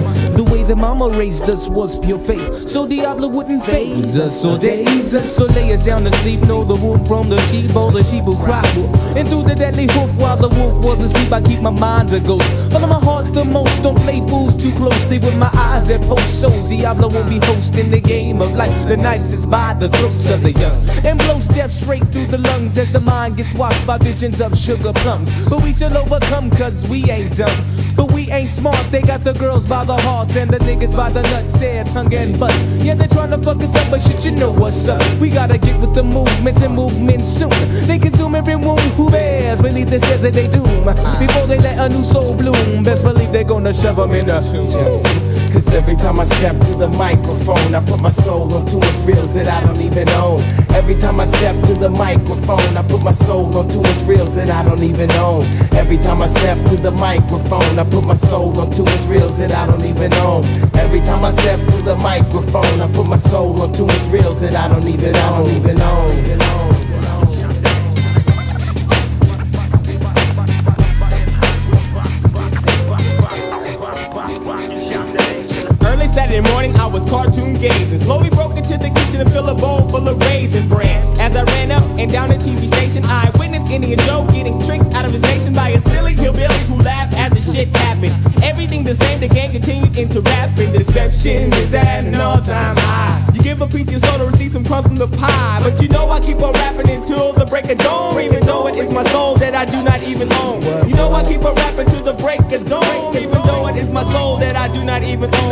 mama 0.85 1.09
raised 1.17 1.49
us 1.49 1.67
was 1.71 1.99
pure 1.99 2.19
faith. 2.19 2.69
So 2.69 2.87
Diablo 2.87 3.29
wouldn't 3.29 3.65
phase 3.65 4.19
us 4.19 4.45
or 4.45 4.59
daze 4.59 5.15
us. 5.15 5.37
So 5.37 5.47
lay 5.57 5.73
us 5.73 5.83
down 5.83 6.05
to 6.05 6.13
sleep. 6.21 6.41
Know 6.47 6.63
the 6.63 6.75
wolf 6.75 7.09
from 7.09 7.31
the 7.31 7.41
sheep 7.49 7.75
or 7.75 7.91
the 7.91 8.05
sheep 8.05 8.25
will 8.25 8.37
cry 8.45 8.63
wolf. 8.77 8.93
And 9.17 9.27
through 9.27 9.45
the 9.45 9.55
deadly 9.55 9.87
hoof 9.87 10.13
while 10.19 10.37
the 10.37 10.53
wolf 10.59 10.85
was 10.85 11.03
asleep, 11.03 11.33
I 11.33 11.41
keep 11.41 11.61
my 11.61 11.71
mind 11.71 12.13
a 12.13 12.21
ghost. 12.21 12.45
Follow 12.71 12.87
my 12.87 13.01
heart 13.01 13.33
the 13.33 13.47
most. 13.47 13.83
Don't 13.83 13.99
play 14.07 14.21
fools 14.29 14.55
too 14.63 14.73
closely 14.73 15.19
with 15.19 15.37
my 15.39 15.51
eyes 15.55 15.91
at 15.91 16.03
post. 16.03 16.43
So 16.43 16.51
Diablo 16.69 17.09
won't 17.09 17.31
be 17.31 17.39
hosting 17.39 17.91
the 17.91 18.03
game 18.03 18.43
of 18.43 18.53
life. 18.53 18.77
The 18.87 18.99
knife 18.99 19.23
sits 19.23 19.47
by 19.47 19.73
the 19.73 19.89
throats 19.89 20.29
of 20.29 20.43
the 20.43 20.53
young 20.53 20.79
and 21.09 21.19
blows 21.19 21.49
death 21.49 21.73
straight 21.73 22.07
through 22.13 22.27
the 22.27 22.39
lungs 22.39 22.77
as 22.77 22.93
the 22.93 23.01
mind 23.01 23.39
gets 23.39 23.55
washed 23.55 23.87
by 23.87 23.97
visions 23.97 24.39
of 24.43 24.55
sugar 24.57 24.93
plums. 24.93 25.31
But 25.49 25.63
we 25.65 25.73
shall 25.73 25.97
overcome 25.97 26.51
cause 26.51 26.87
we 26.91 27.09
ain't 27.11 27.35
dumb. 27.39 27.59
But 27.97 28.13
we 28.13 28.31
ain't 28.31 28.51
smart. 28.51 28.85
They 28.91 29.01
got 29.01 29.25
the 29.25 29.33
girls 29.35 29.67
by 29.67 29.85
the 29.85 29.97
hearts 29.97 30.37
and 30.37 30.51
the 30.51 30.59
niggas 30.75 30.97
by 30.97 31.11
the 31.11 31.23
nuts, 31.23 31.63
yeah, 31.63 31.85
tongue 31.85 32.13
and 32.15 32.39
butt. 32.39 32.55
Yeah, 32.79 32.95
they 32.95 33.07
trying 33.07 33.31
to 33.31 33.39
fuck 33.39 33.63
us 33.63 33.75
up, 33.77 33.91
but 33.91 34.01
shit, 34.01 34.25
you 34.25 34.33
know 34.33 34.51
what's 34.51 34.89
up. 34.89 35.01
We 35.21 35.31
gotta 35.31 35.59
get 35.59 35.81
with 35.81 35.95
the 35.95 36.03
movements 36.03 36.63
and 36.63 36.75
movements 36.75 37.27
soon. 37.27 37.51
They 37.87 37.99
consume 37.99 38.35
every 38.35 38.57
wound 38.57 38.81
who 38.97 39.11
bears 39.11 39.61
beneath 39.61 39.91
this 39.91 40.03
desert 40.03 40.33
they 40.33 40.49
doom. 40.49 40.85
Before 41.19 41.47
they 41.47 41.59
let 41.59 41.79
a 41.79 41.89
new 41.89 42.03
soul 42.03 42.37
bloom, 42.37 42.83
best 42.83 43.03
believe 43.03 43.33
they're 43.33 43.45
gonna 43.45 43.73
shove 43.73 43.97
them 43.97 44.13
in 44.13 44.29
a 44.31 44.43
tomb. 44.43 45.03
Cause 45.53 45.73
every 45.73 45.95
time 45.95 46.19
I 46.19 46.25
step 46.25 46.59
to 46.67 46.75
the 46.75 46.89
microphone, 46.89 47.75
I 47.75 47.81
put 47.85 48.01
my 48.01 48.11
soul 48.11 48.53
on 48.53 48.67
too 48.67 48.81
much 48.81 49.07
reels 49.07 49.33
that 49.35 49.47
I 49.47 49.65
don't 49.65 49.81
even 49.81 50.09
own. 50.19 50.43
Every 50.75 50.99
time 50.99 51.21
I 51.21 51.27
step 51.27 51.55
to 51.71 51.75
the 51.75 51.89
microphone, 51.89 52.77
I 52.77 52.83
put 52.83 53.03
my 53.03 53.13
soul 53.13 53.57
on 53.57 53.69
too 53.69 53.81
much 53.81 54.03
reels 54.03 54.35
that 54.35 54.51
I 54.51 54.69
don't 54.69 54.83
even 54.83 55.11
own. 55.13 55.47
Every 55.79 55.97
time 55.99 56.23
I 56.23 56.27
step 56.27 56.59
to 56.71 56.77
the 56.77 56.91
microphone, 56.91 57.79
I 57.79 57.85
put 57.85 58.05
my 58.05 58.15
soul 58.15 58.59
on 58.59 58.73
too 58.73 58.83
much 58.83 59.07
reels 59.07 59.39
that 59.39 59.53
I 59.53 59.67
don't 59.67 59.85
even 59.85 60.13
own. 60.15 60.43
Every 60.75 61.01
time 61.01 61.25
I 61.25 61.31
step 61.31 61.61
to 61.61 61.83
the 61.83 61.97
microphone, 61.97 62.81
I 62.81 62.91
put 62.93 63.07
my 63.07 63.17
soul 63.17 63.61
on 63.63 63.73
too 63.73 63.87
much 63.87 64.03
reels 64.11 64.41
that 64.41 64.55
I 64.55 64.69
don't 64.69 64.87
even 64.87 65.15
own. 65.15 65.51
Even 65.51 65.81
own. 65.81 66.19
Even 66.19 66.43
own. 66.43 66.74
Cartoon 77.15 77.55
gazing. 77.55 78.01
Slowly 78.01 78.31
broke 78.31 78.57
into 78.57 78.77
the 78.77 78.91
kitchen 78.91 79.21
and 79.21 79.31
filled 79.31 79.49
a 79.49 79.55
bowl 79.55 79.87
full 79.89 80.09
of 80.09 80.19
raisin 80.27 80.69
bran. 80.69 81.01
As 81.21 81.37
I 81.37 81.45
ran 81.55 81.71
up 81.71 81.85
and 81.95 82.11
down 82.11 82.29
the 82.29 82.35
TV 82.35 82.67
station, 82.67 83.05
I 83.05 83.31
witnessed 83.39 83.71
Indian 83.71 84.01
Joe 84.01 84.27
getting 84.35 84.59
tricked 84.61 84.93
out 84.95 85.05
of 85.05 85.13
his 85.13 85.23
nation 85.23 85.55
by 85.55 85.69
a 85.71 85.81
silly 85.91 86.15
hillbilly 86.15 86.61
who 86.67 86.77
laughed 86.83 87.15
as 87.15 87.31
the 87.31 87.43
shit 87.53 87.69
happened. 87.77 88.15
Everything 88.43 88.83
the 88.83 88.97
same, 88.97 89.21
the 89.21 89.29
game 89.29 89.53
continued 89.53 89.97
into 89.97 90.21
rapping. 90.23 90.73
Deception 90.73 91.53
is 91.55 91.73
at 91.73 92.05
an 92.05 92.15
all-time 92.17 92.77
high. 92.77 93.23
You 93.33 93.43
give 93.43 93.61
a 93.63 93.67
piece 93.67 93.87
of 93.87 93.93
your 93.95 94.01
soul 94.01 94.19
to 94.19 94.27
receive 94.27 94.51
some 94.51 94.65
crumbs 94.65 94.87
from 94.89 94.97
the 94.97 95.09
pie, 95.09 95.61
but 95.63 95.81
you 95.81 95.89
know 95.89 96.11
I 96.11 96.19
keep 96.21 96.43
on 96.43 96.53
rapping 96.53 96.91
until 96.91 97.33
the 97.33 97.47
break 97.47 97.71
of 97.71 97.79
dawn. 97.79 98.21
Even 98.21 98.45
though 98.45 98.67
it 98.67 98.77
is 98.77 98.91
my 98.91 99.05
soul 99.15 99.37
that 99.37 99.55
I 99.55 99.65
do 99.65 99.83
not 99.83 100.03
even 100.03 100.33
own. 100.43 100.61
You 100.89 100.95
know 100.97 101.13
I 101.13 101.23
keep 101.23 101.45
on 101.45 101.55
rapping 101.55 101.87
till 101.87 102.03
the 102.03 102.15
break 102.15 102.43
of 102.57 102.67
dawn, 102.69 103.17
even 103.17 103.41
though 103.47 103.69
it 103.69 103.77
is 103.77 103.91
my 103.91 104.03
soul 104.13 104.39
that 104.39 104.57
I 104.57 104.67
do 104.75 104.83
not 104.83 105.03
even 105.05 105.33
own. 105.35 105.45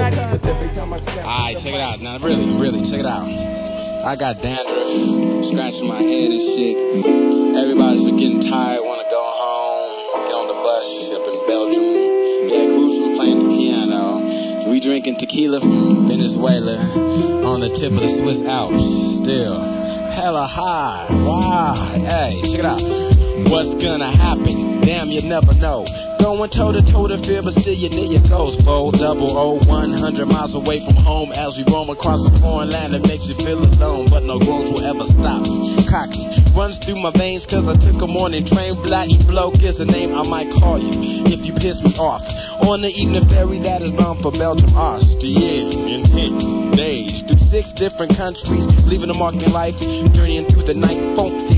Alright, 1.55 1.65
check 1.65 1.75
it 1.75 1.81
out. 1.81 2.01
Now, 2.01 2.19
really, 2.19 2.49
really, 2.59 2.83
check 2.89 3.01
it 3.01 3.07
out. 3.07 3.29
I 3.29 4.17
got 4.17 4.41
dandruff, 4.41 5.51
scratching 5.51 5.87
my 5.87 6.01
head 6.01 6.31
and 6.31 6.41
shit. 6.41 6.77
Everybody's 7.55 8.05
getting 8.05 8.41
tired, 8.41 8.81
wanna 8.83 9.05
go 9.11 9.23
home, 9.23 10.25
get 10.25 10.35
on 10.35 10.49
the 10.49 10.55
bus 10.55 11.13
up 11.13 11.29
in 11.29 11.47
Belgium. 11.47 11.85
Yeah, 12.49 12.67
Cruz 12.75 13.01
was 13.01 13.19
playing 13.19 13.49
the 13.49 13.55
piano. 13.55 14.71
We 14.71 14.81
drinking 14.81 15.19
tequila 15.19 15.61
from 15.61 16.09
Venezuela 16.09 16.79
on 17.45 17.61
the 17.61 17.69
tip 17.69 17.93
of 17.93 18.01
the 18.01 18.09
Swiss 18.09 18.41
Alps. 18.41 19.19
Still, 19.19 19.61
hella 19.61 20.47
high. 20.47 21.07
Wow. 21.11 21.75
Hey, 21.75 22.41
check 22.47 22.61
it 22.61 22.65
out. 22.65 22.81
What's 23.51 23.75
gonna 23.75 24.11
happen? 24.11 24.81
Damn, 24.81 25.11
you 25.11 25.21
never 25.21 25.53
know. 25.55 25.85
Going 26.23 26.51
toe 26.51 26.71
to 26.71 26.81
toe 26.83 27.09
to 27.09 27.19
fear, 27.19 27.43
but 27.43 27.53
still 27.53 27.75
you 27.75 27.89
near 27.91 28.05
your 28.05 28.23
goals, 28.29 28.57
fold 28.63 28.97
double 29.01 29.37
O, 29.37 29.59
100 29.65 30.25
miles 30.27 30.55
away 30.55 30.79
from 30.79 30.95
home 30.95 31.33
as 31.33 31.57
we 31.57 31.65
roam 31.65 31.91
across 31.91 32.25
a 32.25 32.31
foreign 32.39 32.71
land 32.71 32.95
that 32.95 33.05
makes 33.09 33.27
you 33.27 33.35
feel 33.35 33.59
alone, 33.59 34.09
but 34.09 34.23
no 34.23 34.39
groans 34.39 34.71
will 34.71 34.85
ever 34.85 35.03
stop. 35.03 35.43
me. 35.43 35.85
Cocky 35.85 36.29
runs 36.55 36.79
through 36.79 37.01
my 37.01 37.11
veins 37.11 37.45
cause 37.45 37.67
I 37.67 37.75
took 37.75 38.01
a 38.03 38.07
morning 38.07 38.47
train. 38.47 38.81
Black 38.85 39.09
bloke 39.27 39.65
is 39.65 39.81
a 39.81 39.85
name 39.85 40.15
I 40.15 40.23
might 40.23 40.49
call 40.53 40.79
you 40.79 41.25
if 41.27 41.45
you 41.45 41.55
piss 41.55 41.83
me 41.83 41.93
off. 41.97 42.23
On 42.63 42.81
the 42.83 42.91
evening 42.91 43.29
ferry 43.29 43.59
that 43.59 43.83
is 43.83 43.91
bound 43.91 44.23
for 44.23 44.31
Belgium, 44.31 44.77
Austria, 44.77 45.71
in 45.71 46.05
10 46.05 46.71
days. 46.71 47.23
Through 47.23 47.39
six 47.39 47.73
different 47.73 48.17
countries, 48.17 48.69
leaving 48.85 49.11
a 49.11 49.15
mark 49.15 49.35
in 49.35 49.53
life, 49.53 49.77
journeying 49.81 50.47
through 50.47 50.63
the 50.63 50.75
night, 50.75 51.17
funk 51.17 51.52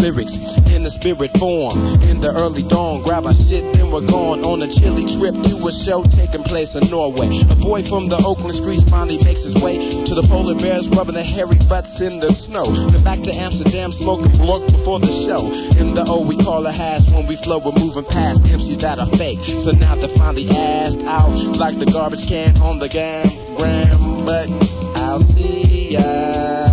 lyrics 0.00 0.36
in 0.72 0.82
the 0.82 0.90
spirit 0.90 1.30
form. 1.38 1.78
In 2.10 2.20
the 2.20 2.32
early 2.34 2.62
dawn, 2.62 3.02
grab 3.02 3.26
our 3.26 3.34
shit, 3.34 3.62
then 3.74 3.90
we're 3.90 4.06
going 4.06 4.44
on 4.44 4.62
a 4.62 4.68
chilly 4.68 5.06
trip 5.06 5.34
to 5.44 5.66
a 5.66 5.72
show 5.72 6.02
taking 6.04 6.42
place 6.42 6.74
in 6.74 6.88
Norway. 6.90 7.40
A 7.50 7.54
boy 7.54 7.82
from 7.82 8.08
the 8.08 8.16
Oakland 8.16 8.54
streets 8.54 8.84
finally 8.88 9.22
makes 9.22 9.42
his 9.42 9.54
way 9.54 10.04
to 10.04 10.14
the 10.14 10.22
polar 10.22 10.54
bears, 10.54 10.88
rubbing 10.88 11.14
their 11.14 11.24
hairy 11.24 11.58
butts 11.68 12.00
in 12.00 12.20
the 12.20 12.32
snow. 12.32 12.66
Then 12.90 13.04
back 13.04 13.20
to 13.22 13.32
Amsterdam, 13.32 13.92
smoking 13.92 14.32
blunt 14.38 14.70
before 14.72 15.00
the 15.00 15.12
show. 15.26 15.52
In 15.78 15.94
the 15.94 16.04
O, 16.06 16.20
we 16.26 16.36
call 16.36 16.66
a 16.66 16.72
hash 16.72 17.06
when 17.10 17.26
we 17.26 17.36
flow, 17.36 17.58
we're 17.58 17.72
moving 17.72 18.04
past 18.04 18.44
MCs 18.44 18.80
that 18.80 18.98
are 18.98 19.06
fake. 19.18 19.40
So 19.60 19.72
now 19.72 19.94
they're 19.96 20.08
finally 20.08 20.48
asked 20.50 21.02
out 21.02 21.34
like 21.56 21.78
the 21.78 21.86
garbage 21.86 22.26
can 22.26 22.56
on 22.62 22.78
the 22.78 22.88
gram, 22.88 23.28
gram. 23.56 24.24
But 24.24 24.48
I'll 24.96 25.20
see 25.20 25.92
ya. 25.92 26.69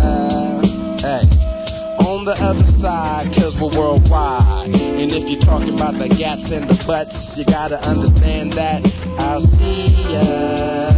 The 2.28 2.44
other 2.44 2.64
side, 2.64 3.32
cause 3.32 3.58
we're 3.58 3.70
worldwide. 3.70 4.68
And 4.68 5.12
if 5.12 5.26
you're 5.30 5.40
talking 5.40 5.72
about 5.72 5.98
the 5.98 6.10
gats 6.10 6.50
and 6.50 6.68
the 6.68 6.84
butts, 6.84 7.38
you 7.38 7.46
gotta 7.46 7.82
understand 7.82 8.52
that 8.52 8.84
I'll 9.18 9.40
see 9.40 9.86
ya. 10.12 10.90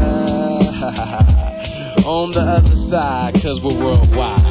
on 2.05 2.33
the 2.33 2.41
other 2.41 2.75
side, 2.75 3.41
cause 3.41 3.61
we're 3.61 3.81
worldwide. 3.81 4.43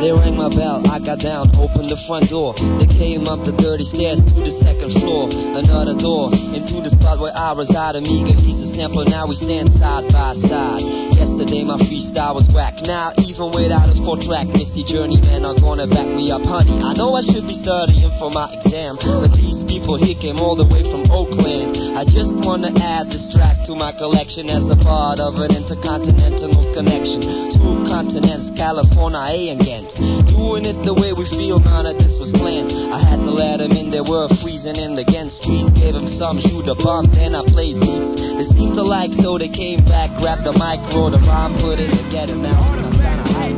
They 0.00 0.12
rang 0.12 0.36
my 0.36 0.48
bell, 0.48 0.88
I 0.88 1.00
got 1.00 1.18
down, 1.18 1.50
opened 1.56 1.90
the 1.90 1.96
front 1.96 2.30
door. 2.30 2.54
They 2.54 2.86
came 2.86 3.26
up 3.26 3.42
the 3.44 3.50
dirty 3.50 3.82
stairs 3.84 4.24
to 4.26 4.34
the 4.34 4.52
second 4.52 4.92
floor. 4.92 5.28
Another 5.32 5.98
door 5.98 6.32
into 6.32 6.80
the 6.82 6.90
spot 6.90 7.18
where 7.18 7.36
I 7.36 7.52
reside. 7.54 7.96
Amiga, 7.96 8.32
he's 8.32 8.60
a 8.60 8.66
sample, 8.68 9.04
now 9.04 9.26
we 9.26 9.34
stand 9.34 9.72
side 9.72 10.12
by 10.12 10.34
side. 10.34 11.16
Yesterday 11.46 11.64
day 11.64 11.64
my 11.64 11.78
freestyle 11.78 12.34
was 12.34 12.50
whack. 12.50 12.82
Now, 12.82 13.12
even 13.18 13.52
without 13.52 13.88
a 13.88 13.94
four 14.04 14.16
track, 14.16 14.48
Mystik 14.48 14.88
Journeymen 14.88 15.44
are 15.44 15.54
gonna 15.54 15.86
back 15.86 16.08
me 16.08 16.32
up, 16.32 16.42
honey. 16.44 16.72
I 16.82 16.92
know 16.94 17.14
I 17.14 17.20
should 17.20 17.46
be 17.46 17.54
studying 17.54 18.10
for 18.18 18.32
my 18.32 18.52
exam, 18.52 18.98
but 19.00 19.32
these 19.34 19.62
people 19.62 19.94
here 19.94 20.16
came 20.16 20.40
all 20.40 20.56
the 20.56 20.64
way 20.64 20.82
from 20.90 21.08
Oakland. 21.08 21.96
I 21.96 22.04
just 22.04 22.34
wanna 22.34 22.72
add 22.80 23.12
this 23.12 23.32
track 23.32 23.64
to 23.66 23.76
my 23.76 23.92
collection 23.92 24.50
as 24.50 24.70
a 24.70 24.76
part 24.76 25.20
of 25.20 25.38
an 25.38 25.54
intercontinental 25.54 26.72
connection. 26.74 27.22
Two 27.52 27.84
continents, 27.86 28.50
California, 28.50 29.20
A 29.20 29.48
and 29.50 29.60
Ghent. 29.64 29.94
Doing 30.28 30.66
it 30.66 30.84
the 30.84 30.94
way 30.94 31.12
we 31.12 31.24
feel, 31.26 31.60
none 31.60 31.86
of 31.86 31.96
this 31.96 32.18
was 32.18 32.32
planned. 32.32 32.70
I 32.92 32.98
had 32.98 33.20
to 33.20 33.30
let 33.30 33.58
them 33.58 33.72
in, 33.72 33.90
they 33.90 34.00
were 34.00 34.28
freezing 34.40 34.76
in 34.76 34.94
the 34.94 35.04
Ghent 35.04 35.30
streets. 35.30 35.72
Gave 35.72 35.94
them 35.94 36.08
some, 36.08 36.40
shoot 36.40 36.66
a 36.68 36.74
bump, 36.74 37.12
then 37.12 37.34
I 37.34 37.42
played 37.44 37.80
beats. 37.80 38.16
They 38.16 38.42
seemed 38.42 38.74
to 38.74 38.82
like, 38.82 39.14
so 39.14 39.38
they 39.38 39.48
came 39.48 39.84
back, 39.84 40.10
grabbed 40.18 40.44
the 40.44 40.52
mic, 40.52 40.80
wrote 40.92 41.14
a 41.14 41.18
rhyme, 41.36 41.54
put 41.58 41.78
it 41.78 41.90
together. 41.90 42.34
Now 42.34 42.56
it's 42.72 42.82
not 42.82 42.92
kinda 42.92 43.22
hype. 43.36 43.56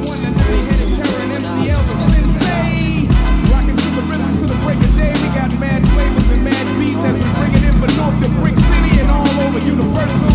Rocking 3.52 3.76
to 3.76 3.88
the 3.96 4.02
rhythm 4.10 4.36
to 4.40 4.46
the 4.46 4.58
break 4.64 4.78
of 4.78 4.94
day. 4.96 5.12
We 5.22 5.28
got 5.40 5.50
mad 5.58 5.80
flavors 5.94 6.28
and 6.30 6.44
mad 6.44 6.66
beats 6.78 7.04
as 7.08 7.16
we 7.22 7.28
bring 7.38 7.52
it 7.54 7.64
in 7.68 7.74
for 7.80 7.90
North 7.98 8.18
to 8.22 8.28
Brick 8.40 8.56
City 8.56 8.92
and 9.00 9.10
all 9.10 9.34
over 9.44 9.60
Universal. 9.74 10.34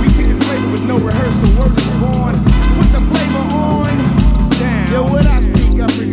We 0.00 0.06
kicking 0.16 0.40
flavor 0.46 0.68
with 0.74 0.84
no 0.86 0.96
rehearsal. 0.98 1.48
Word 1.58 1.76
is 1.78 1.90
born. 2.02 2.34
Put 2.76 2.88
the 2.96 3.02
flavor 3.10 3.44
on. 3.64 3.94
Down. 4.60 4.92
Yo, 4.92 5.00
when 5.12 5.26
I 5.26 5.39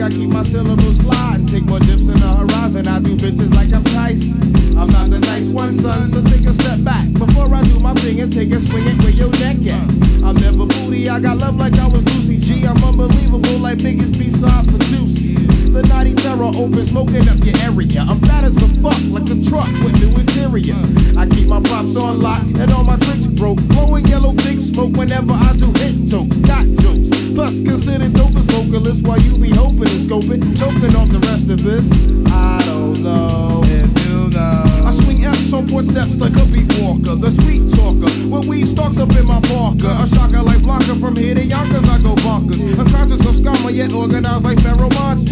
I 0.02 0.10
keep 0.10 0.30
my 0.30 0.44
syllables 0.44 1.02
fly 1.02 1.36
and 1.36 1.48
Take 1.49 1.65
more 1.65 1.80
dips 1.80 2.02
in 2.02 2.18
the 2.18 2.28
horizon. 2.28 2.88
I 2.88 2.99
do 2.99 3.15
bitches 3.15 3.53
like 3.56 3.74
I'm 3.74 3.84
Tyson. 3.84 4.78
I'm 4.78 4.90
not 4.90 5.10
the 5.10 5.18
nice 5.18 5.48
one, 5.48 5.74
son, 5.74 6.11
so 6.11 6.22
take 6.22 6.45
a 6.45 6.53
step 6.53 6.84
back. 6.84 7.11
Before 7.14 7.49
I 7.53 7.64
do 7.64 7.80
my 7.80 7.94
thing 7.95 8.19
and 8.19 8.32
take 8.32 8.52
a 8.52 8.60
swing 8.61 8.86
at 8.88 9.02
where 9.02 9.10
your 9.10 9.32
neck 9.40 9.57
at. 9.65 9.88
I'm 10.22 10.36
never 10.36 10.68
booty, 10.68 11.10
I 11.10 11.19
got 11.19 11.38
love 11.40 11.56
like 11.56 11.74
I 11.80 11.88
was 11.88 12.03
Lucy 12.06 12.38
G. 12.38 12.68
I'm 12.68 12.78
unbelievable 12.84 13.57
like 13.57 13.80
Biggie's 13.80 14.11
B-side 14.11 14.65
for 14.65 14.78
Juicy. 14.86 15.34
The 15.72 15.82
naughty 15.84 16.14
terror 16.14 16.52
open, 16.53 16.86
smoking 16.86 17.28
up 17.28 17.40
your 17.41 17.57
area. 17.65 18.02
I'm 18.02 18.19
fat 18.22 18.44
as 18.44 18.57
a 18.57 18.68
fuck, 18.84 19.02
like 19.10 19.30
a 19.32 19.38
truck 19.49 19.72
with 19.82 19.98
new 19.98 20.14
interior. 20.19 20.78
I 21.18 21.26
keep 21.26 21.48
my 21.48 21.61
props 21.61 21.95
on 21.95 22.22
lock 22.22 22.44
and 22.44 22.72
all 22.72 22.84
my 22.84 22.98
tricks 22.98 23.26
broke. 23.26 23.61
Blowing 23.72 24.06
yellow 24.06 24.34
big 24.34 24.60
smoke 24.60 24.95
whenever 24.95 25.34
I 25.34 25.56
do 25.57 25.72
hit 25.74 26.06
jokes, 26.06 26.38
got 26.45 26.65
jokes. 26.84 27.26
Plus 27.38 27.61
considered 27.61 28.14
dope 28.14 28.35
as 28.35 28.45
vocalist 28.49 29.05
while 29.05 29.22
you 29.22 29.38
be 29.38 29.51
hoping 29.51 29.85
and 29.85 30.09
scoping, 30.09 30.41
choking 30.57 30.95
off 30.97 31.07
the 31.14 31.19
rest 31.19 31.47
of 31.53 31.61
this. 31.61 31.85
I 32.34 32.65
don't 32.65 32.97
know 33.03 33.61
if 33.64 33.93
you 34.09 34.31
know. 34.34 34.65
I 34.84 34.89
swing 34.89 35.23
F's 35.23 35.53
on 35.53 35.68
port 35.69 35.85
steps 35.85 36.15
like 36.15 36.34
a 36.34 36.43
beat 36.49 36.65
walker, 36.81 37.14
the 37.14 37.30
street 37.30 37.61
talker. 37.77 38.09
When 38.26 38.41
weed 38.47 38.65
stalks 38.65 38.97
up 38.97 39.14
in 39.14 39.27
my 39.27 39.39
Parker, 39.41 39.85
a 39.85 40.09
shocker 40.18 40.41
like 40.41 40.64
blocker 40.64 40.95
from 40.95 41.15
here 41.15 41.35
to 41.35 41.45
Yonkers, 41.45 41.88
I 41.88 42.01
go 42.01 42.15
bonkers. 42.26 42.57
Unconscious 42.73 43.22
of 43.22 43.35
scammer, 43.38 43.72
yet 43.72 43.93
organized 43.93 44.43
like 44.43 44.57
Pharoahe 44.57 44.91
Monch's. 44.97 45.30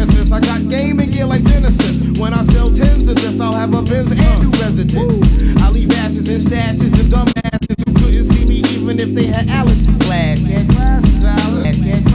And 0.00 0.10
since 0.14 0.32
I 0.32 0.40
got 0.40 0.66
game 0.70 1.00
and 1.00 1.12
gear 1.12 1.26
like 1.26 1.44
Genesis, 1.44 2.18
when 2.18 2.32
I 2.32 2.46
sell 2.46 2.74
tens 2.74 3.06
of 3.06 3.16
this, 3.16 3.38
I'll 3.38 3.52
have 3.52 3.74
a 3.74 3.82
Benz 3.82 4.10
and 4.10 4.40
new 4.40 4.56
residence. 4.56 5.60
I 5.60 5.68
leave 5.68 5.92
asses 6.00 6.26
and 6.26 6.40
stashes 6.48 6.96
and 6.96 7.12
who 7.12 7.41
couldn't 8.12 8.34
see 8.34 8.44
me 8.44 8.56
even 8.56 9.00
if 9.00 9.14
they 9.14 9.26
had. 9.26 9.46
Catch 9.46 9.98
glasses, 10.00 12.11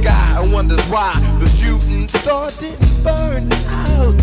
sky 0.00 0.40
and 0.42 0.52
wonders 0.52 0.82
why 0.88 1.12
the 1.40 1.46
shooting 1.46 2.08
star 2.08 2.50
didn't 2.52 3.02
burn 3.02 3.52
out. 3.68 4.16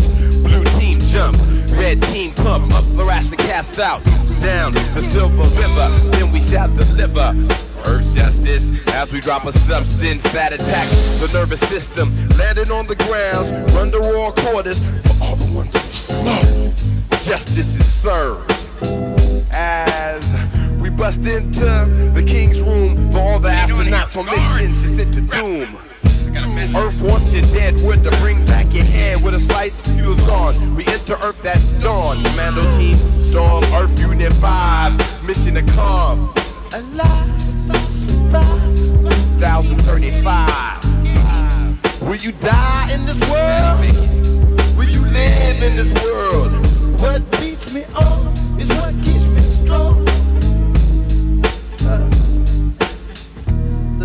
Blue 0.44 0.64
team 0.78 1.00
jump, 1.00 1.36
red 1.72 2.00
team 2.02 2.32
pump, 2.32 2.72
up 2.74 2.84
thoracic 2.96 3.38
cast 3.40 3.78
out, 3.78 4.02
down 4.40 4.72
the 4.94 5.02
silver 5.02 5.42
river, 5.42 5.88
then 6.16 6.32
we 6.32 6.40
shall 6.40 6.68
deliver. 6.74 7.34
Earth's 7.86 8.10
justice 8.14 8.88
as 8.88 9.12
we 9.12 9.20
drop 9.20 9.44
a 9.44 9.52
substance 9.52 10.22
that 10.32 10.52
attacks 10.52 11.20
the 11.20 11.38
nervous 11.38 11.60
system, 11.60 12.08
landing 12.38 12.70
on 12.70 12.86
the 12.86 12.96
grounds, 12.96 13.52
under 13.76 14.02
all 14.16 14.32
quarters 14.32 14.80
for 14.80 15.24
all 15.24 15.36
the 15.36 15.54
ones 15.54 15.72
who 15.72 15.78
slow. 15.80 16.72
Justice 17.22 17.76
is 17.76 17.86
served 17.86 18.50
as 19.52 20.53
bust 20.96 21.26
into 21.26 21.64
the 22.14 22.24
king's 22.26 22.62
room 22.62 23.12
for 23.12 23.18
all 23.18 23.38
the 23.38 23.48
astronauts 23.48 24.16
on 24.16 24.24
missions 24.26 24.82
to 24.82 24.88
sit 24.88 25.12
to 25.14 25.20
doom. 25.20 25.76
Earth 26.76 27.02
wants 27.02 27.32
you 27.34 27.42
dead 27.42 27.74
wood 27.84 28.02
to 28.04 28.10
bring 28.22 28.42
back 28.46 28.72
your 28.72 28.84
hand 28.84 29.22
with 29.22 29.34
a 29.34 29.40
slice, 29.40 29.86
you 29.96 30.08
was 30.08 30.20
gone. 30.22 30.54
We 30.74 30.86
enter 30.86 31.14
Earth 31.22 31.44
at 31.44 31.60
dawn. 31.82 32.22
Commando 32.24 32.62
team, 32.76 32.96
storm, 33.20 33.62
Earth 33.74 33.96
Unit 34.00 34.32
5, 34.34 35.26
mission 35.26 35.54
to 35.54 35.62
calm. 35.72 36.32
Alive, 36.72 37.38
surprise, 37.38 38.88
1035. 39.40 42.02
Will 42.02 42.16
you 42.16 42.32
die 42.32 42.90
in 42.92 43.04
this 43.06 43.20
world? 43.30 43.78
Will 44.76 44.88
you 44.88 45.04
live 45.12 45.62
in 45.62 45.76
this 45.76 45.92
world? 46.02 46.50
What 47.00 47.22
beats 47.32 47.72
me 47.72 47.84
on 47.94 48.23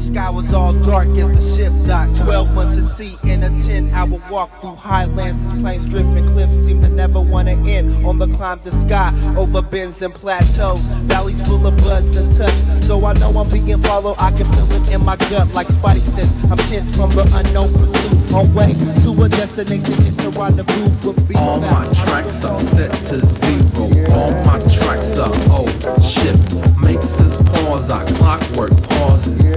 sky 0.09 0.29
was 0.29 0.53
all 0.53 0.73
dark 0.73 1.07
as 1.09 1.31
a 1.37 1.55
ship 1.55 1.73
dock. 1.85 2.07
Twelve 2.15 2.53
months 2.55 2.77
at 2.77 2.83
sea 2.83 3.15
in 3.31 3.43
a 3.43 3.49
ten-hour 3.61 4.19
walk 4.31 4.49
through 4.59 4.75
highlands. 4.75 5.41
As 5.45 5.53
planes 5.61 5.85
drifting, 5.85 6.25
cliffs 6.27 6.55
seem 6.65 6.81
to 6.81 6.89
never 6.89 7.21
want 7.21 7.47
to 7.47 7.53
end. 7.53 8.05
On 8.05 8.17
the 8.17 8.27
climb 8.35 8.59
to 8.61 8.71
sky, 8.71 9.13
over 9.37 9.61
bends 9.61 10.01
and 10.01 10.13
plateaus, 10.13 10.81
valleys 11.05 11.41
full 11.47 11.65
of 11.65 11.77
buds 11.77 12.15
and 12.15 12.33
touch. 12.35 12.57
So 12.83 13.05
I 13.05 13.13
know 13.13 13.29
I'm 13.39 13.49
being 13.49 13.81
followed. 13.81 14.15
I 14.17 14.31
can 14.31 14.45
feel 14.53 14.71
it 14.71 14.91
in 14.91 15.05
my 15.05 15.15
gut 15.29 15.53
like 15.53 15.67
Spidey 15.67 16.01
says. 16.01 16.31
I'm 16.51 16.57
tense 16.69 16.95
from 16.95 17.11
the 17.11 17.25
unknown 17.33 17.71
pursuit. 17.73 18.33
On 18.33 18.53
way 18.53 18.73
to 19.03 19.23
a 19.23 19.29
destination, 19.29 19.93
it's 20.09 20.25
a 20.25 20.29
rendezvous. 20.31 21.07
With 21.07 21.27
be 21.27 21.35
All 21.35 21.59
my 21.59 21.85
tracks 21.93 22.43
are 22.43 22.55
set 22.55 22.91
to 23.09 23.19
zero. 23.25 23.85
All 24.13 24.31
my 24.45 24.59
tracks 24.73 25.19
are 25.19 25.31
oh 25.53 25.67
shift. 26.01 26.55
Makes 26.81 27.21
us 27.21 27.37
pause. 27.37 27.89
Our 27.89 28.05
clockwork 28.17 28.71
pauses. 28.89 29.39
Doctors, 29.39 29.48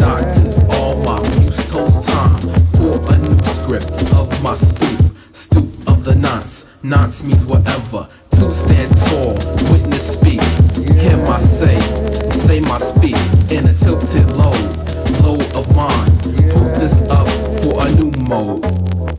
script 3.81 4.13
of 4.13 4.43
my 4.43 4.55
stoop. 4.55 5.17
Stoop 5.33 5.65
of 5.89 6.05
the 6.05 6.15
nonce. 6.15 6.69
Nonce 6.83 7.25
means 7.25 7.47
whatever. 7.47 8.07
To 8.33 8.51
stand 8.51 8.95
tall, 8.97 9.35
witness 9.73 10.13
speak. 10.13 10.43
Hear 10.97 11.17
my 11.25 11.39
say, 11.39 11.79
say 12.31 12.61
my 12.61 12.79
speak 12.79 13.17
in 13.51 13.67
a 13.67 13.73
tilted 13.73 14.29
low, 14.37 14.53
low 15.23 15.39
of 15.59 15.65
mine. 15.75 16.11
Put 16.53 16.75
this 16.75 17.09
up 17.09 17.29
for 17.63 17.87
a 17.87 17.91
new 17.93 18.11
mode. 18.29 18.63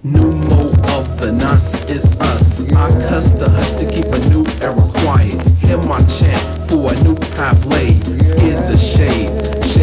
New 0.03 0.31
mode 0.49 0.77
of 0.91 1.19
the 1.19 1.31
nonce 1.31 1.89
is 1.89 2.15
us. 2.19 2.71
I 2.73 2.91
cuss 3.09 3.31
the 3.31 3.49
hush 3.49 3.71
to 3.79 3.89
keep 3.89 4.05
a 4.05 4.19
new 4.29 4.45
era 4.61 4.85
quiet. 5.01 5.41
Hear 5.63 5.77
my 5.83 6.01
chant 6.05 6.69
for 6.69 6.93
a 6.93 7.03
new 7.03 7.15
path 7.33 7.65
laid. 7.65 8.03
Scared 8.23 8.63
to 8.65 8.77
shade, 8.77 9.29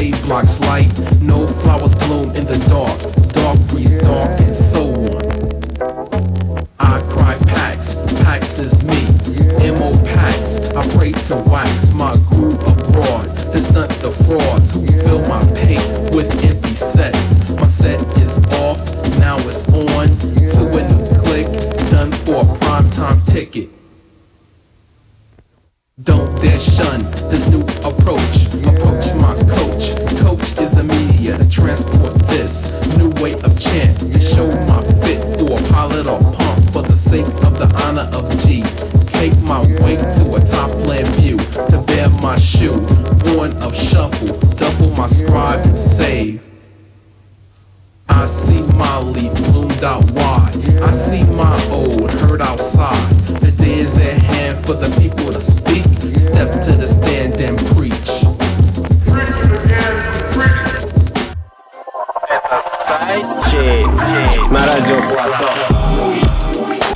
day 0.01 0.10
blocks 0.22 0.60
light. 0.60 0.90
No 1.20 1.47
flowers 1.47 1.94
bloom 1.94 2.31
in 2.39 2.44
the 2.47 2.59
dark. 2.68 2.98
Dark 3.32 3.59
breeze, 3.68 3.97
dark 4.02 4.40
and 4.40 4.55
so 4.55 4.82
on. 5.12 5.22
I 6.78 7.01
cry 7.12 7.35
Pax, 7.47 7.97
Pax 8.22 8.59
is 8.59 8.82
me. 8.82 9.01
M.O. 9.66 9.90
Pax, 10.05 10.70
I 10.70 10.82
pray 10.97 11.12
to 11.28 11.36
wax 11.51 11.93
my 11.93 12.14
groove 12.31 12.60
abroad. 12.72 13.28
This 13.52 13.70
not 13.74 13.90
the 14.05 14.10
fraud, 14.24 14.62
who 14.72 14.86
fill 15.02 15.22
my 15.35 15.43
pain 15.60 15.82
with 16.16 16.31
empty 16.48 16.74
sets. 16.74 17.51
My 17.60 17.66
set 17.66 18.01
is 18.24 18.39
off, 18.64 18.81
now 19.18 19.36
it's 19.51 19.68
on. 19.68 20.09
To 20.55 20.62
a 20.78 20.82
new 20.90 21.05
click, 21.24 21.48
done 21.90 22.12
for 22.24 22.40
a 22.40 22.59
primetime 22.64 23.20
ticket. 23.27 23.68
Don't 26.02 26.31
dare 26.40 26.59
shun 26.59 27.01
this 27.28 27.47
new 27.48 27.69
approach, 27.85 28.47
approach 28.66 29.15
my 29.15 29.35
coach. 29.48 29.97
Coach 30.20 30.59
is 30.61 30.77
a 30.77 30.85
media 30.85 31.36
to 31.39 31.48
transport 31.48 32.15
this 32.28 32.70
new 32.97 33.11
way 33.23 33.35
of 33.35 33.59
chant 33.59 33.98
to 34.12 34.20
show 34.20 34.47
my 34.66 34.82
fit 35.02 35.20
for 35.39 35.59
a 35.59 35.62
pilot 35.73 36.07
or 36.07 36.19
pump 36.19 36.73
for 36.73 36.82
the 36.82 36.97
sake 36.97 37.27
of 37.44 37.59
the 37.59 37.69
honor 37.85 38.09
of 38.12 38.28
G. 38.40 38.62
Take 39.19 39.39
my 39.43 39.61
weight 39.82 40.01
to 40.19 40.24
a 40.35 40.40
top 40.44 40.70
land 40.86 41.09
view 41.16 41.39
to 41.69 41.82
bear 41.86 42.09
my 42.20 42.36
shoe, 42.39 42.78
born 43.24 43.52
of 43.62 43.74
shuffle, 43.74 44.39
double 44.57 44.90
my 44.97 45.07
scribe 45.07 45.65
and 45.65 45.77
save. 45.77 46.43
I 48.09 48.27
see 48.27 48.62
my 48.77 49.01
leaf 49.01 49.35
bloomed 49.52 49.85
out 49.85 50.05
wide. 50.12 50.57
I 50.82 50.90
see 50.90 51.24
my 51.36 51.57
old 51.70 52.11
herd 52.11 52.40
outside 52.40 53.49
at 53.60 54.18
hand 54.18 54.65
for 54.65 54.73
the 54.73 54.89
people 54.99 55.31
to 55.31 55.41
speak. 55.41 55.84
Step 56.18 56.52
to 56.52 56.72
the 56.72 56.88
stand 56.88 57.35
and 57.41 57.57
preach. 57.76 58.26
Это 62.30 62.61
сайт 62.88 63.26
на 64.52 64.65
радио 64.65 65.02
Плато. 65.10 66.89